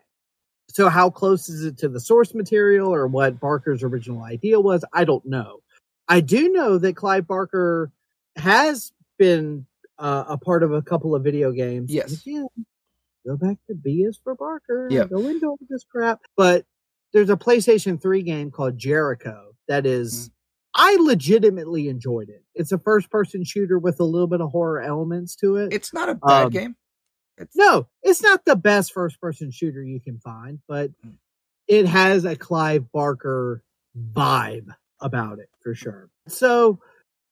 So, 0.69 0.88
how 0.89 1.09
close 1.09 1.49
is 1.49 1.65
it 1.65 1.78
to 1.80 1.89
the 1.89 1.99
source 1.99 2.34
material 2.34 2.93
or 2.93 3.07
what 3.07 3.39
Barker's 3.39 3.84
original 3.84 4.24
idea 4.24 4.59
was? 4.59 4.86
I 4.93 5.03
don't 5.03 5.26
know. 5.26 5.59
I 6.07 6.22
do 6.22 6.49
know 6.49 6.78
that 6.78 6.95
Clive 6.95 7.28
Barker 7.28 7.91
has 8.38 8.93
been 9.17 9.65
uh, 9.99 10.26
a 10.30 10.38
part 10.38 10.63
of 10.63 10.72
a 10.72 10.82
couple 10.82 11.13
of 11.13 11.24
video 11.24 11.51
games. 11.51 11.91
Yes. 11.91 12.13
Again, 12.22 12.47
go 13.28 13.36
back 13.36 13.57
to 13.67 13.76
B 13.76 14.03
is 14.03 14.19
for 14.24 14.36
Barker. 14.36 14.88
Yeah. 14.89 15.05
Go 15.05 15.28
into 15.28 15.47
all 15.47 15.59
this 15.69 15.84
crap. 15.84 16.22
But 16.38 16.65
there's 17.14 17.30
a 17.30 17.36
PlayStation 17.38 18.01
3 18.01 18.22
game 18.24 18.51
called 18.51 18.78
Jericho 18.78 19.53
that 19.68 19.86
is. 19.86 20.30
Mm. 20.30 20.32
I 20.74 20.95
legitimately 21.01 21.89
enjoyed 21.89 22.30
it. 22.30 22.45
It's 22.55 22.72
a 22.72 22.78
first 22.78 23.09
person 23.09 23.43
shooter 23.43 23.78
with 23.78 23.99
a 23.99 24.05
little 24.05 24.28
bit 24.28 24.39
of 24.39 24.51
horror 24.51 24.80
elements 24.82 25.36
to 25.38 25.57
it. 25.57 25.74
it's 25.74 25.93
not 25.93 26.07
a 26.07 26.16
bad 26.16 26.45
Um, 26.45 26.49
game. 26.49 26.76
It's, 27.38 27.53
No, 27.57 27.88
it's 28.03 28.24
not 28.24 28.45
the 28.45 28.55
best 28.55 28.93
first 28.93 29.20
person 29.20 29.51
shooter 29.51 29.84
you 29.84 29.99
can 29.99 30.18
find, 30.20 30.59
but 30.70 30.91
Mm. 31.05 31.16
it 31.68 31.86
has 31.88 32.24
a 32.24 32.38
Clive 32.38 32.89
Barker 32.93 33.64
vibe 34.14 34.74
about 35.01 35.39
it 35.39 35.49
for 35.62 35.76
sure. 35.76 36.09
So, 36.30 36.80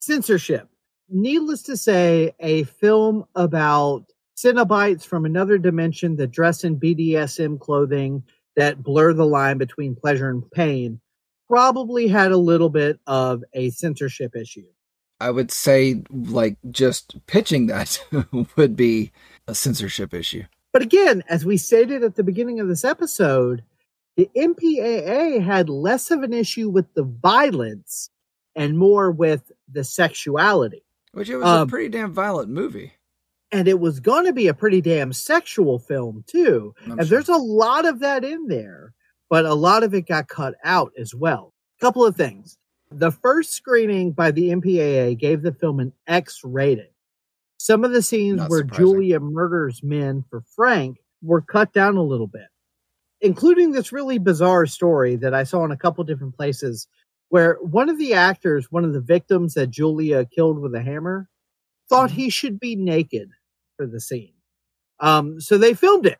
censorship. 0.01 0.67
Needless 1.07 1.61
to 1.63 1.77
say, 1.77 2.33
a 2.41 2.63
film 2.63 3.23
about 3.35 4.03
Cenobites 4.35 5.05
from 5.05 5.23
another 5.25 5.57
dimension 5.57 6.17
that 6.17 6.31
dress 6.31 6.65
in 6.65 6.75
BDSM 6.77 7.57
clothing 7.57 8.21
that 8.59 8.83
blur 8.83 9.13
the 9.13 9.25
line 9.25 9.57
between 9.57 9.95
pleasure 9.95 10.29
and 10.29 10.49
pain 10.51 10.99
probably 11.47 12.07
had 12.07 12.31
a 12.31 12.37
little 12.37 12.69
bit 12.69 12.99
of 13.07 13.43
a 13.53 13.69
censorship 13.71 14.35
issue. 14.35 14.67
I 15.19 15.31
would 15.31 15.51
say 15.51 16.03
like 16.11 16.57
just 16.69 17.15
pitching 17.25 17.67
that 17.67 17.99
would 18.55 18.75
be 18.75 19.11
a 19.47 19.55
censorship 19.55 20.13
issue. 20.13 20.43
But 20.71 20.81
again, 20.81 21.23
as 21.27 21.45
we 21.45 21.57
stated 21.57 22.03
at 22.03 22.15
the 22.15 22.23
beginning 22.23 22.59
of 22.59 22.67
this 22.67 22.85
episode, 22.85 23.63
the 24.15 24.29
MPAA 24.35 25.43
had 25.43 25.69
less 25.69 26.11
of 26.11 26.21
an 26.23 26.33
issue 26.33 26.69
with 26.69 26.93
the 26.93 27.03
violence 27.03 28.09
and 28.55 28.77
more 28.77 29.09
with 29.09 29.51
the 29.71 29.83
sexuality. 29.83 30.83
Which 31.13 31.29
it 31.29 31.37
was 31.37 31.45
a 31.45 31.61
Um, 31.61 31.67
pretty 31.69 31.89
damn 31.89 32.13
violent 32.13 32.49
movie. 32.49 32.93
And 33.51 33.67
it 33.67 33.79
was 33.79 33.99
going 33.99 34.25
to 34.25 34.33
be 34.33 34.47
a 34.47 34.53
pretty 34.53 34.79
damn 34.81 35.11
sexual 35.11 35.79
film, 35.79 36.23
too. 36.27 36.73
I'm 36.85 36.91
and 36.99 37.01
sure. 37.01 37.17
there's 37.17 37.29
a 37.29 37.37
lot 37.41 37.85
of 37.85 37.99
that 37.99 38.23
in 38.23 38.47
there, 38.47 38.93
but 39.29 39.45
a 39.45 39.53
lot 39.55 39.83
of 39.83 39.93
it 39.93 40.03
got 40.07 40.27
cut 40.27 40.53
out 40.63 40.91
as 40.99 41.15
well. 41.15 41.53
Couple 41.81 42.05
of 42.05 42.15
things. 42.15 42.57
The 42.91 43.11
first 43.11 43.53
screening 43.53 44.11
by 44.11 44.31
the 44.31 44.49
MPAA 44.49 45.17
gave 45.17 45.41
the 45.41 45.53
film 45.53 45.79
an 45.79 45.93
X 46.07 46.41
rating. 46.43 46.89
Some 47.57 47.83
of 47.83 47.91
the 47.91 48.01
scenes 48.01 48.37
Not 48.37 48.49
where 48.49 48.59
surprising. 48.61 48.85
Julia 48.85 49.19
murders 49.19 49.81
men 49.83 50.23
for 50.29 50.41
Frank 50.55 50.97
were 51.21 51.41
cut 51.41 51.73
down 51.73 51.97
a 51.97 52.03
little 52.03 52.27
bit, 52.27 52.47
including 53.21 53.71
this 53.71 53.91
really 53.91 54.17
bizarre 54.17 54.65
story 54.65 55.15
that 55.17 55.33
I 55.33 55.43
saw 55.43 55.65
in 55.65 55.71
a 55.71 55.77
couple 55.77 56.03
different 56.03 56.35
places 56.35 56.87
where 57.29 57.55
one 57.61 57.89
of 57.89 57.97
the 57.97 58.13
actors, 58.13 58.71
one 58.71 58.85
of 58.85 58.93
the 58.93 59.01
victims 59.01 59.53
that 59.55 59.69
Julia 59.71 60.25
killed 60.25 60.59
with 60.59 60.73
a 60.73 60.81
hammer, 60.81 61.27
thought 61.89 62.09
Mhm. 62.09 62.13
he 62.13 62.29
should 62.29 62.59
be 62.59 62.75
naked 62.75 63.29
for 63.79 63.87
the 63.87 64.01
scene. 64.01 64.33
Um, 64.99 65.39
so 65.39 65.57
they 65.57 65.73
filmed 65.73 66.05
it, 66.05 66.17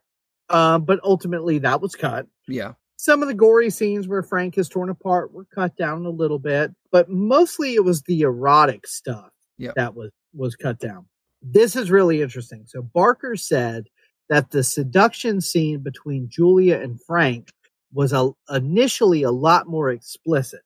uh, 0.47 0.79
but 0.79 1.01
ultimately 1.03 1.59
that 1.59 1.81
was 1.81 1.93
cut. 1.93 2.25
Yeah. 2.47 2.73
Some 2.95 3.21
of 3.21 3.27
the 3.27 3.33
gory 3.33 3.69
scenes 3.69 4.07
where 4.07 4.23
Frank 4.23 4.57
is 4.57 4.69
torn 4.69 4.89
apart 4.89 5.33
were 5.33 5.43
cut 5.53 5.75
down 5.75 6.05
a 6.05 6.09
little 6.09 6.39
bit, 6.39 6.71
but 6.89 7.09
mostly 7.09 7.75
it 7.75 7.83
was 7.83 8.01
the 8.03 8.21
erotic 8.21 8.87
stuff 8.87 9.29
Yep. 9.57 9.75
that 9.75 9.93
was 9.95 10.11
was 10.33 10.55
cut 10.55 10.79
down. 10.79 11.07
This 11.41 11.75
is 11.75 11.91
really 11.91 12.21
interesting. 12.21 12.63
So 12.67 12.81
Barker 12.81 13.35
said 13.35 13.87
that 14.29 14.51
the 14.51 14.63
seduction 14.63 15.41
scene 15.41 15.79
between 15.79 16.29
Julia 16.29 16.79
and 16.79 17.01
Frank 17.03 17.49
was 17.91 18.13
a, 18.13 18.31
initially 18.49 19.23
a 19.23 19.31
lot 19.31 19.67
more 19.67 19.89
explicit. 19.89 20.61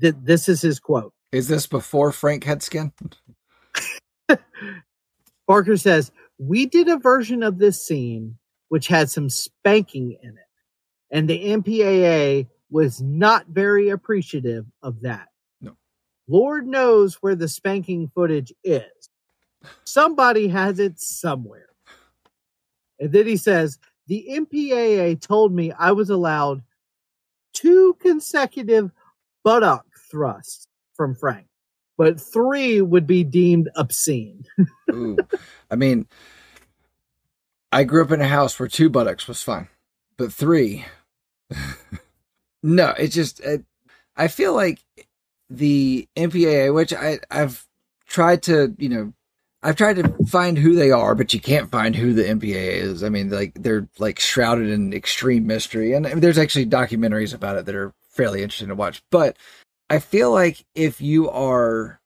Th- 0.00 0.14
This 0.20 0.48
is 0.48 0.60
his 0.62 0.80
quote. 0.80 1.12
Is 1.30 1.46
this 1.46 1.66
before 1.68 2.10
Frank 2.10 2.42
had 2.42 2.62
skin? 2.64 2.92
Barker 5.46 5.76
says, 5.76 6.10
We 6.44 6.66
did 6.66 6.88
a 6.88 6.96
version 6.96 7.44
of 7.44 7.58
this 7.58 7.80
scene 7.80 8.36
which 8.68 8.88
had 8.88 9.08
some 9.08 9.30
spanking 9.30 10.16
in 10.20 10.30
it, 10.30 10.48
and 11.08 11.30
the 11.30 11.38
MPAA 11.38 12.48
was 12.68 13.00
not 13.00 13.46
very 13.46 13.90
appreciative 13.90 14.66
of 14.82 15.02
that. 15.02 15.28
No. 15.60 15.76
Lord 16.26 16.66
knows 16.66 17.14
where 17.16 17.36
the 17.36 17.46
spanking 17.46 18.10
footage 18.12 18.52
is. 18.64 18.82
Somebody 19.84 20.48
has 20.48 20.80
it 20.80 20.98
somewhere. 20.98 21.68
And 22.98 23.12
then 23.12 23.28
he 23.28 23.36
says, 23.36 23.78
The 24.08 24.26
MPAA 24.30 25.20
told 25.20 25.52
me 25.52 25.70
I 25.78 25.92
was 25.92 26.10
allowed 26.10 26.62
two 27.52 27.96
consecutive 28.00 28.90
buttock 29.44 29.86
thrusts 30.10 30.66
from 30.96 31.14
Frank. 31.14 31.46
But 32.02 32.20
three 32.20 32.80
would 32.80 33.06
be 33.06 33.22
deemed 33.22 33.70
obscene. 33.76 34.44
Ooh. 34.90 35.16
I 35.70 35.76
mean, 35.76 36.08
I 37.70 37.84
grew 37.84 38.02
up 38.02 38.10
in 38.10 38.20
a 38.20 38.26
house 38.26 38.58
where 38.58 38.66
two 38.66 38.90
buttocks 38.90 39.28
was 39.28 39.40
fine, 39.40 39.68
but 40.16 40.32
three, 40.32 40.84
no, 42.64 42.88
it 42.98 43.12
just, 43.12 43.38
it, 43.38 43.64
I 44.16 44.26
feel 44.26 44.52
like 44.52 44.80
the 45.48 46.08
MPAA, 46.16 46.74
which 46.74 46.92
I, 46.92 47.20
I've 47.30 47.64
tried 48.08 48.42
to, 48.42 48.74
you 48.78 48.88
know, 48.88 49.12
I've 49.62 49.76
tried 49.76 49.94
to 49.94 50.12
find 50.26 50.58
who 50.58 50.74
they 50.74 50.90
are, 50.90 51.14
but 51.14 51.32
you 51.32 51.38
can't 51.38 51.70
find 51.70 51.94
who 51.94 52.14
the 52.14 52.24
MPAA 52.24 52.82
is. 52.82 53.04
I 53.04 53.10
mean, 53.10 53.30
like 53.30 53.54
they're 53.54 53.88
like 54.00 54.18
shrouded 54.18 54.68
in 54.70 54.92
extreme 54.92 55.46
mystery, 55.46 55.92
and 55.92 56.04
there's 56.06 56.36
actually 56.36 56.66
documentaries 56.66 57.32
about 57.32 57.58
it 57.58 57.66
that 57.66 57.76
are 57.76 57.94
fairly 58.10 58.42
interesting 58.42 58.70
to 58.70 58.74
watch. 58.74 59.04
But 59.12 59.36
I 59.92 59.98
feel 59.98 60.30
like 60.30 60.64
if 60.74 61.02
you 61.02 61.28
are 61.28 62.00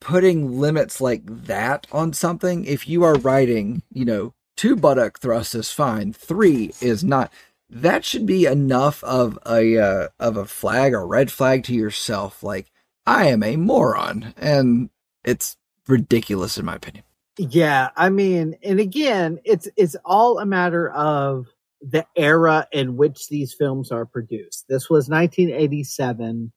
putting 0.00 0.60
limits 0.60 1.00
like 1.00 1.22
that 1.26 1.88
on 1.90 2.12
something, 2.12 2.64
if 2.64 2.88
you 2.88 3.02
are 3.02 3.14
writing, 3.14 3.82
you 3.92 4.04
know, 4.04 4.34
two 4.56 4.76
buttock 4.76 5.18
thrusts 5.18 5.56
is 5.56 5.72
fine, 5.72 6.12
three 6.12 6.70
is 6.80 7.02
not. 7.02 7.32
That 7.68 8.04
should 8.04 8.24
be 8.24 8.46
enough 8.46 9.02
of 9.02 9.36
a 9.44 9.78
uh, 9.78 10.08
of 10.20 10.36
a 10.36 10.44
flag 10.44 10.94
or 10.94 11.04
red 11.08 11.32
flag 11.32 11.64
to 11.64 11.74
yourself. 11.74 12.44
Like 12.44 12.70
I 13.04 13.26
am 13.26 13.42
a 13.42 13.56
moron, 13.56 14.32
and 14.36 14.88
it's 15.24 15.56
ridiculous 15.88 16.56
in 16.56 16.66
my 16.66 16.76
opinion. 16.76 17.02
Yeah, 17.36 17.90
I 17.96 18.10
mean, 18.10 18.54
and 18.62 18.78
again, 18.78 19.40
it's 19.44 19.66
it's 19.76 19.96
all 20.04 20.38
a 20.38 20.46
matter 20.46 20.88
of 20.90 21.48
the 21.80 22.06
era 22.14 22.68
in 22.70 22.96
which 22.96 23.28
these 23.28 23.52
films 23.52 23.90
are 23.90 24.06
produced. 24.06 24.66
This 24.68 24.88
was 24.88 25.08
1987. 25.08 26.52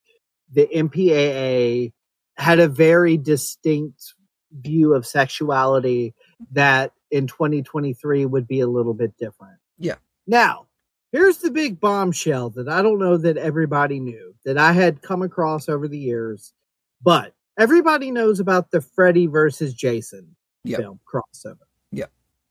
The 0.52 0.68
MPAA 0.68 1.93
had 2.38 2.60
a 2.60 2.68
very 2.68 3.18
distinct 3.18 4.14
view 4.60 4.93
of 4.93 5.06
sexuality 5.06 6.14
that 6.52 6.91
in 7.12 7.28
2023 7.28 8.26
would 8.26 8.47
be 8.47 8.60
a 8.60 8.68
little 8.68 8.93
bit 8.93 9.16
different. 9.18 9.58
Yeah. 9.78 9.95
Now, 10.28 10.68
here's 11.12 11.38
the 11.38 11.52
big 11.52 11.80
bombshell 11.80 12.49
that 12.52 12.68
I 12.68 12.82
don't 12.82 12.99
know 12.99 13.18
that 13.18 13.38
everybody 13.38 13.99
knew 13.99 14.34
that 14.45 14.58
I 14.58 14.74
had 14.74 15.02
come 15.02 15.22
across 15.22 15.70
over 15.70 15.88
the 15.88 15.97
years, 15.97 16.54
but 17.02 17.34
everybody 17.58 18.12
knows 18.12 18.39
about 18.39 18.72
the 18.72 18.82
Freddy 18.82 19.28
versus 19.28 19.74
Jason 19.74 20.36
Yep. 20.64 20.80
film 20.80 20.99
crossover. 21.12 21.58
Yeah. 21.91 22.06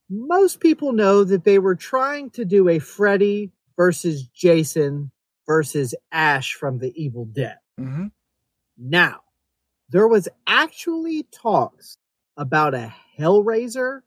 Most 0.08 0.60
people 0.60 0.92
know 0.92 1.22
that 1.22 1.44
they 1.44 1.58
were 1.60 1.76
trying 1.76 2.30
to 2.30 2.44
do 2.44 2.68
a 2.68 2.78
Freddy 2.80 3.50
versus 3.76 4.24
Jason 4.24 5.10
versus 5.46 5.94
Ash 6.10 6.54
from 6.54 6.78
the 6.78 6.92
Evil 7.00 7.26
Dead. 7.26 7.56
Mm-hmm. 7.80 8.06
Now, 8.78 9.20
there 9.88 10.08
was 10.08 10.28
actually 10.46 11.24
talks 11.32 11.96
about 12.36 12.74
a 12.74 12.94
Hellraiser 13.18 14.00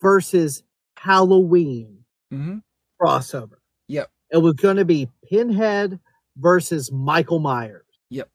versus 0.00 0.62
Halloween 0.96 1.90
Mm-hmm. 2.32 2.58
crossover. 3.00 3.58
Yep. 3.88 4.10
It 4.30 4.38
was 4.38 4.54
going 4.54 4.76
to 4.78 4.84
be 4.84 5.08
Pinhead 5.30 6.00
versus 6.36 6.90
Michael 6.90 7.38
Myers. 7.38 7.84
Yep. 8.10 8.28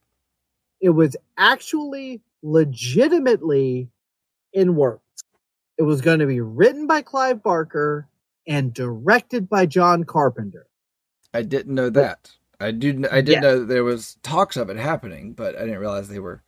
It 0.80 0.90
was 0.90 1.16
actually 1.36 2.22
legitimately 2.42 3.90
in 4.54 4.74
works. 4.76 5.02
It 5.76 5.82
was 5.82 6.00
going 6.00 6.20
to 6.20 6.26
be 6.26 6.40
written 6.40 6.86
by 6.86 7.02
Clive 7.02 7.42
Barker 7.42 8.08
and 8.46 8.72
directed 8.72 9.48
by 9.50 9.66
John 9.66 10.04
Carpenter. 10.04 10.66
I 11.34 11.42
didn't 11.42 11.74
know 11.74 11.90
that. 11.90 12.30
I 12.60 12.70
do. 12.72 13.04
I 13.10 13.20
did 13.22 13.32
Yeah. 13.34 13.40
know 13.40 13.58
that 13.60 13.66
there 13.68 13.84
was 13.84 14.16
talks 14.22 14.56
of 14.56 14.68
it 14.70 14.76
happening, 14.76 15.32
but 15.32 15.56
I 15.56 15.60
didn't 15.60 15.78
realize 15.80 16.08
they 16.08 16.18
were. 16.20 16.42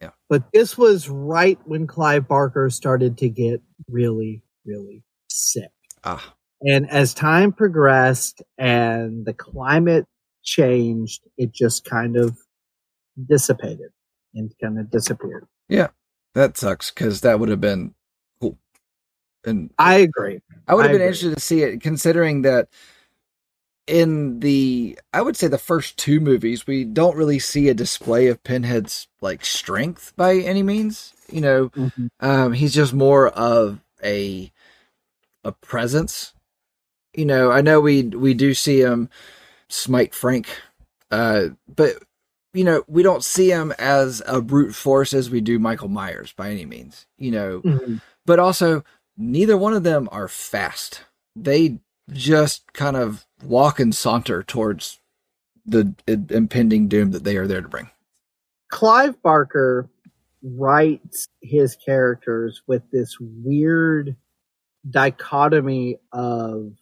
Yeah. 0.00 0.10
But 0.28 0.44
this 0.52 0.78
was 0.78 1.08
right 1.08 1.58
when 1.64 1.86
Clive 1.86 2.26
Barker 2.28 2.70
started 2.70 3.18
to 3.18 3.28
get 3.28 3.60
really, 3.88 4.42
really 4.64 5.02
sick. 5.28 5.70
Ah, 6.04 6.34
And 6.62 6.88
as 6.90 7.12
time 7.14 7.52
progressed 7.52 8.42
and 8.58 9.24
the 9.26 9.34
climate 9.34 10.06
changed, 10.42 11.22
it 11.36 11.52
just 11.52 11.84
kind 11.84 12.16
of 12.16 12.38
dissipated 13.26 13.90
and 14.34 14.52
kind 14.60 14.78
of 14.78 14.90
disappeared. 14.90 15.46
Yeah. 15.68 15.88
That 16.34 16.56
sucks 16.56 16.90
because 16.90 17.20
that 17.22 17.38
would 17.40 17.48
have 17.50 17.60
been 17.60 17.94
cool. 18.40 18.58
And 19.44 19.70
I 19.78 19.96
agree. 19.96 20.40
I 20.66 20.74
would 20.74 20.82
have 20.84 20.90
I 20.90 20.94
been 20.94 21.02
agree. 21.02 21.06
interested 21.08 21.34
to 21.34 21.40
see 21.40 21.62
it, 21.62 21.80
considering 21.80 22.42
that 22.42 22.68
in 23.86 24.40
the 24.40 24.98
I 25.12 25.22
would 25.22 25.36
say 25.36 25.48
the 25.48 25.58
first 25.58 25.96
two 25.96 26.20
movies, 26.20 26.66
we 26.66 26.84
don't 26.84 27.16
really 27.16 27.38
see 27.38 27.68
a 27.68 27.74
display 27.74 28.28
of 28.28 28.42
Pinhead's 28.44 29.08
like 29.20 29.44
strength 29.44 30.12
by 30.16 30.36
any 30.36 30.62
means. 30.62 31.12
You 31.30 31.40
know, 31.40 31.70
um, 32.20 32.52
he's 32.52 32.74
just 32.74 32.92
more 32.92 33.28
of 33.28 33.80
a 34.02 34.52
a 35.44 35.52
presence. 35.52 36.34
You 37.14 37.26
know, 37.26 37.50
I 37.50 37.60
know 37.60 37.80
we 37.80 38.02
we 38.02 38.34
do 38.34 38.54
see 38.54 38.80
him 38.80 39.08
smite 39.68 40.14
Frank, 40.14 40.46
uh, 41.10 41.48
but 41.74 41.96
you 42.54 42.64
know 42.64 42.84
we 42.86 43.02
don't 43.02 43.24
see 43.24 43.50
him 43.50 43.72
as 43.78 44.22
a 44.26 44.40
brute 44.40 44.74
force 44.74 45.12
as 45.12 45.30
we 45.30 45.40
do 45.40 45.58
Michael 45.58 45.88
Myers 45.88 46.32
by 46.32 46.50
any 46.50 46.64
means. 46.64 47.06
You 47.18 47.32
know, 47.32 47.60
Mhm. 47.62 48.00
but 48.24 48.38
also 48.38 48.84
neither 49.16 49.56
one 49.56 49.74
of 49.74 49.82
them 49.82 50.08
are 50.12 50.28
fast. 50.28 51.02
They 51.34 51.80
just 52.10 52.72
kind 52.72 52.96
of 52.96 53.26
walk 53.44 53.80
and 53.80 53.94
saunter 53.94 54.42
towards 54.42 54.98
the 55.64 55.94
impending 56.30 56.88
doom 56.88 57.12
that 57.12 57.24
they 57.24 57.36
are 57.36 57.46
there 57.46 57.62
to 57.62 57.68
bring. 57.68 57.90
Clive 58.70 59.20
Barker 59.22 59.88
writes 60.42 61.28
his 61.40 61.76
characters 61.76 62.62
with 62.66 62.82
this 62.90 63.16
weird 63.20 64.16
dichotomy 64.88 65.98
of 66.12 66.72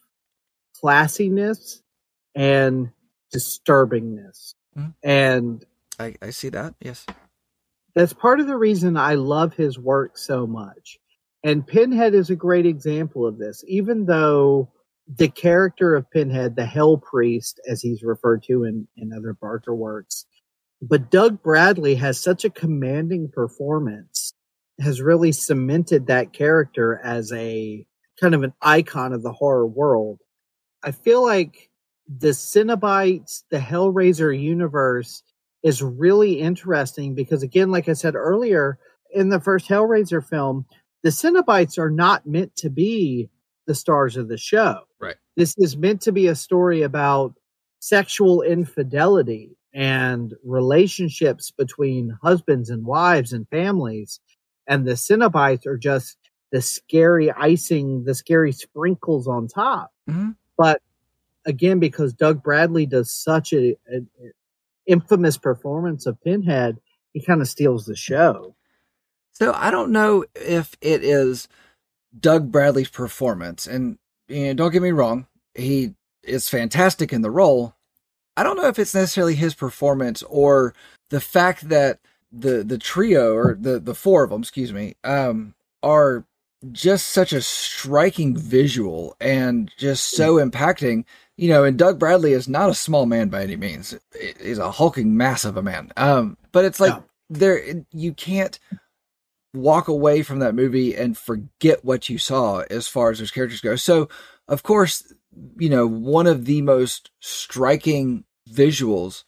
classiness 0.82 1.82
and 2.34 2.90
disturbingness. 3.34 4.54
Mhm. 4.78 4.94
And 5.02 5.64
I, 5.98 6.14
I 6.22 6.30
see 6.30 6.48
that. 6.50 6.74
Yes. 6.80 7.04
that's 7.94 8.12
part 8.14 8.40
of 8.40 8.46
the 8.46 8.56
reason 8.56 8.96
I 8.96 9.14
love 9.16 9.54
his 9.54 9.78
work 9.78 10.16
so 10.16 10.46
much. 10.46 10.98
And 11.44 11.66
Pinhead 11.66 12.14
is 12.14 12.30
a 12.30 12.36
great 12.36 12.64
example 12.66 13.26
of 13.26 13.36
this, 13.38 13.62
even 13.66 14.06
though 14.06 14.70
the 15.16 15.28
character 15.28 15.94
of 15.94 16.11
Pinhead, 16.11 16.56
the 16.56 16.66
Hell 16.66 16.98
Priest, 16.98 17.61
as 17.68 17.82
he's 17.82 18.02
referred 18.02 18.42
to 18.44 18.64
in, 18.64 18.86
in 18.96 19.12
other 19.12 19.32
Barker 19.32 19.74
works, 19.74 20.26
but 20.80 21.11
Doug 21.11 21.42
Bradley 21.42 21.94
has 21.96 22.20
such 22.20 22.44
a 22.44 22.50
commanding 22.50 23.28
performance, 23.28 24.32
has 24.80 25.02
really 25.02 25.32
cemented 25.32 26.06
that 26.06 26.32
character 26.32 27.00
as 27.02 27.32
a 27.32 27.84
kind 28.20 28.34
of 28.34 28.42
an 28.42 28.54
icon 28.62 29.12
of 29.12 29.22
the 29.22 29.32
horror 29.32 29.66
world. 29.66 30.20
I 30.82 30.92
feel 30.92 31.22
like 31.22 31.70
the 32.08 32.28
Cenobites, 32.28 33.42
the 33.50 33.58
Hellraiser 33.58 34.38
universe 34.38 35.22
is 35.62 35.82
really 35.82 36.40
interesting 36.40 37.14
because 37.14 37.42
again, 37.42 37.70
like 37.70 37.88
I 37.88 37.92
said 37.92 38.14
earlier, 38.14 38.78
in 39.12 39.28
the 39.28 39.41
first 39.41 39.68
Hellraiser 39.68 40.24
film, 40.24 40.66
the 41.03 41.11
Cenobites 41.11 41.78
are 41.78 41.91
not 41.91 42.26
meant 42.26 42.54
to 42.57 42.70
be 42.70 43.28
the 43.66 43.74
stars 43.74 44.16
of 44.16 44.28
the 44.28 44.38
show. 44.38 44.80
Right. 45.00 45.16
This 45.37 45.54
is 45.58 45.76
meant 45.76 46.00
to 46.03 46.12
be 46.12 46.26
a 46.26 46.34
story 46.34 46.82
about 46.82 47.34
sexual 47.78 48.42
infidelity 48.42 49.57
and 49.72 50.34
relationships 50.45 51.50
between 51.50 52.18
husbands 52.22 52.70
and 52.70 52.84
wives 52.84 53.32
and 53.32 53.49
families. 53.49 54.20
And 54.66 54.87
the 54.87 54.92
Cenobites 54.92 55.66
are 55.66 55.78
just 55.78 56.16
the 56.53 56.61
scary 56.61 57.30
icing, 57.30 58.04
the 58.04 58.14
scary 58.14 58.53
sprinkles 58.53 59.28
on 59.28 59.46
top. 59.46 59.92
Mhm. 60.08 60.37
But 60.58 60.82
again, 61.46 61.78
because 61.78 62.12
Doug 62.12 62.42
Bradley 62.42 62.87
does 62.87 63.12
such 63.12 63.53
a, 63.53 63.76
a, 63.91 63.99
a 63.99 64.32
infamous 64.87 65.38
performance 65.38 66.07
of 66.07 66.20
Pinhead, 66.22 66.78
he 67.12 67.22
kind 67.22 67.41
of 67.41 67.49
steals 67.49 67.87
the 67.87 67.96
show. 67.96 68.57
So 69.32 69.53
I 69.53 69.70
don't 69.70 69.92
know 69.92 70.24
if 70.34 70.76
it 70.80 71.04
is 71.04 71.49
Doug 72.18 72.50
Bradley's 72.50 72.88
performance, 72.91 73.66
and 73.66 73.99
you 74.28 74.46
know, 74.46 74.54
don't 74.54 74.72
get 74.72 74.82
me 74.82 74.91
wrong, 74.91 75.26
he 75.54 75.95
is 76.22 76.49
fantastic 76.49 77.12
in 77.12 77.22
the 77.22 77.30
role. 77.30 77.74
I 78.37 78.42
don't 78.42 78.57
know 78.57 78.68
if 78.68 78.78
it's 78.78 78.95
necessarily 78.95 79.34
his 79.34 79.54
performance 79.54 80.22
or 80.24 80.74
the 81.11 81.20
fact 81.20 81.68
that 81.68 81.99
the 82.32 82.62
the 82.62 82.78
trio 82.78 83.34
or 83.34 83.57
the 83.61 83.78
the 83.80 83.95
four 83.95 84.22
of 84.24 84.30
them, 84.30 84.42
excuse 84.42 84.72
me, 84.72 84.95
um, 85.04 85.54
are 85.82 86.24
just 86.72 87.08
such 87.08 87.32
a 87.32 87.41
striking 87.41 88.37
visual 88.37 89.16
and 89.20 89.70
just 89.78 90.11
so 90.11 90.37
impacting. 90.37 91.04
You 91.37 91.49
know, 91.49 91.64
and 91.64 91.78
Doug 91.78 91.99
Bradley 91.99 92.32
is 92.32 92.49
not 92.49 92.68
a 92.68 92.74
small 92.74 93.07
man 93.07 93.28
by 93.30 93.42
any 93.42 93.57
means. 93.57 93.96
He's 94.41 94.58
a 94.58 94.70
hulking 94.70 95.16
mass 95.16 95.45
of 95.45 95.57
a 95.57 95.62
man. 95.62 95.91
Um, 95.96 96.37
but 96.53 96.64
it's 96.66 96.80
like 96.80 96.92
Yeah. 96.92 97.00
there 97.30 97.62
you 97.92 98.12
can't 98.12 98.58
walk 99.54 99.88
away 99.88 100.22
from 100.22 100.38
that 100.38 100.54
movie 100.54 100.94
and 100.94 101.16
forget 101.16 101.84
what 101.84 102.08
you 102.08 102.18
saw 102.18 102.60
as 102.70 102.86
far 102.86 103.10
as 103.10 103.18
those 103.18 103.30
characters 103.30 103.60
go. 103.60 103.76
So, 103.76 104.08
of 104.48 104.62
course, 104.62 105.12
you 105.58 105.68
know, 105.68 105.86
one 105.86 106.26
of 106.26 106.44
the 106.44 106.62
most 106.62 107.10
striking 107.20 108.24
visuals 108.48 109.24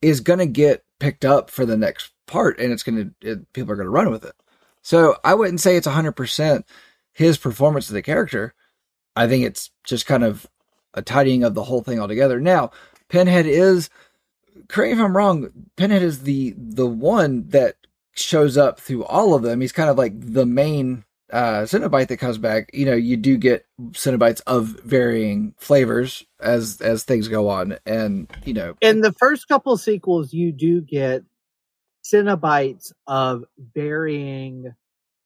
is 0.00 0.20
going 0.20 0.38
to 0.38 0.46
get 0.46 0.84
picked 0.98 1.24
up 1.24 1.50
for 1.50 1.66
the 1.66 1.76
next 1.76 2.12
part, 2.26 2.58
and 2.58 2.72
it's 2.72 2.82
gonna 2.82 3.10
people 3.52 3.72
are 3.72 3.76
gonna 3.76 3.90
run 3.90 4.10
with 4.10 4.24
it. 4.24 4.34
So 4.82 5.16
I 5.24 5.34
wouldn't 5.34 5.60
say 5.60 5.76
it's 5.76 5.86
hundred 5.86 6.12
percent 6.12 6.66
his 7.12 7.38
performance 7.38 7.88
of 7.88 7.94
the 7.94 8.02
character. 8.02 8.54
I 9.14 9.26
think 9.26 9.44
it's 9.44 9.70
just 9.84 10.06
kind 10.06 10.24
of 10.24 10.46
a 10.94 11.02
tidying 11.02 11.44
of 11.44 11.54
the 11.54 11.64
whole 11.64 11.82
thing 11.82 12.00
altogether. 12.00 12.40
Now, 12.40 12.70
Pinhead 13.08 13.46
is 13.46 13.88
correct 14.68 14.94
if 14.94 14.98
I'm 14.98 15.16
wrong, 15.16 15.50
Pinhead 15.76 16.02
is 16.02 16.22
the 16.22 16.54
the 16.56 16.86
one 16.86 17.48
that 17.48 17.76
shows 18.16 18.56
up 18.56 18.80
through 18.80 19.04
all 19.04 19.34
of 19.34 19.42
them. 19.42 19.60
He's 19.60 19.72
kind 19.72 19.90
of 19.90 19.98
like 19.98 20.12
the 20.18 20.46
main 20.46 21.04
uh 21.32 21.62
Cenobite 21.62 22.08
that 22.08 22.18
comes 22.18 22.38
back. 22.38 22.70
You 22.72 22.86
know, 22.86 22.94
you 22.94 23.16
do 23.16 23.36
get 23.36 23.66
Cenobites 23.90 24.40
of 24.46 24.66
varying 24.84 25.54
flavors 25.58 26.24
as 26.40 26.80
as 26.80 27.04
things 27.04 27.28
go 27.28 27.48
on. 27.48 27.78
And, 27.84 28.30
you 28.44 28.54
know, 28.54 28.74
In 28.80 29.00
the 29.00 29.12
first 29.12 29.48
couple 29.48 29.76
sequels, 29.76 30.32
you 30.32 30.52
do 30.52 30.80
get 30.80 31.24
Cenobites 32.04 32.92
of 33.06 33.44
varying 33.74 34.74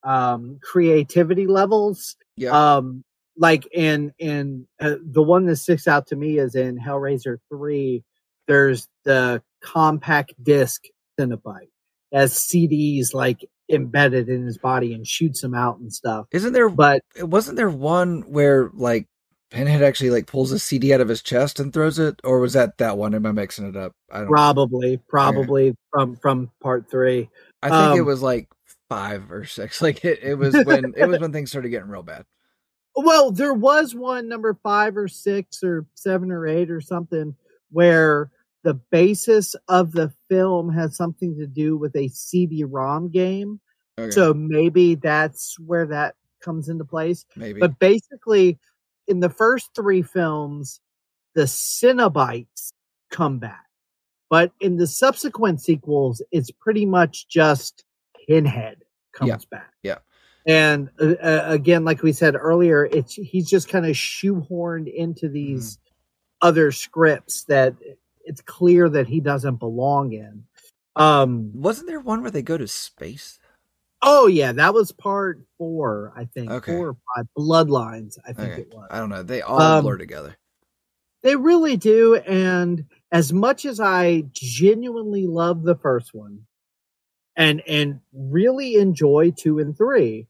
um, 0.03 0.59
creativity 0.63 1.47
levels. 1.47 2.17
yeah. 2.37 2.77
Um, 2.77 3.05
like 3.37 3.67
in 3.73 4.13
in 4.19 4.67
uh, 4.81 4.97
the 5.03 5.23
one 5.23 5.47
that 5.47 5.57
sticks 5.57 5.87
out 5.89 6.07
to 6.09 6.17
me 6.17 6.39
is 6.39 6.55
in 6.55 6.79
Hellraiser 6.79 7.39
three. 7.51 8.03
There's 8.49 8.89
the 9.05 9.43
compact 9.63 10.35
disc 10.43 10.85
Cenobite 11.19 11.69
as 12.13 12.35
CDs 12.35 13.15
like 13.15 13.45
embedded 13.71 14.29
in 14.29 14.45
his 14.45 14.59
body 14.59 14.95
and 14.95 15.07
shoots 15.07 15.43
him 15.43 15.55
out 15.55 15.79
and 15.79 15.93
stuff. 15.93 16.27
Isn't 16.33 16.53
there 16.53 16.69
But 16.69 17.03
wasn't 17.21 17.57
there 17.57 17.71
one 17.71 18.23
where 18.23 18.71
like 18.75 19.07
Pinhead 19.51 19.83
actually 19.83 20.11
like 20.11 20.27
pulls 20.27 20.53
a 20.53 20.59
CD 20.59 20.95
out 20.95 21.01
of 21.01 21.09
his 21.09 21.23
chest 21.23 21.59
and 21.59 21.73
throws 21.73 21.99
it, 21.99 22.21
or 22.23 22.39
was 22.39 22.53
that 22.53 22.79
that 22.79 22.97
one? 22.97 23.15
Am 23.15 23.27
I 23.27 23.33
mixing 23.33 23.69
it 23.69 23.77
up? 23.77 23.93
I 24.11 24.21
don't. 24.21 24.29
probably, 24.29 24.97
probably 25.09 25.77
from 25.93 26.17
from 26.17 26.51
part 26.61 26.89
three. 26.89 27.29
I 27.61 27.69
think 27.69 27.97
it 27.97 28.01
um, 28.01 28.07
was 28.07 28.23
like 28.23 28.49
five 28.89 29.31
or 29.33 29.45
six. 29.45 29.83
Like 29.83 30.05
it, 30.05 30.21
it 30.23 30.35
was 30.35 30.55
when 30.65 30.95
it 30.97 31.07
was 31.07 31.19
when 31.19 31.33
things 31.33 31.51
started 31.51 31.71
getting 31.71 31.89
real 31.89 32.03
bad. 32.03 32.27
Well, 32.95 33.33
there 33.33 33.55
was 33.55 33.95
one 33.95 34.29
number 34.29 34.55
five 34.63 34.97
or 34.97 35.09
six 35.09 35.65
or 35.65 35.87
seven 35.95 36.31
or 36.31 36.47
eight 36.47 36.71
or 36.71 36.81
something 36.81 37.35
where 37.71 38.31
the 38.63 38.75
basis 38.75 39.55
of 39.69 39.93
the 39.93 40.13
film 40.29 40.73
has 40.73 40.97
something 40.97 41.37
to 41.39 41.47
do 41.47 41.77
with 41.77 41.97
a 41.97 42.09
CD-ROM 42.09 43.11
game. 43.11 43.61
Okay, 43.99 44.11
So 44.11 44.35
maybe 44.35 44.95
that's 44.95 45.59
where 45.59 45.87
that 45.87 46.15
comes 46.43 46.69
into 46.69 46.85
place. 46.85 47.25
maybe. 47.37 47.61
But 47.61 47.79
basically, 47.79 48.59
in 49.09 49.21
the 49.21 49.31
first 49.31 49.71
three 49.75 50.03
films, 50.03 50.81
the 51.35 51.43
Cenobites 51.43 52.73
come 53.11 53.39
back. 53.39 53.65
But 54.29 54.53
in 54.61 54.77
the 54.77 54.87
subsequent 54.87 55.61
sequels, 55.61 56.23
it's 56.31 56.51
pretty 56.51 56.87
much 56.87 57.29
just 57.29 57.85
Pinhead 58.29 58.77
comes 59.13 59.29
Yeah, 59.29 59.37
back. 59.51 59.73
yeah. 59.83 59.99
And 60.47 60.89
uh, 61.01 61.15
uh, 61.23 61.45
again, 61.49 61.85
like 61.85 62.03
we 62.03 62.13
said 62.13 62.35
earlier, 62.37 62.85
it's 62.87 63.13
he's 63.15 63.49
just 63.51 63.69
kind 63.69 63.85
of 63.87 63.93
shoehorned 63.97 64.93
into 64.93 65.29
these 65.29 65.79
other 66.41 66.73
scripts 66.73 67.45
that 67.45 67.75
it's 68.31 68.41
clear 68.41 68.89
that 68.89 69.09
he 69.09 69.21
doesn't 69.21 69.57
belong 69.57 70.13
in. 70.13 70.45
Um, 70.97 71.51
Wasn't 71.53 71.89
there 71.89 72.01
one 72.01 72.23
where 72.23 72.31
they 72.31 72.43
go 72.43 72.57
to 72.57 72.69
space? 72.69 73.39
oh 74.03 74.29
yeah, 74.29 74.53
that 74.53 74.73
was 74.73 74.93
part 74.93 75.41
four, 75.59 76.13
I 76.17 76.25
think. 76.25 76.51
Okay. 76.51 76.73
Four 76.73 76.89
or 76.91 76.97
five. 77.15 77.27
Bloodlines, 77.37 78.19
I 78.27 78.33
think 78.33 78.53
Okay. 78.53 78.63
it 78.63 78.75
was. 78.75 78.89
I 78.91 78.99
don't 78.99 79.11
know. 79.11 79.23
They 79.23 79.43
all 79.43 79.61
Um, 79.61 79.85
blur 79.85 79.97
together. 79.99 80.37
They 81.23 81.37
really 81.37 81.77
do. 81.77 82.15
And 82.17 82.87
as 83.13 83.33
much 83.33 83.67
as 83.67 83.79
I 83.81 84.25
genuinely 84.33 85.27
love 85.27 85.65
the 85.65 85.75
first 85.77 86.15
one 86.15 86.47
and 87.37 87.61
and 87.69 88.01
really 88.13 88.77
enjoy 88.77 89.33
two 89.37 89.59
and 89.59 89.77
three, 89.77 90.29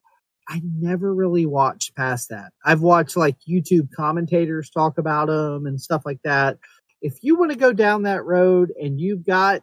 I 0.48 0.60
never 0.64 1.14
really 1.14 1.46
watched 1.46 1.94
past 1.94 2.30
that. 2.30 2.52
I've 2.64 2.82
watched 2.82 3.16
like 3.16 3.36
YouTube 3.48 3.92
commentators 3.92 4.68
talk 4.68 4.98
about 4.98 5.28
them 5.28 5.66
and 5.66 5.80
stuff 5.80 6.02
like 6.04 6.20
that. 6.24 6.58
If 7.02 7.18
you 7.22 7.36
want 7.36 7.52
to 7.52 7.58
go 7.58 7.72
down 7.72 8.02
that 8.02 8.24
road 8.24 8.72
and 8.80 9.00
you've 9.00 9.24
got 9.24 9.62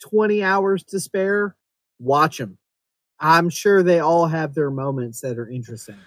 20 0.00 0.42
hours 0.42 0.82
to 0.84 1.00
spare, 1.00 1.56
watch 1.98 2.38
them. 2.38 2.58
I'm 3.20 3.48
sure 3.48 3.82
they 3.82 4.00
all 4.00 4.26
have 4.26 4.54
their 4.54 4.70
moments 4.70 5.20
that 5.20 5.38
are 5.38 5.48
interesting. 5.48 5.98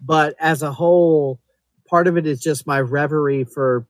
But 0.00 0.34
as 0.38 0.62
a 0.62 0.72
whole, 0.72 1.40
part 1.88 2.06
of 2.06 2.16
it 2.16 2.26
is 2.26 2.40
just 2.40 2.66
my 2.66 2.80
reverie 2.80 3.44
for 3.44 3.86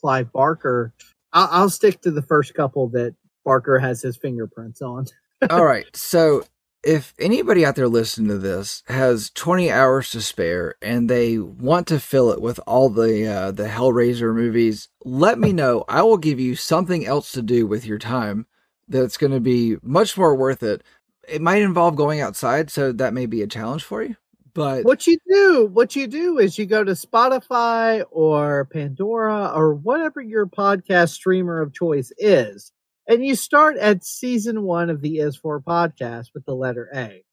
Clive 0.00 0.32
Barker. 0.32 0.92
I'll, 1.32 1.48
I'll 1.50 1.70
stick 1.70 2.00
to 2.02 2.10
the 2.10 2.22
first 2.22 2.54
couple 2.54 2.88
that 2.90 3.14
Barker 3.44 3.78
has 3.78 4.02
his 4.02 4.16
fingerprints 4.16 4.82
on. 4.82 5.06
all 5.50 5.64
right. 5.64 5.86
So 5.94 6.44
if 6.84 7.14
anybody 7.18 7.64
out 7.64 7.76
there 7.76 7.88
listening 7.88 8.28
to 8.28 8.38
this 8.38 8.82
has 8.86 9.30
20 9.30 9.70
hours 9.70 10.10
to 10.10 10.20
spare 10.20 10.74
and 10.82 11.08
they 11.08 11.38
want 11.38 11.86
to 11.88 12.00
fill 12.00 12.30
it 12.30 12.40
with 12.40 12.60
all 12.66 12.88
the 12.90 13.26
uh, 13.26 13.50
the 13.50 13.68
Hellraiser 13.68 14.34
movies, 14.34 14.88
let 15.04 15.38
me 15.38 15.52
know. 15.52 15.84
I 15.88 16.02
will 16.02 16.18
give 16.18 16.38
you 16.38 16.54
something 16.54 17.06
else 17.06 17.32
to 17.32 17.42
do 17.42 17.66
with 17.66 17.86
your 17.86 17.98
time 17.98 18.46
that's 18.88 19.16
going 19.16 19.32
to 19.32 19.40
be 19.40 19.76
much 19.82 20.16
more 20.16 20.36
worth 20.36 20.62
it. 20.62 20.82
It 21.26 21.40
might 21.40 21.62
involve 21.62 21.96
going 21.96 22.20
outside, 22.20 22.70
so 22.70 22.92
that 22.92 23.14
may 23.14 23.26
be 23.26 23.42
a 23.42 23.46
challenge 23.46 23.82
for 23.82 24.02
you. 24.02 24.16
But 24.52 24.84
What 24.84 25.06
you 25.06 25.18
do, 25.28 25.66
what 25.72 25.96
you 25.96 26.06
do 26.06 26.38
is 26.38 26.58
you 26.58 26.66
go 26.66 26.84
to 26.84 26.92
Spotify 26.92 28.04
or 28.10 28.66
Pandora 28.66 29.50
or 29.52 29.74
whatever 29.74 30.20
your 30.20 30.46
podcast 30.46 31.10
streamer 31.10 31.60
of 31.60 31.72
choice 31.72 32.12
is, 32.18 32.70
and 33.06 33.24
you 33.24 33.34
start 33.34 33.76
at 33.76 34.04
season 34.04 34.62
one 34.62 34.90
of 34.90 35.00
the 35.00 35.18
Is 35.18 35.36
For 35.36 35.60
podcast 35.60 36.28
with 36.34 36.44
the 36.44 36.54
letter 36.54 36.88
A. 36.94 37.24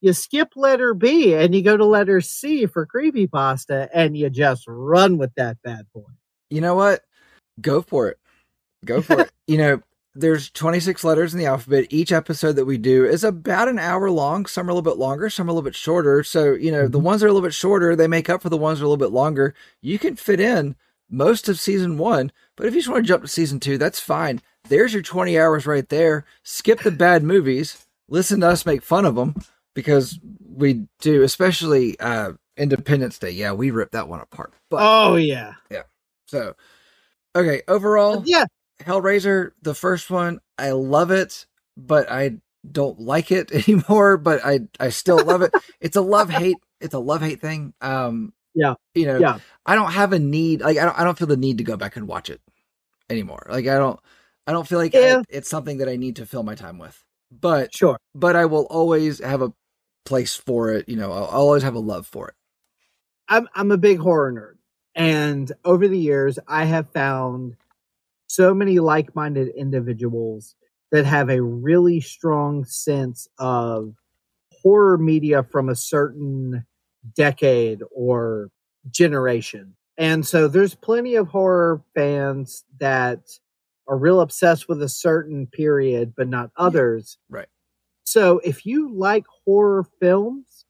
You 0.00 0.12
skip 0.12 0.52
letter 0.56 0.94
B 0.94 1.34
and 1.34 1.54
you 1.54 1.62
go 1.62 1.76
to 1.76 1.84
letter 1.84 2.20
C 2.20 2.66
for 2.66 2.86
creepypasta 2.86 3.88
and 3.92 4.16
you 4.16 4.30
just 4.30 4.64
run 4.66 5.18
with 5.18 5.34
that 5.34 5.58
bad 5.62 5.86
boy. 5.94 6.08
you 6.48 6.60
know 6.60 6.74
what? 6.74 7.02
Go 7.60 7.82
for 7.82 8.08
it. 8.08 8.18
Go 8.84 9.02
for 9.02 9.20
it. 9.20 9.30
You 9.46 9.58
know, 9.58 9.82
there's 10.14 10.48
26 10.50 11.02
letters 11.02 11.32
in 11.32 11.40
the 11.40 11.46
alphabet. 11.46 11.86
Each 11.90 12.12
episode 12.12 12.52
that 12.52 12.66
we 12.66 12.78
do 12.78 13.04
is 13.04 13.24
about 13.24 13.66
an 13.66 13.80
hour 13.80 14.08
long. 14.10 14.46
Some 14.46 14.68
are 14.68 14.70
a 14.70 14.74
little 14.74 14.88
bit 14.88 14.98
longer, 14.98 15.28
some 15.28 15.48
are 15.48 15.50
a 15.50 15.52
little 15.52 15.68
bit 15.68 15.74
shorter. 15.74 16.22
So, 16.22 16.52
you 16.52 16.70
know, 16.70 16.86
the 16.86 16.98
mm-hmm. 16.98 17.06
ones 17.06 17.20
that 17.20 17.26
are 17.26 17.30
a 17.30 17.32
little 17.32 17.46
bit 17.46 17.54
shorter, 17.54 17.96
they 17.96 18.06
make 18.06 18.30
up 18.30 18.42
for 18.42 18.48
the 18.48 18.56
ones 18.56 18.78
that 18.78 18.84
are 18.84 18.86
a 18.86 18.88
little 18.88 19.04
bit 19.04 19.12
longer. 19.12 19.54
You 19.82 19.98
can 19.98 20.14
fit 20.14 20.38
in 20.38 20.76
most 21.10 21.48
of 21.48 21.58
season 21.58 21.98
one, 21.98 22.32
but 22.56 22.66
if 22.66 22.74
you 22.74 22.80
just 22.80 22.88
want 22.90 23.04
to 23.04 23.08
jump 23.08 23.22
to 23.22 23.28
season 23.28 23.60
two, 23.60 23.78
that's 23.78 24.00
fine. 24.00 24.40
There's 24.68 24.92
your 24.92 25.02
20 25.02 25.38
hours 25.38 25.66
right 25.66 25.88
there. 25.88 26.24
Skip 26.42 26.80
the 26.80 26.90
bad 26.90 27.22
movies. 27.22 27.86
Listen 28.08 28.40
to 28.40 28.48
us 28.48 28.66
make 28.66 28.82
fun 28.82 29.04
of 29.04 29.14
them 29.14 29.34
because 29.74 30.18
we 30.54 30.86
do, 31.00 31.22
especially 31.22 31.98
uh, 32.00 32.32
Independence 32.56 33.18
Day. 33.18 33.30
Yeah, 33.30 33.52
we 33.52 33.70
ripped 33.70 33.92
that 33.92 34.08
one 34.08 34.20
apart. 34.20 34.52
But 34.70 34.80
Oh 34.82 35.16
yeah. 35.16 35.54
Yeah. 35.70 35.82
So, 36.26 36.54
okay, 37.34 37.62
overall, 37.68 38.22
Yeah. 38.26 38.44
Hellraiser, 38.82 39.52
the 39.62 39.74
first 39.74 40.10
one, 40.10 40.40
I 40.58 40.70
love 40.70 41.10
it, 41.10 41.46
but 41.76 42.10
I 42.10 42.38
don't 42.70 43.00
like 43.00 43.30
it 43.30 43.52
anymore. 43.68 44.16
But 44.16 44.44
I, 44.44 44.60
I 44.78 44.90
still 44.90 45.22
love 45.24 45.42
it. 45.42 45.52
it's 45.80 45.96
a 45.96 46.00
love 46.02 46.30
hate. 46.30 46.56
It's 46.80 46.94
a 46.94 46.98
love 46.98 47.20
hate 47.22 47.40
thing. 47.40 47.74
Um, 47.80 48.32
Yeah. 48.54 48.74
you 48.94 49.06
know, 49.06 49.18
Yeah. 49.18 49.38
I 49.66 49.74
don't 49.74 49.92
have 49.92 50.12
a 50.12 50.18
need. 50.18 50.60
Like, 50.60 50.78
I 50.78 50.84
don't, 50.84 50.98
I 50.98 51.04
don't 51.04 51.18
feel 51.18 51.26
the 51.28 51.36
need 51.36 51.58
to 51.58 51.64
go 51.64 51.76
back 51.76 51.96
and 51.96 52.08
watch 52.08 52.30
it 52.30 52.40
anymore. 53.08 53.46
Like, 53.48 53.66
I 53.66 53.76
don't, 53.78 54.00
I 54.46 54.52
don't 54.52 54.66
feel 54.66 54.78
like 54.78 54.94
I- 54.94 55.22
it's 55.28 55.48
something 55.48 55.78
that 55.78 55.88
I 55.88 55.96
need 55.96 56.16
to 56.16 56.26
fill 56.26 56.42
my 56.42 56.54
time 56.54 56.78
with. 56.78 57.02
But, 57.30 57.74
Sure. 57.74 57.96
but 58.14 58.34
I 58.36 58.46
will 58.46 58.64
always 58.64 59.20
have 59.20 59.42
a 59.42 59.52
place 60.04 60.34
for 60.34 60.70
it. 60.70 60.88
You 60.88 60.96
know, 60.96 61.12
I'll, 61.12 61.24
I'll 61.26 61.40
always 61.42 61.62
have 61.62 61.74
a 61.76 61.80
love 61.80 62.06
for 62.06 62.28
it. 62.28 62.34
I'm 63.28 63.46
I'm 63.54 63.70
a 63.70 63.76
big 63.78 63.98
horror 64.00 64.32
nerd, 64.32 64.58
and 65.00 65.52
over 65.64 65.86
the 65.86 65.96
years, 65.98 66.36
I 66.48 66.64
have 66.64 66.90
found 66.90 67.54
so 68.26 68.52
many 68.52 68.80
like-minded 68.80 69.48
individuals 69.56 70.56
that 70.90 71.04
have 71.04 71.30
a 71.30 71.40
really 71.40 72.00
strong 72.00 72.64
sense 72.64 73.28
of 73.38 73.94
horror 74.62 74.98
media 74.98 75.44
from 75.44 75.68
a 75.68 75.76
certain 75.76 76.66
decade 77.14 77.82
or 77.92 78.50
generation. 78.90 79.74
And 79.98 80.26
so 80.26 80.48
there's 80.48 80.74
plenty 80.74 81.14
of 81.16 81.28
horror 81.28 81.82
fans 81.94 82.64
that 82.78 83.38
are 83.86 83.98
real 83.98 84.20
obsessed 84.20 84.68
with 84.68 84.82
a 84.82 84.88
certain 84.88 85.46
period, 85.46 86.14
but 86.16 86.28
not 86.28 86.50
others. 86.56 87.18
right. 87.28 87.48
So 88.04 88.40
if 88.42 88.66
you 88.66 88.92
like 88.92 89.24
horror 89.44 89.84
films 90.00 90.64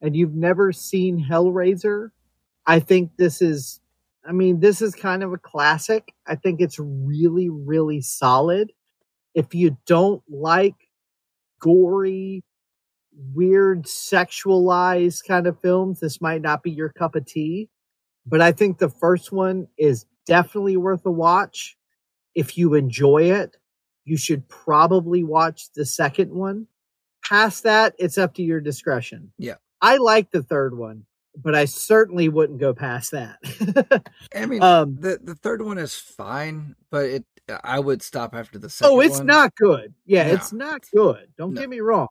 and 0.00 0.14
you've 0.14 0.34
never 0.34 0.72
seen 0.72 1.24
Hellraiser, 1.28 2.10
I 2.66 2.78
think 2.78 3.16
this 3.16 3.42
is, 3.42 3.80
I 4.24 4.32
mean, 4.32 4.60
this 4.60 4.82
is 4.82 4.94
kind 4.94 5.22
of 5.22 5.32
a 5.32 5.38
classic. 5.38 6.14
I 6.26 6.36
think 6.36 6.60
it's 6.60 6.78
really, 6.78 7.48
really 7.48 8.00
solid. 8.02 8.72
If 9.34 9.54
you 9.54 9.78
don't 9.86 10.22
like 10.28 10.76
gory, 11.60 12.44
weird, 13.34 13.84
sexualized 13.84 15.26
kind 15.26 15.46
of 15.46 15.60
films, 15.60 16.00
this 16.00 16.20
might 16.20 16.42
not 16.42 16.62
be 16.62 16.70
your 16.70 16.88
cup 16.90 17.14
of 17.14 17.26
tea. 17.26 17.68
But 18.26 18.40
I 18.40 18.52
think 18.52 18.78
the 18.78 18.88
first 18.90 19.32
one 19.32 19.66
is 19.78 20.06
definitely 20.26 20.76
worth 20.76 21.04
a 21.06 21.10
watch 21.10 21.76
if 22.34 22.56
you 22.56 22.74
enjoy 22.74 23.24
it. 23.32 23.56
you 24.04 24.16
should 24.16 24.48
probably 24.48 25.22
watch 25.24 25.70
the 25.74 25.84
second 25.86 26.32
one. 26.32 26.66
Past 27.24 27.62
that, 27.64 27.94
it's 27.98 28.18
up 28.18 28.34
to 28.34 28.42
your 28.42 28.60
discretion. 28.60 29.32
Yeah. 29.38 29.54
I 29.82 29.96
like 29.98 30.30
the 30.30 30.42
third 30.42 30.76
one, 30.76 31.04
but 31.36 31.54
I 31.54 31.64
certainly 31.66 32.28
wouldn't 32.28 32.60
go 32.60 32.74
past 32.74 33.12
that. 33.12 34.02
I 34.34 34.46
mean, 34.46 34.62
um, 34.62 34.96
the 35.00 35.18
the 35.22 35.34
third 35.34 35.62
one 35.62 35.78
is 35.78 35.94
fine, 35.94 36.74
but 36.90 37.04
it 37.06 37.24
I 37.64 37.78
would 37.80 38.02
stop 38.02 38.34
after 38.34 38.58
the 38.58 38.70
second. 38.70 38.94
oh, 38.94 39.00
it's 39.00 39.18
one. 39.18 39.26
not 39.26 39.54
good. 39.56 39.94
Yeah, 40.06 40.26
No. 40.28 40.34
it's 40.34 40.52
not 40.52 40.82
good. 40.94 41.28
Don't 41.38 41.54
No. 41.54 41.60
get 41.60 41.70
me 41.70 41.80
wrong. 41.80 42.08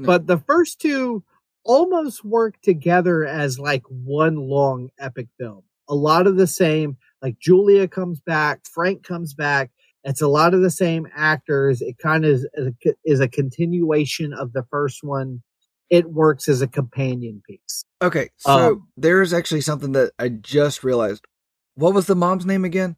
No. 0.00 0.06
But 0.06 0.26
the 0.26 0.38
first 0.38 0.80
two 0.80 1.22
almost 1.64 2.24
work 2.24 2.60
together 2.62 3.24
as 3.26 3.58
like 3.58 3.82
one 3.88 4.36
long 4.36 4.90
epic 4.98 5.28
film. 5.38 5.62
A 5.88 5.94
lot 5.94 6.26
of 6.26 6.36
the 6.36 6.46
same, 6.46 6.96
like 7.20 7.38
Julia 7.38 7.86
comes 7.86 8.20
back, 8.20 8.60
Frank 8.66 9.02
comes 9.02 9.34
back. 9.34 9.70
It's 10.02 10.22
a 10.22 10.28
lot 10.28 10.54
of 10.54 10.62
the 10.62 10.70
same 10.70 11.06
actors. 11.14 11.82
It 11.82 11.98
kind 11.98 12.24
of 12.24 12.30
is 12.30 12.46
a, 12.56 12.72
is 13.04 13.20
a 13.20 13.28
continuation 13.28 14.32
of 14.32 14.54
the 14.54 14.64
first 14.70 15.02
one. 15.02 15.42
It 15.90 16.10
works 16.10 16.48
as 16.48 16.62
a 16.62 16.68
companion 16.68 17.42
piece. 17.46 17.84
Okay, 18.00 18.30
so 18.38 18.50
Um, 18.50 18.88
there's 18.96 19.34
actually 19.34 19.60
something 19.60 19.92
that 19.92 20.12
I 20.18 20.28
just 20.28 20.82
realized. 20.82 21.26
What 21.74 21.92
was 21.92 22.06
the 22.06 22.16
mom's 22.16 22.46
name 22.46 22.64
again? 22.64 22.96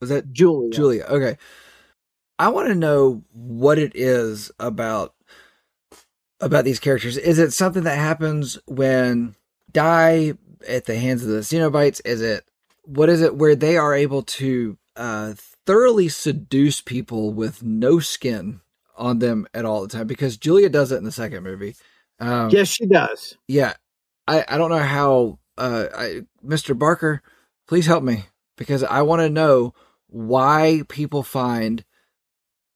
Was 0.00 0.10
that 0.10 0.32
Julia. 0.32 0.70
Julia? 0.70 1.04
Okay. 1.08 1.36
I 2.38 2.48
want 2.48 2.68
to 2.68 2.74
know 2.74 3.24
what 3.32 3.78
it 3.78 3.92
is 3.94 4.50
about 4.58 5.14
about 6.42 6.66
these 6.66 6.80
characters. 6.80 7.18
Is 7.18 7.38
it 7.40 7.52
something 7.52 7.84
that 7.84 7.98
happens 7.98 8.58
when 8.66 9.36
die 9.72 10.34
at 10.68 10.86
the 10.86 10.98
hands 10.98 11.24
of 11.24 11.30
the 11.30 11.40
Cenobites? 11.40 12.02
Is 12.06 12.22
it 12.22 12.44
what 12.84 13.10
is 13.10 13.22
it 13.22 13.36
where 13.36 13.56
they 13.56 13.78
are 13.78 13.94
able 13.94 14.22
to 14.24 14.78
uh, 14.96 15.34
thoroughly 15.66 16.10
seduce 16.10 16.82
people 16.82 17.32
with 17.32 17.62
no 17.62 18.00
skin 18.00 18.60
on 18.96 19.20
them 19.20 19.46
at 19.54 19.64
all 19.66 19.82
the 19.82 19.88
time? 19.88 20.08
Because 20.08 20.36
Julia 20.38 20.68
does 20.70 20.92
it 20.92 20.98
in 20.98 21.04
the 21.04 21.12
second 21.12 21.44
movie. 21.44 21.76
Um, 22.20 22.50
Yes, 22.50 22.68
she 22.68 22.86
does. 22.86 23.38
yeah 23.48 23.74
i 24.28 24.44
i 24.48 24.58
don't 24.58 24.70
know 24.70 24.78
how 24.78 25.38
uh 25.58 25.86
I, 25.96 26.22
mr 26.46 26.78
barker 26.78 27.22
please 27.68 27.86
help 27.86 28.04
me 28.04 28.26
because 28.58 28.84
i 28.84 29.02
want 29.02 29.20
to 29.22 29.30
know 29.30 29.74
why 30.08 30.82
people 30.88 31.24
find 31.24 31.84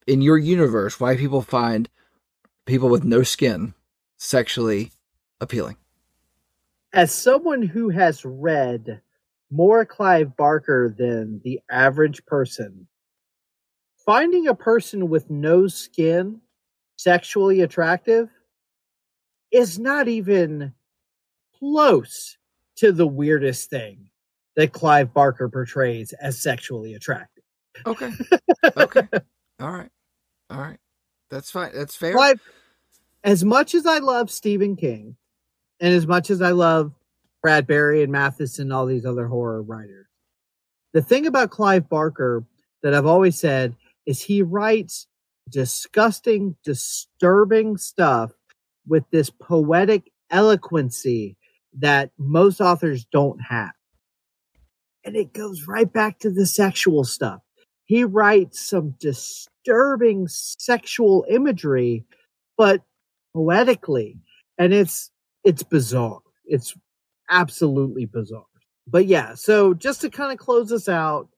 in 0.07 0.23
your 0.23 0.39
universe 0.39 0.99
why 1.01 1.17
people 1.17 1.43
find 1.43 1.89
people 2.67 2.89
with 2.89 3.05
no 3.05 3.23
skin 3.23 3.73
sexually 4.19 4.91
appealing. 5.41 5.77
As 6.93 7.13
someone 7.13 7.63
who 7.63 7.89
has 7.89 8.25
read 8.25 9.01
more 9.51 9.85
Clive 9.85 10.37
Barker 10.37 10.95
than 10.97 11.41
the 11.45 11.61
average 11.71 12.25
person, 12.27 12.89
finding 14.05 14.49
a 14.49 14.55
person 14.55 15.09
with 15.09 15.31
no 15.31 15.69
skin 15.69 16.41
sexually 16.97 17.61
attractive 17.61 18.29
is 19.53 19.79
not 19.79 20.09
even 20.09 20.73
close 21.59 22.37
to 22.77 22.93
the 22.93 23.07
weirdest 23.07 23.71
thing 23.71 24.11
that 24.57 24.73
Clive 24.73 25.15
Barker 25.15 25.49
portrays 25.49 26.13
as 26.15 26.43
sexually 26.43 26.95
attractive. 26.95 27.45
okay. 27.87 28.11
Okay. 28.77 29.07
All 29.61 29.71
right. 29.71 29.91
All 30.51 30.61
right 30.61 30.79
that's 31.31 31.51
fine 31.51 31.71
that's 31.75 31.97
fair 31.97 32.13
Clive, 32.13 32.41
as 33.25 33.45
much 33.45 33.75
as 33.75 33.87
I 33.87 33.99
love 33.99 34.31
Stephen 34.31 34.77
King, 34.77 35.17
and 35.81 35.93
as 35.93 36.07
much 36.07 36.31
as 36.31 36.41
I 36.41 36.53
love 36.53 36.93
Bradbury 37.43 38.03
and 38.03 38.13
Mathis 38.13 38.59
and 38.59 38.73
all 38.73 38.87
these 38.87 39.05
other 39.05 39.27
horror 39.27 39.63
writers, 39.63 40.07
the 40.93 41.03
thing 41.03 41.27
about 41.27 41.51
Clive 41.51 41.89
Barker 41.89 42.45
that 42.83 42.95
I've 42.95 43.07
always 43.07 43.39
said 43.39 43.75
is 44.07 44.23
he 44.23 44.43
writes 44.43 45.07
disgusting, 45.51 46.57
disturbing 46.65 47.77
stuff 47.77 48.33
with 48.87 49.05
this 49.11 49.31
poetic 49.31 50.11
eloquency 50.31 51.37
that 51.79 52.11
most 52.19 52.61
authors 52.61 53.05
don't 53.05 53.41
have. 53.41 53.73
And 55.05 55.17
it 55.17 55.33
goes 55.33 55.67
right 55.69 55.93
back 55.93 56.19
to 56.21 56.31
the 56.31 56.47
sexual 56.47 57.05
stuff. 57.05 57.41
He 57.85 58.03
writes 58.03 58.61
some 58.61 58.95
disturbing 59.67 60.29
sexual 60.29 61.25
imagery, 61.29 62.05
but 62.57 62.83
poetically. 63.35 64.19
And 64.59 64.73
it's 64.73 65.11
it's 65.45 65.63
bizarre. 65.63 66.21
It's 66.47 66.75
absolutely 67.29 68.07
bizarre. 68.07 68.47
But 68.87 69.07
yeah, 69.07 69.35
so 69.35 69.75
just 69.75 70.01
to 70.03 70.11
kind 70.11 70.33
of 70.33 70.39
close 70.39 70.71
this 70.71 70.89
out, 70.89 71.29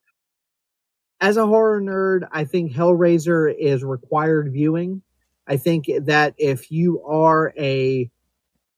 as 1.21 1.37
a 1.37 1.47
horror 1.47 1.81
nerd, 1.81 2.29
I 2.31 2.45
think 2.45 2.73
Hellraiser 2.73 3.53
is 3.59 3.83
required 3.83 4.53
viewing. 4.53 5.03
I 5.47 5.57
think 5.57 5.87
that 6.03 6.35
if 6.37 6.71
you 6.71 7.03
are 7.05 7.53
a 7.59 8.11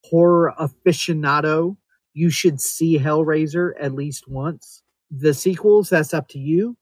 horror 0.04 0.54
aficionado, 0.58 1.76
you 2.14 2.30
should 2.30 2.60
see 2.60 2.98
Hellraiser 2.98 3.72
at 3.78 3.92
least 3.92 4.28
once. 4.28 4.82
The 5.10 5.34
sequels, 5.34 5.90
that's 5.90 6.14
up 6.14 6.28
to 6.28 6.38
you. 6.38 6.76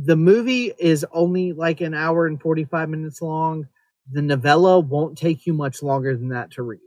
The 0.00 0.16
movie 0.16 0.72
is 0.78 1.04
only 1.12 1.52
like 1.52 1.80
an 1.80 1.92
hour 1.94 2.26
and 2.26 2.40
45 2.40 2.88
minutes 2.88 3.20
long. 3.20 3.66
The 4.12 4.22
novella 4.22 4.78
won't 4.80 5.18
take 5.18 5.44
you 5.44 5.52
much 5.54 5.82
longer 5.82 6.16
than 6.16 6.28
that 6.28 6.52
to 6.52 6.62
read. 6.62 6.80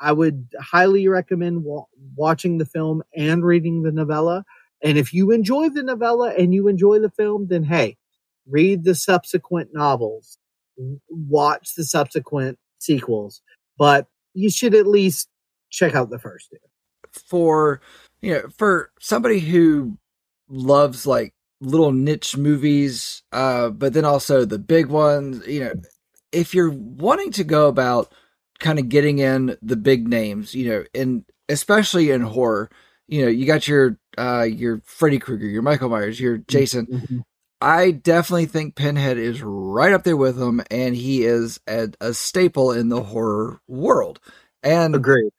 I 0.00 0.12
would 0.12 0.48
highly 0.60 1.06
recommend 1.08 1.64
wa- 1.64 1.84
watching 2.16 2.58
the 2.58 2.66
film 2.66 3.02
and 3.14 3.44
reading 3.44 3.82
the 3.82 3.92
novella. 3.92 4.44
And 4.82 4.98
if 4.98 5.12
you 5.12 5.32
enjoy 5.32 5.68
the 5.68 5.82
novella 5.82 6.32
and 6.34 6.54
you 6.54 6.68
enjoy 6.68 6.98
the 6.98 7.10
film, 7.10 7.48
then 7.48 7.64
hey, 7.64 7.98
read 8.48 8.84
the 8.84 8.94
subsequent 8.94 9.70
novels, 9.74 10.38
watch 11.10 11.74
the 11.76 11.84
subsequent 11.84 12.58
sequels, 12.78 13.42
but 13.78 14.06
you 14.34 14.50
should 14.50 14.74
at 14.74 14.86
least 14.86 15.28
check 15.70 15.94
out 15.94 16.10
the 16.10 16.18
first 16.18 16.50
two. 16.50 16.58
for 17.28 17.80
you 18.22 18.34
know 18.34 18.48
for 18.56 18.90
somebody 19.00 19.40
who 19.40 19.98
loves 20.48 21.06
like 21.06 21.34
little 21.60 21.92
niche 21.92 22.36
movies 22.36 23.22
uh 23.32 23.70
but 23.70 23.92
then 23.92 24.04
also 24.04 24.44
the 24.44 24.58
big 24.58 24.86
ones 24.86 25.46
you 25.46 25.60
know 25.60 25.72
if 26.32 26.54
you're 26.54 26.70
wanting 26.70 27.32
to 27.32 27.44
go 27.44 27.68
about 27.68 28.12
kind 28.58 28.78
of 28.78 28.88
getting 28.88 29.18
in 29.18 29.56
the 29.62 29.76
big 29.76 30.06
names 30.06 30.54
you 30.54 30.68
know 30.68 30.84
and 30.94 31.24
especially 31.48 32.10
in 32.10 32.20
horror 32.20 32.68
you 33.08 33.22
know 33.22 33.28
you 33.28 33.46
got 33.46 33.66
your 33.66 33.98
uh 34.18 34.42
your 34.42 34.80
freddy 34.84 35.18
krueger 35.18 35.46
your 35.46 35.62
michael 35.62 35.88
myers 35.88 36.20
your 36.20 36.38
jason 36.38 37.24
I 37.60 37.90
definitely 37.90 38.46
think 38.46 38.74
Pinhead 38.74 39.16
is 39.16 39.42
right 39.42 39.92
up 39.92 40.04
there 40.04 40.16
with 40.16 40.40
him, 40.40 40.60
and 40.70 40.94
he 40.94 41.24
is 41.24 41.58
a, 41.66 41.88
a 42.00 42.12
staple 42.12 42.72
in 42.72 42.90
the 42.90 43.02
horror 43.02 43.60
world. 43.66 44.20
And 44.62 44.94
Agreed. 44.94 45.30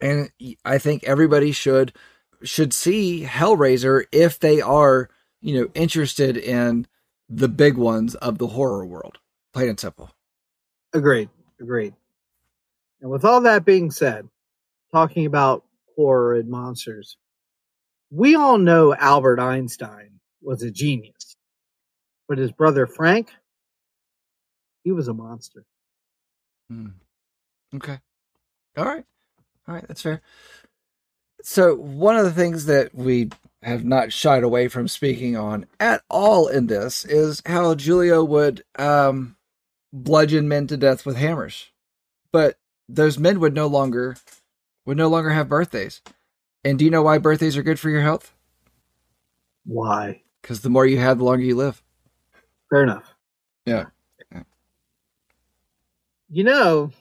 and 0.00 0.30
I 0.64 0.78
think 0.78 1.04
everybody 1.04 1.52
should 1.52 1.94
should 2.42 2.74
see 2.74 3.24
Hellraiser 3.24 4.04
if 4.12 4.38
they 4.38 4.60
are 4.60 5.08
you 5.46 5.60
know 5.60 5.70
interested 5.74 6.36
in 6.36 6.86
the 7.28 7.48
big 7.48 7.76
ones 7.76 8.16
of 8.16 8.38
the 8.38 8.48
horror 8.48 8.84
world. 8.84 9.18
Plain 9.54 9.70
and 9.70 9.80
simple. 9.80 10.10
Agreed. 10.92 11.30
Agreed. 11.60 11.94
And 13.00 13.10
with 13.10 13.24
all 13.24 13.40
that 13.42 13.64
being 13.64 13.92
said, 13.92 14.28
talking 14.92 15.24
about 15.24 15.64
horror 15.94 16.34
and 16.34 16.48
monsters, 16.50 17.16
we 18.10 18.34
all 18.34 18.58
know 18.58 18.94
Albert 18.94 19.38
Einstein 19.38 20.18
was 20.42 20.62
a 20.62 20.70
genius, 20.70 21.36
but 22.28 22.38
his 22.38 22.50
brother 22.50 22.86
Frank, 22.86 23.30
he 24.82 24.90
was 24.90 25.06
a 25.06 25.14
monster. 25.14 25.64
Hmm. 26.68 26.88
Okay. 27.74 27.98
All 28.76 28.84
right. 28.84 29.04
All 29.68 29.74
right. 29.74 29.86
That's 29.86 30.02
fair. 30.02 30.22
So, 31.42 31.76
one 31.76 32.16
of 32.16 32.24
the 32.24 32.32
things 32.32 32.66
that 32.66 32.94
we 32.94 33.30
have 33.66 33.84
not 33.84 34.12
shied 34.12 34.44
away 34.44 34.68
from 34.68 34.86
speaking 34.86 35.36
on 35.36 35.66
at 35.80 36.02
all 36.08 36.46
in 36.46 36.68
this 36.68 37.04
is 37.04 37.42
how 37.46 37.74
Julia 37.74 38.22
would 38.22 38.64
um, 38.78 39.36
bludgeon 39.92 40.48
men 40.48 40.68
to 40.68 40.76
death 40.76 41.04
with 41.04 41.16
hammers. 41.16 41.70
But 42.30 42.58
those 42.88 43.18
men 43.18 43.40
would 43.40 43.54
no 43.54 43.66
longer 43.66 44.16
would 44.84 44.96
no 44.96 45.08
longer 45.08 45.30
have 45.30 45.48
birthdays. 45.48 46.00
And 46.64 46.78
do 46.78 46.84
you 46.84 46.90
know 46.92 47.02
why 47.02 47.18
birthdays 47.18 47.56
are 47.56 47.62
good 47.62 47.80
for 47.80 47.90
your 47.90 48.02
health? 48.02 48.32
Why? 49.64 50.22
Because 50.40 50.60
the 50.60 50.70
more 50.70 50.86
you 50.86 50.98
have, 50.98 51.18
the 51.18 51.24
longer 51.24 51.44
you 51.44 51.56
live. 51.56 51.82
Fair 52.70 52.84
enough. 52.84 53.14
Yeah. 53.64 53.86
You 56.28 56.44
know, 56.44 56.92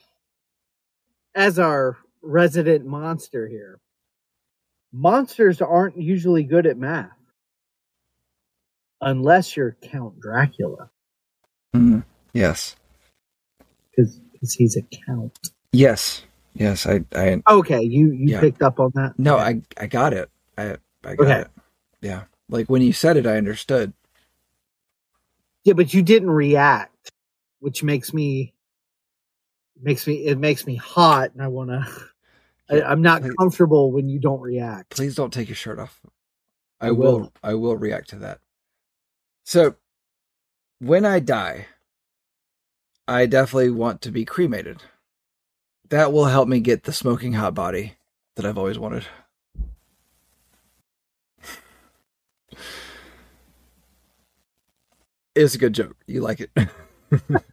as 1.36 1.60
our 1.60 1.98
resident 2.22 2.86
monster 2.86 3.48
here, 3.48 3.80
monsters 4.96 5.62
aren't 5.62 5.98
usually 5.98 6.44
good 6.44 6.66
at 6.66 6.78
math. 6.78 7.12
Unless 9.02 9.56
you're 9.58 9.76
Count 9.82 10.20
Dracula, 10.20 10.90
Mm. 11.76 12.04
Yes. 12.34 12.76
because 13.92 14.20
he's 14.54 14.78
a 14.78 14.82
count. 15.06 15.38
Yes. 15.74 16.24
Yes. 16.54 16.86
I. 16.88 17.04
I. 17.14 17.42
Okay, 17.50 17.82
you 17.84 18.12
you 18.12 18.28
Yeah. 18.32 18.40
picked 18.40 18.62
up 18.62 18.80
on 18.80 18.92
that. 18.96 19.18
No. 19.20 19.36
Okay. 19.36 19.62
I. 19.78 19.84
I 19.84 19.88
got 19.88 20.14
it. 20.14 20.30
I. 20.58 20.78
I 21.04 21.16
got 21.16 21.20
Okay. 21.28 21.42
it. 21.42 21.48
Yeah. 22.02 22.24
Like 22.50 22.68
when 22.70 22.82
you 22.82 22.94
said 22.94 23.18
it, 23.18 23.28
I 23.28 23.38
understood. 23.38 23.94
Yeah, 25.66 25.74
but 25.74 25.94
you 25.94 26.02
didn't 26.02 26.30
react, 26.32 27.12
which 27.60 27.84
makes 27.84 28.14
me 28.14 28.54
makes 29.82 30.08
me 30.08 30.26
it 30.26 30.38
makes 30.40 30.66
me 30.66 30.76
hot, 30.76 31.32
and 31.34 31.42
I 31.42 31.48
want 31.50 31.70
to. 31.72 31.86
I'm 32.70 33.02
not 33.02 33.22
Please- 33.22 33.34
comfortable 33.36 33.92
when 33.92 34.10
you 34.10 34.20
don't 34.20 34.42
react. 34.42 34.90
Please 34.96 35.16
don't 35.16 35.32
take 35.34 35.48
your 35.50 35.56
shirt 35.56 35.80
off. 35.80 36.00
I, 36.82 36.88
I 36.88 36.92
will. 36.92 37.20
will. 37.20 37.34
I 37.44 37.54
will 37.54 37.78
react 37.78 38.10
to 38.10 38.18
that. 38.18 38.40
So, 39.44 39.76
when 40.80 41.06
I 41.06 41.20
die, 41.20 41.68
I 43.08 43.28
definitely 43.28 43.70
want 43.72 44.02
to 44.02 44.12
be 44.12 44.26
cremated. 44.26 44.82
That 45.90 46.12
will 46.12 46.26
help 46.26 46.48
me 46.48 46.60
get 46.60 46.84
the 46.84 46.92
smoking 46.92 47.34
hot 47.34 47.54
body 47.54 47.94
that 48.36 48.46
I've 48.46 48.58
always 48.58 48.80
wanted. 48.80 49.06
It's 55.36 55.56
a 55.56 55.58
good 55.58 55.74
joke. 55.74 55.96
You 56.08 56.22
like 56.22 56.42
it. 56.42 56.52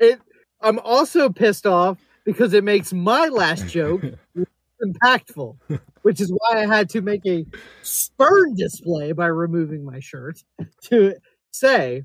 It. 0.00 0.20
I'm 0.60 0.78
also 0.78 1.28
pissed 1.28 1.66
off 1.66 1.98
because 2.28 2.52
it 2.52 2.62
makes 2.62 2.92
my 2.92 3.28
last 3.28 3.66
joke 3.68 4.02
impactful, 4.84 5.56
which 6.02 6.20
is 6.20 6.30
why 6.30 6.62
I 6.62 6.66
had 6.66 6.90
to 6.90 7.00
make 7.00 7.24
a 7.24 7.46
spurn 7.82 8.54
display 8.54 9.12
by 9.12 9.28
removing 9.28 9.82
my 9.82 9.98
shirt 10.00 10.44
to 10.82 11.14
say, 11.52 12.04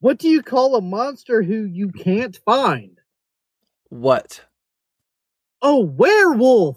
"What 0.00 0.18
do 0.18 0.28
you 0.28 0.42
call 0.42 0.76
a 0.76 0.82
monster 0.82 1.42
who 1.42 1.64
you 1.64 1.88
can't 1.90 2.36
find?" 2.44 2.98
what? 3.88 4.42
Oh, 5.62 5.80
werewolf. 5.80 6.76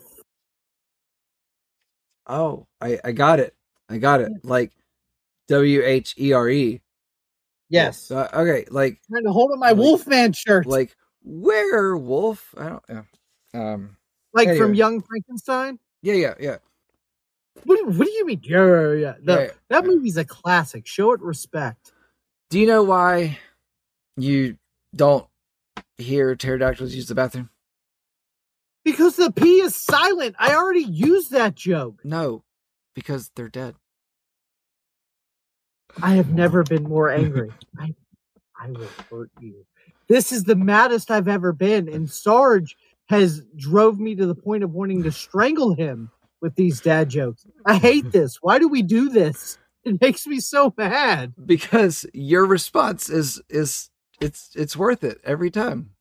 Oh, 2.27 2.65
I, 2.79 2.99
I 3.03 3.11
got 3.11 3.41
it. 3.41 3.53
I 3.89 3.97
got 3.97 4.21
it. 4.21 4.31
Like 4.43 4.71
W 5.49 5.83
H 5.83 6.15
E 6.17 6.31
R 6.31 6.47
E. 6.47 6.81
Yes, 7.69 8.09
Uh, 8.11 8.29
okay, 8.33 8.63
like 8.71 9.01
trying 9.11 9.25
to 9.25 9.31
hold 9.33 9.51
up 9.51 9.59
my 9.59 9.71
like- 9.71 9.77
Wolfman 9.77 10.31
shirt, 10.31 10.65
like 10.65 10.95
werewolf. 11.27 12.55
I 12.57 12.69
don't. 12.69 12.83
Yeah. 12.89 13.03
Um. 13.53 13.97
like 14.33 14.57
from. 14.57 14.73
Young 14.73 15.01
Frankenstein. 15.01 15.79
Yeah. 16.01 16.13
Yeah. 16.15 16.33
Yeah. 16.39 16.57
What, 17.63 17.77
do- 17.79 17.97
what 17.97 18.05
do 18.05 18.11
you 18.11 18.25
mean? 18.25 18.41
Yeah, 18.43 18.65
yeah, 18.65 18.93
yeah. 18.93 19.13
No, 19.21 19.39
Yeah, 19.39 19.51
that 19.69 19.85
movie's 19.85 20.17
a 20.17 20.25
classic. 20.25 20.85
Show 20.85 21.11
it 21.13 21.21
respect. 21.21 21.91
Do 22.49 22.59
you 22.59 22.67
know 22.67 22.83
why 22.83 23.39
you 24.15 24.57
don't 24.95 25.25
hear 25.97 26.35
pterodactyls 26.35 26.93
use 26.93 27.07
the 27.07 27.15
bathroom? 27.15 27.49
Because 28.85 29.15
the 29.15 29.31
P 29.31 29.59
is 29.61 29.75
silent. 29.75 30.35
I 30.39 30.55
already 30.55 30.83
used 30.83 31.31
that 31.31 31.55
joke. 31.55 31.99
No, 32.05 32.43
because 32.95 33.31
they're 33.35 33.49
dead. 33.49 33.75
I 36.01 36.13
have 36.15 36.29
never 36.29 36.63
been 36.63 36.83
more 36.83 37.09
angry. 37.09 37.51
I, 37.79 37.93
I 38.61 38.69
will 38.69 38.87
hurt 39.09 39.31
you. 39.41 39.65
This 40.07 40.31
is 40.31 40.43
the 40.45 40.55
maddest 40.55 41.11
I've 41.11 41.27
ever 41.27 41.51
been, 41.51 41.89
and 41.89 42.09
Sarge 42.09 42.75
has 43.09 43.41
drove 43.57 43.99
me 43.99 44.15
to 44.15 44.25
the 44.25 44.35
point 44.35 44.63
of 44.63 44.73
wanting 44.73 45.03
to 45.03 45.11
strangle 45.11 45.73
him 45.73 46.09
with 46.41 46.55
these 46.55 46.81
dad 46.81 47.09
jokes. 47.09 47.45
I 47.65 47.75
hate 47.75 48.11
this. 48.11 48.37
Why 48.41 48.59
do 48.59 48.67
we 48.67 48.81
do 48.81 49.09
this? 49.09 49.57
It 49.83 49.99
makes 50.01 50.27
me 50.27 50.39
so 50.39 50.73
mad. 50.77 51.33
Because 51.45 52.05
your 52.13 52.45
response 52.45 53.09
is 53.09 53.41
is 53.49 53.89
it's 54.19 54.49
it's 54.55 54.75
worth 54.75 55.03
it 55.03 55.19
every 55.23 55.49
time. 55.51 55.91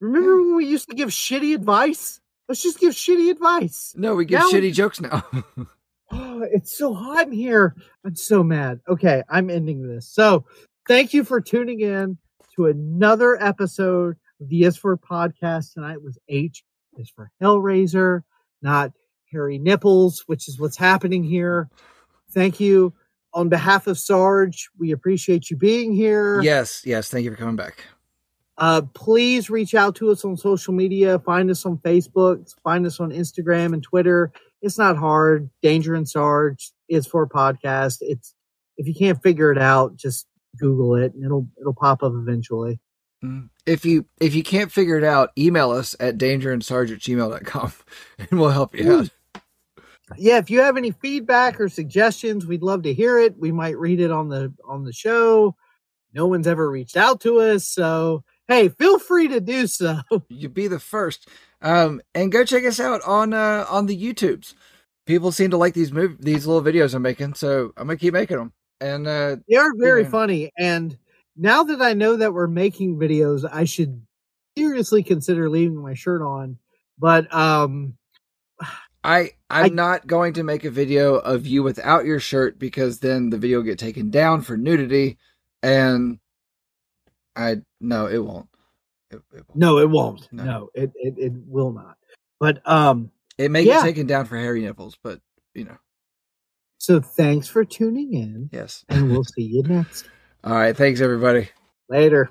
Remember 0.00 0.36
when 0.42 0.56
we 0.56 0.66
used 0.66 0.88
to 0.90 0.94
give 0.94 1.08
shitty 1.08 1.54
advice? 1.54 2.20
Let's 2.48 2.62
just 2.62 2.78
give 2.78 2.92
shitty 2.92 3.30
advice. 3.30 3.94
No, 3.96 4.14
we 4.14 4.24
give 4.26 4.40
Now- 4.40 4.50
shitty 4.50 4.72
jokes 4.72 5.00
now. 5.00 5.24
Oh, 6.12 6.42
it's 6.52 6.78
so 6.78 6.94
hot 6.94 7.26
in 7.26 7.32
here. 7.32 7.74
I'm 8.04 8.14
so 8.14 8.44
mad. 8.44 8.78
Okay, 8.88 9.24
I'm 9.28 9.50
ending 9.50 9.88
this. 9.88 10.06
So, 10.06 10.44
thank 10.86 11.12
you 11.12 11.24
for 11.24 11.40
tuning 11.40 11.80
in 11.80 12.16
to 12.56 12.66
another 12.66 13.40
episode 13.42 14.16
of 14.40 14.48
the 14.48 14.64
Is 14.64 14.76
for 14.76 14.96
podcast. 14.96 15.74
Tonight 15.74 16.02
was 16.02 16.18
H 16.28 16.64
is 16.96 17.10
for 17.10 17.30
Hellraiser, 17.40 18.22
not 18.62 18.92
Harry 19.30 19.58
Nipples, 19.58 20.24
which 20.26 20.48
is 20.48 20.58
what's 20.58 20.76
happening 20.76 21.22
here. 21.22 21.68
Thank 22.30 22.58
you. 22.58 22.94
On 23.34 23.50
behalf 23.50 23.86
of 23.86 23.98
Sarge, 23.98 24.70
we 24.78 24.92
appreciate 24.92 25.50
you 25.50 25.56
being 25.58 25.94
here. 25.94 26.40
yes, 26.40 26.82
yes. 26.86 27.10
Thank 27.10 27.24
you 27.24 27.30
for 27.30 27.36
coming 27.36 27.56
back. 27.56 27.84
Uh, 28.56 28.80
please 28.94 29.50
reach 29.50 29.74
out 29.74 29.94
to 29.96 30.10
us 30.10 30.24
on 30.24 30.34
social 30.38 30.72
media. 30.72 31.18
Find 31.18 31.50
us 31.50 31.66
on 31.66 31.76
Facebook. 31.78 32.50
Find 32.64 32.86
us 32.86 32.98
on 32.98 33.10
Instagram 33.10 33.74
and 33.74 33.82
Twitter. 33.82 34.32
It's 34.62 34.78
not 34.78 34.96
hard. 34.96 35.50
Danger 35.60 35.94
and 35.94 36.08
Sarge 36.08 36.72
is 36.88 37.06
for 37.06 37.28
podcast. 37.28 37.98
It's 38.00 38.34
if 38.78 38.86
you 38.86 38.94
can't 38.94 39.22
figure 39.22 39.52
it 39.52 39.58
out, 39.58 39.96
just 39.96 40.26
Google 40.58 40.96
it 40.96 41.12
it'll 41.22 41.48
it'll 41.60 41.74
pop 41.74 42.02
up 42.02 42.12
eventually. 42.14 42.80
Mm. 43.24 43.48
If 43.64 43.84
you 43.84 44.06
if 44.20 44.34
you 44.34 44.42
can't 44.42 44.70
figure 44.70 44.98
it 44.98 45.04
out, 45.04 45.30
email 45.38 45.70
us 45.70 45.96
at 45.98 46.18
dangerandsarge 46.18 46.92
at 46.92 46.98
gmail.com 47.00 47.72
and 48.18 48.40
we'll 48.40 48.50
help 48.50 48.78
you 48.78 48.92
out. 48.92 49.10
Yeah, 50.16 50.38
if 50.38 50.50
you 50.50 50.60
have 50.60 50.76
any 50.76 50.92
feedback 50.92 51.60
or 51.60 51.68
suggestions, 51.68 52.46
we'd 52.46 52.62
love 52.62 52.84
to 52.84 52.94
hear 52.94 53.18
it. 53.18 53.36
We 53.36 53.50
might 53.50 53.76
read 53.76 54.00
it 54.00 54.12
on 54.12 54.28
the 54.28 54.52
on 54.64 54.84
the 54.84 54.92
show. 54.92 55.56
No 56.12 56.26
one's 56.26 56.46
ever 56.46 56.70
reached 56.70 56.96
out 56.96 57.20
to 57.22 57.40
us, 57.40 57.66
so 57.66 58.22
hey, 58.46 58.68
feel 58.68 58.98
free 58.98 59.28
to 59.28 59.40
do 59.40 59.66
so. 59.66 60.00
You 60.28 60.48
be 60.48 60.68
the 60.68 60.78
first. 60.78 61.28
Um, 61.62 62.00
and 62.14 62.30
go 62.30 62.44
check 62.44 62.64
us 62.64 62.78
out 62.78 63.02
on 63.02 63.32
uh 63.32 63.66
on 63.68 63.86
the 63.86 64.00
YouTubes. 64.00 64.54
People 65.06 65.32
seem 65.32 65.50
to 65.50 65.56
like 65.56 65.74
these 65.74 65.92
move 65.92 66.16
these 66.20 66.46
little 66.46 66.62
videos 66.62 66.94
I'm 66.94 67.02
making, 67.02 67.34
so 67.34 67.72
I'm 67.76 67.88
gonna 67.88 67.96
keep 67.96 68.12
making 68.12 68.36
them. 68.36 68.52
And 68.80 69.06
uh, 69.06 69.36
They 69.48 69.56
are 69.56 69.72
very 69.76 70.02
Yeah. 70.02 70.10
funny. 70.10 70.52
And 70.58 70.96
now 71.36 71.62
that 71.64 71.80
I 71.82 71.92
know 71.94 72.16
that 72.16 72.32
we're 72.32 72.46
making 72.46 72.96
videos, 72.96 73.48
I 73.50 73.64
should 73.64 74.00
seriously 74.56 75.02
consider 75.02 75.48
leaving 75.50 75.76
my 75.82 75.94
shirt 75.94 76.22
on. 76.22 76.58
But 76.98 77.32
um 77.34 77.96
I 79.04 79.30
I'm 79.50 79.66
I- 79.66 79.68
not 79.68 80.06
going 80.06 80.32
to 80.34 80.42
make 80.42 80.64
a 80.64 80.70
video 80.70 81.16
of 81.16 81.46
you 81.46 81.62
without 81.62 82.04
your 82.06 82.20
shirt 82.20 82.58
because 82.58 82.98
then 82.98 83.30
the 83.30 83.38
video 83.38 83.58
will 83.58 83.64
get 83.64 83.78
taken 83.78 84.10
down 84.10 84.40
for 84.42 84.56
nudity, 84.56 85.18
and 85.62 86.18
I 87.36 87.56
no, 87.80 88.06
it 88.06 88.18
won't. 88.18 88.48
It, 89.10 89.20
it 89.32 89.44
won't. 89.48 89.54
no, 89.56 89.78
it 89.78 89.88
won't. 89.90 90.28
No. 90.32 90.44
No, 90.44 90.70
it, 90.74 90.90
it 90.96 91.14
it 91.18 91.32
will 91.46 91.72
not. 91.72 91.96
But 92.40 92.66
um 92.68 93.10
It 93.38 93.50
may 93.50 93.62
Yeah. 93.62 93.74
get 93.74 93.82
taken 93.82 94.06
down 94.06 94.24
for 94.24 94.36
hairy 94.36 94.62
nipples, 94.62 94.96
but 95.02 95.20
you 95.54 95.64
know, 95.64 95.76
so 96.86 97.00
thanks 97.00 97.48
for 97.48 97.64
tuning 97.64 98.14
in 98.14 98.48
yes. 98.52 98.84
and 98.88 99.10
we'll 99.10 99.24
see 99.24 99.42
you 99.42 99.60
next. 99.64 100.08
All 100.44 100.52
right, 100.52 100.76
thanks 100.76 101.00
everybody. 101.00 101.48
Later. 101.88 102.30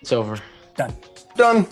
It's 0.00 0.12
over. 0.12 0.36
Done. 0.74 0.96
Done. 1.36 1.68